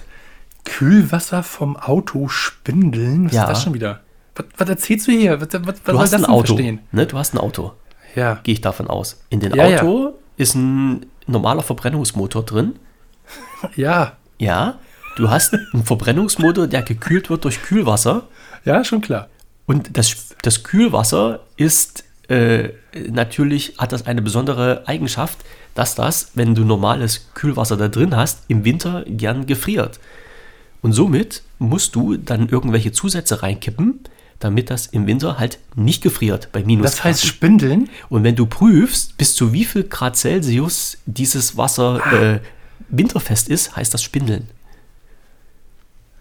Kühlwasser 0.67 1.43
vom 1.43 1.75
Auto 1.77 2.27
spindeln? 2.27 3.25
Was 3.27 3.33
Ja. 3.33 3.43
ist 3.43 3.49
das 3.49 3.63
schon 3.63 3.73
wieder? 3.73 4.01
Was, 4.35 4.45
was 4.57 4.69
erzählst 4.69 5.07
du 5.07 5.11
hier? 5.11 5.39
Was, 5.41 5.47
was, 5.51 5.81
Du 5.83 5.91
soll 5.91 5.99
hast 6.01 6.13
das 6.13 6.23
ein 6.23 6.29
Auto, 6.29 6.57
ne? 6.91 7.05
Du 7.05 7.17
hast 7.17 7.33
ein 7.33 7.37
Auto, 7.39 7.73
Ja. 8.15 8.39
gehe 8.43 8.53
ich 8.53 8.61
davon 8.61 8.87
aus. 8.87 9.21
In 9.29 9.39
den 9.39 9.53
Ja, 9.55 9.67
ja. 9.67 9.81
Auto 9.81 10.13
ist 10.37 10.55
ein 10.55 11.05
normaler 11.25 11.63
Verbrennungsmotor 11.63 12.43
drin. 12.43 12.75
Ja. 13.75 14.13
Ja, 14.39 14.77
du 15.15 15.29
hast 15.31 15.53
einen 15.53 15.83
Verbrennungsmotor, 15.83 16.67
der 16.67 16.83
gekühlt 16.83 17.29
wird 17.31 17.43
durch 17.43 17.61
Kühlwasser. 17.63 18.27
Ja, 18.65 18.83
schon 18.83 19.01
klar. 19.01 19.29
Und 19.65 19.97
das, 19.97 20.35
das 20.43 20.63
Kühlwasser 20.63 21.39
ist 21.57 22.03
äh, 22.29 22.69
natürlich, 23.09 23.73
hat 23.79 23.91
das 23.93 24.05
eine 24.05 24.21
besondere 24.21 24.83
Eigenschaft, 24.85 25.39
dass 25.73 25.95
das, 25.95 26.31
wenn 26.35 26.53
du 26.53 26.63
normales 26.65 27.29
Kühlwasser 27.33 27.77
da 27.77 27.87
drin 27.87 28.15
hast, 28.15 28.43
im 28.47 28.63
Winter 28.63 29.03
gern 29.07 29.45
gefriert. 29.47 29.99
Und 30.81 30.93
somit 30.93 31.41
musst 31.59 31.95
du 31.95 32.17
dann 32.17 32.49
irgendwelche 32.49 32.91
Zusätze 32.91 33.41
reinkippen, 33.43 33.99
damit 34.39 34.69
das 34.69 34.85
im 34.87 35.07
Winter 35.07 35.39
halt 35.39 35.57
nicht 35.75 36.03
gefriert 36.03 36.49
bei 36.51 36.63
minus. 36.63 36.83
Das 36.91 37.03
heißt 37.03 37.25
spindeln? 37.25 37.89
Und 38.09 38.23
wenn 38.23 38.35
du 38.35 38.45
prüfst, 38.45 39.17
bis 39.17 39.33
zu 39.35 39.51
wie 39.53 39.65
viel 39.65 39.83
Grad 39.83 40.15
Celsius 40.15 40.97
dieses 41.07 41.57
Wasser 41.57 41.99
äh, 42.35 42.39
winterfest 42.89 43.49
ist, 43.49 43.75
heißt 43.75 43.93
das 43.93 44.03
Spindeln. 44.03 44.47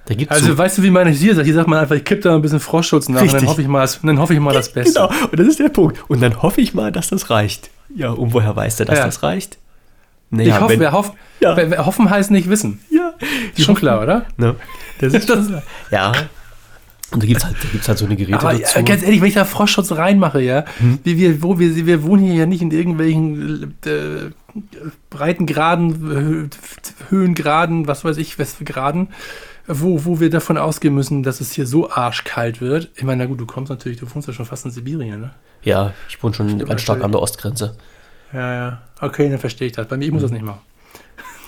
Da 0.06 0.14
gibt's 0.14 0.32
Also 0.34 0.46
so, 0.48 0.58
weißt 0.58 0.78
du, 0.78 0.82
wie 0.84 0.90
man 0.90 1.08
es 1.08 1.18
hier 1.18 1.34
sagt? 1.34 1.44
Hier 1.46 1.54
sagt 1.54 1.68
man 1.68 1.80
einfach, 1.80 1.96
ich 1.96 2.04
kipp 2.04 2.22
da 2.22 2.34
ein 2.34 2.40
bisschen 2.42 2.60
Frostschutz 2.60 3.08
nach 3.08 3.22
und 3.22 3.32
dann 3.32 3.46
hoffe 3.46 3.60
ich 3.60 3.68
mal, 3.68 3.80
das- 3.82 4.00
dann 4.02 4.18
hoffe 4.18 4.34
ich 4.34 4.40
mal 4.40 4.54
das 4.54 4.72
Beste. 4.72 4.92
Genau, 4.94 5.10
und 5.30 5.38
das 5.38 5.48
ist 5.48 5.58
der 5.58 5.68
Punkt. 5.68 5.98
Und 6.08 6.22
dann 6.22 6.40
hoffe 6.42 6.60
ich 6.60 6.74
mal, 6.74 6.92
dass 6.92 7.08
das 7.08 7.28
reicht. 7.28 7.70
Ja, 7.94 8.10
und 8.10 8.32
woher 8.32 8.54
weiß 8.54 8.76
der, 8.76 8.86
dass 8.86 8.98
Ja. 8.98 9.04
das 9.06 9.22
reicht? 9.22 9.58
Ich 10.30 10.38
Naja, 10.38 10.60
hoffe, 10.60 10.72
wenn- 10.74 10.80
wer 10.80 10.92
hofft, 10.92 11.12
Ja. 11.40 11.56
wer, 11.56 11.70
wer 11.70 11.86
hoffen 11.86 12.10
heißt 12.10 12.30
nicht 12.30 12.48
wissen. 12.48 12.80
Ja, 12.90 13.12
Ist 13.56 13.64
schon 13.64 13.74
klar, 13.76 14.02
oder? 14.02 14.26
Ne? 14.36 14.56
Das 15.00 15.14
ist 15.14 15.28
Das- 15.30 15.48
ja. 15.90 16.12
Und 17.12 17.22
da 17.22 17.26
gibt 17.28 17.38
es 17.38 17.44
halt, 17.46 17.54
da 17.62 17.68
gibt's 17.70 17.86
halt 17.88 17.98
so 17.98 18.04
eine 18.04 18.16
Geräte 18.16 18.40
Aber 18.40 18.52
dazu. 18.52 18.78
ja, 18.78 18.84
ganz 18.84 19.02
ehrlich, 19.04 19.20
wenn 19.20 19.28
ich 19.28 19.34
da 19.34 19.44
Frostschutz 19.44 19.92
reinmache, 19.92 20.40
ja, 20.40 20.64
Hm. 20.78 20.98
wie 21.04 21.16
wir, 21.16 21.40
wo 21.42 21.58
wir, 21.60 21.86
wir 21.86 22.02
wohnen 22.02 22.24
hier 22.24 22.34
ja 22.34 22.46
nicht 22.46 22.62
in 22.62 22.72
irgendwelchen 22.72 23.76
äh, 23.86 24.30
Breitengraden, 25.10 26.48
Hö- 26.50 26.50
Höhengraden, 27.10 27.86
was 27.86 28.04
weiß 28.04 28.16
ich, 28.18 28.38
was 28.38 28.54
für 28.54 28.64
Graden, 28.64 29.08
wo, 29.68 30.04
wo 30.04 30.20
wir 30.20 30.30
davon 30.30 30.58
ausgehen 30.58 30.94
müssen, 30.94 31.22
dass 31.22 31.40
es 31.40 31.52
hier 31.52 31.66
so 31.66 31.90
arschkalt 31.90 32.60
wird. 32.60 32.90
Ich 32.96 33.04
meine, 33.04 33.22
na 33.22 33.28
gut, 33.28 33.40
du 33.40 33.46
kommst 33.46 33.70
natürlich, 33.70 33.98
du 33.98 34.12
wohnst 34.14 34.26
ja 34.28 34.34
schon 34.34 34.46
fast 34.46 34.64
in 34.64 34.70
Sibirien, 34.72 35.20
ne? 35.20 35.30
ja, 35.62 35.92
ich 36.08 36.22
wohne 36.22 36.34
schon 36.34 36.58
ganz 36.64 36.82
stark 36.82 37.02
an 37.02 37.12
der 37.12 37.20
Ostgrenze. 37.22 37.76
Ja, 38.36 38.54
ja. 38.54 38.82
Okay, 39.00 39.30
dann 39.30 39.38
verstehe 39.38 39.68
ich 39.68 39.72
das. 39.72 39.88
Bei 39.88 39.96
mir, 39.96 40.04
ich 40.04 40.12
muss 40.12 40.22
das 40.22 40.30
nicht 40.30 40.44
machen. 40.44 40.60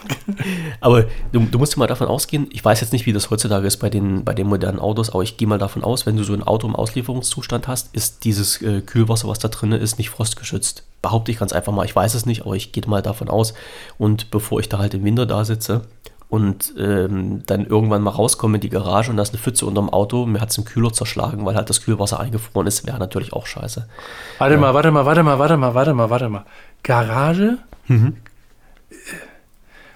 Aber 0.80 1.04
du, 1.32 1.40
du 1.40 1.58
musst 1.58 1.74
ja 1.74 1.78
mal 1.78 1.86
davon 1.86 2.06
ausgehen, 2.06 2.46
ich 2.50 2.64
weiß 2.64 2.80
jetzt 2.80 2.92
nicht, 2.92 3.04
wie 3.04 3.12
das 3.12 3.30
heutzutage 3.30 3.66
ist 3.66 3.76
bei 3.76 3.90
den, 3.90 4.24
bei 4.24 4.32
den 4.32 4.46
modernen 4.46 4.78
Autos, 4.78 5.10
aber 5.10 5.22
ich 5.22 5.36
gehe 5.36 5.48
mal 5.48 5.58
davon 5.58 5.82
aus, 5.82 6.06
wenn 6.06 6.16
du 6.16 6.22
so 6.22 6.32
ein 6.32 6.42
Auto 6.44 6.66
im 6.68 6.76
Auslieferungszustand 6.76 7.66
hast, 7.66 7.94
ist 7.94 8.24
dieses 8.24 8.62
äh, 8.62 8.80
Kühlwasser, 8.80 9.28
was 9.28 9.40
da 9.40 9.48
drin 9.48 9.72
ist, 9.72 9.98
nicht 9.98 10.10
frostgeschützt. 10.10 10.84
Behaupte 11.02 11.32
ich 11.32 11.38
ganz 11.38 11.52
einfach 11.52 11.72
mal. 11.72 11.84
Ich 11.84 11.94
weiß 11.94 12.14
es 12.14 12.26
nicht, 12.26 12.42
aber 12.42 12.54
ich 12.54 12.72
gehe 12.72 12.86
mal 12.86 13.02
davon 13.02 13.28
aus. 13.28 13.54
Und 13.98 14.30
bevor 14.30 14.60
ich 14.60 14.68
da 14.68 14.78
halt 14.78 14.94
im 14.94 15.04
Winter 15.04 15.26
da 15.26 15.44
sitze 15.44 15.82
und 16.28 16.74
ähm, 16.78 17.42
dann 17.46 17.64
irgendwann 17.64 18.02
mal 18.02 18.10
rauskomme 18.10 18.58
in 18.58 18.60
die 18.60 18.68
Garage 18.68 19.10
und 19.10 19.16
da 19.16 19.22
ist 19.22 19.32
eine 19.32 19.42
Pfütze 19.42 19.64
unterm 19.64 19.88
Auto, 19.88 20.26
mir 20.26 20.40
hat 20.40 20.50
es 20.50 20.58
einen 20.58 20.66
Kühler 20.66 20.92
zerschlagen, 20.92 21.46
weil 21.46 21.54
halt 21.54 21.70
das 21.70 21.82
Kühlwasser 21.82 22.20
eingefroren 22.20 22.66
ist, 22.66 22.86
wäre 22.86 22.98
natürlich 22.98 23.32
auch 23.32 23.46
scheiße. 23.46 23.88
Warte 24.38 24.58
mal, 24.58 24.74
warte 24.74 24.90
mal, 24.90 25.06
warte 25.06 25.22
mal, 25.22 25.38
warte 25.38 25.56
mal, 25.56 25.74
warte 25.74 25.94
mal, 25.94 26.10
warte 26.10 26.28
mal. 26.28 26.44
Garage? 26.82 27.58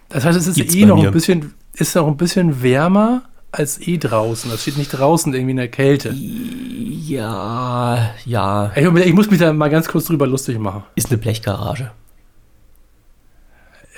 Das 0.08 0.24
heißt, 0.24 0.38
es 0.38 0.46
ist 0.46 0.56
Mhm. 0.56 0.60
Gibt's 0.60 0.74
eh 0.74 0.86
noch 0.86 0.96
mir. 1.00 1.08
ein 1.08 1.12
bisschen, 1.12 1.54
ist 1.74 1.94
noch 1.96 2.06
ein 2.06 2.16
bisschen 2.16 2.62
wärmer 2.62 3.22
als 3.50 3.80
eh 3.86 3.98
draußen. 3.98 4.50
Das 4.50 4.62
steht 4.62 4.78
nicht 4.78 4.90
draußen 4.90 5.32
irgendwie 5.34 5.50
in 5.52 5.56
der 5.58 5.68
Kälte. 5.68 6.10
Ja, 6.14 8.10
ja, 8.24 8.72
Ich, 8.76 8.84
ich 9.06 9.12
muss 9.14 9.30
mich 9.30 9.40
da 9.40 9.52
mal 9.52 9.68
ganz 9.68 9.88
kurz 9.88 10.06
drüber 10.06 10.26
lustig 10.26 10.58
machen. 10.58 10.84
ist 10.94 11.08
eine 11.10 11.18
Blechgarage. 11.18 11.90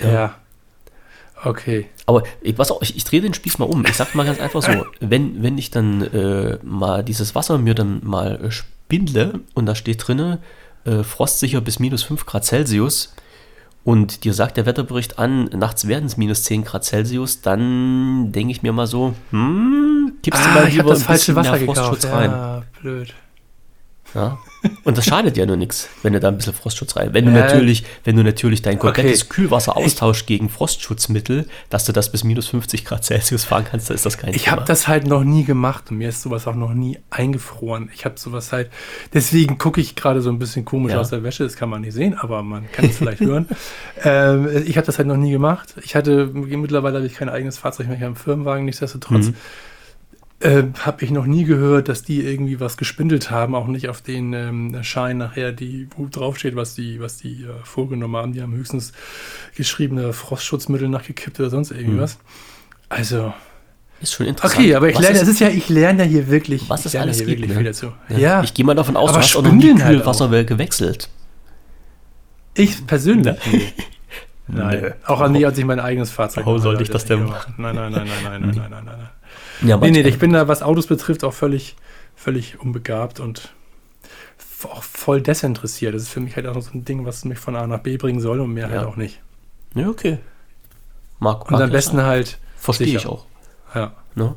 Ja. 0.01 0.35
Okay. 1.45 1.87
Aber 2.07 2.23
ich, 2.41 2.57
was 2.59 2.71
auch, 2.71 2.81
ich, 2.83 2.97
ich 2.97 3.05
drehe 3.05 3.21
den 3.21 3.35
Spieß 3.35 3.59
mal 3.59 3.67
um. 3.67 3.85
Ich 3.87 3.95
sag 3.97 4.15
mal 4.15 4.25
ganz 4.25 4.41
einfach 4.41 4.63
so, 4.63 4.87
wenn, 5.01 5.43
wenn 5.43 5.59
ich 5.59 5.71
dann 5.71 6.03
äh, 6.03 6.59
mal 6.63 7.05
dieses 7.05 7.35
Wasser 7.35 7.59
mir 7.59 7.75
dann 7.75 8.01
mal 8.03 8.51
spindle 8.51 9.41
und 9.55 9.67
da 9.67 9.75
steht 9.75 10.07
drinne, 10.07 10.39
äh, 10.85 11.03
frostsicher 11.03 11.61
bis 11.61 11.79
minus 11.79 12.03
5 12.03 12.27
Grad 12.27 12.45
Celsius 12.45 13.15
und 13.85 14.25
dir 14.25 14.33
sagt 14.33 14.57
der 14.57 14.67
Wetterbericht 14.67 15.19
an, 15.19 15.45
nachts 15.45 15.87
werden 15.87 16.07
es 16.07 16.17
minus 16.17 16.45
10 16.45 16.65
Grad 16.65 16.85
Celsius, 16.85 17.43
dann 17.43 18.33
denke 18.33 18.51
ich 18.53 18.63
mir 18.63 18.73
mal 18.73 18.87
so, 18.87 19.15
hm, 19.31 20.15
gibst 20.23 20.45
du 20.45 20.49
Ah, 20.49 20.55
mal 20.55 20.69
ich 20.69 20.79
habe 20.79 20.89
lieber 20.89 20.91
das 20.91 21.01
ein 21.01 21.07
falsche 21.07 21.35
Wasser 21.37 21.51
mehr 21.51 21.61
gekauft. 21.61 21.79
Frostschutz 21.79 22.07
rein. 22.13 22.31
Ja, 22.31 22.63
blöd. 22.81 23.15
Ja? 24.15 24.39
Und 24.85 24.99
das 24.99 25.07
schadet 25.07 25.37
ja 25.39 25.47
nur 25.47 25.57
nichts, 25.57 25.89
wenn 26.03 26.13
du 26.13 26.21
da 26.21 26.29
ein 26.29 26.37
bisschen 26.37 26.53
Frostschutz 26.53 26.95
rein. 26.97 27.15
Wenn 27.15 27.25
du 27.25 27.33
Ja. 27.33 27.41
natürlich, 27.41 27.85
wenn 28.05 28.17
du 28.17 28.23
natürlich 28.23 28.61
dein 28.61 28.79
komplettes 28.79 29.23
Okay. 29.23 29.31
Kühlwasser 29.35 29.77
austauschst 29.77 30.27
gegen 30.27 30.51
Frostschutzmittel, 30.51 31.47
dass 31.71 31.85
du 31.87 31.93
das 31.93 32.13
bis 32.13 32.23
minus 32.23 32.49
50 32.49 32.85
Grad 32.85 33.03
Celsius 33.05 33.45
fahren 33.45 33.65
kannst, 33.69 33.89
dann 33.89 33.95
ist 33.95 34.05
das 34.05 34.19
kein 34.19 34.35
Ich 34.35 34.45
Thema. 34.45 34.57
habe 34.57 34.65
das 34.67 34.87
halt 34.87 35.07
noch 35.07 35.25
nie 35.25 35.45
gemacht 35.45 35.91
und 35.91 35.97
mir 35.99 36.11
ist 36.11 36.21
sowas 36.23 36.47
auch 36.47 36.55
noch 36.55 36.75
nie 36.75 36.99
eingefroren. 37.11 37.91
Ich 37.95 38.05
habe 38.05 38.19
sowas 38.19 38.53
halt, 38.53 38.71
deswegen 39.15 39.57
gucke 39.59 39.81
ich 39.81 39.97
gerade 39.97 40.21
so 40.21 40.29
ein 40.31 40.39
bisschen 40.39 40.65
komisch 40.67 40.93
Ja. 40.93 41.01
aus 41.01 41.11
der 41.11 41.23
Wäsche, 41.23 41.45
das 41.45 41.57
kann 41.57 41.71
man 41.71 41.81
nicht 41.81 41.95
sehen, 41.95 42.15
aber 42.19 42.43
man 42.43 42.71
kann 42.71 42.85
es 42.85 42.99
vielleicht 42.99 43.21
hören. 43.21 43.49
Ähm, 44.05 44.49
ich 44.67 44.77
habe 44.77 44.85
das 44.87 44.99
halt 44.99 45.09
noch 45.09 45.17
nie 45.17 45.31
gemacht. 45.31 45.75
Ich 45.83 45.95
hatte, 45.95 46.27
mittlerweile 46.27 46.97
habe 46.97 47.07
ich 47.07 47.15
kein 47.15 47.29
eigenes 47.31 47.57
Fahrzeug 47.59 47.87
mehr, 47.87 47.97
ich 47.97 48.03
habe 48.03 48.09
einen 48.09 48.17
Firmenwagen, 48.17 48.65
nichtsdestotrotz. 48.67 49.27
Mhm. 49.29 49.35
Äh, 50.45 50.65
habe 50.81 51.03
ich 51.03 51.11
noch 51.11 51.25
nie 51.25 51.45
gehört, 51.45 51.89
dass 51.89 52.03
die 52.03 52.21
irgendwie 52.21 52.61
was 52.61 52.77
gespindelt 52.77 53.31
haben, 53.31 53.55
auch 53.55 53.67
nicht 53.67 53.89
auf 53.89 54.03
den 54.03 54.35
ähm, 54.35 54.77
Schein 54.83 55.17
nachher, 55.17 55.53
die, 55.53 55.89
wo 55.97 56.07
draufsteht, 56.07 56.55
was 56.55 56.75
die, 56.75 57.01
was 57.01 57.17
die 57.17 57.45
äh, 57.45 57.65
vorgenommen 57.65 58.15
haben. 58.17 58.33
Die 58.35 58.43
haben 58.43 58.53
höchstens 58.55 58.93
geschriebene 59.57 60.13
Frostschutzmittel 60.13 60.89
nachgekippt 60.91 61.41
oder 61.41 61.49
sonst 61.49 61.71
irgendwas. 61.71 62.19
Also, 62.91 63.33
ist 64.03 64.13
schon 64.13 64.27
interessant. 64.27 64.61
Okay, 64.61 64.75
aber 64.75 64.91
ich 64.91 64.97
Was 64.97 65.03
lerne, 65.03 65.19
ist, 65.21 65.29
ist 65.29 65.41
ja, 65.41 65.49
ich 65.49 65.71
lerne 65.71 66.03
ja 66.03 66.09
hier 66.09 66.29
wirklich, 66.29 66.69
Was 66.69 66.85
lerne 66.93 67.05
alles 67.05 67.17
hier 67.17 67.27
gibt, 67.27 67.39
wirklich 67.41 67.51
ne? 67.51 67.57
viel 67.57 67.65
dazu. 67.65 67.93
ja. 68.11 68.19
Ja, 68.19 68.43
Ich 68.43 68.53
gehe 68.53 68.67
mal 68.67 68.75
davon 68.75 68.99
aus, 68.99 69.09
Aber 69.11 69.21
du 69.21 69.25
hast 69.25 69.37
auch 69.37 69.43
noch 69.43 69.51
nie 69.51 69.63
Spindeln 69.63 69.85
halt 69.87 69.99
Kühlwasser 69.99 70.45
gewechselt. 70.45 71.09
ich 72.55 72.87
persönlich. 72.87 73.37
Nee. 74.47 74.59
Nein, 74.59 74.95
auch 75.07 75.23
an 75.23 75.33
nie, 75.33 75.47
als 75.47 75.57
ich 75.57 75.65
mein 75.65 75.81
eigenes 75.81 76.11
Fahrzeug 76.11 76.45
Warum 76.45 76.59
sollte 76.59 76.83
ich 76.83 76.91
das 76.91 77.07
denn 77.07 77.21
gemacht. 77.21 77.49
Nein, 77.57 77.75
nein, 77.75 77.91
nein, 77.93 78.07
nein, 78.07 78.23
nein, 78.23 78.41
nein, 78.43 78.55
nein, 78.55 78.71
nein, 78.71 78.85
nein. 78.85 79.09
Ja, 79.63 79.77
Nee, 79.79 79.91
nee, 79.91 80.01
ich 80.03 80.19
bin 80.19 80.33
da, 80.33 80.49
was 80.49 80.63
Autos 80.63 80.87
betrifft, 80.87 81.25
auch 81.25 81.33
völlig, 81.33 81.77
völlig 82.17 82.61
unbegabt 82.61 83.21
und 83.21 83.53
auch 84.65 84.83
voll 84.83 85.21
desinteressiert. 85.21 85.95
Das 85.95 86.03
ist 86.03 86.09
für 86.09 86.21
mich 86.21 86.37
halt 86.37 86.47
auch 86.47 86.61
so 86.61 86.71
ein 86.73 86.85
Ding, 86.85 87.05
was 87.05 87.25
mich 87.25 87.39
von 87.39 87.55
A 87.57 87.67
nach 87.67 87.81
B 87.81 87.97
bringen 87.99 88.21
soll 88.21 88.41
und 88.41 88.53
mehr 88.55 88.71
halt 88.71 88.83
Ja. 88.83 88.87
auch 88.87 88.97
nicht. 88.97 89.21
Ja, 89.75 89.89
okay. 89.89 90.19
Mag, 91.19 91.49
Und 91.49 91.55
am 91.57 91.61
ja 91.61 91.67
besten 91.67 92.03
halt, 92.03 92.39
Verstehe 92.57 92.87
ich 92.97 93.07
auch. 93.07 93.27
ja. 93.75 93.93
Ne? 94.15 94.35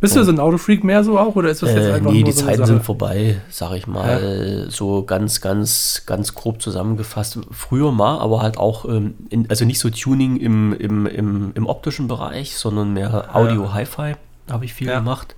Bist 0.00 0.14
du 0.14 0.22
so 0.22 0.30
ein 0.30 0.38
Autofreak 0.38 0.84
mehr 0.84 1.02
so 1.02 1.18
auch 1.18 1.34
oder 1.34 1.48
ist 1.50 1.60
das 1.60 1.70
jetzt 1.74 1.86
Äh, 1.86 1.92
einfach 1.94 2.12
nee, 2.12 2.22
die 2.22 2.30
so 2.30 2.46
Zeiten 2.46 2.64
sind 2.64 2.84
vorbei, 2.84 3.40
sag 3.50 3.72
ich 3.72 3.88
mal. 3.88 4.66
So 4.70 5.02
ganz, 5.02 5.40
ganz, 5.40 6.04
ganz 6.06 6.34
grob 6.34 6.62
zusammengefasst. 6.62 7.40
Früher 7.50 7.90
mal, 7.90 8.20
aber 8.20 8.40
halt 8.40 8.58
auch, 8.58 8.84
ähm, 8.84 9.14
in, 9.28 9.50
also 9.50 9.64
nicht 9.64 9.80
so 9.80 9.90
Tuning 9.90 10.36
im, 10.36 10.72
im, 10.72 11.06
im, 11.06 11.50
im 11.54 11.66
optischen 11.66 12.06
Bereich, 12.06 12.56
sondern 12.56 12.92
mehr 12.92 13.34
Audio, 13.34 13.72
Hi-Fi 13.74 14.14
habe 14.52 14.64
ich 14.64 14.74
viel 14.74 14.88
Ja. 14.88 14.98
gemacht. 14.98 15.34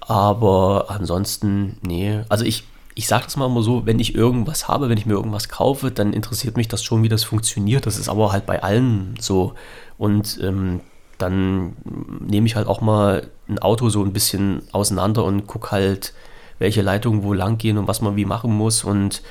Aber 0.00 0.86
ansonsten, 0.88 1.78
nee. 1.82 2.20
Also 2.28 2.44
ich, 2.44 2.64
ich 2.94 3.06
sage 3.06 3.24
das 3.24 3.36
mal 3.36 3.46
immer 3.46 3.62
so, 3.62 3.86
wenn 3.86 3.98
ich 4.00 4.14
irgendwas 4.14 4.68
habe, 4.68 4.88
wenn 4.88 4.98
ich 4.98 5.06
mir 5.06 5.14
irgendwas 5.14 5.48
kaufe, 5.48 5.90
dann 5.90 6.12
interessiert 6.12 6.56
mich 6.56 6.68
das 6.68 6.82
schon, 6.82 7.02
wie 7.02 7.08
das 7.08 7.24
funktioniert. 7.24 7.86
Das 7.86 7.98
ist 7.98 8.08
aber 8.08 8.32
halt 8.32 8.46
bei 8.46 8.62
allen 8.62 9.14
so. 9.20 9.54
Und 9.98 10.38
ähm, 10.42 10.80
dann 11.18 11.74
nehme 12.20 12.46
ich 12.46 12.56
halt 12.56 12.66
auch 12.66 12.80
mal 12.80 13.28
ein 13.48 13.60
Auto 13.60 13.88
so 13.90 14.02
ein 14.02 14.12
bisschen 14.12 14.62
auseinander 14.72 15.24
und 15.24 15.46
gucke 15.46 15.70
halt, 15.70 16.14
welche 16.58 16.82
Leitungen 16.82 17.22
wo 17.22 17.32
lang 17.32 17.58
gehen 17.58 17.78
und 17.78 17.86
was 17.88 18.00
man 18.00 18.16
wie 18.16 18.24
machen 18.24 18.52
muss. 18.52 18.82
Und 18.82 19.22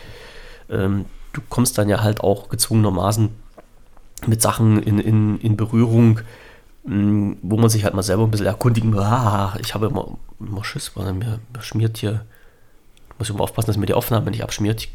ähm, 0.69 1.05
du 1.33 1.41
kommst 1.49 1.77
dann 1.77 1.89
ja 1.89 2.01
halt 2.01 2.21
auch 2.21 2.47
gezwungenermaßen 2.49 3.29
mit 4.27 4.41
Sachen 4.41 4.81
in, 4.83 4.99
in, 4.99 5.37
in 5.39 5.57
Berührung, 5.57 6.21
wo 6.83 7.57
man 7.57 7.69
sich 7.69 7.83
halt 7.83 7.93
mal 7.93 8.01
selber 8.01 8.23
ein 8.23 8.31
bisschen 8.31 8.47
erkundigen, 8.47 8.97
ah, 8.97 9.55
ich 9.59 9.73
habe 9.73 9.87
immer, 9.87 10.17
immer 10.39 10.63
Schiss, 10.63 10.91
weil 10.95 11.13
mir, 11.13 11.39
mir 11.53 11.61
schmiert 11.61 11.97
hier, 11.97 12.25
muss 13.17 13.29
ich 13.29 13.35
immer 13.35 13.43
aufpassen, 13.43 13.67
dass 13.67 13.77
mir 13.77 13.85
die 13.85 13.93
Aufnahme 13.93 14.31
nicht 14.31 14.43
abschmiert, 14.43 14.87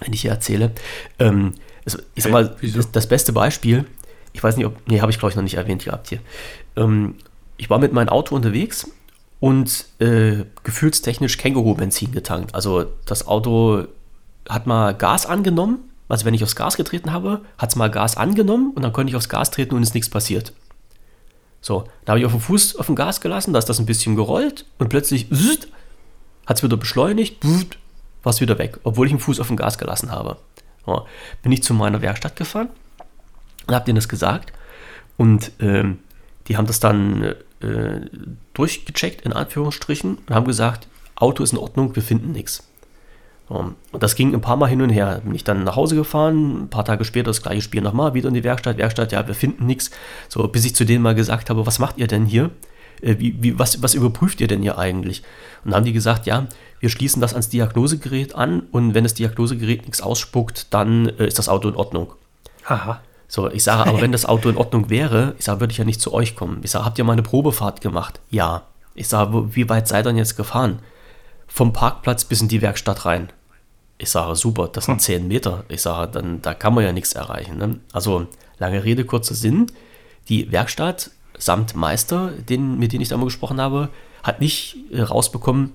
wenn 0.00 0.12
ich 0.12 0.20
hier 0.20 0.30
erzähle. 0.30 0.72
Ähm, 1.18 1.54
also, 1.84 1.98
ich 2.14 2.24
sag 2.24 2.32
mal, 2.32 2.56
das, 2.60 2.92
das, 2.92 3.06
beste 3.06 3.32
Beispiel, 3.32 3.86
ich 4.32 4.42
weiß 4.42 4.56
nicht, 4.56 4.66
ob, 4.66 4.76
nee, 4.86 5.00
habe 5.00 5.10
ich 5.10 5.18
glaube 5.18 5.30
ich 5.30 5.36
noch 5.36 5.42
nicht 5.42 5.54
erwähnt 5.56 5.84
gehabt 5.84 6.08
hier. 6.08 6.18
Ähm, 6.76 7.16
ich 7.56 7.70
war 7.70 7.78
mit 7.78 7.92
meinem 7.92 8.08
Auto 8.08 8.34
unterwegs 8.34 8.90
und 9.40 9.86
äh, 9.98 10.44
gefühlstechnisch 10.62 11.38
Känguru-Benzin 11.38 12.12
getankt. 12.12 12.54
Also 12.54 12.84
das 13.06 13.26
Auto 13.26 13.86
hat 14.48 14.66
mal 14.66 14.92
Gas 14.94 15.26
angenommen, 15.26 15.78
also 16.08 16.26
wenn 16.26 16.34
ich 16.34 16.42
aufs 16.42 16.56
Gas 16.56 16.76
getreten 16.76 17.12
habe, 17.12 17.40
hat 17.56 17.70
es 17.70 17.76
mal 17.76 17.90
Gas 17.90 18.18
angenommen 18.18 18.72
und 18.74 18.82
dann 18.82 18.92
konnte 18.92 19.10
ich 19.10 19.16
aufs 19.16 19.30
Gas 19.30 19.50
treten 19.50 19.74
und 19.74 19.82
ist 19.82 19.94
nichts 19.94 20.10
passiert. 20.10 20.52
So, 21.62 21.84
da 22.04 22.12
habe 22.12 22.20
ich 22.20 22.26
auf 22.26 22.32
den 22.32 22.40
Fuß 22.40 22.76
auf 22.76 22.86
dem 22.86 22.96
Gas 22.96 23.20
gelassen, 23.20 23.52
da 23.52 23.58
ist 23.60 23.68
das 23.68 23.78
ein 23.78 23.86
bisschen 23.86 24.16
gerollt 24.16 24.66
und 24.78 24.88
plötzlich 24.88 25.28
hat 26.44 26.56
es 26.56 26.62
wieder 26.62 26.76
beschleunigt, 26.76 27.38
war 28.24 28.30
es 28.30 28.40
wieder 28.40 28.58
weg, 28.58 28.80
obwohl 28.82 29.06
ich 29.06 29.12
den 29.12 29.20
Fuß 29.20 29.38
auf 29.38 29.46
dem 29.46 29.56
Gas 29.56 29.78
gelassen 29.78 30.10
habe. 30.10 30.36
So, 30.84 31.06
bin 31.42 31.52
ich 31.52 31.62
zu 31.62 31.72
meiner 31.72 32.02
Werkstatt 32.02 32.34
gefahren 32.34 32.68
und 33.68 33.74
habe 33.74 33.84
denen 33.84 33.96
das 33.96 34.08
gesagt 34.08 34.52
und 35.16 35.52
ähm, 35.60 36.00
die 36.48 36.56
haben 36.56 36.66
das 36.66 36.80
dann 36.80 37.36
äh, 37.60 38.00
durchgecheckt, 38.54 39.20
in 39.22 39.32
Anführungsstrichen, 39.32 40.16
und 40.16 40.34
haben 40.34 40.46
gesagt, 40.46 40.88
Auto 41.14 41.44
ist 41.44 41.52
in 41.52 41.58
Ordnung, 41.58 41.94
wir 41.94 42.02
finden 42.02 42.32
nichts. 42.32 42.66
Und 43.52 43.76
das 43.92 44.14
ging 44.14 44.32
ein 44.32 44.40
paar 44.40 44.56
Mal 44.56 44.68
hin 44.68 44.80
und 44.80 44.88
her. 44.88 45.20
Bin 45.22 45.34
ich 45.34 45.44
dann 45.44 45.62
nach 45.64 45.76
Hause 45.76 45.94
gefahren, 45.94 46.62
ein 46.62 46.70
paar 46.70 46.86
Tage 46.86 47.04
später 47.04 47.26
das 47.26 47.42
gleiche 47.42 47.60
Spiel 47.60 47.82
nochmal, 47.82 48.14
wieder 48.14 48.28
in 48.28 48.34
die 48.34 48.44
Werkstatt. 48.44 48.78
Werkstatt, 48.78 49.12
ja, 49.12 49.26
wir 49.26 49.34
finden 49.34 49.66
nichts. 49.66 49.90
So, 50.30 50.48
bis 50.48 50.64
ich 50.64 50.74
zu 50.74 50.86
denen 50.86 51.02
mal 51.02 51.14
gesagt 51.14 51.50
habe, 51.50 51.66
was 51.66 51.78
macht 51.78 51.98
ihr 51.98 52.06
denn 52.06 52.24
hier? 52.24 52.50
Äh, 53.02 53.16
wie, 53.18 53.42
wie, 53.42 53.58
was, 53.58 53.82
was 53.82 53.92
überprüft 53.92 54.40
ihr 54.40 54.48
denn 54.48 54.62
hier 54.62 54.78
eigentlich? 54.78 55.22
Und 55.64 55.70
dann 55.70 55.80
haben 55.80 55.84
die 55.84 55.92
gesagt, 55.92 56.24
ja, 56.24 56.46
wir 56.80 56.88
schließen 56.88 57.20
das 57.20 57.34
ans 57.34 57.50
Diagnosegerät 57.50 58.34
an 58.34 58.62
und 58.72 58.94
wenn 58.94 59.04
das 59.04 59.12
Diagnosegerät 59.12 59.82
nichts 59.82 60.00
ausspuckt, 60.00 60.72
dann 60.72 61.10
äh, 61.18 61.26
ist 61.26 61.38
das 61.38 61.50
Auto 61.50 61.68
in 61.68 61.76
Ordnung. 61.76 62.14
Haha. 62.64 63.00
So, 63.28 63.50
ich 63.50 63.64
sage, 63.64 63.88
aber 63.88 64.00
wenn 64.00 64.12
das 64.12 64.24
Auto 64.24 64.48
in 64.48 64.56
Ordnung 64.56 64.88
wäre, 64.88 65.34
ich 65.38 65.44
sage, 65.44 65.60
würde 65.60 65.72
ich 65.72 65.78
ja 65.78 65.84
nicht 65.84 66.00
zu 66.00 66.12
euch 66.12 66.36
kommen. 66.36 66.60
Ich 66.62 66.70
sage, 66.70 66.84
habt 66.84 66.98
ihr 66.98 67.04
mal 67.04 67.12
eine 67.12 67.22
Probefahrt 67.22 67.80
gemacht? 67.80 68.20
Ja. 68.30 68.62
Ich 68.94 69.08
sage, 69.08 69.54
wie 69.54 69.68
weit 69.68 69.88
seid 69.88 70.04
ihr 70.04 70.10
denn 70.10 70.18
jetzt 70.18 70.36
gefahren? 70.36 70.80
Vom 71.48 71.72
Parkplatz 71.72 72.24
bis 72.24 72.40
in 72.40 72.48
die 72.48 72.62
Werkstatt 72.62 73.04
rein. 73.04 73.30
Ich 74.02 74.10
sage, 74.10 74.34
super, 74.34 74.66
das 74.66 74.86
sind 74.86 75.00
10 75.00 75.22
hm. 75.22 75.28
Meter. 75.28 75.64
Ich 75.68 75.80
sage, 75.80 76.10
dann, 76.10 76.42
da 76.42 76.54
kann 76.54 76.74
man 76.74 76.82
ja 76.82 76.92
nichts 76.92 77.12
erreichen. 77.12 77.56
Ne? 77.56 77.78
Also, 77.92 78.26
lange 78.58 78.82
Rede, 78.82 79.04
kurzer 79.04 79.36
Sinn. 79.36 79.66
Die 80.28 80.50
Werkstatt 80.50 81.12
samt 81.38 81.76
Meister, 81.76 82.32
den, 82.48 82.80
mit 82.80 82.92
denen 82.92 83.02
ich 83.02 83.08
da 83.08 83.16
mal 83.16 83.26
gesprochen 83.26 83.60
habe, 83.60 83.90
hat 84.24 84.40
nicht 84.40 84.76
äh, 84.90 85.02
rausbekommen, 85.02 85.70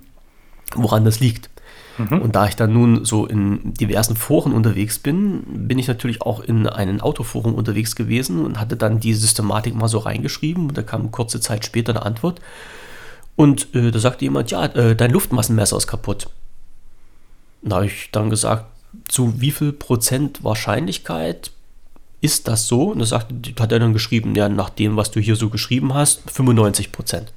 woran 0.75 1.05
das 1.05 1.21
liegt. 1.21 1.49
Mhm. 1.97 2.21
Und 2.21 2.35
da 2.35 2.47
ich 2.47 2.57
dann 2.57 2.73
nun 2.73 3.05
so 3.05 3.25
in 3.25 3.73
diversen 3.73 4.17
Foren 4.17 4.51
unterwegs 4.51 4.99
bin, 4.99 5.43
bin 5.47 5.79
ich 5.79 5.87
natürlich 5.87 6.21
auch 6.21 6.41
in 6.41 6.67
einem 6.67 6.99
Autoforum 6.99 7.55
unterwegs 7.55 7.95
gewesen 7.95 8.43
und 8.43 8.59
hatte 8.59 8.75
dann 8.75 8.99
die 8.99 9.13
Systematik 9.13 9.73
mal 9.73 9.87
so 9.87 9.99
reingeschrieben 9.99 10.67
und 10.67 10.77
da 10.77 10.83
kam 10.83 11.11
kurze 11.11 11.39
Zeit 11.39 11.65
später 11.65 11.93
eine 11.93 12.05
Antwort. 12.05 12.41
Und 13.37 13.73
äh, 13.73 13.91
da 13.91 13.99
sagte 13.99 14.25
jemand, 14.25 14.51
ja, 14.51 14.65
äh, 14.65 14.97
dein 14.97 15.11
Luftmassenmesser 15.11 15.77
ist 15.77 15.87
kaputt. 15.87 16.27
Da 17.61 17.77
habe 17.77 17.87
ich 17.87 18.09
dann 18.11 18.29
gesagt, 18.29 18.65
zu 19.07 19.41
wie 19.41 19.51
viel 19.51 19.73
Prozent 19.73 20.43
Wahrscheinlichkeit 20.43 21.51
ist 22.21 22.47
das 22.47 22.67
so? 22.67 22.91
Und 22.91 22.99
da 22.99 23.05
sagt, 23.05 23.31
hat 23.59 23.71
er 23.71 23.79
dann 23.79 23.93
geschrieben, 23.93 24.35
ja, 24.35 24.49
nach 24.49 24.69
dem, 24.69 24.97
was 24.97 25.11
du 25.11 25.19
hier 25.19 25.35
so 25.35 25.49
geschrieben 25.49 25.93
hast, 25.93 26.29
95 26.31 26.91
Prozent. 26.91 27.33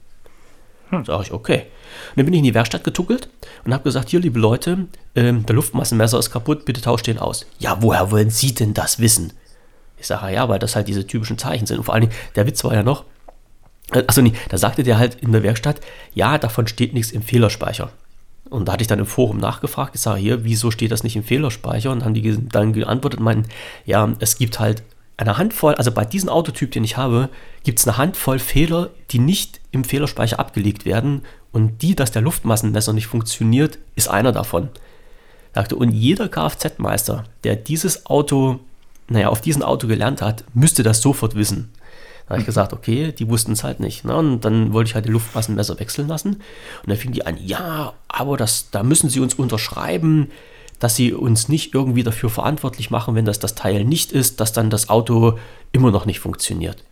Hm. 0.91 1.05
Sag 1.05 1.23
ich, 1.23 1.33
okay. 1.33 1.67
Und 2.11 2.17
dann 2.17 2.25
bin 2.27 2.35
ich 2.35 2.39
in 2.39 2.45
die 2.45 2.55
Werkstatt 2.55 2.85
getuckelt 2.85 3.29
und 3.65 3.73
habe 3.73 3.85
gesagt, 3.85 4.09
hier, 4.09 4.21
liebe 4.21 4.39
Leute, 4.39 4.87
ähm, 5.15 5.47
der 5.47 5.55
Luftmassenmesser 5.55 6.19
ist 6.19 6.31
kaputt, 6.31 6.65
bitte 6.65 6.81
tauscht 6.81 7.07
den 7.07 7.19
aus. 7.19 7.47
Ja, 7.59 7.79
woher 7.81 8.11
wollen 8.11 8.31
Sie 8.31 8.55
denn 8.55 8.75
das 8.75 8.99
wissen? 8.99 9.33
Ich 9.99 10.07
sage, 10.07 10.33
ja, 10.33 10.49
weil 10.49 10.59
das 10.59 10.77
halt 10.77 10.89
diese 10.89 11.07
typischen 11.07 11.39
Zeichen 11.39 11.67
sind. 11.67 11.79
Und 11.79 11.85
vor 11.85 11.95
allen 11.95 12.09
Dingen, 12.09 12.15
der 12.35 12.47
Witz 12.47 12.65
war 12.65 12.75
ja 12.75 12.83
noch, 12.83 13.05
achso, 13.91 14.23
nee, 14.23 14.33
da 14.49 14.57
sagte 14.57 14.83
der 14.83 14.99
halt 14.99 15.17
in 15.17 15.33
der 15.33 15.43
Werkstatt, 15.43 15.81
ja, 16.15 16.39
davon 16.39 16.67
steht 16.67 16.95
nichts 16.95 17.13
im 17.13 17.23
Fehlerspeicher. 17.23 17.91
Und 18.49 18.67
da 18.67 18.73
hatte 18.73 18.83
ich 18.83 18.89
dann 18.89 18.99
im 18.99 19.07
Forum 19.07 19.39
nachgefragt, 19.39 19.95
ich 19.95 20.01
sage 20.01 20.21
hier, 20.21 20.45
wieso 20.45 20.71
steht 20.71 20.91
das 20.91 21.05
nicht 21.05 21.17
im 21.17 21.23
Fehlerspeicher? 21.23 21.91
Und 21.91 22.05
haben 22.05 22.15
die 22.15 22.37
dann 22.49 22.73
geantwortet, 22.73 23.21
meinen, 23.21 23.47
ja, 23.85 24.12
es 24.19 24.37
gibt 24.37 24.59
halt 24.59 24.83
eine 25.17 25.37
Handvoll, 25.37 25.75
also 25.75 25.93
bei 25.93 26.05
diesem 26.05 26.31
Autotyp, 26.31 26.73
den 26.73 26.83
ich 26.83 26.97
habe, 26.97 27.29
gibt 27.62 27.79
es 27.79 27.87
eine 27.87 27.99
Handvoll 27.99 28.39
Fehler, 28.39 28.91
die 29.11 29.19
nicht 29.19 29.61
im 29.71 29.85
Fehlerspeicher 29.85 30.41
abgelegt 30.41 30.87
werden. 30.87 31.23
Und 31.53 31.83
die, 31.83 31.95
dass 31.95 32.11
der 32.11 32.23
Luftmassenmesser 32.23 32.93
nicht 32.93 33.07
funktioniert, 33.07 33.79
ist 33.97 34.09
einer 34.09 34.33
davon. 34.33 34.71
Sagte, 35.55 35.77
und 35.77 35.91
jeder 35.91 36.29
Kfz-Meister, 36.29 37.25
der 37.45 37.57
dieses 37.57 38.07
Auto, 38.07 38.61
naja, 39.09 39.29
auf 39.29 39.41
diesem 39.41 39.62
Auto 39.62 39.89
gelernt 39.89 40.23
hat, 40.23 40.45
müsste 40.55 40.83
das 40.83 41.03
sofort 41.03 41.35
wissen. 41.35 41.71
Da 42.31 42.35
habe 42.35 42.43
ich 42.43 42.47
gesagt, 42.47 42.73
okay, 42.73 43.11
die 43.11 43.28
wussten 43.28 43.51
es 43.51 43.65
halt 43.65 43.81
nicht. 43.81 44.05
Ne? 44.05 44.15
Und 44.15 44.44
dann 44.44 44.73
wollte 44.73 44.89
ich 44.89 44.94
halt 44.94 45.05
die 45.05 45.11
Luftmassenmesser 45.11 45.81
wechseln 45.81 46.07
lassen. 46.07 46.35
Und 46.35 46.86
dann 46.86 46.97
fing 46.97 47.11
die 47.11 47.27
an, 47.27 47.36
ja, 47.44 47.93
aber 48.07 48.36
das, 48.36 48.70
da 48.70 48.85
müssen 48.85 49.11
sie 49.11 49.19
uns 49.19 49.35
unterschreiben, 49.35 50.31
dass 50.78 50.94
sie 50.94 51.12
uns 51.12 51.48
nicht 51.48 51.74
irgendwie 51.74 52.05
dafür 52.05 52.31
verantwortlich 52.31 52.89
machen, 52.89 53.16
wenn 53.16 53.24
das 53.24 53.40
das 53.40 53.57
Teil 53.57 53.85
nicht 53.85 54.12
ist, 54.12 54.39
dass 54.39 54.52
dann 54.52 54.70
das 54.70 54.89
Auto 54.89 55.40
immer 55.73 55.90
noch 55.90 56.07
nicht 56.07 56.20
funktioniert. 56.20 56.85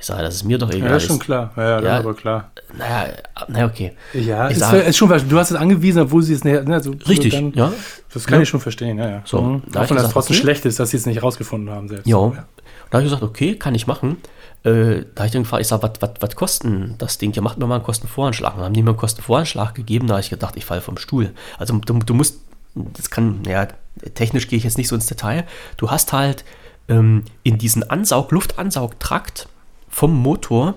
Ich 0.00 0.06
sage, 0.06 0.22
das 0.22 0.36
ist 0.36 0.44
mir 0.44 0.56
doch 0.56 0.70
egal. 0.70 0.88
Ja, 0.88 0.96
ist 0.96 1.04
schon 1.04 1.18
klar. 1.18 1.52
Ja, 1.58 1.62
ja, 1.62 1.82
ja 1.82 1.98
aber 1.98 2.14
klar. 2.14 2.50
Naja, 2.78 3.12
naja, 3.48 3.66
okay. 3.66 3.92
Ja, 4.14 4.48
ist, 4.48 4.60
sag, 4.60 4.86
ist, 4.86 4.96
schon, 4.96 5.10
du 5.28 5.38
hast 5.38 5.50
es 5.50 5.58
angewiesen, 5.58 6.00
obwohl 6.00 6.22
sie 6.22 6.32
es 6.32 6.42
nicht. 6.42 6.66
Ne, 6.66 6.82
so, 6.82 6.94
richtig, 7.06 7.34
dann, 7.34 7.52
ja. 7.52 7.70
Das 8.14 8.24
kann 8.24 8.38
ja. 8.38 8.44
ich 8.44 8.48
schon 8.48 8.60
verstehen, 8.60 8.96
ja, 8.96 9.10
ja. 9.10 9.22
So, 9.26 9.42
mhm. 9.42 9.62
da 9.70 9.82
Auch 9.82 9.90
wenn 9.90 9.98
das 9.98 10.10
trotzdem 10.10 10.36
okay. 10.36 10.42
schlecht 10.42 10.64
ist, 10.64 10.80
dass 10.80 10.88
sie 10.88 10.96
es 10.96 11.04
nicht 11.04 11.22
rausgefunden 11.22 11.68
haben 11.68 11.88
selbst. 11.88 12.06
Ja. 12.06 12.16
ja. 12.16 12.46
Da 12.90 12.98
habe 12.98 13.02
ich 13.02 13.10
gesagt, 13.10 13.22
okay, 13.22 13.56
kann 13.56 13.74
ich 13.74 13.86
machen. 13.86 14.16
Äh, 14.64 15.04
da 15.14 15.20
habe 15.20 15.26
ich 15.26 15.32
dann 15.32 15.42
gefragt, 15.42 15.60
ich 15.60 15.68
sage, 15.68 15.90
was 16.20 16.36
kostet 16.36 16.72
das 16.98 17.18
Ding? 17.18 17.32
Ja, 17.32 17.42
macht 17.42 17.58
mir 17.58 17.66
mal 17.66 17.76
einen 17.76 17.84
Kostenvoranschlag. 17.84 18.54
dann 18.54 18.64
haben 18.64 18.72
die 18.72 18.82
mir 18.82 18.90
einen 18.90 18.96
Kostenvoranschlag 18.96 19.74
gegeben, 19.74 20.06
da 20.06 20.14
habe 20.14 20.22
ich 20.22 20.30
gedacht, 20.30 20.56
ich 20.56 20.64
falle 20.64 20.80
vom 20.80 20.96
Stuhl. 20.96 21.34
Also 21.58 21.76
du, 21.76 21.98
du, 21.98 22.14
musst, 22.14 22.40
das 22.74 23.10
kann, 23.10 23.42
ja, 23.46 23.68
technisch 24.14 24.48
gehe 24.48 24.56
ich 24.56 24.64
jetzt 24.64 24.78
nicht 24.78 24.88
so 24.88 24.94
ins 24.94 25.06
Detail. 25.06 25.44
Du 25.76 25.90
hast 25.90 26.14
halt 26.14 26.44
ähm, 26.88 27.24
in 27.42 27.58
diesen 27.58 27.88
Ansaug, 27.88 28.32
Luftansaugtrakt 28.32 29.48
vom 29.90 30.14
Motor 30.16 30.74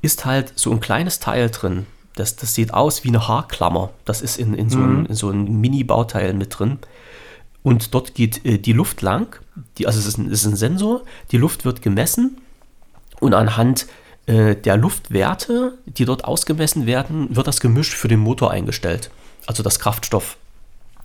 ist 0.00 0.24
halt 0.24 0.52
so 0.54 0.70
ein 0.70 0.78
kleines 0.78 1.18
Teil 1.18 1.50
drin. 1.50 1.86
Das, 2.14 2.36
das 2.36 2.54
sieht 2.54 2.72
aus 2.72 3.02
wie 3.02 3.08
eine 3.08 3.26
Haarklammer. 3.26 3.90
Das 4.04 4.22
ist 4.22 4.38
in, 4.38 4.54
in 4.54 4.70
so, 4.70 4.78
mhm. 4.78 5.06
ein, 5.08 5.14
so 5.14 5.30
ein 5.30 5.60
Mini-Bauteil 5.60 6.34
mit 6.34 6.56
drin. 6.56 6.78
Und 7.64 7.94
dort 7.94 8.14
geht 8.14 8.44
äh, 8.44 8.58
die 8.58 8.72
Luft 8.72 9.02
lang. 9.02 9.40
Die, 9.76 9.88
also 9.88 9.98
es 9.98 10.06
ist, 10.06 10.18
ein, 10.18 10.26
es 10.26 10.44
ist 10.44 10.52
ein 10.52 10.56
Sensor. 10.56 11.02
Die 11.32 11.36
Luft 11.36 11.64
wird 11.64 11.82
gemessen 11.82 12.38
und 13.20 13.34
anhand 13.34 13.86
äh, 14.26 14.54
der 14.56 14.76
Luftwerte, 14.76 15.78
die 15.86 16.04
dort 16.04 16.24
ausgemessen 16.24 16.86
werden, 16.86 17.34
wird 17.34 17.46
das 17.46 17.60
Gemisch 17.60 17.96
für 17.96 18.08
den 18.08 18.20
Motor 18.20 18.50
eingestellt. 18.50 19.10
Also 19.46 19.62
das 19.62 19.78
Kraftstoff. 19.78 20.36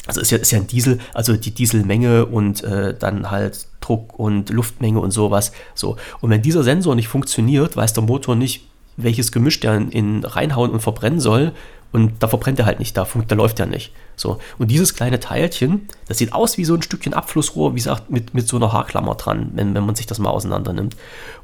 Also 0.06 0.20
ist 0.20 0.32
ja, 0.32 0.38
ist 0.38 0.52
ja 0.52 0.60
ein 0.60 0.68
Diesel, 0.68 1.00
also 1.14 1.38
die 1.38 1.52
Dieselmenge 1.52 2.26
und 2.26 2.62
äh, 2.64 2.94
dann 2.98 3.32
halt 3.32 3.68
Druck 3.80 4.20
und 4.20 4.50
Luftmenge 4.50 5.00
und 5.00 5.12
sowas. 5.12 5.54
So. 5.76 5.96
Und 6.20 6.30
wenn 6.30 6.42
dieser 6.42 6.64
Sensor 6.64 6.96
nicht 6.96 7.08
funktioniert, 7.08 7.78
weiß 7.78 7.94
der 7.94 8.04
Motor 8.04 8.36
nicht, 8.36 8.68
welches 8.98 9.32
Gemisch 9.32 9.62
der 9.62 9.76
in, 9.76 9.92
in 9.92 10.26
reinhauen 10.26 10.72
und 10.72 10.82
verbrennen 10.82 11.22
soll. 11.22 11.54
Und 11.94 12.12
da 12.20 12.28
verbrennt 12.28 12.60
er 12.60 12.66
halt 12.66 12.80
nicht, 12.80 12.98
da, 12.98 13.08
da 13.28 13.36
läuft 13.36 13.60
er 13.60 13.68
nicht. 13.68 13.94
So. 14.16 14.40
Und 14.58 14.72
dieses 14.72 14.96
kleine 14.96 15.20
Teilchen, 15.20 15.88
das 16.08 16.18
sieht 16.18 16.34
aus 16.34 16.58
wie 16.58 16.66
so 16.66 16.74
ein 16.74 16.82
Stückchen 16.82 17.14
Abflussrohr, 17.14 17.74
wie 17.74 17.78
gesagt, 17.78 18.10
mit, 18.10 18.34
mit 18.34 18.48
so 18.48 18.58
einer 18.58 18.74
Haarklammer 18.74 19.16
dran, 19.16 19.52
wenn, 19.54 19.76
wenn 19.76 19.86
man 19.86 19.96
sich 19.96 20.08
das 20.08 20.20
mal 20.20 20.32
auseinander 20.32 20.74
nimmt. 20.74 20.98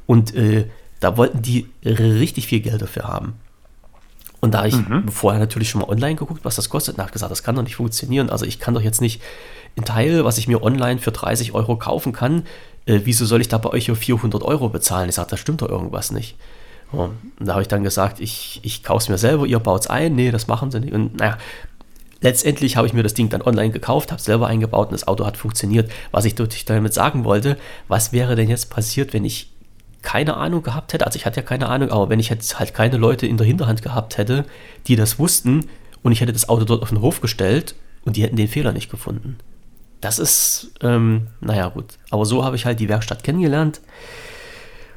Und 0.06 0.34
äh, 0.34 0.66
da 0.98 1.16
wollten 1.16 1.40
die 1.40 1.68
richtig 1.84 2.48
viel 2.48 2.60
Geld 2.60 2.82
dafür 2.82 3.04
haben. 3.04 3.34
Und 4.40 4.54
da 4.54 4.66
ich 4.66 4.74
mhm. 4.74 5.08
vorher 5.08 5.38
natürlich 5.38 5.70
schon 5.70 5.82
mal 5.82 5.88
online 5.88 6.16
geguckt, 6.16 6.44
was 6.44 6.56
das 6.56 6.68
kostet, 6.68 6.96
und 6.96 7.02
habe 7.02 7.12
gesagt, 7.12 7.30
das 7.30 7.42
kann 7.42 7.54
doch 7.54 7.62
nicht 7.62 7.76
funktionieren. 7.76 8.28
Also 8.28 8.44
ich 8.44 8.58
kann 8.58 8.74
doch 8.74 8.82
jetzt 8.82 9.00
nicht 9.00 9.22
ein 9.78 9.84
Teil, 9.84 10.24
was 10.24 10.38
ich 10.38 10.48
mir 10.48 10.62
online 10.62 10.98
für 10.98 11.12
30 11.12 11.52
Euro 11.54 11.76
kaufen 11.76 12.12
kann, 12.12 12.44
äh, 12.86 13.00
wieso 13.04 13.24
soll 13.24 13.40
ich 13.40 13.48
da 13.48 13.58
bei 13.58 13.70
euch 13.70 13.86
hier 13.86 13.96
400 13.96 14.42
Euro 14.42 14.68
bezahlen? 14.68 15.08
Ich 15.08 15.14
sage, 15.14 15.30
da 15.30 15.36
stimmt 15.36 15.62
doch 15.62 15.68
irgendwas 15.68 16.10
nicht. 16.10 16.36
Und 16.92 17.16
da 17.38 17.52
habe 17.52 17.62
ich 17.62 17.68
dann 17.68 17.84
gesagt, 17.84 18.20
ich, 18.20 18.60
ich 18.62 18.82
kaufe 18.82 19.02
es 19.02 19.08
mir 19.08 19.18
selber, 19.18 19.46
ihr 19.46 19.58
baut 19.58 19.82
es 19.82 19.86
ein. 19.86 20.14
Nee, 20.14 20.30
das 20.30 20.46
machen 20.46 20.70
sie 20.70 20.80
nicht. 20.80 20.92
Und 20.92 21.16
naja, 21.16 21.38
letztendlich 22.20 22.76
habe 22.76 22.86
ich 22.86 22.92
mir 22.92 23.02
das 23.02 23.14
Ding 23.14 23.28
dann 23.28 23.42
online 23.42 23.70
gekauft, 23.70 24.10
habe 24.10 24.18
es 24.18 24.24
selber 24.24 24.46
eingebaut 24.46 24.88
und 24.88 24.94
das 24.94 25.06
Auto 25.06 25.24
hat 25.24 25.36
funktioniert. 25.36 25.90
Was 26.10 26.24
ich 26.24 26.34
damit 26.34 26.94
sagen 26.94 27.24
wollte, 27.24 27.56
was 27.88 28.12
wäre 28.12 28.36
denn 28.36 28.48
jetzt 28.48 28.70
passiert, 28.70 29.12
wenn 29.12 29.24
ich 29.24 29.50
keine 30.02 30.36
Ahnung 30.36 30.62
gehabt 30.62 30.92
hätte, 30.92 31.06
also 31.06 31.16
ich 31.16 31.26
hatte 31.26 31.40
ja 31.40 31.46
keine 31.46 31.68
Ahnung, 31.68 31.90
aber 31.90 32.08
wenn 32.08 32.20
ich 32.20 32.30
jetzt 32.30 32.58
halt 32.58 32.72
keine 32.74 32.96
Leute 32.96 33.26
in 33.26 33.36
der 33.36 33.46
Hinterhand 33.46 33.82
gehabt 33.82 34.16
hätte, 34.16 34.46
die 34.86 34.96
das 34.96 35.18
wussten 35.18 35.66
und 36.02 36.12
ich 36.12 36.20
hätte 36.20 36.32
das 36.32 36.48
Auto 36.48 36.64
dort 36.64 36.82
auf 36.82 36.88
den 36.88 37.02
Hof 37.02 37.20
gestellt 37.20 37.74
und 38.04 38.16
die 38.16 38.22
hätten 38.22 38.36
den 38.36 38.48
Fehler 38.48 38.72
nicht 38.72 38.90
gefunden. 38.90 39.36
Das 40.00 40.18
ist, 40.18 40.72
ähm, 40.80 41.26
naja 41.40 41.68
gut, 41.68 41.98
aber 42.08 42.24
so 42.24 42.44
habe 42.44 42.56
ich 42.56 42.64
halt 42.64 42.80
die 42.80 42.88
Werkstatt 42.88 43.22
kennengelernt. 43.22 43.82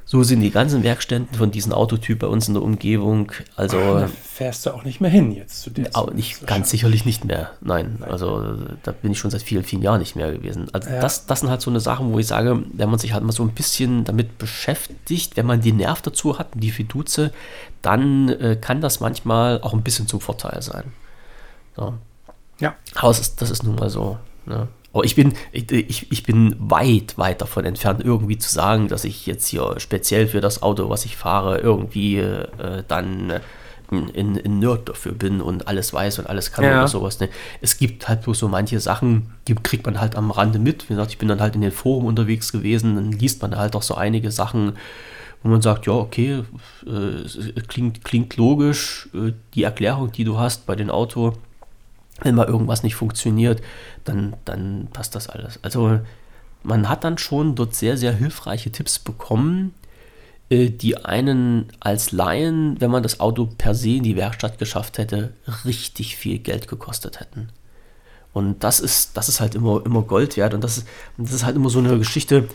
So 0.06 0.22
sind 0.24 0.42
die 0.42 0.52
ganzen 0.52 0.84
Werkstätten 0.84 1.34
von 1.36 1.52
diesem 1.52 1.72
Autotyp 1.72 2.20
bei 2.20 2.28
uns 2.28 2.48
in 2.48 2.54
der 2.54 2.64
Umgebung. 2.64 3.32
Also 3.56 3.78
da 3.78 4.08
fährst 4.08 4.66
du 4.66 4.72
auch 4.72 4.84
nicht 4.84 5.00
mehr 5.00 5.10
hin 5.10 5.32
jetzt 5.32 5.62
zu 5.62 5.70
dir. 5.70 5.90
Auch 5.94 6.12
nicht, 6.12 6.46
ganz 6.46 6.70
sicherlich 6.70 7.06
nicht 7.06 7.24
mehr. 7.24 7.52
Nein, 7.62 7.98
Nein, 8.00 8.12
also 8.12 8.58
da 8.84 8.92
bin 8.92 9.12
ich 9.12 9.20
schon 9.20 9.32
seit 9.32 9.42
vielen, 9.42 9.64
vielen 9.64 9.82
Jahren 9.82 10.00
nicht 10.00 10.16
mehr 10.16 10.32
gewesen. 10.32 10.68
Also 10.74 10.90
ja. 10.90 11.00
das, 11.00 11.26
das 11.26 11.40
sind 11.40 11.50
halt 11.50 11.62
so 11.62 11.70
eine 11.70 11.80
Sachen, 11.80 12.12
wo 12.12 12.20
ich 12.20 12.28
sage, 12.28 12.64
wenn 12.74 12.90
man 12.90 13.00
sich 13.00 13.14
halt 13.14 13.24
mal 13.24 13.32
so 13.32 13.44
ein 13.44 13.52
bisschen 13.52 14.04
damit 14.04 14.38
beschäftigt, 14.38 15.38
wenn 15.38 15.46
man 15.46 15.62
die 15.62 15.72
Nerv 15.72 16.02
dazu 16.02 16.38
hat, 16.38 16.48
die 16.54 16.72
Fiduze, 16.72 17.32
dann 17.82 18.30
äh, 18.30 18.58
kann 18.60 18.82
das 18.82 19.00
manchmal 19.00 19.62
auch 19.62 19.74
ein 19.74 19.84
bisschen 19.84 20.08
zum 20.08 20.20
Vorteil 20.20 20.62
sein. 20.62 20.92
So. 21.76 21.94
Ja. 22.60 22.76
Aber 22.96 23.12
ist, 23.12 23.42
das 23.42 23.50
ist 23.50 23.64
nun 23.64 23.76
mal 23.76 23.90
so. 23.90 24.18
Ne? 24.46 24.68
Aber 24.94 25.04
ich 25.04 25.16
bin, 25.16 25.34
ich, 25.52 26.12
ich 26.12 26.24
bin 26.24 26.56
weit, 26.60 27.18
weit 27.18 27.42
davon 27.42 27.66
entfernt, 27.66 28.02
irgendwie 28.04 28.38
zu 28.38 28.52
sagen, 28.52 28.88
dass 28.88 29.04
ich 29.06 29.26
jetzt 29.26 29.48
hier 29.48 29.76
speziell 29.80 30.28
für 30.28 30.40
das 30.40 30.62
Auto, 30.62 30.88
was 30.90 31.04
ich 31.06 31.18
fahre, 31.18 31.58
irgendwie 31.58 32.20
äh, 32.20 32.84
dann 32.88 33.42
ein, 33.92 34.40
ein 34.44 34.60
Nerd 34.60 34.90
dafür 34.90 35.14
bin 35.14 35.42
und 35.42 35.68
alles 35.68 35.94
weiß 35.94 36.20
und 36.20 36.28
alles 36.28 36.52
kann 36.52 36.66
ja. 36.66 36.80
oder 36.80 36.88
sowas. 36.88 37.20
Ne? 37.20 37.30
Es 37.62 37.78
gibt 37.78 38.08
halt 38.08 38.22
bloß 38.22 38.40
so 38.40 38.48
manche 38.48 38.80
Sachen, 38.80 39.34
die 39.48 39.56
kriegt 39.56 39.86
man 39.86 40.00
halt 40.00 40.16
am 40.16 40.32
Rande 40.32 40.60
mit. 40.60 40.84
Wie 40.84 40.94
gesagt, 40.94 41.12
ich 41.12 41.18
bin 41.18 41.28
dann 41.28 41.42
halt 41.42 41.56
in 41.56 41.62
den 41.62 41.72
Foren 41.72 42.06
unterwegs 42.06 42.52
gewesen, 42.52 42.96
dann 42.96 43.12
liest 43.12 43.42
man 43.42 43.56
halt 43.56 43.76
auch 43.76 43.84
so 43.84 43.96
einige 43.96 44.32
Sachen, 44.32 44.74
wo 45.42 45.50
man 45.50 45.62
sagt, 45.62 45.88
ja, 45.88 45.94
okay, 45.94 46.44
äh, 46.86 47.62
klingt, 47.68 48.04
klingt 48.04 48.38
logisch, 48.38 49.10
äh, 49.14 49.34
die 49.56 49.64
Erklärung, 49.64 50.12
die 50.12 50.24
du 50.24 50.40
hast 50.40 50.66
bei 50.66 50.76
dem 50.76 50.90
Auto, 50.90 51.34
wenn 52.22 52.36
mal 52.36 52.48
irgendwas 52.48 52.84
nicht 52.84 52.96
funktioniert, 52.96 53.62
dann, 54.04 54.36
dann 54.46 54.88
passt 54.94 55.16
das 55.16 55.30
alles. 55.30 55.60
Also 55.62 56.00
man 56.64 56.90
hat 56.90 57.04
dann 57.04 57.18
schon 57.18 57.56
dort 57.56 57.76
sehr, 57.76 57.98
sehr 57.98 58.14
hilfreiche 58.14 58.72
Tipps 58.72 59.00
bekommen, 59.00 59.74
äh, 60.50 60.70
die 60.70 60.98
einen 60.98 61.70
als 61.80 62.12
Laien, 62.12 62.80
wenn 62.80 62.92
man 62.92 63.04
das 63.04 63.20
Auto 63.20 63.50
per 63.58 63.76
se 63.76 63.96
in 63.96 64.04
die 64.04 64.16
Werkstatt 64.16 64.58
geschafft 64.58 64.98
hätte, 64.98 65.34
richtig 65.66 66.16
viel 66.16 66.40
Geld 66.40 66.68
gekostet 66.68 67.20
hätten. 67.20 67.50
Und 68.34 68.64
das 68.64 68.80
ist, 68.80 69.16
das 69.16 69.30
ist 69.30 69.40
halt 69.40 69.56
immer, 69.56 69.86
immer 69.86 70.02
Gold 70.02 70.38
wert. 70.38 70.54
Und 70.54 70.64
das 70.64 70.78
ist, 70.80 70.88
das 71.18 71.34
ist 71.34 71.46
halt 71.46 71.56
immer 71.56 71.70
so 71.70 71.80
eine 71.80 71.98
Geschichte, 72.00 72.50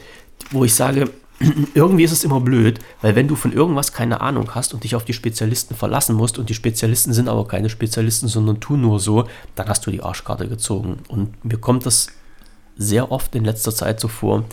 wo 0.51 0.65
ich 0.65 0.75
sage, 0.75 1.11
irgendwie 1.75 2.05
ist 2.05 2.13
es 2.13 2.25
immer 2.25 2.41
blöd, 2.41 2.81
weil 3.01 3.15
wenn 3.15 3.29
du 3.29 3.37
von 3.37 3.53
irgendwas 3.53 3.93
keine 3.93 4.21
Ahnung 4.21 4.55
hast 4.55 4.75
und 4.75 4.85
dich 4.85 4.97
auf 4.97 5.05
die 5.05 5.13
Spezialisten 5.13 5.77
verlassen 5.77 6.17
musst 6.17 6.39
und 6.39 6.49
die 6.49 6.55
Spezialisten 6.55 7.13
sind 7.13 7.29
aber 7.29 7.47
keine 7.47 7.71
Spezialisten, 7.71 8.29
sondern 8.29 8.61
tun 8.61 8.81
nur 8.81 8.99
so, 8.99 9.27
dann 9.55 9.69
hast 9.69 9.87
du 9.87 9.91
die 9.91 10.03
Arschkarte 10.03 10.49
gezogen. 10.49 10.99
Und 11.09 11.45
mir 11.45 11.59
kommt 11.59 11.87
das 11.87 12.09
sehr 12.77 13.13
oft 13.13 13.35
in 13.35 13.45
letzter 13.45 13.73
Zeit 13.73 14.01
so 14.01 14.09
vor, 14.09 14.45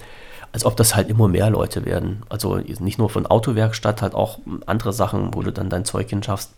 als 0.52 0.66
ob 0.66 0.78
das 0.78 0.95
halt 0.95 1.10
immer 1.10 1.28
mehr 1.28 1.49
Leute 1.49 1.86
werden. 1.86 2.24
Also 2.30 2.57
nicht 2.57 2.98
nur 2.98 3.10
von 3.10 3.26
Autowerkstatt, 3.26 4.02
halt 4.02 4.14
auch 4.14 4.40
andere 4.66 4.94
Sachen, 4.94 5.34
wo 5.34 5.41
du 5.41 5.52
dann 5.52 5.70
dein 5.70 5.86
Zeug 5.86 6.10
hinschaffst 6.10 6.52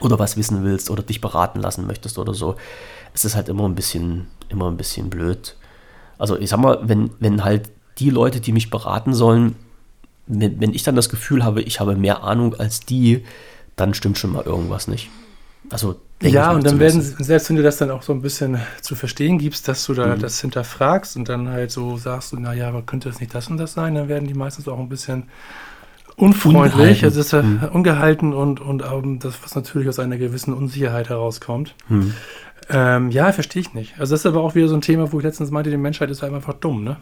oder 0.00 0.18
was 0.18 0.36
wissen 0.36 0.64
willst 0.64 0.90
oder 0.90 1.02
dich 1.02 1.20
beraten 1.20 1.60
lassen 1.60 1.86
möchtest 1.86 2.18
oder 2.18 2.34
so. 2.34 2.56
Es 3.14 3.24
ist 3.24 3.34
halt 3.34 3.48
immer 3.48 3.68
ein 3.68 3.74
bisschen, 3.74 4.26
immer 4.48 4.70
ein 4.70 4.76
bisschen 4.76 5.10
blöd. 5.10 5.56
Also 6.18 6.36
ich 6.36 6.50
sag 6.50 6.58
mal, 6.58 6.80
wenn, 6.82 7.10
wenn 7.20 7.44
halt 7.44 7.70
die 7.98 8.10
Leute, 8.10 8.40
die 8.40 8.52
mich 8.52 8.70
beraten 8.70 9.14
sollen, 9.14 9.56
wenn, 10.26 10.60
wenn 10.60 10.74
ich 10.74 10.82
dann 10.82 10.96
das 10.96 11.08
Gefühl 11.08 11.44
habe, 11.44 11.62
ich 11.62 11.80
habe 11.80 11.96
mehr 11.96 12.22
Ahnung 12.22 12.54
als 12.54 12.80
die, 12.80 13.24
dann 13.76 13.94
stimmt 13.94 14.18
schon 14.18 14.32
mal 14.32 14.44
irgendwas 14.44 14.88
nicht. 14.88 15.10
Also 15.70 15.96
ja, 16.22 16.50
und 16.52 16.66
dann 16.66 16.80
werden, 16.80 17.00
selbst 17.00 17.48
wenn 17.48 17.56
du 17.56 17.62
das 17.62 17.76
dann 17.76 17.90
auch 17.90 18.02
so 18.02 18.12
ein 18.12 18.22
bisschen 18.22 18.58
zu 18.80 18.96
verstehen 18.96 19.38
gibst, 19.38 19.68
dass 19.68 19.84
du 19.86 19.94
da 19.94 20.16
mhm. 20.16 20.20
das 20.20 20.40
hinterfragst 20.40 21.16
und 21.16 21.28
dann 21.28 21.48
halt 21.48 21.70
so 21.70 21.96
sagst, 21.96 22.32
naja, 22.34 22.68
aber 22.68 22.82
könnte 22.82 23.08
das 23.08 23.20
nicht 23.20 23.34
das 23.34 23.48
und 23.48 23.58
das 23.58 23.74
sein, 23.74 23.94
dann 23.94 24.08
werden 24.08 24.26
die 24.26 24.34
meistens 24.34 24.66
auch 24.66 24.78
ein 24.78 24.88
bisschen 24.88 25.24
unfreundlich, 26.16 26.74
ungehalten. 26.74 27.04
also 27.04 27.20
ist 27.20 27.32
ja 27.32 27.42
mhm. 27.42 27.68
ungehalten 27.72 28.32
und, 28.32 28.60
und 28.60 28.82
um, 28.82 29.20
das, 29.20 29.34
was 29.42 29.54
natürlich 29.54 29.88
aus 29.88 30.00
einer 30.00 30.16
gewissen 30.16 30.52
Unsicherheit 30.52 31.08
herauskommt. 31.08 31.74
Mhm. 31.88 32.14
Ähm, 32.70 33.10
ja, 33.10 33.30
verstehe 33.32 33.62
ich 33.62 33.72
nicht. 33.72 33.94
Also 34.00 34.14
das 34.14 34.20
ist 34.20 34.26
aber 34.26 34.42
auch 34.42 34.54
wieder 34.54 34.68
so 34.68 34.74
ein 34.74 34.80
Thema, 34.80 35.12
wo 35.12 35.18
ich 35.18 35.24
letztens 35.24 35.50
meinte, 35.50 35.70
die 35.70 35.76
Menschheit 35.76 36.10
ist 36.10 36.24
einfach 36.24 36.54
dumm, 36.54 36.82
ne? 36.82 36.96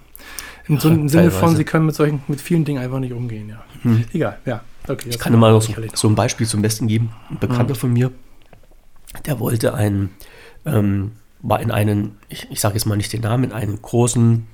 In 0.69 0.81
so 0.81 0.89
einem 0.89 1.09
Sinne 1.09 1.31
von, 1.31 1.55
sie 1.55 1.65
können 1.65 1.87
mit 1.87 1.95
solchen, 1.95 2.23
mit 2.29 2.41
vielen 2.41 2.65
Dingen 2.65 2.83
einfach 2.83 2.99
nicht 2.99 3.13
umgehen, 3.13 3.49
ja. 3.49 3.63
Hm. 3.83 4.05
Egal, 4.13 4.39
ja. 4.45 4.63
Okay, 4.89 5.09
ich 5.09 5.19
kann 5.19 5.33
dir 5.33 5.39
mal 5.39 5.53
noch 5.53 5.63
so, 5.63 5.73
so, 5.95 6.09
ein 6.09 6.15
Beispiel 6.15 6.47
zum 6.47 6.63
Besten 6.63 6.87
geben. 6.87 7.13
Ein 7.31 7.39
Bekannter 7.39 7.75
hm. 7.75 7.81
von 7.81 7.93
mir, 7.93 8.13
der 9.27 9.39
wollte 9.41 9.75
einen, 9.75 10.11
ähm, 10.65 11.13
war 11.41 11.61
in 11.61 11.71
einen, 11.71 12.17
ich, 12.29 12.51
ich 12.51 12.61
sage 12.61 12.75
jetzt 12.75 12.87
mal 12.87 12.97
nicht 12.97 13.13
den 13.13 13.23
Namen, 13.23 13.45
in 13.45 13.53
einen 13.53 13.81
großen 13.81 14.47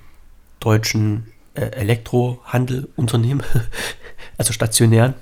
deutschen 0.61 1.27
äh, 1.55 1.63
Elektrohandelunternehmen, 1.63 3.43
also 4.39 4.53
stationären. 4.53 5.15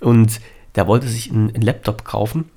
Und 0.00 0.40
der 0.74 0.86
wollte 0.86 1.08
sich 1.08 1.30
einen, 1.30 1.54
einen 1.54 1.62
Laptop 1.62 2.04
kaufen 2.04 2.50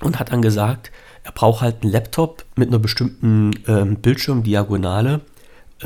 und 0.00 0.18
hat 0.18 0.32
dann 0.32 0.42
gesagt, 0.42 0.90
er 1.24 1.32
braucht 1.32 1.62
halt 1.62 1.82
einen 1.82 1.92
Laptop 1.92 2.44
mit 2.56 2.68
einer 2.68 2.78
bestimmten 2.78 3.52
ähm, 3.68 3.96
Bildschirmdiagonale 3.96 5.20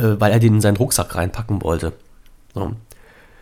weil 0.02 0.32
er 0.32 0.39
den 0.39 0.55
in 0.55 0.60
seinen 0.60 0.77
Rucksack 0.77 1.14
reinpacken 1.14 1.62
wollte. 1.62 1.93
So. 2.55 2.73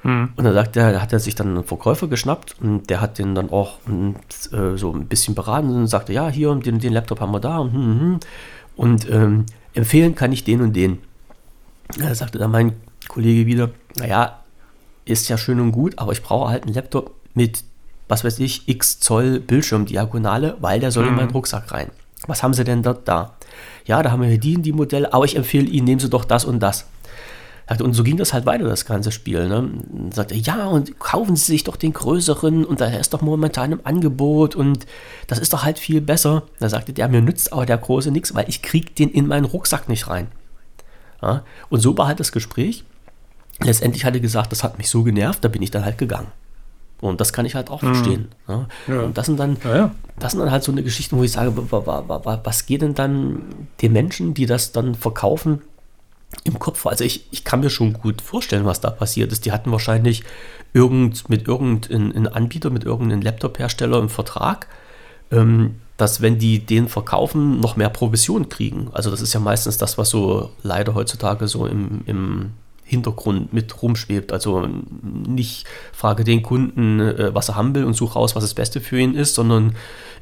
Hm. 0.03 0.31
Und 0.37 0.45
dann 0.45 0.53
sagt 0.53 0.77
er, 0.77 1.01
hat 1.01 1.13
er 1.13 1.19
sich 1.19 1.35
dann 1.35 1.49
einen 1.49 1.65
Verkäufer 1.65 2.09
geschnappt 2.09 2.57
und 2.61 2.91
der 2.91 3.01
hat 3.01 3.19
den 3.19 3.35
dann 3.35 3.51
auch 3.51 3.79
und, 3.87 4.17
äh, 4.53 4.77
so 4.77 4.93
ein 4.93 5.07
bisschen 5.07 5.35
beraten 5.35 5.71
und 5.71 5.87
sagte, 5.87 6.13
ja, 6.13 6.29
hier, 6.29 6.55
den, 6.57 6.79
den 6.79 6.93
Laptop 6.93 7.21
haben 7.21 7.33
wir 7.33 7.41
da 7.41 7.59
und, 7.59 7.73
hm, 7.73 7.83
hm, 7.83 8.01
hm. 8.01 8.21
und 8.77 9.11
ähm, 9.11 9.47
empfehlen 9.73 10.15
kann 10.15 10.31
ich 10.31 10.45
den 10.45 10.61
und 10.61 10.77
den. 10.77 10.99
Da 11.99 12.15
sagte 12.15 12.39
dann 12.39 12.51
mein 12.51 12.75
Kollege 13.09 13.47
wieder, 13.47 13.71
naja, 13.97 14.41
ist 15.07 15.29
ja 15.29 15.39
schön 15.39 15.61
und 15.61 15.73
gut, 15.73 15.99
aber 15.99 16.13
ich 16.13 16.23
brauche 16.23 16.51
halt 16.51 16.65
einen 16.65 16.75
Laptop 16.75 17.15
mit, 17.35 17.65
was 18.09 18.25
weiß 18.25 18.39
ich, 18.41 18.69
x 18.69 19.01
Zoll 19.01 19.41
Bildschirmdiagonale, 19.41 20.57
weil 20.61 20.81
der 20.81 20.91
soll 20.91 21.07
in 21.07 21.15
meinen 21.15 21.31
Rucksack 21.31 21.73
rein. 21.73 21.91
Was 22.27 22.43
haben 22.43 22.55
sie 22.55 22.65
denn 22.65 22.83
dort 22.83 23.09
da? 23.09 23.35
Ja, 23.85 24.03
da 24.03 24.11
haben 24.11 24.23
wir 24.23 24.39
die 24.39 24.57
und 24.57 24.63
die 24.63 24.73
Modelle, 24.73 25.13
aber 25.13 25.25
ich 25.25 25.37
empfehle 25.37 25.67
Ihnen, 25.67 25.85
nehmen 25.85 26.01
Sie 26.01 26.09
doch 26.09 26.25
das 26.25 26.45
und 26.45 26.61
das. 26.61 26.87
Und 27.81 27.95
so 27.95 28.03
ging 28.05 28.19
das 28.19 28.35
halt 28.35 28.45
weiter, 28.45 28.65
das 28.65 28.85
ganze 28.85 29.11
Spiel. 29.11 29.49
Ne? 29.49 29.71
Sagte, 30.13 30.35
ja, 30.35 30.67
und 30.67 30.99
kaufen 30.99 31.35
Sie 31.35 31.53
sich 31.53 31.65
doch 31.65 31.77
den 31.77 31.95
größeren 31.95 32.65
und 32.65 32.81
der 32.81 33.01
ist 33.01 33.15
doch 33.15 33.23
momentan 33.23 33.73
im 33.73 33.81
Angebot 33.85 34.55
und 34.55 34.87
das 35.29 35.39
ist 35.39 35.53
doch 35.55 35.65
halt 35.65 35.79
viel 35.79 36.03
besser. 36.03 36.43
Da 36.59 36.69
sagte 36.69 36.93
der, 36.93 37.09
mir 37.09 37.23
nützt 37.23 37.53
aber 37.55 37.65
der 37.65 37.79
große 37.79 38.11
nichts, 38.11 38.35
weil 38.35 38.49
ich 38.49 38.61
krieg 38.61 38.95
den 38.95 39.11
in 39.11 39.27
meinen 39.27 39.47
Rucksack 39.47 39.89
nicht 39.89 40.09
rein. 40.09 40.27
Ja? 41.23 41.43
Und 41.71 41.81
so 41.81 41.97
war 41.97 42.07
halt 42.07 42.21
das 42.21 42.33
Gespräch. 42.33 42.85
Letztendlich 43.61 44.05
hat 44.05 44.15
er 44.15 44.21
gesagt, 44.21 44.53
das 44.53 44.63
hat 44.63 44.77
mich 44.77 44.91
so 44.91 45.03
genervt, 45.03 45.43
da 45.43 45.49
bin 45.49 45.63
ich 45.63 45.71
dann 45.71 45.85
halt 45.87 45.97
gegangen. 45.97 46.29
Und 47.09 47.21
das 47.21 47.33
kann 47.33 47.45
ich 47.45 47.55
halt 47.55 47.71
auch 47.71 47.83
mhm. 47.83 47.95
verstehen. 47.95 48.29
Ne? 48.49 48.67
Ja. 48.89 49.01
Und 49.03 49.19
das 49.19 49.27
sind 49.27 49.39
dann, 49.39 49.57
ja, 49.63 49.77
ja. 49.77 49.91
das 50.19 50.33
sind 50.33 50.41
dann 50.41 50.51
halt 50.51 50.63
so 50.63 50.73
eine 50.73 50.83
Geschichte, 50.83 51.17
wo 51.17 51.23
ich 51.23 51.33
sage, 51.33 51.53
was 51.55 52.67
geht 52.67 52.83
denn 52.83 52.95
dann 52.95 53.43
den 53.83 53.93
Menschen, 53.93 54.35
die 54.35 54.47
das 54.47 54.73
dann 54.73 54.95
verkaufen, 54.95 55.61
im 56.45 56.59
Kopf? 56.59 56.87
Also 56.87 57.05
ich, 57.05 57.27
ich 57.31 57.45
kann 57.45 57.61
mir 57.61 57.71
schon 57.71 57.93
gut 57.93 58.23
vorstellen, 58.23 58.65
was 58.65 58.81
da 58.81 58.91
passiert 58.91 59.33
ist. 59.33 59.45
Die 59.45 59.53
hatten 59.53 59.71
wahrscheinlich 59.71 60.25
irgend, 60.73 61.29
mit 61.29 61.47
irgendeinem 61.47 62.29
Anbieter, 62.33 62.71
mit 62.71 62.85
irgendeinem 62.85 63.23
Laptop-Hersteller 63.23 63.99
im 63.99 64.09
Vertrag, 64.09 64.67
ähm, 65.31 65.81
dass 65.97 66.23
wenn 66.23 66.39
die 66.39 66.59
den 66.59 66.89
verkaufen, 66.89 67.61
noch 67.61 67.77
mehr 67.77 67.91
Provision 67.91 68.49
kriegen. 68.49 68.89
Also 68.93 69.11
das 69.11 69.21
ist 69.21 69.33
ja 69.35 69.41
meistens 69.41 69.77
das, 69.77 69.99
was 69.99 70.11
so 70.11 70.51
leider 70.63 70.95
heutzutage 70.95 71.49
so 71.49 71.67
im, 71.67 72.01
im 72.07 72.53
Hintergrund 72.85 73.53
mit 73.53 73.83
rumschwebt. 73.83 74.33
Also 74.33 74.67
nicht 75.27 75.67
frage 75.93 76.25
den 76.25 76.43
Kunden, 76.43 77.01
äh, 77.01 77.35
was 77.35 77.49
er 77.49 77.57
haben 77.57 77.75
will 77.75 77.85
und 77.85 77.95
suche 77.95 78.15
raus, 78.15 78.37
was 78.37 78.45
das 78.45 78.55
Beste 78.55 78.81
für 78.81 78.99
ihn 78.99 79.15
ist, 79.15 79.35
sondern 79.35 79.75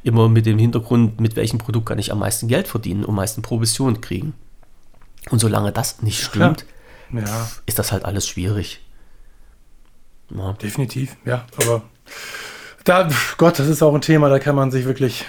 immer 0.03 0.29
mit 0.29 0.45
dem 0.45 0.57
Hintergrund, 0.57 1.19
mit 1.19 1.35
welchem 1.35 1.59
Produkt 1.59 1.87
kann 1.87 1.99
ich 1.99 2.11
am 2.11 2.19
meisten 2.19 2.47
Geld 2.47 2.67
verdienen 2.67 3.03
und 3.03 3.09
am 3.09 3.15
meisten 3.15 3.41
Provision 3.41 4.01
kriegen. 4.01 4.33
Und 5.29 5.39
solange 5.39 5.71
das 5.71 6.01
nicht 6.01 6.21
stimmt, 6.21 6.65
ja. 7.11 7.49
ist 7.65 7.79
das 7.79 7.91
halt 7.91 8.05
alles 8.05 8.27
schwierig. 8.27 8.81
Ja. 10.29 10.53
Definitiv, 10.53 11.15
ja. 11.25 11.45
Aber 11.57 11.83
da, 12.83 13.09
Gott, 13.37 13.59
das 13.59 13.67
ist 13.67 13.81
auch 13.81 13.93
ein 13.93 14.01
Thema, 14.01 14.29
da 14.29 14.39
kann 14.39 14.55
man 14.55 14.71
sich 14.71 14.85
wirklich 14.85 15.25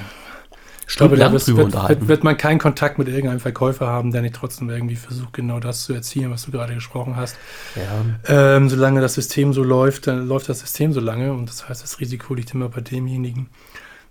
Ich 0.86 0.97
glaube, 0.97 1.16
da 1.16 1.32
wird, 1.32 1.47
wird, 1.47 2.09
wird, 2.09 2.24
man 2.24 2.36
keinen 2.36 2.59
Kontakt 2.59 2.98
mit 2.98 3.09
irgendeinem 3.09 3.40
Verkäufer 3.40 3.86
haben, 3.86 4.12
der 4.12 4.23
nicht 4.23 4.35
trotzdem 4.35 4.69
irgendwie 4.70 4.97
versucht, 4.97 5.32
genau 5.32 5.61
das 5.61 5.85
zu 5.85 5.94
erzielen, 5.94 6.31
was 6.31 6.44
du 6.44 6.51
gerade 6.51 6.74
gesprochen 6.74 7.16
hast. 7.16 7.36
Ja. 7.74 8.56
Ähm, 8.56 8.69
solange 8.69 9.01
das 9.01 9.15
System 9.15 9.52
so 9.52 9.62
läuft, 9.62 10.06
dann 10.06 10.27
läuft 10.27 10.48
das 10.48 10.61
System 10.61 10.93
so 10.93 11.01
lange 11.01 11.32
und 11.32 11.48
das 11.48 11.69
heißt, 11.69 11.82
das 11.82 12.01
Risiko 12.01 12.35
liegt 12.35 12.55
immer 12.55 12.69
bei 12.69 12.81
demjenigen, 12.81 13.48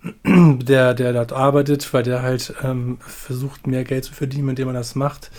der, 0.24 0.94
der 0.94 1.12
dort 1.12 1.32
arbeitet, 1.32 1.92
weil 1.94 2.02
der 2.02 2.22
halt 2.22 2.54
ähm, 2.62 2.98
versucht, 3.00 3.66
mehr 3.66 3.84
Geld 3.84 4.04
zu 4.04 4.14
verdienen, 4.14 4.50
indem 4.50 4.68
er 4.68 4.74
das 4.74 4.94
macht. 4.94 5.30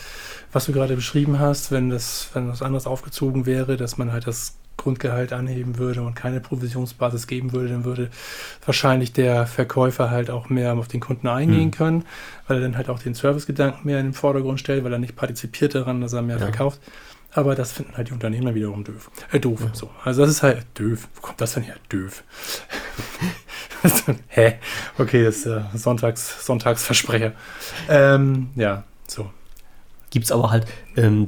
Was 0.52 0.66
du 0.66 0.72
gerade 0.72 0.96
beschrieben 0.96 1.40
hast, 1.40 1.72
wenn 1.72 1.90
das, 1.90 2.30
wenn 2.34 2.48
das 2.48 2.62
anders 2.62 2.88
aufgezogen 2.88 3.46
wäre, 3.46 3.78
dass 3.78 3.98
man 3.98 4.12
halt 4.12 4.26
das 4.26 4.56
Grundgehalt 4.78 5.34
anheben 5.34 5.78
würde 5.78 6.02
und 6.02 6.16
keine 6.16 6.40
Provisionsbasis 6.40 7.28
geben 7.28 7.54
würde, 7.54 7.70
dann 7.70 7.86
würde 7.86 8.10
wahrscheinlich 8.66 9.14
der 9.14 9.48
Verkäufer 9.48 10.12
halt 10.12 10.30
auch 10.30 10.50
mehr 10.50 10.74
auf 10.74 10.88
den 10.88 11.00
Kunden 11.00 11.28
eingehen 11.28 11.66
mhm. 11.66 11.72
können, 11.72 12.06
weil 12.48 12.58
er 12.58 12.62
dann 12.62 12.78
halt 12.78 12.90
auch 12.90 13.00
den 13.00 13.14
Servicegedanken 13.14 13.86
mehr 13.86 14.00
in 14.00 14.08
den 14.08 14.14
Vordergrund 14.14 14.60
stellt, 14.60 14.84
weil 14.84 14.94
er 14.94 15.00
nicht 15.00 15.16
partizipiert 15.16 15.76
daran, 15.76 16.02
dass 16.02 16.14
er 16.14 16.22
mehr 16.22 16.38
ja. 16.38 16.44
verkauft. 16.44 16.80
Aber 17.32 17.54
das 17.54 17.74
finden 17.74 17.98
halt 17.98 18.08
die 18.08 18.14
Unternehmer 18.14 18.56
wiederum 18.56 18.86
doof. 18.86 19.12
Äh, 19.32 19.40
doof. 19.40 19.60
Ja. 19.62 19.70
So. 19.74 19.90
Also 20.06 20.22
das 20.22 20.32
ist 20.32 20.44
halt 20.44 20.66
doof. 20.76 21.10
Wo 21.16 21.22
kommt 21.22 21.42
das 21.42 21.54
denn 21.54 21.64
her? 21.64 21.76
Doof. 21.90 22.24
Hä? 24.30 24.56
Okay, 24.98 25.26
das 25.26 25.38
ist 25.38 25.46
äh, 25.48 25.62
Sonntags, 25.74 26.46
Sonntagsversprecher. 26.46 27.34
Ähm, 27.90 28.52
ja, 28.56 28.86
so 29.06 29.30
gibt 30.16 30.28
es 30.28 30.32
aber 30.32 30.50
halt, 30.50 30.66
ähm, 30.96 31.28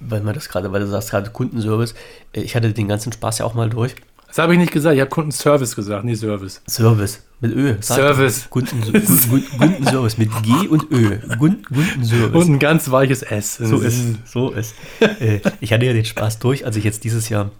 weil 0.00 0.20
man 0.20 0.34
das 0.34 0.48
gerade, 0.48 0.72
weil 0.72 0.80
du 0.80 0.88
sagst 0.88 1.10
gerade 1.10 1.30
Kundenservice, 1.30 1.94
äh, 2.32 2.40
ich 2.40 2.56
hatte 2.56 2.72
den 2.72 2.88
ganzen 2.88 3.12
Spaß 3.12 3.38
ja 3.38 3.44
auch 3.44 3.54
mal 3.54 3.70
durch. 3.70 3.94
Das 4.26 4.38
habe 4.38 4.52
ich 4.52 4.58
nicht 4.58 4.72
gesagt, 4.72 4.96
ich 4.96 5.00
habe 5.00 5.10
Kundenservice 5.10 5.76
gesagt, 5.76 6.04
nie 6.04 6.16
Service. 6.16 6.60
Service, 6.68 7.22
mit 7.38 7.54
Ö. 7.54 7.76
Service. 7.80 8.50
Kundenservice 8.50 10.18
mit 10.18 10.30
G 10.42 10.66
und 10.66 10.90
Ö. 10.90 11.18
Kundenservice. 11.38 12.34
Und 12.34 12.48
ein 12.48 12.58
ganz 12.58 12.90
weiches 12.90 13.22
S. 13.22 13.58
So 13.58 13.78
ist 13.78 14.26
so 14.26 14.50
ist. 14.50 14.74
Äh, 15.00 15.40
ich 15.60 15.72
hatte 15.72 15.86
ja 15.86 15.92
den 15.92 16.04
Spaß 16.04 16.40
durch, 16.40 16.66
als 16.66 16.74
ich 16.74 16.82
jetzt 16.82 17.04
dieses 17.04 17.28
Jahr 17.28 17.52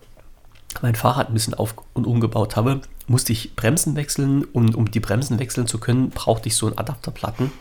mein 0.82 0.96
Fahrrad 0.96 1.28
ein 1.28 1.34
bisschen 1.34 1.54
auf 1.54 1.76
und 1.94 2.08
umgebaut 2.08 2.56
habe, 2.56 2.80
musste 3.06 3.32
ich 3.32 3.54
Bremsen 3.54 3.94
wechseln 3.94 4.42
und 4.42 4.74
um 4.74 4.90
die 4.90 5.00
Bremsen 5.00 5.38
wechseln 5.38 5.68
zu 5.68 5.78
können, 5.78 6.10
brauchte 6.10 6.48
ich 6.48 6.56
so 6.56 6.66
einen 6.66 6.76
Adapterplatten 6.76 7.52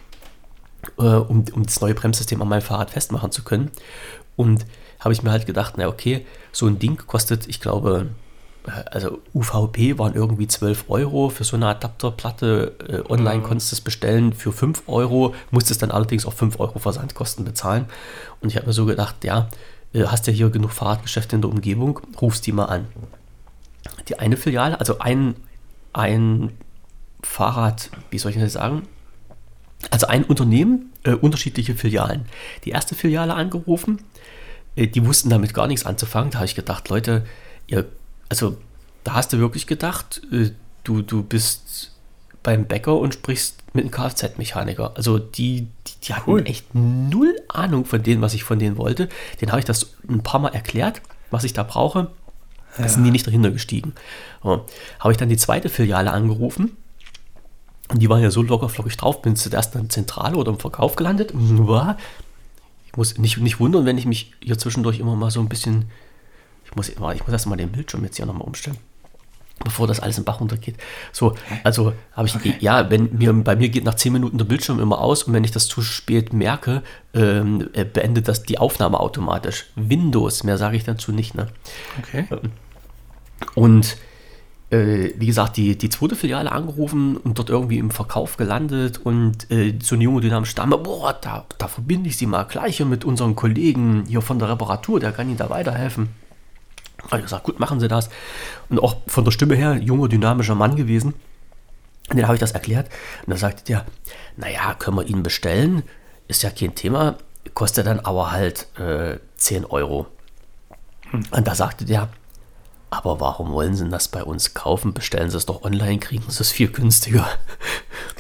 äh, 0.98 1.04
um, 1.04 1.46
um 1.54 1.66
das 1.66 1.82
neue 1.82 1.94
Bremssystem 1.94 2.42
an 2.42 2.48
meinem 2.48 2.62
Fahrrad 2.62 2.92
festmachen 2.92 3.32
zu 3.32 3.44
können. 3.44 3.72
Und 4.36 4.66
habe 5.00 5.14
ich 5.14 5.24
mir 5.24 5.32
halt 5.32 5.46
gedacht, 5.46 5.76
na 5.78 5.88
okay, 5.88 6.26
so 6.52 6.68
ein 6.68 6.80
Ding 6.80 6.98
kostet, 6.98 7.48
ich 7.48 7.62
glaube, 7.62 8.08
äh, 8.66 8.72
also 8.92 9.20
UVP 9.34 9.98
waren 9.98 10.14
irgendwie 10.14 10.48
12 10.48 10.86
Euro 10.90 11.30
für 11.30 11.44
so 11.44 11.56
eine 11.56 11.68
Adapterplatte. 11.68 12.76
Äh, 12.88 13.12
online 13.12 13.40
mhm. 13.40 13.44
konntest 13.44 13.72
du 13.72 13.76
es 13.76 13.82
bestellen 13.82 14.34
für 14.34 14.52
5 14.52 14.84
Euro, 14.88 15.34
musstest 15.52 15.82
dann 15.82 15.92
allerdings 15.92 16.26
auch 16.26 16.34
5 16.34 16.60
Euro 16.60 16.80
Versandkosten 16.80 17.46
bezahlen. 17.46 17.86
Und 18.42 18.50
ich 18.50 18.58
habe 18.58 18.68
mir 18.68 18.74
so 18.74 18.86
gedacht, 18.86 19.24
ja, 19.24 19.50
äh, 19.94 20.06
hast 20.06 20.28
ja 20.28 20.34
hier 20.34 20.50
genug 20.50 20.72
Fahrradgeschäfte 20.72 21.36
in 21.36 21.42
der 21.42 21.50
Umgebung, 21.50 22.00
rufst 22.22 22.46
die 22.46 22.52
mal 22.52 22.66
an. 22.66 22.88
Die 24.08 24.20
eine 24.20 24.38
Filiale, 24.38 24.80
also 24.80 25.00
ein, 25.00 25.36
ein 25.94 26.52
Fahrrad, 27.22 27.90
wie 28.12 28.20
soll 28.20 28.32
ich 28.32 28.38
das 28.38 28.54
sagen? 28.54 28.84
Also 29.92 30.08
ein 30.08 30.24
Unternehmen, 30.24 30.92
äh, 31.04 31.14
unterschiedliche 31.14 31.76
Filialen. 31.76 32.26
Die 32.66 32.72
erste 32.72 32.96
Filiale 32.96 33.34
angerufen, 33.34 34.02
äh, 34.76 34.88
die 34.88 35.06
wussten 35.06 35.30
damit 35.30 35.54
gar 35.54 35.68
nichts 35.68 35.86
anzufangen. 35.86 36.32
Da 36.32 36.40
habe 36.40 36.46
ich 36.46 36.56
gedacht, 36.56 36.90
Leute, 36.90 37.26
ihr, 37.68 37.86
also 38.28 38.58
da 39.04 39.14
hast 39.14 39.32
du 39.32 39.40
wirklich 39.40 39.68
gedacht, 39.68 40.22
äh, 40.32 40.52
du, 40.84 41.02
du 41.02 41.24
bist 41.24 41.94
beim 42.44 42.66
Bäcker 42.66 42.98
und 42.98 43.14
sprichst 43.14 43.64
mit 43.74 43.84
einem 43.84 43.92
Kfz-Mechaniker. 43.92 44.96
Also 44.96 45.18
die, 45.18 45.68
die, 45.88 45.94
die 46.04 46.14
hatten 46.14 46.32
cool. 46.32 46.44
echt 46.46 46.74
null 46.74 47.36
Ahnung 47.48 47.86
von 47.86 48.04
dem, 48.04 48.22
was 48.22 48.34
ich 48.34 48.44
von 48.44 48.60
denen 48.60 48.78
wollte. 48.78 49.10
Den 49.42 49.52
habe 49.52 49.60
ich 49.60 49.66
das 49.66 49.94
ein 50.08 50.24
paar 50.24 50.40
Mal 50.40 50.50
erklärt, 50.50 51.02
was 51.32 51.44
ich 51.44 51.54
da 51.54 51.64
brauche. 51.64 52.12
Da 52.78 52.84
ja. 52.84 52.90
sind 52.90 53.04
die 53.04 53.12
nicht 53.12 53.28
dahinter 53.28 53.52
gestiegen. 53.52 53.94
Habe 54.44 55.12
ich 55.12 55.18
dann 55.18 55.30
die 55.30 55.38
zweite 55.38 55.70
Filiale 55.70 56.12
angerufen 56.12 56.78
die 57.94 58.10
waren 58.10 58.22
ja 58.22 58.30
so 58.30 58.42
locker 58.42 58.70
flockig 58.70 58.98
drauf, 58.98 59.22
bin 59.22 59.36
zuerst 59.36 59.76
in 59.76 59.82
der 59.82 59.90
Zentrale 59.90 60.36
oder 60.36 60.52
im 60.52 60.60
Verkauf 60.60 60.96
gelandet. 60.96 61.34
Ich 62.86 62.98
muss 62.98 63.18
nicht, 63.18 63.38
nicht 63.38 63.60
wundern, 63.60 63.86
wenn 63.86 63.98
ich 63.98 64.06
mich 64.06 64.34
hier 64.42 64.58
zwischendurch 64.58 65.00
immer 65.00 65.16
mal 65.16 65.32
so 65.32 65.40
ein 65.40 65.50
bisschen. 65.50 65.86
Ich 66.66 66.76
muss, 66.76 66.90
ich 66.90 67.00
muss 67.00 67.32
erst 67.32 67.48
mal 67.48 67.56
den 67.56 67.72
Bildschirm 67.72 68.04
jetzt 68.04 68.18
hier 68.18 68.28
nochmal 68.28 68.48
umstellen, 68.48 68.78
bevor 69.64 69.88
das 69.88 70.00
alles 70.00 70.20
im 70.20 70.24
Bach 70.24 70.40
runtergeht. 70.40 70.76
So, 71.12 71.34
also 71.64 71.94
habe 72.14 72.28
ich, 72.28 72.36
okay. 72.36 72.56
ja, 72.60 72.92
wenn 72.92 73.18
mir, 73.18 73.34
bei 73.34 73.56
mir 73.56 73.70
geht 73.70 73.86
nach 73.86 73.96
10 73.96 74.14
Minuten 74.14 74.38
der 74.38 74.46
Bildschirm 74.46 74.80
immer 74.80 75.00
aus 75.00 75.24
und 75.24 75.34
wenn 75.34 75.44
ich 75.44 75.50
das 75.50 75.68
zu 75.68 75.82
spät 75.82 76.32
merke, 76.32 76.84
ähm, 77.16 77.70
äh, 77.74 77.86
beendet 77.86 78.28
das 78.28 78.44
die 78.44 78.60
Aufnahme 78.60 79.00
automatisch. 79.00 79.66
Windows, 79.76 80.44
mehr 80.44 80.60
sage 80.60 80.78
ich 80.78 80.84
dazu 80.84 81.12
nicht, 81.12 81.34
ne? 81.34 81.48
Okay. 81.98 82.28
Und 83.56 83.98
äh, 84.72 85.14
wie 85.16 85.26
gesagt, 85.26 85.58
die, 85.58 85.78
die 85.78 85.90
zweite 85.90 86.16
Filiale 86.16 86.52
angerufen 86.52 87.18
und 87.18 87.40
dort 87.40 87.50
irgendwie 87.50 87.80
im 87.80 87.92
Verkauf 87.92 88.38
gelandet 88.38 89.00
und 89.04 89.50
äh, 89.52 89.74
so 89.82 89.96
eine 89.96 90.04
junge 90.04 90.22
dynamische 90.22 90.56
Dame, 90.56 90.78
boah, 90.78 91.14
da, 91.14 91.46
da 91.58 91.68
verbinde 91.68 92.10
ich 92.10 92.18
sie 92.18 92.28
mal 92.28 92.44
gleich 92.44 92.78
hier 92.78 92.86
mit 92.86 93.04
unseren 93.04 93.36
Kollegen 93.36 94.06
hier 94.08 94.22
von 94.22 94.40
der 94.40 94.50
Reparatur, 94.50 95.00
der 95.00 95.12
kann 95.12 95.28
Ihnen 95.28 95.38
da 95.38 95.50
weiterhelfen. 95.50 96.10
Habe 97.06 97.18
ich 97.18 97.24
gesagt, 97.24 97.46
gut, 97.46 97.60
machen 97.60 97.80
Sie 97.80 97.88
das. 97.88 98.10
Und 98.70 98.80
auch 98.80 98.98
von 99.08 99.24
der 99.24 99.32
Stimme 99.32 99.56
her, 99.56 99.76
junger, 99.78 100.08
dynamischer 100.08 100.56
Mann 100.56 100.76
gewesen. 100.76 101.14
Und 102.10 102.18
dann 102.18 102.26
habe 102.26 102.36
ich 102.36 102.40
das 102.40 102.52
erklärt. 102.52 102.90
Und 103.26 103.32
da 103.32 103.38
sagte 103.38 103.64
der, 103.64 103.86
naja, 104.38 104.76
können 104.78 104.98
wir 104.98 105.06
Ihnen 105.06 105.24
bestellen? 105.24 105.84
Ist 106.28 106.44
ja 106.44 106.50
kein 106.50 106.76
Thema. 106.76 107.16
Kostet 107.54 107.88
dann 107.88 108.00
aber 108.00 108.32
halt 108.32 108.68
äh, 108.78 109.18
10 109.38 109.66
Euro. 109.66 110.08
Hm. 111.12 111.24
Und 111.32 111.48
da 111.48 111.56
sagte 111.56 111.86
der, 111.86 112.10
aber 112.90 113.20
warum 113.20 113.52
wollen 113.52 113.76
Sie 113.76 113.88
das 113.90 114.08
bei 114.08 114.24
uns 114.24 114.54
kaufen? 114.54 114.94
Bestellen 114.94 115.30
Sie 115.30 115.38
es 115.38 115.46
doch 115.46 115.64
online, 115.64 116.00
kriegen 116.00 116.24
Sie 116.28 116.42
es 116.42 116.52
viel 116.52 116.70
günstiger. 116.70 117.28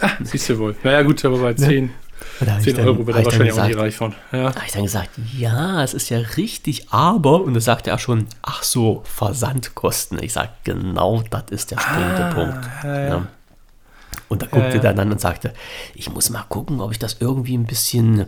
Ah, 0.01 0.11
siehst 0.23 0.49
du 0.49 0.57
wohl. 0.59 0.75
Naja, 0.83 1.01
gut, 1.01 1.23
aber 1.25 1.39
bei 1.39 1.53
10, 1.53 1.89
ja. 2.41 2.59
10 2.59 2.79
Euro 2.79 3.05
wird 3.05 3.17
er 3.17 3.25
wahrscheinlich 3.25 3.49
gesagt, 3.49 3.65
auch 3.65 3.67
nicht 3.67 3.79
reich 3.79 3.95
von. 3.95 4.15
Ja. 4.31 4.49
Da 4.51 4.55
habe 4.55 4.65
ich 4.65 4.71
dann 4.71 4.83
gesagt, 4.83 5.09
ja, 5.37 5.83
es 5.83 5.93
ist 5.93 6.09
ja 6.09 6.19
richtig, 6.19 6.87
aber, 6.89 7.41
und 7.41 7.53
da 7.53 7.59
sagte 7.59 7.89
er 7.89 7.99
schon, 7.99 8.27
ach 8.41 8.63
so, 8.63 9.01
Versandkosten. 9.03 10.21
Ich 10.23 10.33
sage, 10.33 10.51
genau 10.63 11.23
das 11.29 11.43
ist 11.49 11.71
der 11.71 11.79
springende 11.79 12.25
ah, 12.25 12.33
Punkt. 12.33 12.69
Ja, 12.83 13.07
ja. 13.07 13.27
Und 14.29 14.41
da 14.41 14.47
guckte 14.47 14.77
er 14.77 14.79
dann 14.79 14.99
an 14.99 15.11
und 15.11 15.19
sagte, 15.19 15.53
ich 15.95 16.09
muss 16.09 16.29
mal 16.29 16.45
gucken, 16.47 16.81
ob 16.81 16.91
ich 16.91 16.99
das 16.99 17.17
irgendwie 17.19 17.57
ein 17.57 17.65
bisschen 17.65 18.27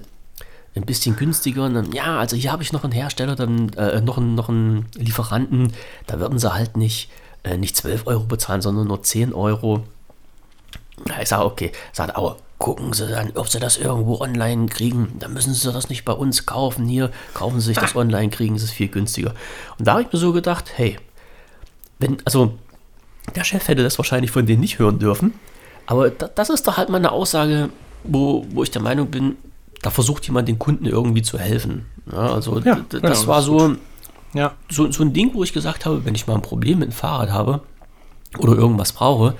ein 0.75 0.85
bisschen 0.85 1.15
günstiger. 1.15 1.65
Und 1.65 1.73
dann, 1.73 1.91
ja, 1.91 2.19
also 2.19 2.35
hier 2.35 2.51
habe 2.51 2.63
ich 2.63 2.73
noch 2.73 2.83
einen 2.83 2.93
Hersteller, 2.93 3.35
dann 3.35 3.69
äh, 3.73 4.01
noch, 4.01 4.17
einen, 4.17 4.35
noch 4.35 4.49
einen 4.49 4.85
Lieferanten. 4.95 5.73
Da 6.07 6.19
würden 6.19 6.39
sie 6.39 6.53
halt 6.53 6.77
nicht, 6.77 7.09
äh, 7.43 7.57
nicht 7.57 7.75
12 7.75 8.07
Euro 8.07 8.23
bezahlen, 8.23 8.61
sondern 8.61 8.87
nur 8.87 9.03
10 9.03 9.33
Euro. 9.33 9.83
Ja, 11.07 11.21
ich 11.21 11.29
sage, 11.29 11.45
okay, 11.45 11.71
sagt, 11.93 12.15
aber 12.15 12.37
gucken 12.61 12.93
Sie 12.93 13.07
dann, 13.07 13.31
ob 13.35 13.49
Sie 13.49 13.59
das 13.59 13.77
irgendwo 13.77 14.19
online 14.21 14.67
kriegen. 14.67 15.15
Dann 15.19 15.33
müssen 15.33 15.53
Sie 15.53 15.71
das 15.71 15.89
nicht 15.89 16.05
bei 16.05 16.13
uns 16.13 16.45
kaufen. 16.45 16.87
Hier, 16.87 17.11
kaufen 17.33 17.59
Sie 17.59 17.67
sich 17.67 17.77
das 17.77 17.95
online, 17.95 18.29
kriegen 18.29 18.57
Sie 18.59 18.65
es 18.65 18.71
viel 18.71 18.87
günstiger. 18.87 19.33
Und 19.79 19.87
da 19.87 19.93
habe 19.93 20.03
ich 20.03 20.13
mir 20.13 20.19
so 20.19 20.31
gedacht, 20.31 20.71
hey, 20.75 20.97
wenn, 21.97 22.17
also 22.23 22.53
der 23.35 23.43
Chef 23.43 23.67
hätte 23.67 23.83
das 23.83 23.97
wahrscheinlich 23.97 24.29
von 24.29 24.45
denen 24.45 24.61
nicht 24.61 24.77
hören 24.77 24.99
dürfen. 24.99 25.33
Aber 25.87 26.11
das 26.11 26.49
ist 26.49 26.67
doch 26.67 26.77
halt 26.77 26.89
mal 26.89 26.97
eine 26.97 27.11
Aussage, 27.11 27.69
wo, 28.03 28.45
wo 28.51 28.63
ich 28.63 28.71
der 28.71 28.81
Meinung 28.81 29.09
bin, 29.09 29.37
da 29.81 29.89
versucht 29.89 30.25
jemand 30.27 30.47
den 30.47 30.59
Kunden 30.59 30.85
irgendwie 30.85 31.21
zu 31.21 31.37
helfen. 31.39 31.85
Ja, 32.11 32.33
also 32.33 32.59
ja, 32.59 32.81
das 32.89 33.01
genau, 33.01 33.27
war 33.27 33.41
so, 33.41 33.75
ja. 34.33 34.53
so, 34.69 34.91
so 34.91 35.03
ein 35.03 35.13
Ding, 35.13 35.33
wo 35.33 35.43
ich 35.43 35.53
gesagt 35.53 35.85
habe, 35.85 36.05
wenn 36.05 36.15
ich 36.15 36.27
mal 36.27 36.35
ein 36.35 36.41
Problem 36.41 36.79
mit 36.79 36.89
dem 36.89 36.93
Fahrrad 36.93 37.31
habe 37.31 37.61
oder 38.37 38.53
irgendwas 38.53 38.93
brauche, 38.93 39.35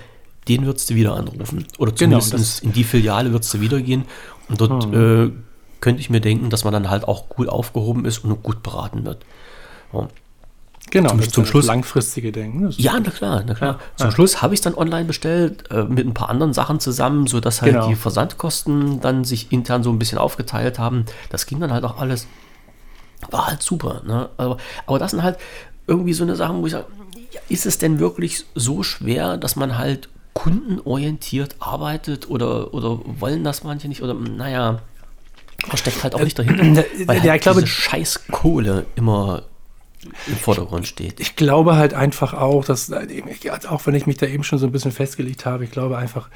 den 0.48 0.66
würdest 0.66 0.90
du 0.90 0.96
wieder 0.96 1.16
anrufen. 1.16 1.66
Oder 1.78 1.92
genau, 1.92 2.20
zumindest 2.20 2.62
genau, 2.62 2.70
in 2.70 2.74
die 2.74 2.84
Filiale 2.84 3.32
würdest 3.32 3.54
du 3.54 3.62
wieder 3.62 3.80
gehen. 3.82 4.06
Und 4.50 4.60
dort 4.60 4.86
hm. 4.86 5.28
äh, 5.28 5.32
könnte 5.80 6.02
ich 6.02 6.10
mir 6.10 6.22
denken, 6.22 6.50
dass 6.50 6.64
man 6.64 6.74
dann 6.74 6.90
halt 6.90 7.08
auch 7.08 7.30
gut 7.30 7.48
aufgehoben 7.48 8.06
ist 8.06 8.24
und 8.24 8.42
gut 8.42 8.64
beraten 8.64 9.06
wird. 9.06 9.26
Ja. 9.94 10.08
Genau, 10.92 11.10
zum, 11.10 11.32
zum 11.32 11.46
Schluss 11.46 11.66
langfristige 11.66 12.32
Denken. 12.32 12.70
Ja, 12.78 13.00
na 13.00 13.10
klar, 13.10 13.44
na 13.46 13.54
klar. 13.54 13.80
Zum 13.96 14.08
ja. 14.08 14.12
Schluss 14.12 14.42
habe 14.42 14.54
ich 14.54 14.60
es 14.60 14.64
dann 14.64 14.76
online 14.76 15.06
bestellt 15.06 15.72
äh, 15.72 15.84
mit 15.84 16.06
ein 16.06 16.14
paar 16.14 16.30
anderen 16.30 16.54
Sachen 16.54 16.80
zusammen, 16.80 17.28
sodass 17.28 17.62
halt 17.62 17.74
genau. 17.74 17.88
die 17.88 17.96
Versandkosten 17.96 19.00
dann 19.00 19.24
sich 19.24 19.52
intern 19.52 19.84
so 19.84 19.90
ein 19.90 19.98
bisschen 19.98 20.18
aufgeteilt 20.18 20.80
haben. 20.80 21.06
Das 21.30 21.46
ging 21.46 21.60
dann 21.62 21.72
halt 21.72 21.86
auch 21.86 21.98
alles. 21.98 22.28
War 23.30 23.48
halt 23.48 23.64
super. 23.64 24.02
Ne? 24.06 24.30
Aber, 24.36 24.58
aber 24.86 25.00
das 25.00 25.12
sind 25.12 25.24
halt 25.24 25.38
irgendwie 25.88 26.14
so 26.14 26.24
eine 26.24 26.36
Sachen, 26.36 26.62
wo 26.62 26.66
ich 26.66 26.74
sage, 26.74 26.86
ist 27.48 27.66
es 27.66 27.78
denn 27.78 28.00
wirklich 28.00 28.46
so 28.56 28.84
schwer, 28.84 29.38
dass 29.38 29.56
man 29.56 29.78
halt 29.78 30.10
kundenorientiert 30.34 31.56
arbeitet 31.60 32.30
oder, 32.30 32.74
oder 32.74 33.00
wollen 33.20 33.44
das 33.44 33.64
manche 33.64 33.88
nicht? 33.88 34.02
Oder 34.04 34.14
naja, 34.14 34.82
da 35.70 35.78
steckt 35.78 36.04
halt 36.04 36.16
auch 36.16 36.24
nicht 36.24 36.38
dahinter, 36.38 36.84
weil 37.06 37.18
halt 37.18 37.24
ja, 37.24 37.36
ich 37.36 37.42
glaube, 37.42 37.62
diese 37.62 37.74
scheiß 37.74 38.28
Kohle 38.32 38.86
immer 38.96 39.44
im 40.28 40.36
Vordergrund 40.36 40.88
steht. 40.88 41.20
Ich 41.20 41.36
glaube 41.36 41.76
halt 41.76 41.94
einfach 41.94 42.34
auch, 42.34 42.66
dass, 42.66 42.92
auch 42.92 43.86
wenn 43.86 43.96
ich 43.96 44.08
mich 44.08 44.18
da 44.18 44.26
eben 44.26 44.44
schon 44.44 44.60
so 44.60 44.66
ein 44.66 44.72
bisschen 44.72 44.92
festgelegt 44.92 45.46
habe, 45.46 45.64
ich 45.64 45.72
glaube 45.72 45.98
einfach, 45.98 46.30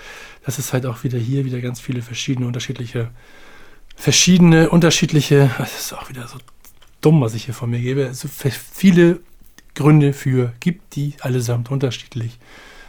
dass 0.46 0.60
es 0.60 0.74
halt 0.74 0.86
auch 0.86 1.04
wieder 1.04 1.18
hier 1.18 1.46
wieder 1.46 1.62
ganz 1.62 1.80
viele 1.80 2.02
verschiedene, 2.02 2.48
unterschiedliche, 2.48 3.10
verschiedene, 3.96 4.70
unterschiedliche, 4.70 5.50
das 5.58 5.80
ist 5.80 5.94
auch 5.94 6.10
wieder 6.10 6.28
so 6.28 6.38
dumm, 7.02 7.22
was 7.22 7.34
ich 7.34 7.46
hier 7.46 7.54
von 7.54 7.70
mir 7.70 7.80
gebe, 7.80 8.14
so 8.14 8.28
viele 8.28 9.20
Gründe 9.74 10.14
für 10.14 10.54
gibt, 10.60 10.96
die 10.96 11.16
allesamt 11.22 11.72
unterschiedlich 11.72 12.38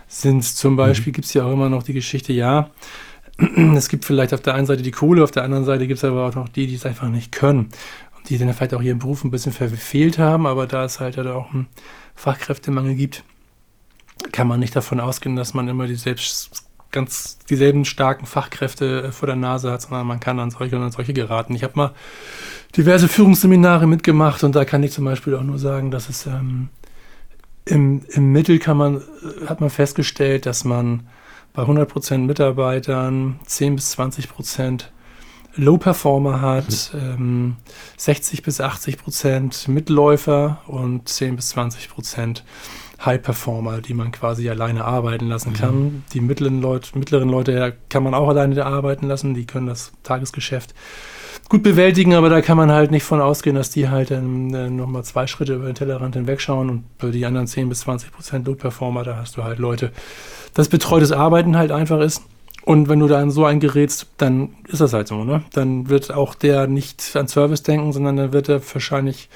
sind. 0.08 0.44
Zum 0.44 0.74
mhm. 0.74 0.78
Beispiel 0.78 1.10
mhm. 1.10 1.14
gibt 1.14 1.26
es 1.26 1.34
ja 1.34 1.44
auch 1.44 1.52
immer 1.52 1.68
noch 1.68 1.82
die 1.82 1.94
Geschichte, 1.94 2.32
ja, 2.32 2.70
es 3.76 3.88
gibt 3.88 4.04
vielleicht 4.04 4.32
auf 4.32 4.40
der 4.40 4.54
einen 4.54 4.66
Seite 4.66 4.82
die 4.82 4.92
Kohle, 4.92 5.22
auf 5.22 5.30
der 5.30 5.44
anderen 5.44 5.64
Seite 5.64 5.86
gibt 5.86 5.98
es 5.98 6.04
aber 6.04 6.26
auch 6.26 6.34
noch 6.34 6.48
die, 6.48 6.66
die 6.66 6.74
es 6.74 6.86
einfach 6.86 7.08
nicht 7.08 7.32
können 7.32 7.70
die 8.28 8.38
dann 8.38 8.52
vielleicht 8.52 8.74
auch 8.74 8.82
ihren 8.82 8.98
Beruf 8.98 9.24
ein 9.24 9.30
bisschen 9.30 9.52
verfehlt 9.52 10.18
haben, 10.18 10.46
aber 10.46 10.66
da 10.66 10.84
es 10.84 11.00
halt, 11.00 11.18
auch 11.18 11.52
einen 11.52 11.68
Fachkräftemangel 12.14 12.94
gibt, 12.94 13.24
kann 14.32 14.48
man 14.48 14.60
nicht 14.60 14.74
davon 14.74 15.00
ausgehen, 15.00 15.36
dass 15.36 15.54
man 15.54 15.68
immer 15.68 15.86
die 15.86 15.94
selbst 15.94 16.66
ganz 16.90 17.38
dieselben 17.50 17.84
starken 17.84 18.26
Fachkräfte 18.26 19.02
äh, 19.02 19.12
vor 19.12 19.26
der 19.26 19.36
Nase 19.36 19.70
hat, 19.70 19.82
sondern 19.82 20.06
man 20.06 20.20
kann 20.20 20.40
an 20.40 20.50
solche 20.50 20.76
und 20.76 20.82
an 20.82 20.92
solche 20.92 21.12
geraten. 21.12 21.54
Ich 21.54 21.62
habe 21.62 21.74
mal 21.76 21.94
diverse 22.76 23.08
Führungsseminare 23.08 23.86
mitgemacht 23.86 24.42
und 24.44 24.54
da 24.54 24.64
kann 24.64 24.82
ich 24.82 24.92
zum 24.92 25.04
Beispiel 25.04 25.34
auch 25.34 25.42
nur 25.42 25.58
sagen, 25.58 25.90
dass 25.90 26.08
es 26.08 26.26
ähm, 26.26 26.68
im, 27.66 28.02
im 28.08 28.32
Mittel 28.32 28.58
kann 28.58 28.76
man, 28.76 28.96
äh, 28.96 29.46
hat 29.46 29.60
man 29.60 29.70
festgestellt, 29.70 30.46
dass 30.46 30.64
man 30.64 31.06
bei 31.52 31.62
100% 31.62 32.18
Mitarbeitern 32.18 33.40
10 33.46 33.76
bis 33.76 33.98
20% 33.98 34.84
Low-Performer 35.56 36.40
hat, 36.40 36.92
mhm. 36.92 37.00
ähm, 37.00 37.56
60 37.96 38.42
bis 38.42 38.60
80 38.60 38.98
Prozent 38.98 39.68
Mitläufer 39.68 40.62
und 40.66 41.08
10 41.08 41.36
bis 41.36 41.50
20 41.50 41.90
Prozent 41.90 42.44
High-Performer, 43.04 43.80
die 43.82 43.94
man 43.94 44.10
quasi 44.10 44.48
alleine 44.48 44.84
arbeiten 44.84 45.28
lassen 45.28 45.52
kann. 45.52 45.74
Mhm. 45.74 46.04
Die 46.12 46.20
mittleren 46.20 46.62
Leute, 46.62 46.98
mittleren 46.98 47.28
Leute 47.28 47.76
kann 47.88 48.02
man 48.02 48.14
auch 48.14 48.28
alleine 48.28 48.64
arbeiten 48.64 49.06
lassen, 49.06 49.34
die 49.34 49.46
können 49.46 49.66
das 49.66 49.92
Tagesgeschäft 50.02 50.74
gut 51.48 51.62
bewältigen, 51.62 52.14
aber 52.14 52.28
da 52.28 52.40
kann 52.40 52.56
man 52.56 52.72
halt 52.72 52.90
nicht 52.90 53.04
von 53.04 53.20
ausgehen, 53.20 53.54
dass 53.54 53.70
die 53.70 53.88
halt 53.88 54.10
dann 54.10 54.52
äh, 54.52 54.68
nochmal 54.68 55.04
zwei 55.04 55.26
Schritte 55.26 55.54
über 55.54 55.66
den 55.66 55.74
Tellerrand 55.74 56.16
hinwegschauen 56.16 56.70
und 56.70 56.84
für 56.98 57.10
die 57.10 57.24
anderen 57.24 57.46
10 57.46 57.68
bis 57.68 57.80
20 57.80 58.12
Prozent 58.12 58.46
Low-Performer, 58.46 59.04
da 59.04 59.16
hast 59.16 59.36
du 59.36 59.44
halt 59.44 59.58
Leute, 59.58 59.92
dass 60.54 60.68
betreutes 60.68 61.12
Arbeiten 61.12 61.56
halt 61.56 61.70
einfach 61.70 62.00
ist 62.00 62.22
und 62.66 62.88
wenn 62.88 62.98
du 62.98 63.06
da 63.06 63.22
in 63.22 63.30
so 63.30 63.44
ein 63.44 63.60
gerätst, 63.60 64.08
dann 64.16 64.56
ist 64.66 64.80
das 64.80 64.92
halt 64.92 65.06
so, 65.06 65.22
ne? 65.22 65.44
Dann 65.52 65.88
wird 65.88 66.12
auch 66.12 66.34
der 66.34 66.66
nicht 66.66 67.14
an 67.14 67.28
Service 67.28 67.62
denken, 67.62 67.92
sondern 67.92 68.16
dann 68.16 68.32
wird 68.32 68.48
er 68.48 68.60
wahrscheinlich 68.74 69.28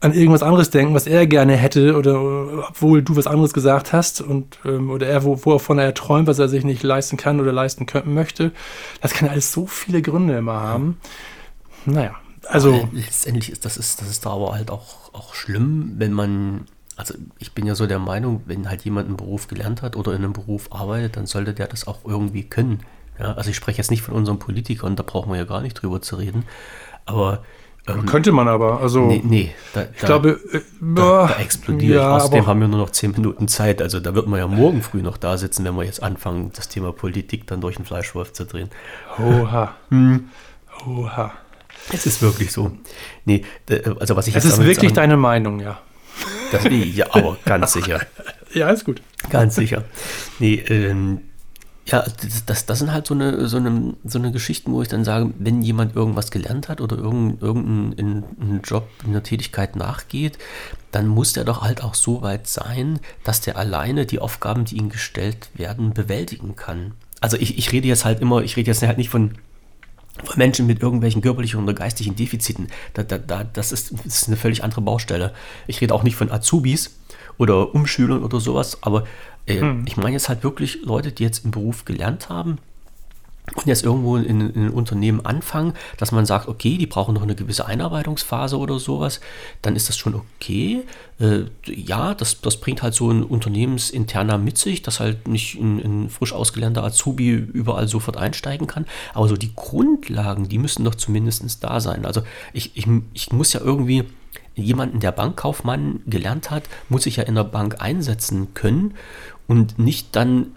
an 0.00 0.12
irgendwas 0.12 0.42
anderes 0.42 0.68
denken, 0.68 0.92
was 0.92 1.06
er 1.06 1.26
gerne 1.26 1.56
hätte, 1.56 1.96
oder 1.96 2.68
obwohl 2.68 3.00
du 3.00 3.16
was 3.16 3.26
anderes 3.26 3.54
gesagt 3.54 3.94
hast 3.94 4.20
und 4.20 4.58
ähm, 4.66 4.90
oder 4.90 5.06
er, 5.06 5.24
wo, 5.24 5.42
wovon 5.46 5.78
er 5.78 5.94
träumt, 5.94 6.26
was 6.26 6.38
er 6.38 6.50
sich 6.50 6.62
nicht 6.62 6.82
leisten 6.82 7.16
kann 7.16 7.40
oder 7.40 7.52
leisten 7.52 7.86
können 7.86 8.12
möchte. 8.12 8.52
Das 9.00 9.14
kann 9.14 9.30
alles 9.30 9.50
so 9.50 9.66
viele 9.66 10.02
Gründe 10.02 10.36
immer 10.36 10.60
haben. 10.60 10.98
Naja, 11.86 12.16
also. 12.48 12.86
Letztendlich 12.92 13.50
ist 13.50 13.64
das 13.64 13.78
ist, 13.78 14.02
das 14.02 14.10
ist 14.10 14.26
da 14.26 14.30
aber 14.30 14.52
halt 14.52 14.70
auch, 14.70 15.14
auch 15.14 15.34
schlimm, 15.34 15.94
wenn 15.96 16.12
man 16.12 16.66
also 17.02 17.14
ich 17.40 17.52
bin 17.52 17.66
ja 17.66 17.74
so 17.74 17.88
der 17.88 17.98
Meinung, 17.98 18.42
wenn 18.46 18.68
halt 18.68 18.84
jemand 18.84 19.08
einen 19.08 19.16
Beruf 19.16 19.48
gelernt 19.48 19.82
hat 19.82 19.96
oder 19.96 20.12
in 20.12 20.18
einem 20.18 20.32
Beruf 20.32 20.68
arbeitet, 20.70 21.16
dann 21.16 21.26
sollte 21.26 21.52
der 21.52 21.66
das 21.66 21.88
auch 21.88 22.04
irgendwie 22.04 22.44
können. 22.44 22.84
Ja, 23.18 23.32
also 23.32 23.50
ich 23.50 23.56
spreche 23.56 23.78
jetzt 23.78 23.90
nicht 23.90 24.02
von 24.02 24.14
unseren 24.14 24.38
Politikern, 24.38 24.94
da 24.94 25.02
brauchen 25.02 25.32
wir 25.32 25.38
ja 25.38 25.44
gar 25.44 25.62
nicht 25.62 25.74
drüber 25.74 26.00
zu 26.00 26.14
reden. 26.14 26.44
Aber 27.04 27.42
ähm, 27.88 28.06
könnte 28.06 28.30
man 28.30 28.46
aber, 28.46 28.80
also. 28.80 29.04
Nee, 29.06 29.20
nee 29.24 29.50
da, 29.74 29.82
ich 29.92 30.00
da, 30.00 30.06
glaube, 30.06 30.40
äh, 30.52 30.60
da, 30.80 31.26
da 31.26 31.40
explodiert. 31.40 31.96
Ja, 31.96 32.14
Außerdem 32.14 32.46
haben 32.46 32.60
wir 32.60 32.68
nur 32.68 32.78
noch 32.78 32.90
zehn 32.90 33.10
Minuten 33.10 33.48
Zeit. 33.48 33.82
Also 33.82 33.98
da 33.98 34.14
wird 34.14 34.28
man 34.28 34.38
ja 34.38 34.46
morgen 34.46 34.80
früh 34.82 35.02
noch 35.02 35.16
da 35.16 35.36
sitzen, 35.36 35.64
wenn 35.64 35.74
wir 35.74 35.82
jetzt 35.82 36.04
anfangen, 36.04 36.52
das 36.54 36.68
Thema 36.68 36.92
Politik 36.92 37.48
dann 37.48 37.60
durch 37.60 37.74
den 37.74 37.84
Fleischwolf 37.84 38.32
zu 38.32 38.44
drehen. 38.46 38.70
Oha. 39.18 39.74
Hm. 39.88 40.28
Oha. 40.86 41.32
Es 41.92 42.06
ist 42.06 42.22
wirklich 42.22 42.52
so. 42.52 42.70
Nee, 43.24 43.44
also 43.98 44.14
was 44.14 44.28
ich 44.28 44.36
es 44.36 44.44
ist 44.44 44.64
wirklich 44.64 44.92
deine 44.92 45.16
Meinung, 45.16 45.58
ja. 45.58 45.80
Das, 46.52 46.64
ja, 46.70 47.06
aber 47.10 47.36
ganz 47.44 47.72
sicher. 47.72 48.00
Ja, 48.54 48.68
ist 48.68 48.84
gut. 48.84 49.00
Ganz 49.30 49.54
sicher. 49.54 49.84
Nee, 50.38 50.56
ähm, 50.68 51.22
ja, 51.86 52.04
das, 52.46 52.66
das, 52.66 52.78
sind 52.78 52.92
halt 52.92 53.06
so 53.06 53.14
eine, 53.14 53.48
so, 53.48 53.56
eine, 53.56 53.94
so 54.04 54.18
eine 54.18 54.30
Geschichten, 54.30 54.72
wo 54.72 54.82
ich 54.82 54.88
dann 54.88 55.04
sage, 55.04 55.32
wenn 55.38 55.62
jemand 55.62 55.96
irgendwas 55.96 56.30
gelernt 56.30 56.68
hat 56.68 56.80
oder 56.80 56.96
irgendeinen 56.96 57.92
irgendein 57.92 58.60
Job, 58.62 58.88
eine 59.04 59.22
Tätigkeit 59.22 59.74
nachgeht, 59.74 60.38
dann 60.92 61.08
muss 61.08 61.32
der 61.32 61.44
doch 61.44 61.62
halt 61.62 61.82
auch 61.82 61.94
so 61.94 62.22
weit 62.22 62.46
sein, 62.46 63.00
dass 63.24 63.40
der 63.40 63.56
alleine 63.56 64.06
die 64.06 64.20
Aufgaben, 64.20 64.64
die 64.64 64.76
ihm 64.76 64.90
gestellt 64.90 65.48
werden, 65.54 65.92
bewältigen 65.92 66.54
kann. 66.54 66.92
Also 67.20 67.36
ich, 67.36 67.58
ich 67.58 67.72
rede 67.72 67.88
jetzt 67.88 68.04
halt 68.04 68.20
immer, 68.20 68.42
ich 68.42 68.56
rede 68.56 68.70
jetzt 68.70 68.82
halt 68.82 68.98
nicht 68.98 69.10
von 69.10 69.32
von 70.24 70.38
Menschen 70.38 70.66
mit 70.66 70.82
irgendwelchen 70.82 71.22
körperlichen 71.22 71.62
oder 71.62 71.74
geistigen 71.74 72.16
Defiziten. 72.16 72.68
Da, 72.94 73.02
da, 73.02 73.18
da, 73.18 73.44
das, 73.44 73.72
ist, 73.72 73.92
das 74.04 74.22
ist 74.22 74.28
eine 74.28 74.36
völlig 74.36 74.62
andere 74.62 74.82
Baustelle. 74.82 75.32
Ich 75.66 75.80
rede 75.80 75.94
auch 75.94 76.02
nicht 76.02 76.16
von 76.16 76.30
Azubis 76.30 76.98
oder 77.38 77.74
Umschülern 77.74 78.22
oder 78.22 78.40
sowas, 78.40 78.78
aber 78.82 79.04
äh, 79.46 79.60
hm. 79.60 79.84
ich 79.86 79.96
meine 79.96 80.12
jetzt 80.12 80.28
halt 80.28 80.44
wirklich 80.44 80.82
Leute, 80.82 81.12
die 81.12 81.22
jetzt 81.22 81.44
im 81.44 81.50
Beruf 81.50 81.84
gelernt 81.84 82.28
haben, 82.28 82.58
und 83.56 83.66
jetzt 83.66 83.84
irgendwo 83.84 84.16
in, 84.16 84.40
in 84.40 84.66
ein 84.66 84.70
Unternehmen 84.70 85.26
anfangen, 85.26 85.74
dass 85.98 86.12
man 86.12 86.26
sagt, 86.26 86.46
okay, 86.48 86.78
die 86.78 86.86
brauchen 86.86 87.14
noch 87.14 87.22
eine 87.22 87.34
gewisse 87.34 87.66
Einarbeitungsphase 87.66 88.56
oder 88.56 88.78
sowas, 88.78 89.20
dann 89.62 89.74
ist 89.74 89.88
das 89.88 89.96
schon 89.96 90.14
okay. 90.14 90.84
Äh, 91.18 91.44
ja, 91.66 92.14
das, 92.14 92.40
das 92.40 92.58
bringt 92.58 92.82
halt 92.82 92.94
so 92.94 93.10
ein 93.10 93.24
Unternehmensinterner 93.24 94.38
mit 94.38 94.58
sich, 94.58 94.82
dass 94.82 95.00
halt 95.00 95.26
nicht 95.26 95.56
ein, 95.56 95.80
ein, 95.80 96.08
frisch 96.08 96.32
ausgelernter 96.32 96.84
Azubi 96.84 97.30
überall 97.30 97.88
sofort 97.88 98.16
einsteigen 98.16 98.68
kann. 98.68 98.86
Aber 99.12 99.28
so 99.28 99.36
die 99.36 99.54
Grundlagen, 99.54 100.48
die 100.48 100.58
müssen 100.58 100.84
doch 100.84 100.94
zumindest 100.94 101.42
da 101.64 101.80
sein. 101.80 102.06
Also 102.06 102.22
ich, 102.52 102.76
ich, 102.76 102.86
ich 103.12 103.32
muss 103.32 103.52
ja 103.52 103.60
irgendwie 103.60 104.04
jemanden, 104.54 105.00
der 105.00 105.12
Bankkaufmann 105.12 106.00
gelernt 106.06 106.50
hat, 106.50 106.64
muss 106.88 107.06
ich 107.06 107.16
ja 107.16 107.24
in 107.24 107.34
der 107.34 107.44
Bank 107.44 107.80
einsetzen 107.80 108.54
können 108.54 108.94
und 109.48 109.78
nicht 109.78 110.14
dann 110.14 110.52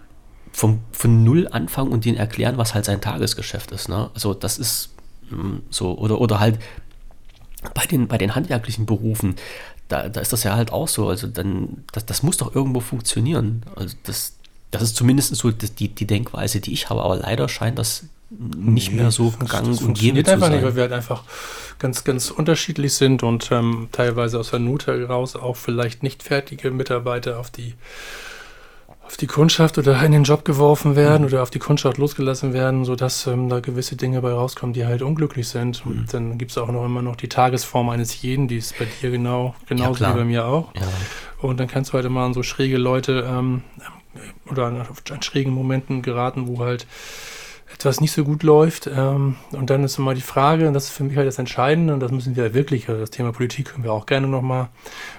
vom, 0.56 0.80
von 0.90 1.22
null 1.22 1.48
anfangen 1.50 1.92
und 1.92 2.06
denen 2.06 2.16
erklären, 2.16 2.56
was 2.56 2.72
halt 2.72 2.86
sein 2.86 3.02
Tagesgeschäft 3.02 3.72
ist. 3.72 3.90
Ne? 3.90 4.08
Also 4.14 4.32
das 4.32 4.58
ist 4.58 4.88
mh, 5.28 5.42
hm, 5.42 5.62
so, 5.68 5.98
oder, 5.98 6.18
oder 6.18 6.40
halt 6.40 6.58
bei 7.74 7.84
den, 7.84 8.08
bei 8.08 8.16
den 8.16 8.34
handwerklichen 8.34 8.86
Berufen, 8.86 9.36
da, 9.88 10.08
da 10.08 10.18
ist 10.18 10.32
das 10.32 10.44
ja 10.44 10.56
halt 10.56 10.72
auch 10.72 10.88
so. 10.88 11.08
Also 11.08 11.26
dann, 11.26 11.84
das, 11.92 12.06
das 12.06 12.22
muss 12.22 12.38
doch 12.38 12.54
irgendwo 12.54 12.80
funktionieren. 12.80 13.64
Also 13.74 13.96
das, 14.04 14.36
das 14.70 14.80
ist 14.80 14.96
zumindest 14.96 15.36
so 15.36 15.50
die, 15.50 15.88
die 15.88 16.06
Denkweise, 16.06 16.60
die 16.60 16.72
ich 16.72 16.88
habe, 16.88 17.02
aber 17.02 17.16
leider 17.16 17.50
scheint 17.50 17.78
das 17.78 18.04
nicht 18.30 18.92
nee, 18.92 19.02
mehr 19.02 19.10
so 19.10 19.34
gang 19.46 19.78
und 19.82 19.98
gäbe 19.98 20.24
zu 20.24 20.32
einfach 20.32 20.46
sein. 20.46 20.56
nicht, 20.56 20.64
weil 20.64 20.74
wir 20.74 20.84
halt 20.84 20.92
einfach 20.92 21.22
ganz, 21.78 22.02
ganz 22.02 22.30
unterschiedlich 22.30 22.94
sind 22.94 23.22
und 23.22 23.52
ähm, 23.52 23.88
teilweise 23.92 24.40
aus 24.40 24.50
der 24.50 24.60
Not 24.60 24.86
heraus 24.86 25.36
auch 25.36 25.56
vielleicht 25.56 26.02
nicht 26.02 26.22
fertige 26.22 26.70
Mitarbeiter 26.70 27.38
auf 27.38 27.50
die 27.50 27.74
auf 29.06 29.16
die 29.16 29.26
Kundschaft 29.26 29.78
oder 29.78 30.02
in 30.02 30.12
den 30.12 30.24
Job 30.24 30.44
geworfen 30.44 30.96
werden 30.96 31.22
mhm. 31.22 31.28
oder 31.28 31.42
auf 31.42 31.50
die 31.50 31.58
Kundschaft 31.58 31.96
losgelassen 31.98 32.52
werden, 32.52 32.84
sodass 32.84 33.26
ähm, 33.26 33.48
da 33.48 33.60
gewisse 33.60 33.96
Dinge 33.96 34.20
bei 34.20 34.32
rauskommen, 34.32 34.72
die 34.72 34.84
halt 34.84 35.02
unglücklich 35.02 35.48
sind. 35.48 35.86
Mhm. 35.86 35.92
Und 35.92 36.14
dann 36.14 36.38
gibt 36.38 36.50
es 36.50 36.58
auch 36.58 36.68
noch 36.68 36.84
immer 36.84 37.02
noch 37.02 37.16
die 37.16 37.28
Tagesform 37.28 37.88
eines 37.88 38.20
jeden, 38.22 38.48
die 38.48 38.56
ist 38.56 38.78
bei 38.78 38.86
dir 39.00 39.10
genau, 39.10 39.54
genauso 39.66 40.04
ja, 40.04 40.12
wie 40.12 40.18
bei 40.18 40.24
mir 40.24 40.46
auch. 40.46 40.74
Ja. 40.74 40.82
Und 41.40 41.60
dann 41.60 41.68
kannst 41.68 41.92
du 41.92 41.94
halt 41.94 42.04
immer 42.04 42.22
an 42.22 42.34
so 42.34 42.42
schräge 42.42 42.78
Leute 42.78 43.26
ähm, 43.28 43.62
oder 44.50 44.66
an, 44.66 44.86
an 45.10 45.22
schrägen 45.22 45.52
Momenten 45.52 46.02
geraten, 46.02 46.48
wo 46.48 46.60
halt 46.60 46.86
etwas 47.76 48.00
nicht 48.00 48.12
so 48.12 48.24
gut 48.24 48.42
läuft. 48.42 48.86
Ähm, 48.86 49.36
und 49.52 49.70
dann 49.70 49.84
ist 49.84 49.98
immer 49.98 50.14
die 50.14 50.22
Frage, 50.22 50.66
und 50.66 50.74
das 50.74 50.84
ist 50.84 50.90
für 50.90 51.04
mich 51.04 51.16
halt 51.16 51.26
das 51.26 51.38
Entscheidende, 51.38 51.94
und 51.94 52.00
das 52.00 52.10
müssen 52.10 52.34
wir 52.34 52.54
wirklich, 52.54 52.88
also 52.88 53.00
das 53.00 53.10
Thema 53.10 53.32
Politik 53.32 53.66
können 53.72 53.84
wir 53.84 53.92
auch 53.92 54.06
gerne 54.06 54.26
nochmal, 54.26 54.68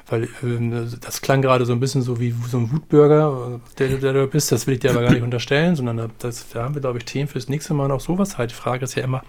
weil 0.07 0.27
ähm, 0.43 0.87
das 0.99 1.21
klang 1.21 1.41
gerade 1.41 1.65
so 1.65 1.73
ein 1.73 1.79
bisschen 1.79 2.01
so 2.01 2.19
wie 2.19 2.33
so 2.49 2.57
ein 2.57 2.71
Wutbürger, 2.71 3.59
der, 3.77 3.89
der 3.97 4.13
du 4.13 4.27
bist, 4.27 4.51
das 4.51 4.67
will 4.67 4.73
ich 4.73 4.79
dir 4.79 4.91
aber 4.91 5.01
gar 5.01 5.11
nicht 5.11 5.23
unterstellen, 5.23 5.75
sondern 5.75 6.11
das, 6.19 6.49
da 6.49 6.63
haben 6.63 6.73
wir, 6.73 6.81
glaube 6.81 6.97
ich, 6.97 7.05
Themen 7.05 7.27
fürs 7.27 7.47
nächste 7.47 7.73
Mal 7.73 7.87
noch 7.87 8.01
sowas 8.01 8.37
halt. 8.37 8.51
Die 8.51 8.55
Frage 8.55 8.83
ist 8.83 8.95
ja 8.95 9.03
immer, 9.03 9.23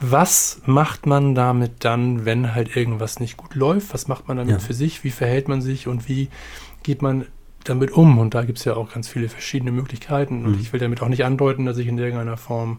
was 0.00 0.60
macht 0.66 1.06
man 1.06 1.34
damit 1.34 1.84
dann, 1.84 2.24
wenn 2.24 2.54
halt 2.54 2.76
irgendwas 2.76 3.20
nicht 3.20 3.36
gut 3.36 3.54
läuft? 3.54 3.94
Was 3.94 4.08
macht 4.08 4.28
man 4.28 4.36
damit 4.36 4.52
ja. 4.52 4.58
für 4.58 4.74
sich? 4.74 5.04
Wie 5.04 5.10
verhält 5.10 5.48
man 5.48 5.62
sich 5.62 5.86
und 5.86 6.08
wie 6.08 6.28
geht 6.82 7.02
man 7.02 7.26
damit 7.64 7.92
um? 7.92 8.18
Und 8.18 8.34
da 8.34 8.44
gibt 8.44 8.58
es 8.58 8.64
ja 8.64 8.74
auch 8.74 8.92
ganz 8.92 9.08
viele 9.08 9.28
verschiedene 9.28 9.72
Möglichkeiten. 9.72 10.44
Und 10.44 10.52
mhm. 10.52 10.60
ich 10.60 10.72
will 10.72 10.80
damit 10.80 11.02
auch 11.02 11.08
nicht 11.08 11.24
andeuten, 11.24 11.66
dass 11.66 11.78
ich 11.78 11.86
in 11.86 11.98
irgendeiner 11.98 12.36
Form 12.36 12.78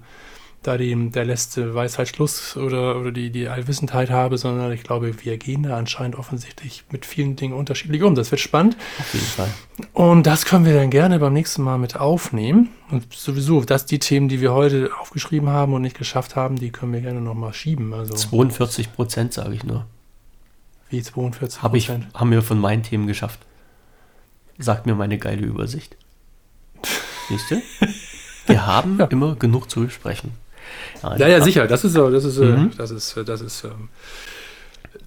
da 0.63 0.77
die, 0.77 1.09
der 1.09 1.25
letzte 1.25 1.75
Weisheit 1.75 2.07
Schluss 2.07 2.57
oder, 2.57 2.97
oder 2.97 3.11
die, 3.11 3.29
die 3.31 3.47
Allwissendheit 3.47 4.09
habe, 4.09 4.37
sondern 4.37 4.71
ich 4.71 4.83
glaube, 4.83 5.13
wir 5.23 5.37
gehen 5.37 5.63
da 5.63 5.77
anscheinend 5.77 6.15
offensichtlich 6.17 6.85
mit 6.89 7.05
vielen 7.05 7.35
Dingen 7.35 7.53
unterschiedlich 7.53 8.01
um. 8.01 8.15
Das 8.15 8.31
wird 8.31 8.41
spannend. 8.41 8.77
Auf 8.99 9.13
jeden 9.13 9.25
Fall. 9.25 9.49
Und 9.91 10.25
das 10.25 10.45
können 10.45 10.65
wir 10.65 10.73
dann 10.73 10.89
gerne 10.89 11.19
beim 11.19 11.33
nächsten 11.33 11.63
Mal 11.63 11.77
mit 11.77 11.97
aufnehmen. 11.97 12.69
Und 12.89 13.13
sowieso, 13.13 13.61
dass 13.61 13.85
die 13.85 13.99
Themen, 13.99 14.29
die 14.29 14.41
wir 14.41 14.53
heute 14.53 14.91
aufgeschrieben 14.99 15.49
haben 15.49 15.73
und 15.73 15.81
nicht 15.81 15.97
geschafft 15.97 16.35
haben, 16.35 16.55
die 16.55 16.71
können 16.71 16.93
wir 16.93 17.01
gerne 17.01 17.21
nochmal 17.21 17.53
schieben. 17.53 17.93
Also 17.93 18.13
42 18.13 18.93
Prozent, 18.93 19.33
sage 19.33 19.55
ich 19.55 19.63
nur. 19.63 19.85
Wie 20.89 21.01
42 21.01 21.61
Hab 21.61 21.75
ich, 21.75 21.89
haben 21.89 22.31
wir 22.31 22.41
von 22.41 22.59
meinen 22.59 22.83
Themen 22.83 23.07
geschafft. 23.07 23.39
Sagt 24.59 24.85
mir 24.85 24.95
meine 24.95 25.17
geile 25.17 25.41
Übersicht. 25.45 25.95
Siehst 27.29 27.51
du? 27.51 27.61
Wir 28.47 28.65
haben 28.65 28.99
Ja. 28.99 29.05
immer 29.05 29.35
genug 29.35 29.69
zu 29.69 29.81
besprechen. 29.81 30.31
Ja, 31.01 31.27
ja, 31.27 31.41
sicher. 31.41 31.67
Das 31.67 31.83
ist 31.83 31.93
so, 31.93 32.09
das 32.09 32.23
ist, 32.25 32.37
Mhm. 32.39 32.71
äh, 32.73 32.75
das 32.77 32.91
ist, 32.91 33.17
äh, 33.17 33.23
das 33.25 33.41
ist, 33.41 33.63
ähm, 33.63 33.89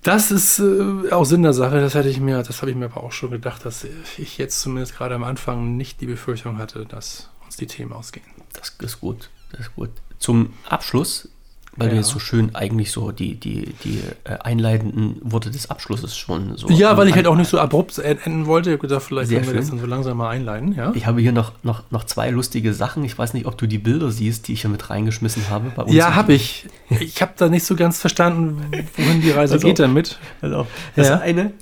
das 0.03 0.31
ist 0.31 0.59
äh, 0.59 1.11
auch 1.13 1.25
Sinn 1.25 1.43
der 1.43 1.53
Sache. 1.53 1.81
Das 1.81 1.95
hatte 1.95 2.09
ich 2.09 2.21
mir, 2.21 2.43
das 2.43 2.61
habe 2.61 2.71
ich 2.71 2.77
mir 2.77 2.87
aber 2.87 3.03
auch 3.03 3.13
schon 3.13 3.31
gedacht, 3.31 3.65
dass 3.65 3.87
ich 4.19 4.39
jetzt 4.39 4.61
zumindest 4.61 4.97
gerade 4.97 5.15
am 5.15 5.25
Anfang 5.25 5.77
nicht 5.77 6.01
die 6.01 6.07
Befürchtung 6.07 6.59
hatte, 6.59 6.85
dass 6.87 7.31
uns 7.45 7.57
die 7.57 7.67
Themen 7.67 7.93
ausgehen. 7.93 8.27
Das 8.53 8.73
ist 8.81 9.01
gut. 9.01 9.31
Das 9.53 9.61
ist 9.63 9.75
gut. 9.75 9.91
Zum 10.19 10.53
Abschluss, 10.69 11.29
weil 11.77 11.89
du 11.89 11.95
Ja. 11.95 12.01
jetzt 12.01 12.11
so 12.11 12.19
schön 12.19 12.55
eigentlich 12.55 12.91
so 12.91 13.11
die, 13.13 13.35
die, 13.35 13.75
die 13.85 14.01
äh, 14.25 14.39
einleitenden 14.43 15.17
Worte 15.23 15.51
des 15.51 15.71
Abschlusses 15.71 16.17
schon 16.17 16.57
so. 16.57 16.69
Ja, 16.71 16.97
weil 16.97 17.09
ich 17.09 17.15
halt 17.15 17.27
auch 17.27 17.37
nicht 17.37 17.49
so 17.51 17.59
abrupt 17.59 17.99
en- 17.99 18.19
enden 18.25 18.47
wollte. 18.47 18.71
Ich 18.71 18.75
habe 18.79 18.89
gedacht, 18.89 19.03
vielleicht 19.03 19.29
Sehr 19.29 19.41
können 19.41 19.53
wir 19.53 19.57
das 19.61 19.67
schön. 19.69 19.77
dann 19.79 19.85
so 19.85 19.91
langsam 19.91 20.17
mal 20.17 20.31
einleiten. 20.31 20.73
Ja, 20.75 20.93
Ich 20.95 21.07
habe 21.07 21.21
hier 21.21 21.33
noch, 21.33 21.53
noch, 21.63 21.83
noch 21.91 22.05
zwei 22.05 22.31
lustige 22.31 22.73
Sachen. 22.75 23.05
Ich 23.05 23.17
weiß 23.19 23.35
nicht, 23.35 23.47
ob 23.47 23.59
du 23.59 23.67
die 23.67 23.79
Bilder 23.79 24.11
siehst, 24.11 24.49
die 24.49 24.55
ich 24.55 24.63
hier 24.63 24.71
mit 24.71 24.89
reingeschmissen 24.91 25.51
habe. 25.51 25.71
Bei 25.75 25.83
uns 25.83 25.93
ja 25.95 26.15
habe 26.15 26.33
ich. 26.33 26.67
Ich 27.01 27.21
habe 27.23 27.33
da 27.37 27.49
nicht 27.49 27.65
so 27.65 27.77
ganz 27.77 28.01
verstanden, 28.01 28.63
wohin 28.97 29.21
die 29.21 29.31
Reise 29.31 29.55
Also- 29.55 29.67
geht 29.69 29.79
damit. 29.79 30.19
Also, 30.41 30.67
das 30.95 31.09
Ja. 31.09 31.19
eine, 31.19 31.53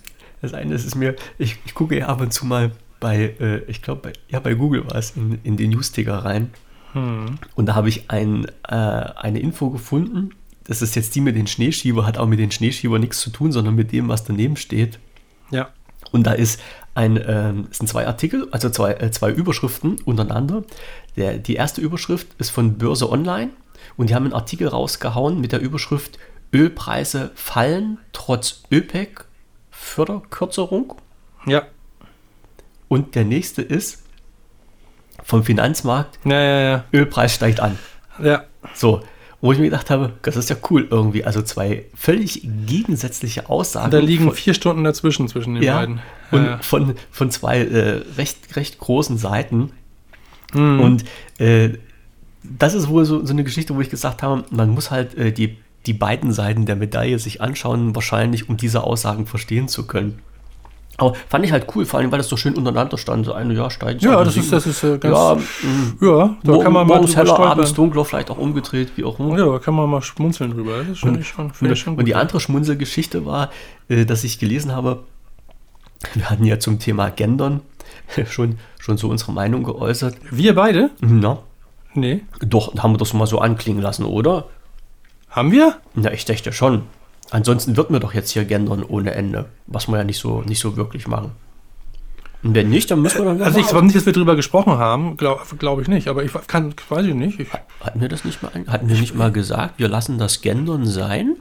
das 0.43 0.55
eine, 0.55 0.73
das 0.73 0.85
ist 0.85 0.95
mir, 0.95 1.16
ich, 1.39 1.57
ich 1.65 1.74
gucke 1.74 1.99
ja 1.99 2.07
ab 2.07 2.20
und 2.20 2.32
zu 2.32 2.47
mal 2.47 2.70
bei, 3.01 3.35
äh, 3.41 3.59
ich 3.70 3.82
glaube, 3.82 4.01
bei, 4.03 4.12
ja, 4.31 4.41
bei 4.41 4.55
Google 4.55 4.85
war 4.89 4.97
es, 4.97 5.15
in, 5.16 5.39
in 5.45 5.57
den 5.57 5.70
Newsticker 5.70 6.19
rein. 6.24 6.51
Hm. 6.95 7.39
Und 7.55 7.66
da 7.66 7.75
habe 7.75 7.89
ich 7.89 8.11
ein, 8.11 8.47
äh, 8.66 8.75
eine 8.75 9.41
Info 9.41 9.71
gefunden. 9.71 10.31
Das 10.65 10.81
ist 10.81 10.97
jetzt 10.97 11.15
die 11.15 11.21
mit 11.21 11.37
den 11.37 11.47
Schneeschieber, 11.47 12.07
hat 12.07 12.16
auch 12.16 12.27
mit 12.27 12.39
den 12.39 12.51
Schneeschieber 12.51 12.99
nichts 12.99 13.21
zu 13.21 13.31
tun, 13.31 13.53
sondern 13.53 13.75
mit 13.75 13.93
dem, 13.93 14.09
was 14.09 14.25
daneben 14.25 14.57
steht. 14.57 14.99
Ja. 15.51 15.69
Und 16.11 16.27
da 16.27 16.33
ist 16.33 16.61
ein, 16.95 17.16
es 17.16 17.79
sind 17.79 17.89
zwei 17.89 18.07
Artikel, 18.07 18.49
also 18.51 18.71
zwei, 18.71 18.93
äh, 18.93 19.11
zwei 19.11 19.31
Überschriften 19.31 19.97
untereinander. 20.05 20.65
Der, 21.16 21.39
die 21.39 21.55
erste 21.55 21.81
Überschrift 21.81 22.29
ist 22.39 22.51
von 22.51 22.79
Börse 22.79 23.11
Online 23.11 23.51
und 23.97 24.11
die 24.11 24.15
haben 24.15 24.25
einen 24.25 24.33
Artikel 24.33 24.69
rausgehauen 24.69 25.41
mit 25.41 25.53
der 25.53 25.61
Überschrift 25.61 26.19
Ölpreise 26.53 27.33
fallen 27.35 27.99
trotz 28.12 28.62
ÖPEC 28.71 29.25
Förderkürzerung. 29.71 30.95
Ja. 31.47 31.65
Und 32.87 33.16
der 33.16 33.25
nächste 33.25 33.62
ist 33.62 34.03
vom 35.24 35.42
Finanzmarkt 35.42 36.18
Ja, 36.24 36.40
ja, 36.40 36.60
ja. 36.60 36.84
Ölpreis 36.92 37.34
steigt 37.34 37.59
an. 37.60 37.78
Ja. 38.22 38.44
So, 38.74 39.02
wo 39.40 39.52
ich 39.52 39.59
mir 39.59 39.64
gedacht 39.64 39.90
habe, 39.90 40.12
das 40.22 40.36
ist 40.36 40.48
ja 40.51 40.56
cool 40.70 40.86
irgendwie. 40.90 41.24
Also 41.24 41.42
zwei 41.42 41.84
völlig 41.94 42.46
gegensätzliche 42.66 43.48
Aussagen. 43.51 43.90
Da 43.90 43.98
liegen 43.98 44.26
von- 44.26 44.34
vier 44.34 44.55
Stunden 44.55 44.84
dazwischen 44.84 45.26
zwischen 45.28 45.55
den 45.55 45.62
ja, 45.62 45.80
beiden. 45.80 46.01
und 46.30 46.44
Ja. 46.44 46.59
von, 46.62 46.94
von 47.10 47.30
zwei 47.30 47.59
äh, 47.62 48.02
recht, 48.16 48.56
recht 48.56 48.78
großen 48.78 49.18
Seiten. 49.18 49.72
Mhm. 50.55 50.80
Und 50.80 51.05
äh, 51.38 51.70
das 52.42 52.74
ist 52.74 52.88
wohl 52.88 53.05
so, 53.05 53.24
so 53.24 53.32
eine 53.32 53.44
Geschichte, 53.44 53.74
wo 53.74 53.80
ich 53.80 53.90
gesagt 53.90 54.22
habe, 54.22 54.44
man 54.51 54.70
muss 54.70 54.90
halt 54.90 55.14
äh, 55.16 55.32
die, 55.32 55.56
die 55.86 55.94
beiden 55.94 56.32
Seiten 56.32 56.64
der 56.66 56.76
Medaille 56.76 57.18
sich 57.18 57.40
anschauen, 57.40 57.94
wahrscheinlich, 57.94 58.48
um 58.48 58.56
diese 58.56 58.84
Aussagen 58.84 59.26
verstehen 59.26 59.68
zu 59.68 59.86
können. 59.86 60.20
Aber 60.97 61.15
fand 61.29 61.45
ich 61.45 61.51
halt 61.53 61.66
cool, 61.75 61.85
vor 61.85 61.99
allem, 61.99 62.12
weil 62.12 62.19
das 62.19 62.29
so 62.29 62.37
schön 62.37 62.55
untereinander 62.55 62.97
stand. 62.99 63.27
So 63.27 63.33
eine, 63.33 63.53
ja, 63.55 63.69
steigt 63.71 64.03
Ja, 64.03 64.11
andere 64.11 64.27
das 64.27 64.37
ist, 64.37 64.53
das 64.53 64.66
ist 64.66 64.85
äh, 64.85 64.99
ganz. 64.99 65.16
ja, 66.01 66.09
Ja, 66.09 66.27
mh, 66.27 66.37
da 66.45 66.53
kann 66.59 66.73
man 66.73 66.87
mal 66.87 66.97
morgens 66.97 67.16
heller, 67.16 67.27
stolpern. 67.35 67.49
abends 67.53 67.75
dunkler, 67.75 68.05
vielleicht 68.05 68.31
auch 68.31 68.39
umgedreht, 68.39 68.93
wie 68.97 69.05
auch 69.05 69.19
immer. 69.19 69.37
Ja, 69.39 69.47
da 69.51 69.59
kann 69.59 69.75
man 69.75 69.91
mal 69.91 70.03
schmunzeln 70.03 70.53
drüber. 70.53 70.79
Das 70.79 70.89
ist 70.91 70.99
schon, 70.99 71.23
schon, 71.25 71.53
finde 71.53 71.75
ich 71.75 71.81
schon 71.81 71.97
Und 71.97 72.05
die 72.05 72.12
gut. 72.12 72.21
andere 72.21 72.39
Schmunzelgeschichte 72.41 73.27
war, 73.27 73.51
äh, 73.89 74.05
dass 74.05 74.23
ich 74.25 74.39
gelesen 74.39 74.73
habe, 74.73 75.03
wir 76.15 76.31
hatten 76.31 76.45
ja 76.45 76.59
zum 76.61 76.79
Thema 76.79 77.09
Gendern 77.11 77.61
schon, 78.31 78.59
schon 78.79 78.97
so 78.97 79.09
unsere 79.09 79.33
Meinung 79.33 79.65
geäußert. 79.65 80.16
Wir 80.31 80.55
beide? 80.55 80.91
Na, 81.01 81.39
Nee. 81.97 82.23
doch, 82.41 82.75
haben 82.77 82.93
wir 82.95 82.99
das 82.99 83.12
mal 83.15 83.27
so 83.27 83.39
anklingen 83.39 83.81
lassen, 83.83 84.05
oder? 84.05 84.47
Haben 85.31 85.51
wir? 85.53 85.77
Na, 85.95 86.12
ich 86.12 86.25
dachte 86.25 86.53
schon. 86.53 86.83
Ansonsten 87.30 87.76
wird 87.76 87.90
mir 87.90 88.01
doch 88.01 88.14
jetzt 88.14 88.30
hier 88.30 88.44
gendern 88.44 88.82
ohne 88.82 89.14
Ende, 89.14 89.46
was 89.66 89.88
wir 89.88 89.98
ja 89.98 90.05
nicht 90.05 90.18
so, 90.18 90.42
nicht 90.42 90.60
so 90.60 90.76
wirklich 90.76 91.06
machen. 91.09 91.32
Und 92.44 92.55
wenn 92.55 92.68
nicht, 92.68 92.90
dann 92.90 93.01
müssen 93.01 93.18
wir 93.18 93.24
dann 93.24 93.42
Also 93.42 93.59
ich 93.59 93.66
glaube 93.66 93.86
nicht, 93.86 93.96
dass 93.96 94.05
wir 94.05 94.12
drüber 94.12 94.36
gesprochen 94.36 94.74
haben. 94.74 95.16
Glaube 95.16 95.40
glaub 95.59 95.80
ich 95.80 95.88
nicht. 95.88 96.09
Aber 96.09 96.22
ich 96.22 96.32
kann, 96.46 96.74
weiß 96.90 97.06
ich 97.06 97.14
nicht. 97.14 97.40
Ich, 97.40 97.48
Hatten 97.80 98.01
wir 98.01 98.09
das 98.09 98.24
nicht 98.24 98.42
mal, 98.42 98.52
hatten 98.66 98.88
wir 98.88 99.01
nicht 99.01 99.14
mal 99.14 99.32
gesagt, 99.32 99.78
wir 99.78 99.88
lassen 99.88 100.18
das 100.18 100.42
Gendern 100.42 100.86
sein? 100.86 101.36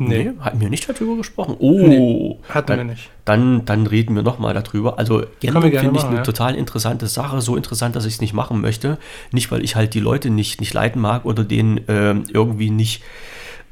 nee. 0.00 0.32
hatten 0.40 0.60
wir 0.60 0.70
nicht 0.70 0.88
darüber 0.88 1.16
gesprochen? 1.16 1.56
Oh, 1.58 1.86
Nee, 1.86 2.36
hatten 2.48 2.66
dann, 2.66 2.78
wir 2.78 2.84
nicht. 2.84 3.10
Dann, 3.24 3.64
dann 3.64 3.86
reden 3.86 4.14
wir 4.14 4.22
nochmal 4.22 4.54
darüber. 4.54 4.98
Also 4.98 5.24
Gendern 5.40 5.62
finde 5.62 5.98
ich 5.98 6.04
eine 6.04 6.16
ja. 6.16 6.22
total 6.22 6.54
interessante 6.54 7.06
Sache, 7.06 7.40
so 7.40 7.56
interessant, 7.56 7.96
dass 7.96 8.04
ich 8.04 8.14
es 8.14 8.20
nicht 8.20 8.34
machen 8.34 8.60
möchte. 8.60 8.98
Nicht, 9.32 9.50
weil 9.50 9.64
ich 9.64 9.76
halt 9.76 9.94
die 9.94 10.00
Leute 10.00 10.30
nicht, 10.30 10.60
nicht 10.60 10.74
leiden 10.74 11.00
mag 11.00 11.24
oder 11.24 11.44
denen 11.44 11.80
ähm, 11.88 12.24
irgendwie 12.28 12.70
nicht 12.70 13.02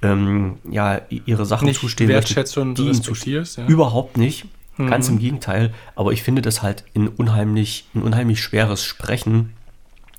ähm, 0.02 0.58
ja, 0.70 1.00
ihre 1.08 1.44
Sachen 1.46 1.66
Nicht 1.66 1.80
zustehen 1.80 2.10
möchte, 2.10 2.60
und 2.60 2.78
die 2.78 2.82
ihnen 2.84 3.02
zustehen. 3.02 3.44
ja. 3.56 3.66
Überhaupt 3.66 4.16
nicht. 4.16 4.46
Ganz 4.76 5.08
Mhm. 5.08 5.14
im 5.14 5.20
Gegenteil. 5.20 5.74
Aber 5.96 6.12
ich 6.12 6.22
finde 6.22 6.40
das 6.40 6.62
halt 6.62 6.84
ein 6.94 7.08
unheimlich, 7.08 7.86
ein 7.94 8.02
unheimlich 8.02 8.40
schweres 8.40 8.84
Sprechen. 8.84 9.52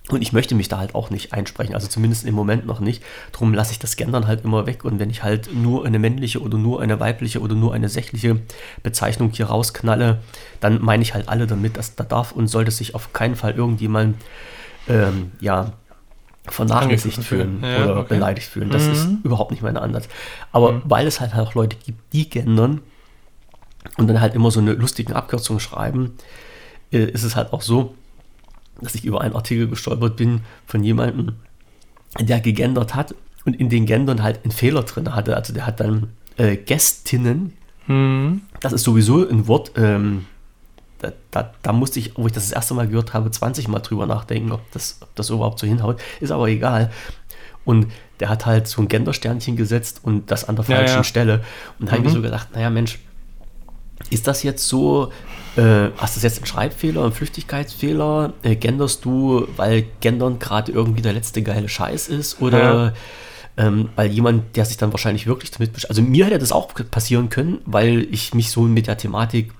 Und 0.09 0.21
ich 0.23 0.33
möchte 0.33 0.53
mich 0.55 0.67
da 0.67 0.79
halt 0.79 0.95
auch 0.95 1.11
nicht 1.11 1.33
einsprechen, 1.33 1.75
also 1.75 1.87
zumindest 1.87 2.25
im 2.25 2.33
Moment 2.33 2.65
noch 2.65 2.79
nicht. 2.79 3.03
Darum 3.31 3.53
lasse 3.53 3.71
ich 3.73 3.79
das 3.79 3.95
Gendern 3.95 4.25
halt 4.27 4.43
immer 4.43 4.65
weg. 4.65 4.83
Und 4.83 4.99
wenn 4.99 5.09
ich 5.11 5.23
halt 5.23 5.53
nur 5.53 5.85
eine 5.85 5.99
männliche 5.99 6.41
oder 6.41 6.57
nur 6.57 6.81
eine 6.81 6.99
weibliche 6.99 7.39
oder 7.41 7.53
nur 7.55 7.73
eine 7.75 7.87
sächliche 7.89 8.41
Bezeichnung 8.83 9.29
hier 9.31 9.45
rausknalle, 9.45 10.19
dann 10.59 10.81
meine 10.81 11.03
ich 11.03 11.13
halt 11.13 11.29
alle 11.29 11.45
damit, 11.47 11.77
dass 11.77 11.95
da 11.95 12.03
darf 12.03 12.31
und 12.33 12.47
sollte 12.47 12.71
sich 12.71 12.95
auf 12.95 13.13
keinen 13.13 13.35
Fall 13.35 13.53
irgendjemand 13.53 14.17
ähm, 14.89 15.31
ja, 15.39 15.73
vernachlässigt 16.47 17.23
fühlen. 17.23 17.59
Ja, 17.63 17.83
oder 17.83 17.97
okay. 17.97 18.15
beleidigt 18.15 18.47
fühlen. 18.47 18.69
Das 18.69 18.85
ist 18.87 19.07
Mhm. 19.07 19.19
überhaupt 19.23 19.51
nicht 19.51 19.61
meine 19.61 19.81
Ansatz. 19.81 20.07
Aber 20.51 20.81
weil 20.85 21.05
es 21.07 21.19
halt 21.19 21.33
auch 21.35 21.53
Leute 21.53 21.77
gibt, 21.83 21.99
die 22.13 22.29
gendern 22.29 22.81
und 23.97 24.07
dann 24.07 24.19
halt 24.21 24.35
immer 24.35 24.49
so 24.51 24.59
eine 24.59 24.73
lustigen 24.73 25.13
Abkürzung 25.13 25.59
schreiben, 25.59 26.13
äh, 26.91 27.03
ist 27.05 27.23
es 27.23 27.35
halt 27.35 27.53
auch 27.53 27.61
so, 27.61 27.95
dass 28.81 28.95
ich 28.95 29.05
über 29.05 29.21
einen 29.21 29.35
Artikel 29.35 29.67
gestolpert 29.67 30.15
bin 30.15 30.41
von 30.65 30.83
jemandem, 30.83 31.33
der 32.19 32.39
gegendert 32.39 32.95
hat 32.95 33.13
und 33.45 33.55
in 33.59 33.69
den 33.69 33.85
Gendern 33.85 34.23
halt 34.23 34.43
einen 34.43 34.51
Fehler 34.51 34.83
drin 34.83 35.13
hatte. 35.13 35.35
Also 35.35 35.53
der 35.53 35.65
hat 35.67 35.79
dann 35.79 36.09
äh, 36.37 36.55
Gästinnen, 36.55 37.53
Hm. 37.87 38.41
das 38.61 38.71
ist 38.73 38.83
sowieso 38.83 39.27
ein 39.27 39.47
Wort, 39.47 39.71
ähm, 39.75 40.25
da, 40.99 41.11
da, 41.31 41.53
da 41.61 41.73
musste 41.73 41.99
ich, 41.99 42.13
wo 42.17 42.27
ich 42.27 42.33
das 42.33 42.43
das 42.45 42.51
erste 42.53 42.73
Mal 42.73 42.87
gehört 42.87 43.13
habe, 43.13 43.31
20 43.31 43.67
Mal 43.67 43.79
drüber 43.79 44.05
nachdenken, 44.05 44.51
ob 44.51 44.61
das, 44.71 44.97
ob 45.01 45.13
das 45.15 45.29
überhaupt 45.29 45.59
so 45.59 45.67
hinhaut. 45.67 45.99
Ist 46.19 46.31
aber 46.31 46.47
egal. 46.47 46.91
Und 47.65 47.87
der 48.19 48.29
hat 48.29 48.45
halt 48.45 48.67
so 48.67 48.81
ein 48.81 48.87
Gendersternchen 48.87 49.55
gesetzt 49.55 50.01
und 50.03 50.29
das 50.31 50.47
an 50.47 50.55
der 50.55 50.65
Ja, 50.65 50.77
falschen 50.77 50.97
ja. 50.97 51.03
Stelle. 51.03 51.41
Und 51.79 51.87
da 51.87 51.91
habe 51.93 51.99
ich 51.99 52.03
mir 52.05 52.09
Mhm. 52.09 52.15
so 52.15 52.21
gedacht, 52.21 52.49
naja 52.53 52.69
Mensch, 52.69 52.99
ist 54.09 54.27
das 54.27 54.43
jetzt 54.43 54.67
so, 54.67 55.11
äh, 55.55 55.89
hast 55.97 56.15
du 56.17 56.21
jetzt 56.21 56.37
einen 56.37 56.45
Schreibfehler, 56.45 57.03
einen 57.03 57.11
Flüchtigkeitsfehler? 57.11 58.33
Äh, 58.43 58.55
genderst 58.55 59.03
du, 59.05 59.47
weil 59.55 59.85
Gendern 59.99 60.39
gerade 60.39 60.71
irgendwie 60.71 61.01
der 61.01 61.13
letzte 61.13 61.43
geile 61.43 61.67
Scheiß 61.69 62.07
ist? 62.07 62.41
Oder 62.41 62.93
ähm, 63.57 63.89
weil 63.97 64.09
jemand, 64.09 64.55
der 64.55 64.63
sich 64.65 64.77
dann 64.77 64.93
wahrscheinlich 64.93 65.27
wirklich 65.27 65.51
damit 65.51 65.73
beschäftigt, 65.73 65.89
also 65.89 66.01
mir 66.01 66.25
hätte 66.25 66.39
das 66.39 66.53
auch 66.53 66.73
passieren 66.89 67.29
können, 67.29 67.59
weil 67.65 68.07
ich 68.09 68.33
mich 68.33 68.51
so 68.51 68.61
mit 68.61 68.87
der 68.87 68.97
Thematik 68.97 69.51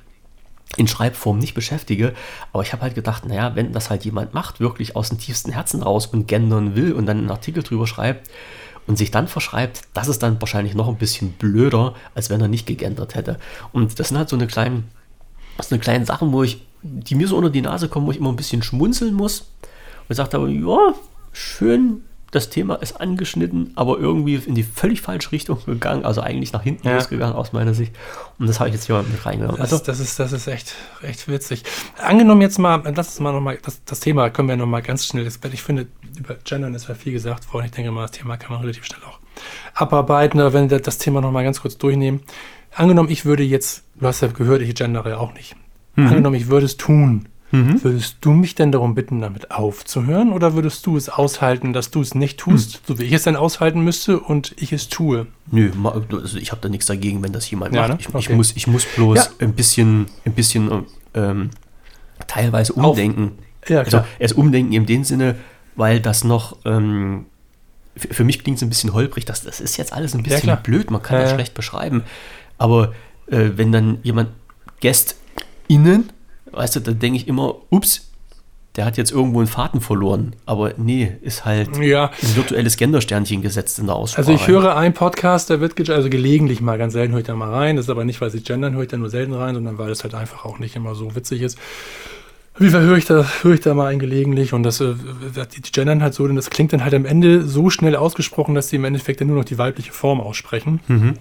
in 0.77 0.87
Schreibform 0.87 1.39
nicht 1.39 1.53
beschäftige. 1.53 2.13
Aber 2.53 2.63
ich 2.63 2.73
habe 2.73 2.83
halt 2.83 2.95
gedacht, 2.95 3.25
naja, 3.25 3.55
wenn 3.55 3.73
das 3.73 3.89
halt 3.89 4.05
jemand 4.05 4.33
macht, 4.33 4.59
wirklich 4.59 4.95
aus 4.95 5.09
dem 5.09 5.17
tiefsten 5.17 5.51
Herzen 5.51 5.83
raus 5.83 6.07
und 6.07 6.27
gendern 6.27 6.75
will 6.75 6.93
und 6.93 7.05
dann 7.05 7.17
einen 7.17 7.31
Artikel 7.31 7.63
drüber 7.63 7.87
schreibt 7.87 8.29
und 8.87 8.97
sich 8.97 9.11
dann 9.11 9.27
verschreibt, 9.27 9.81
das 9.93 10.07
ist 10.07 10.23
dann 10.23 10.39
wahrscheinlich 10.41 10.75
noch 10.75 10.87
ein 10.87 10.97
bisschen 10.97 11.33
blöder, 11.33 11.95
als 12.15 12.29
wenn 12.29 12.41
er 12.41 12.47
nicht 12.47 12.65
gegendert 12.65 13.15
hätte. 13.15 13.39
Und 13.71 13.99
das 13.99 14.09
sind 14.09 14.17
halt 14.17 14.29
so 14.29 14.35
eine 14.35 14.47
kleinen, 14.47 14.89
sind 15.59 15.73
eine 15.73 15.79
kleinen 15.79 16.05
Sachen, 16.05 16.31
wo 16.31 16.43
ich, 16.43 16.65
die 16.81 17.15
mir 17.15 17.27
so 17.27 17.37
unter 17.37 17.49
die 17.49 17.61
Nase 17.61 17.89
kommen, 17.89 18.07
wo 18.07 18.11
ich 18.11 18.17
immer 18.17 18.29
ein 18.29 18.35
bisschen 18.35 18.63
schmunzeln 18.63 19.13
muss. 19.13 19.51
Und 20.07 20.15
sagt 20.15 20.33
aber, 20.33 20.47
ja, 20.47 20.93
schön, 21.31 22.03
das 22.31 22.49
Thema 22.49 22.75
ist 22.75 22.99
angeschnitten, 23.01 23.71
aber 23.75 23.97
irgendwie 23.97 24.35
in 24.35 24.55
die 24.55 24.63
völlig 24.63 25.01
falsche 25.01 25.31
Richtung 25.31 25.57
gegangen, 25.65 26.05
also 26.05 26.21
eigentlich 26.21 26.53
nach 26.53 26.63
hinten 26.63 26.87
Ja. 26.87 26.95
losgegangen 26.95 27.35
aus 27.35 27.53
meiner 27.53 27.73
Sicht. 27.73 27.95
Und 28.37 28.47
das 28.47 28.59
habe 28.59 28.69
ich 28.69 28.75
jetzt 28.75 28.85
hier 28.85 28.95
mal 28.95 29.03
mit 29.03 29.25
reingenommen. 29.25 29.59
Das, 29.59 29.71
Also, 29.73 29.83
das, 29.85 29.99
ist, 29.99 30.19
das 30.19 30.31
ist 30.31 30.47
echt, 30.47 30.75
echt 31.01 31.27
witzig. 31.27 31.63
Angenommen 32.01 32.41
jetzt 32.41 32.59
mal, 32.59 32.81
lass 32.95 33.07
uns 33.07 33.19
mal 33.19 33.31
nochmal, 33.33 33.57
das, 33.63 33.83
das 33.83 33.99
Thema 33.99 34.29
können 34.29 34.47
wir 34.49 34.57
nochmal 34.57 34.81
ganz 34.81 35.05
schnell, 35.05 35.25
das- 35.25 35.39
ich 35.51 35.61
finde, 35.63 35.87
über 36.17 36.35
Gendern 36.43 36.75
ist 36.75 36.87
ja 36.87 36.95
viel 36.95 37.13
gesagt 37.13 37.51
worden. 37.53 37.65
Ich 37.65 37.71
denke 37.71 37.91
mal, 37.91 38.03
das 38.03 38.11
Thema 38.11 38.37
kann 38.37 38.51
man 38.51 38.61
relativ 38.61 38.85
schnell 38.85 39.01
auch 39.07 39.19
abarbeiten, 39.73 40.39
aber 40.39 40.53
wenn 40.53 40.69
wir 40.69 40.79
das 40.79 40.97
Thema 40.97 41.21
nochmal 41.21 41.43
ganz 41.43 41.61
kurz 41.61 41.77
durchnehmen. 41.77 42.21
Angenommen, 42.75 43.09
ich 43.09 43.25
würde 43.25 43.43
jetzt, 43.43 43.83
du 43.99 44.05
hast 44.07 44.21
ja 44.21 44.27
gehört, 44.27 44.61
ich 44.61 44.75
gendere 44.75 45.17
auch 45.19 45.33
nicht. 45.33 45.55
Mhm. 45.95 46.07
Angenommen, 46.07 46.35
ich 46.35 46.47
würde 46.47 46.65
es 46.65 46.77
tun. 46.77 47.27
Mhm. 47.51 47.83
Würdest 47.83 48.17
du 48.21 48.31
mich 48.31 48.55
denn 48.55 48.71
darum 48.71 48.95
bitten, 48.95 49.21
damit 49.21 49.51
aufzuhören? 49.51 50.31
Oder 50.31 50.53
würdest 50.53 50.85
du 50.85 50.97
es 50.97 51.09
aushalten, 51.09 51.73
dass 51.73 51.89
du 51.89 52.01
es 52.01 52.13
nicht 52.13 52.39
tust, 52.39 52.75
mhm. 52.75 52.79
so 52.87 52.99
wie 52.99 53.03
ich 53.05 53.13
es 53.13 53.23
dann 53.23 53.35
aushalten 53.35 53.81
müsste 53.81 54.19
und 54.19 54.53
ich 54.57 54.71
es 54.71 54.87
tue? 54.89 55.27
Nö, 55.51 55.71
also 56.11 56.37
ich 56.37 56.51
habe 56.51 56.61
da 56.61 56.69
nichts 56.69 56.85
dagegen, 56.85 57.23
wenn 57.23 57.33
das 57.33 57.49
jemand 57.49 57.73
ja, 57.73 57.87
macht. 57.87 57.91
Ne? 57.91 57.97
Ich, 57.99 58.09
okay. 58.09 58.17
ich, 58.19 58.29
muss, 58.29 58.55
ich 58.55 58.67
muss 58.67 58.85
bloß 58.85 59.17
ja. 59.17 59.27
ein 59.39 59.53
bisschen, 59.53 60.05
ein 60.25 60.33
bisschen 60.33 60.85
ähm, 61.15 61.49
teilweise 62.27 62.73
umdenken. 62.73 63.31
Auf. 63.63 63.69
Ja, 63.69 63.83
klar. 63.83 64.01
Also 64.01 64.13
erst 64.19 64.37
umdenken 64.37 64.73
in 64.73 64.85
dem 64.85 65.03
Sinne, 65.03 65.35
weil 65.75 65.99
das 65.99 66.23
noch 66.23 66.57
ähm, 66.65 67.25
für 67.95 68.23
mich 68.23 68.43
klingt 68.43 68.57
es 68.57 68.63
ein 68.63 68.69
bisschen 68.69 68.93
holprig, 68.93 69.25
das, 69.25 69.43
das 69.43 69.59
ist 69.59 69.77
jetzt 69.77 69.93
alles 69.93 70.15
ein 70.15 70.23
bisschen 70.23 70.49
ja, 70.49 70.55
blöd, 70.55 70.91
man 70.91 71.01
kann 71.01 71.21
das 71.21 71.31
schlecht 71.31 71.53
beschreiben. 71.53 72.03
Aber 72.57 72.93
äh, 73.27 73.49
wenn 73.55 73.71
dann 73.71 73.99
jemand 74.03 74.29
GästInnen, 74.79 76.11
weißt 76.51 76.77
du, 76.77 76.79
dann 76.81 76.99
denke 76.99 77.17
ich 77.17 77.27
immer, 77.27 77.55
ups, 77.69 78.09
der 78.75 78.85
hat 78.85 78.97
jetzt 78.97 79.11
irgendwo 79.11 79.39
einen 79.39 79.47
Faden 79.47 79.81
verloren. 79.81 80.35
Aber 80.45 80.73
nee, 80.77 81.13
ist 81.21 81.43
halt 81.45 81.75
ja. 81.77 82.11
ein 82.21 82.35
virtuelles 82.35 82.77
Gendersternchen 82.77 83.41
gesetzt 83.41 83.79
in 83.79 83.87
der 83.87 83.95
Aussprache. 83.95 84.27
Also 84.27 84.33
ich 84.33 84.47
höre 84.47 84.75
einen 84.75 84.93
Podcast, 84.93 85.49
der 85.49 85.59
wird 85.59 85.89
also 85.89 86.09
gelegentlich 86.09 86.61
mal, 86.61 86.77
ganz 86.77 86.93
selten 86.93 87.13
höre 87.13 87.19
ich 87.19 87.27
da 87.27 87.35
mal 87.35 87.51
rein. 87.51 87.75
Das 87.75 87.85
ist 87.85 87.89
aber 87.89 88.05
nicht, 88.05 88.21
weil 88.21 88.29
sie 88.29 88.41
gendern, 88.41 88.73
höre 88.73 88.83
ich 88.83 88.87
da 88.87 88.97
nur 88.97 89.09
selten 89.09 89.33
rein, 89.33 89.55
sondern 89.55 89.77
weil 89.77 89.89
es 89.89 90.03
halt 90.03 90.13
einfach 90.13 90.45
auch 90.45 90.59
nicht 90.59 90.75
immer 90.75 90.95
so 90.95 91.15
witzig 91.15 91.41
ist. 91.41 91.57
Auf 92.53 92.61
jeden 92.61 92.73
Fall 92.73 92.83
höre 92.83 92.97
ich 92.97 93.05
da, 93.05 93.25
höre 93.41 93.53
ich 93.53 93.61
da 93.61 93.73
mal 93.73 93.87
ein 93.87 93.99
gelegentlich 93.99 94.53
und 94.53 94.63
das, 94.63 94.81
äh, 94.81 94.93
die 95.55 95.71
gendern 95.71 96.03
halt 96.03 96.13
so, 96.13 96.27
denn 96.27 96.35
das 96.35 96.49
klingt 96.49 96.73
dann 96.73 96.83
halt 96.83 96.93
am 96.93 97.05
Ende 97.05 97.43
so 97.43 97.69
schnell 97.69 97.95
ausgesprochen, 97.95 98.53
dass 98.53 98.69
sie 98.69 98.75
im 98.75 98.85
Endeffekt 98.85 99.21
dann 99.21 99.27
nur 99.27 99.37
noch 99.37 99.45
die 99.45 99.57
weibliche 99.57 99.93
Form 99.93 100.19
aussprechen. 100.19 100.81
Mhm. 100.87 101.13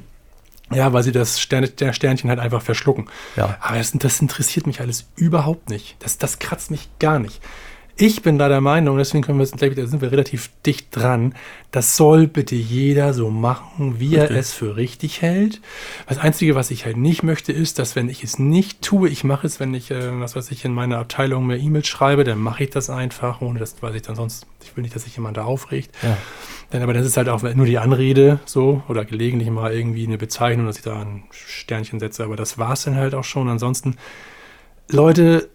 Ja, 0.73 0.93
weil 0.93 1.03
sie 1.03 1.13
das 1.13 1.41
Sternchen 1.41 2.29
halt 2.31 2.39
einfach 2.39 2.63
verschlucken. 2.63 3.09
Ja. 3.37 3.57
Aber 3.61 3.79
das, 3.79 3.93
das, 3.93 4.21
interessiert 4.21 4.67
mich 4.67 4.81
alles 4.81 5.07
überhaupt 5.17 5.71
nicht. 5.71 5.97
Das, 6.01 6.19
das 6.19 6.39
kratzt 6.39 6.71
mich 6.71 6.89
gar 6.99 7.19
nicht. 7.19 7.41
Ich 8.01 8.23
bin 8.23 8.39
da 8.39 8.49
der 8.49 8.61
Meinung, 8.61 8.97
deswegen 8.97 9.25
können 9.25 9.41
wir, 9.41 9.47
da 9.47 9.87
sind 9.89 10.01
wir 10.01 10.13
relativ 10.13 10.51
dicht 10.65 10.95
dran, 10.95 11.35
das 11.73 11.97
soll 11.97 12.29
bitte 12.29 12.55
jeder 12.55 13.13
so 13.13 13.29
machen, 13.29 13.99
wie 13.99 14.15
er 14.15 14.31
es 14.31 14.53
für 14.53 14.77
richtig 14.77 15.21
hält. 15.21 15.61
Das 16.07 16.19
Einzige, 16.19 16.55
was 16.55 16.71
ich 16.71 16.85
halt 16.85 16.97
nicht 16.97 17.25
möchte, 17.25 17.53
ist, 17.53 17.81
dass 17.81 17.97
wenn 17.97 18.09
ich 18.09 18.23
es 18.23 18.39
nicht 18.39 18.83
tue, 18.83 19.09
ich 19.09 19.25
mache 19.25 19.49
es, 19.49 19.59
wenn 19.59 19.75
ich, 19.75 19.91
äh, 19.91 20.21
was 20.21 20.37
weiß 20.37 20.53
ich, 20.53 20.65
in 20.65 20.75
meiner 20.75 20.99
Abteilung 20.99 21.49
mehr 21.49 21.59
E-Mails 21.59 21.89
schreibe, 21.89 22.23
dann 22.23 22.39
mache 22.39 22.63
ich 22.63 22.71
das 22.71 22.89
einfach, 22.89 23.41
ohne 23.41 23.59
das, 23.59 23.75
weil 23.81 23.97
ich 23.97 24.03
dann 24.03 24.15
sonst, 24.15 24.47
ich 24.63 24.77
will 24.77 24.83
nicht, 24.83 24.95
dass 24.95 25.03
sich 25.03 25.17
jemand 25.17 25.37
da 25.37 25.43
aufregt. 25.43 25.91
Ja. 26.05 26.17
Denn, 26.73 26.83
aber 26.83 26.93
das 26.93 27.05
ist 27.05 27.17
halt 27.17 27.29
auch 27.29 27.43
nur 27.43 27.67
die 27.67 27.79
Anrede 27.79 28.39
so 28.45 28.81
oder 28.89 29.05
gelegentlich 29.05 29.51
mal 29.51 29.75
irgendwie 29.75 30.07
eine 30.07 30.19
Bezeichnung, 30.19 30.67
dass 30.67 30.77
ich 30.77 30.85
da 30.85 31.01
ein 31.01 31.25
Sternchen 31.33 31.99
setze, 31.99 32.23
aber 32.23 32.37
das 32.37 32.59
war 32.59 32.75
es 32.75 32.85
dann 32.85 32.95
halt 32.95 33.17
auch 33.17 33.25
schon. 33.25 33.49
Ansonsten, 33.49 33.97
Leute, 34.89 35.49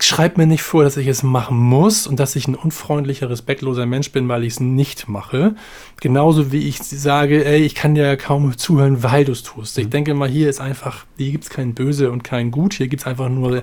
schreibt 0.00 0.38
mir 0.38 0.46
nicht 0.46 0.62
vor, 0.62 0.82
dass 0.82 0.96
ich 0.96 1.06
es 1.06 1.22
machen 1.22 1.56
muss 1.56 2.06
und 2.06 2.18
dass 2.18 2.34
ich 2.34 2.48
ein 2.48 2.56
unfreundlicher, 2.56 3.30
respektloser 3.30 3.86
Mensch 3.86 4.10
bin, 4.10 4.28
weil 4.28 4.42
ich 4.42 4.54
es 4.54 4.60
nicht 4.60 5.08
mache. 5.08 5.54
Genauso 6.00 6.50
wie 6.50 6.66
ich 6.66 6.78
sage, 6.78 7.44
ey, 7.44 7.62
ich 7.62 7.76
kann 7.76 7.94
dir 7.94 8.16
kaum 8.16 8.56
zuhören, 8.58 9.04
weil 9.04 9.24
du 9.24 9.32
es 9.32 9.44
tust. 9.44 9.78
Ich 9.78 9.86
mhm. 9.86 9.90
denke 9.90 10.14
mal, 10.14 10.28
hier 10.28 10.48
ist 10.48 10.60
einfach, 10.60 11.06
hier 11.16 11.30
gibt 11.30 11.44
es 11.44 11.50
kein 11.50 11.74
Böse 11.74 12.10
und 12.10 12.24
kein 12.24 12.50
Gut. 12.50 12.74
Hier 12.74 12.88
gibt 12.88 13.02
es 13.02 13.06
einfach 13.06 13.28
nur 13.28 13.62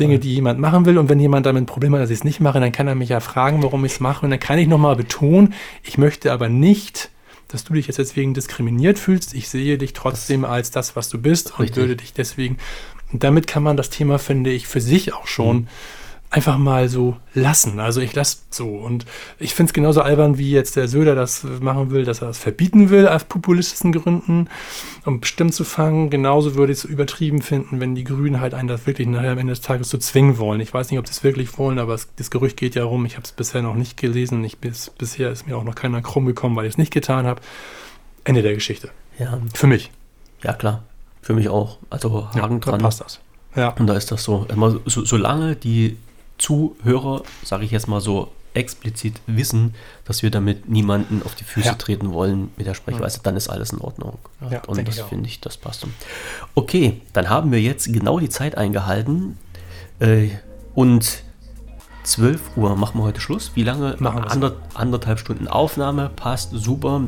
Dinge, 0.00 0.18
die 0.18 0.34
jemand 0.34 0.58
machen 0.58 0.84
will. 0.84 0.98
Und 0.98 1.08
wenn 1.08 1.20
jemand 1.20 1.46
damit 1.46 1.62
ein 1.62 1.66
Problem 1.66 1.94
hat, 1.94 2.00
dass 2.00 2.10
ich 2.10 2.18
es 2.18 2.24
nicht 2.24 2.40
mache, 2.40 2.58
dann 2.58 2.72
kann 2.72 2.88
er 2.88 2.96
mich 2.96 3.10
ja 3.10 3.20
fragen, 3.20 3.62
warum 3.62 3.84
ich 3.84 3.92
es 3.92 4.00
mache. 4.00 4.24
Und 4.26 4.30
dann 4.30 4.40
kann 4.40 4.58
ich 4.58 4.66
nochmal 4.66 4.96
betonen, 4.96 5.54
ich 5.84 5.96
möchte 5.96 6.32
aber 6.32 6.48
nicht, 6.48 7.10
dass 7.48 7.62
du 7.62 7.74
dich 7.74 7.86
jetzt 7.86 7.98
deswegen 7.98 8.34
diskriminiert 8.34 8.98
fühlst. 8.98 9.32
Ich 9.34 9.48
sehe 9.48 9.78
dich 9.78 9.92
trotzdem 9.92 10.44
als 10.44 10.72
das, 10.72 10.96
was 10.96 11.08
du 11.08 11.18
bist 11.18 11.52
und 11.52 11.60
Richtig. 11.60 11.76
würde 11.76 11.96
dich 11.96 12.12
deswegen 12.12 12.58
und 13.12 13.22
damit 13.22 13.46
kann 13.46 13.62
man 13.62 13.76
das 13.76 13.90
Thema, 13.90 14.18
finde 14.18 14.50
ich, 14.50 14.66
für 14.66 14.80
sich 14.80 15.12
auch 15.14 15.26
schon 15.26 15.56
mhm. 15.56 15.66
einfach 16.30 16.58
mal 16.58 16.88
so 16.88 17.16
lassen. 17.34 17.78
Also 17.78 18.00
ich 18.00 18.14
lasse 18.14 18.38
so. 18.50 18.68
Und 18.68 19.06
ich 19.38 19.54
finde 19.54 19.70
es 19.70 19.74
genauso 19.74 20.02
albern, 20.02 20.38
wie 20.38 20.50
jetzt 20.50 20.74
der 20.74 20.88
Söder 20.88 21.14
das 21.14 21.44
machen 21.44 21.90
will, 21.90 22.04
dass 22.04 22.20
er 22.20 22.28
das 22.28 22.38
verbieten 22.38 22.90
will 22.90 23.06
aus 23.06 23.24
populistischen 23.24 23.92
Gründen, 23.92 24.48
um 25.04 25.20
bestimmt 25.20 25.54
zu 25.54 25.62
fangen. 25.62 26.10
Genauso 26.10 26.56
würde 26.56 26.72
ich 26.72 26.80
es 26.80 26.84
übertrieben 26.84 27.42
finden, 27.42 27.78
wenn 27.78 27.94
die 27.94 28.04
Grünen 28.04 28.40
halt 28.40 28.54
einen 28.54 28.68
das 28.68 28.86
wirklich 28.86 29.06
nachher 29.06 29.32
am 29.32 29.38
Ende 29.38 29.52
des 29.52 29.60
Tages 29.60 29.88
zu 29.88 29.98
so 29.98 30.00
zwingen 30.00 30.38
wollen. 30.38 30.60
Ich 30.60 30.74
weiß 30.74 30.90
nicht, 30.90 30.98
ob 30.98 31.06
sie 31.06 31.12
es 31.12 31.22
wirklich 31.22 31.56
wollen, 31.58 31.78
aber 31.78 31.94
es, 31.94 32.08
das 32.16 32.30
Gerücht 32.32 32.56
geht 32.56 32.74
ja 32.74 32.84
rum. 32.84 33.06
Ich 33.06 33.14
habe 33.14 33.24
es 33.24 33.32
bisher 33.32 33.62
noch 33.62 33.76
nicht 33.76 33.96
gelesen. 33.96 34.42
Ich, 34.42 34.58
bis, 34.58 34.90
bisher 34.90 35.30
ist 35.30 35.46
mir 35.46 35.56
auch 35.56 35.64
noch 35.64 35.76
keiner 35.76 36.02
krumm 36.02 36.26
gekommen, 36.26 36.56
weil 36.56 36.66
ich 36.66 36.72
es 36.72 36.78
nicht 36.78 36.92
getan 36.92 37.24
habe. 37.24 37.40
Ende 38.24 38.42
der 38.42 38.54
Geschichte. 38.54 38.90
Ja. 39.16 39.38
Für 39.54 39.68
mich. 39.68 39.92
Ja, 40.42 40.52
klar. 40.52 40.82
Für 41.26 41.34
mich 41.34 41.48
auch. 41.48 41.78
Also 41.90 42.28
Haken 42.28 42.52
ja, 42.52 42.58
dran. 42.60 42.80
passt 42.80 43.00
das. 43.00 43.18
Ja. 43.56 43.70
Und 43.70 43.88
da 43.88 43.94
ist 43.94 44.12
das 44.12 44.22
so. 44.22 44.46
Immer 44.48 44.78
so 44.86 45.04
solange 45.04 45.56
die 45.56 45.96
Zuhörer, 46.38 47.24
sage 47.42 47.64
ich 47.64 47.72
jetzt 47.72 47.88
mal 47.88 48.00
so, 48.00 48.30
explizit 48.54 49.20
wissen, 49.26 49.74
dass 50.04 50.22
wir 50.22 50.30
damit 50.30 50.68
niemanden 50.68 51.22
auf 51.24 51.34
die 51.34 51.42
Füße 51.42 51.66
ja. 51.66 51.74
treten 51.74 52.12
wollen 52.12 52.52
mit 52.56 52.68
der 52.68 52.74
Sprechweise, 52.74 53.18
dann 53.24 53.36
ist 53.36 53.48
alles 53.48 53.72
in 53.72 53.80
Ordnung. 53.80 54.18
Ja, 54.48 54.62
und 54.68 54.86
das 54.86 55.00
finde 55.00 55.28
ich, 55.28 55.40
das 55.40 55.56
passt. 55.56 55.84
Okay, 56.54 57.00
dann 57.12 57.28
haben 57.28 57.50
wir 57.50 57.60
jetzt 57.60 57.92
genau 57.92 58.20
die 58.20 58.28
Zeit 58.28 58.56
eingehalten. 58.56 59.36
Äh, 59.98 60.28
und 60.76 61.24
12 62.06 62.40
Uhr 62.56 62.76
machen 62.76 63.00
wir 63.00 63.04
heute 63.04 63.20
Schluss. 63.20 63.50
Wie 63.54 63.64
lange? 63.64 63.96
Machen 63.98 64.24
Ander, 64.24 64.52
anderthalb 64.74 65.18
Stunden 65.18 65.48
Aufnahme, 65.48 66.10
passt 66.14 66.50
super. 66.52 67.02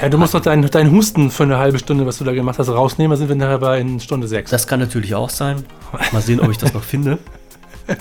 Ja, 0.00 0.08
du 0.08 0.18
musst 0.18 0.34
doch 0.34 0.40
deinen 0.40 0.70
dein 0.70 0.92
Husten 0.92 1.30
für 1.30 1.42
eine 1.42 1.58
halbe 1.58 1.78
Stunde, 1.78 2.06
was 2.06 2.18
du 2.18 2.24
da 2.24 2.32
gemacht 2.32 2.58
hast, 2.58 2.68
rausnehmen. 2.68 3.10
Da 3.10 3.16
sind 3.16 3.28
wir 3.28 3.36
nachher 3.36 3.58
bei 3.58 3.80
in 3.80 3.98
Stunde 3.98 4.28
6. 4.28 4.50
Das 4.50 4.66
kann 4.66 4.78
natürlich 4.78 5.14
auch 5.14 5.30
sein. 5.30 5.64
Mal 6.12 6.22
sehen, 6.22 6.40
ob 6.40 6.50
ich 6.50 6.58
das 6.58 6.72
noch 6.72 6.84
finde. 6.84 7.18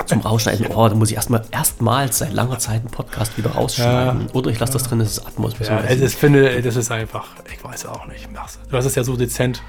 Zum 0.06 0.22
Rausschneiden. 0.22 0.68
Oh, 0.68 0.88
da 0.88 0.96
muss 0.96 1.10
ich 1.10 1.16
erstmal 1.16 1.46
erstmals 1.52 2.20
seit 2.20 2.34
langer 2.34 2.60
Zeit 2.60 2.82
einen 2.82 2.92
Podcast 2.92 3.38
wieder 3.38 3.52
rausschneiden. 3.52 4.22
Ja, 4.22 4.34
Oder 4.34 4.52
ich 4.52 4.60
lasse 4.60 4.74
das 4.74 4.84
drin, 4.84 5.00
das 5.00 5.18
ist 5.18 5.26
Atmos. 5.26 5.54
Ja, 5.60 5.84
ich 5.84 6.16
finde, 6.16 6.62
das 6.62 6.76
ist 6.76 6.92
einfach, 6.92 7.26
ich 7.52 7.64
weiß 7.64 7.88
auch 7.88 8.08
nicht. 8.08 8.28
Du 8.70 8.78
hast 8.78 8.86
es 8.86 8.96
ja 8.96 9.04
so 9.04 9.16
dezent 9.16 9.62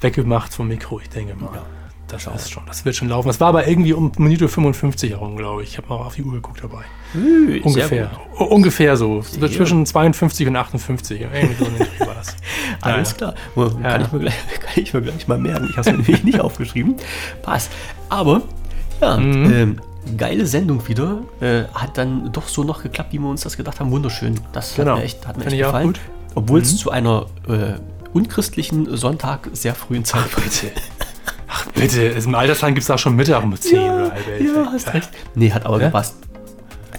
weggemacht 0.00 0.54
vom 0.54 0.68
Mikro, 0.68 1.00
ich 1.00 1.08
denke 1.10 1.34
mal. 1.36 1.50
Ja. 1.54 1.79
Das 2.10 2.26
ist 2.26 2.50
schon, 2.50 2.64
das 2.66 2.84
wird 2.84 2.96
schon 2.96 3.08
laufen. 3.08 3.28
Das 3.28 3.40
war 3.40 3.48
aber 3.48 3.68
irgendwie 3.68 3.92
um 3.92 4.10
Minute 4.18 4.48
55 4.48 5.10
herum, 5.10 5.36
glaube 5.36 5.62
ich. 5.62 5.70
Ich 5.70 5.78
habe 5.78 5.88
mal 5.88 5.96
auf 5.96 6.14
die 6.14 6.22
Uhr 6.22 6.32
geguckt 6.32 6.62
dabei. 6.62 6.82
Ü, 7.14 7.60
ungefähr. 7.62 8.10
Ungefähr 8.36 8.96
so. 8.96 9.22
Sehr 9.22 9.50
zwischen 9.50 9.86
52 9.86 10.48
und 10.48 10.56
58. 10.56 11.20
Irgendwie 11.20 11.54
so 11.54 12.06
war 12.06 12.14
das. 12.14 12.36
Alles 12.80 13.16
klar. 13.16 13.34
Kann, 13.54 13.82
ja. 13.82 14.00
ich 14.00 14.12
mir 14.12 14.18
gleich, 14.18 14.34
kann 14.60 14.82
ich 14.82 14.94
mir 14.94 15.02
gleich 15.02 15.28
mal 15.28 15.38
merken. 15.38 15.68
Ich 15.70 15.76
habe 15.76 15.80
es 15.82 15.86
mir 15.86 16.02
nämlich 16.02 16.24
nicht 16.24 16.40
aufgeschrieben. 16.40 16.96
Passt. 17.42 17.70
Aber, 18.08 18.42
ja, 19.00 19.16
mhm. 19.16 19.52
ähm, 19.52 19.80
geile 20.16 20.46
Sendung 20.46 20.86
wieder. 20.88 21.22
Äh, 21.40 21.64
hat 21.74 21.96
dann 21.96 22.32
doch 22.32 22.48
so 22.48 22.64
noch 22.64 22.82
geklappt, 22.82 23.12
wie 23.12 23.18
wir 23.18 23.28
uns 23.28 23.42
das 23.42 23.56
gedacht 23.56 23.80
haben. 23.80 23.90
Wunderschön. 23.90 24.40
Das 24.52 24.74
genau. 24.74 24.92
hat 24.92 24.98
mir 24.98 25.04
echt, 25.04 25.26
hat 25.26 25.38
mir 25.38 25.46
echt 25.46 25.58
gefallen. 25.58 25.94
Obwohl 26.34 26.60
es 26.60 26.72
mhm. 26.72 26.76
zu 26.76 26.90
einer 26.90 27.26
äh, 27.48 27.74
unchristlichen 28.12 28.96
Sonntag 28.96 29.48
sehr 29.52 29.74
frühen 29.74 30.04
Zeit 30.04 30.30
bitte. 30.36 30.72
Ach 31.52 31.66
bitte, 31.72 32.02
im 32.02 32.34
Altersheim 32.34 32.74
gibt 32.74 32.82
es 32.82 32.86
da 32.86 32.96
schon 32.96 33.16
Mittag 33.16 33.42
um 33.42 33.56
10 33.56 33.74
ja, 33.74 33.94
oder 33.94 34.12
halb 34.12 34.28
elf. 34.28 34.54
Ja, 34.54 34.72
hast 34.72 34.94
recht. 34.94 35.10
Nee, 35.34 35.50
hat 35.50 35.66
aber 35.66 35.80
ja? 35.80 35.86
gepasst. 35.86 36.14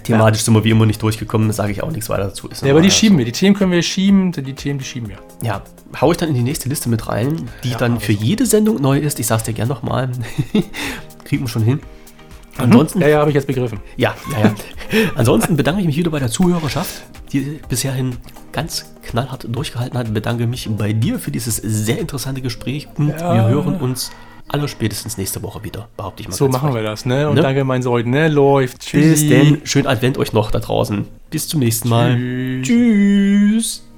Thematisch 0.02 0.40
ja. 0.40 0.44
sind 0.46 0.54
wir 0.54 0.64
wie 0.64 0.70
immer 0.70 0.84
nicht 0.84 1.00
durchgekommen, 1.00 1.48
da 1.48 1.54
sage 1.54 1.72
ich 1.72 1.82
auch 1.82 1.90
nichts 1.90 2.08
weiter 2.08 2.24
dazu. 2.24 2.48
Ist 2.48 2.62
ja, 2.62 2.72
aber 2.72 2.80
die 2.80 2.90
schieben 2.90 3.18
wir. 3.18 3.24
Die 3.24 3.32
Themen 3.32 3.54
können 3.54 3.72
wir 3.72 3.82
schieben, 3.82 4.32
die 4.32 4.54
Themen, 4.54 4.78
die 4.78 4.84
schieben 4.84 5.08
wir. 5.08 5.18
Ja, 5.42 5.62
hau 6.00 6.10
ich 6.10 6.18
dann 6.18 6.28
in 6.28 6.34
die 6.34 6.42
nächste 6.42 6.68
Liste 6.68 6.88
mit 6.88 7.08
rein, 7.08 7.48
die 7.62 7.70
ja, 7.70 7.78
dann 7.78 8.00
für 8.00 8.12
jede 8.12 8.44
Sendung 8.46 8.80
neu 8.80 8.98
ist. 8.98 9.20
Ich 9.20 9.26
sag's 9.26 9.44
dir 9.44 9.52
gern 9.52 9.68
nochmal. 9.68 10.10
Kriegen 11.24 11.44
wir 11.44 11.48
schon 11.48 11.62
hin. 11.62 11.76
Mhm. 11.76 12.64
Ansonsten. 12.64 13.00
Ja, 13.00 13.08
ja, 13.08 13.18
habe 13.20 13.30
ich 13.30 13.34
jetzt 13.34 13.46
begriffen. 13.46 13.80
Ja, 13.96 14.14
ja, 14.32 14.48
ja. 14.48 14.54
Ansonsten 15.14 15.56
bedanke 15.56 15.80
ich 15.80 15.86
mich 15.86 15.96
wieder 15.96 16.10
bei 16.10 16.18
der 16.18 16.30
Zuhörerschaft, 16.30 17.04
die 17.32 17.60
bisherhin 17.68 18.16
ganz 18.50 18.92
knallhart 19.02 19.46
durchgehalten 19.48 19.96
hat. 19.96 20.12
Bedanke 20.12 20.46
mich 20.46 20.68
bei 20.76 20.92
dir 20.92 21.18
für 21.18 21.30
dieses 21.30 21.56
sehr 21.56 21.98
interessante 21.98 22.42
Gespräch 22.42 22.88
und 22.96 23.10
ja. 23.10 23.34
wir 23.34 23.48
hören 23.48 23.76
uns 23.76 24.10
aller 24.52 24.68
spätestens 24.68 25.18
nächste 25.18 25.42
Woche 25.42 25.64
wieder, 25.64 25.88
behaupte 25.96 26.22
ich 26.22 26.28
mal. 26.28 26.34
So 26.34 26.48
machen 26.48 26.70
frei. 26.70 26.80
wir 26.80 26.82
das, 26.82 27.04
ne? 27.06 27.28
Und 27.28 27.36
ne? 27.36 27.42
danke, 27.42 27.64
mein 27.64 27.82
Sold, 27.82 28.06
ne? 28.06 28.28
Läuft. 28.28 28.80
Tschüss. 28.80 29.20
Bis 29.20 29.28
denn. 29.28 29.60
Schönen 29.64 29.86
Advent 29.86 30.18
euch 30.18 30.32
noch 30.32 30.50
da 30.50 30.58
draußen. 30.60 31.06
Bis 31.30 31.48
zum 31.48 31.60
nächsten 31.60 31.88
Mal. 31.88 32.16
Tschüss. 32.62 32.66
Tschüss. 32.68 33.91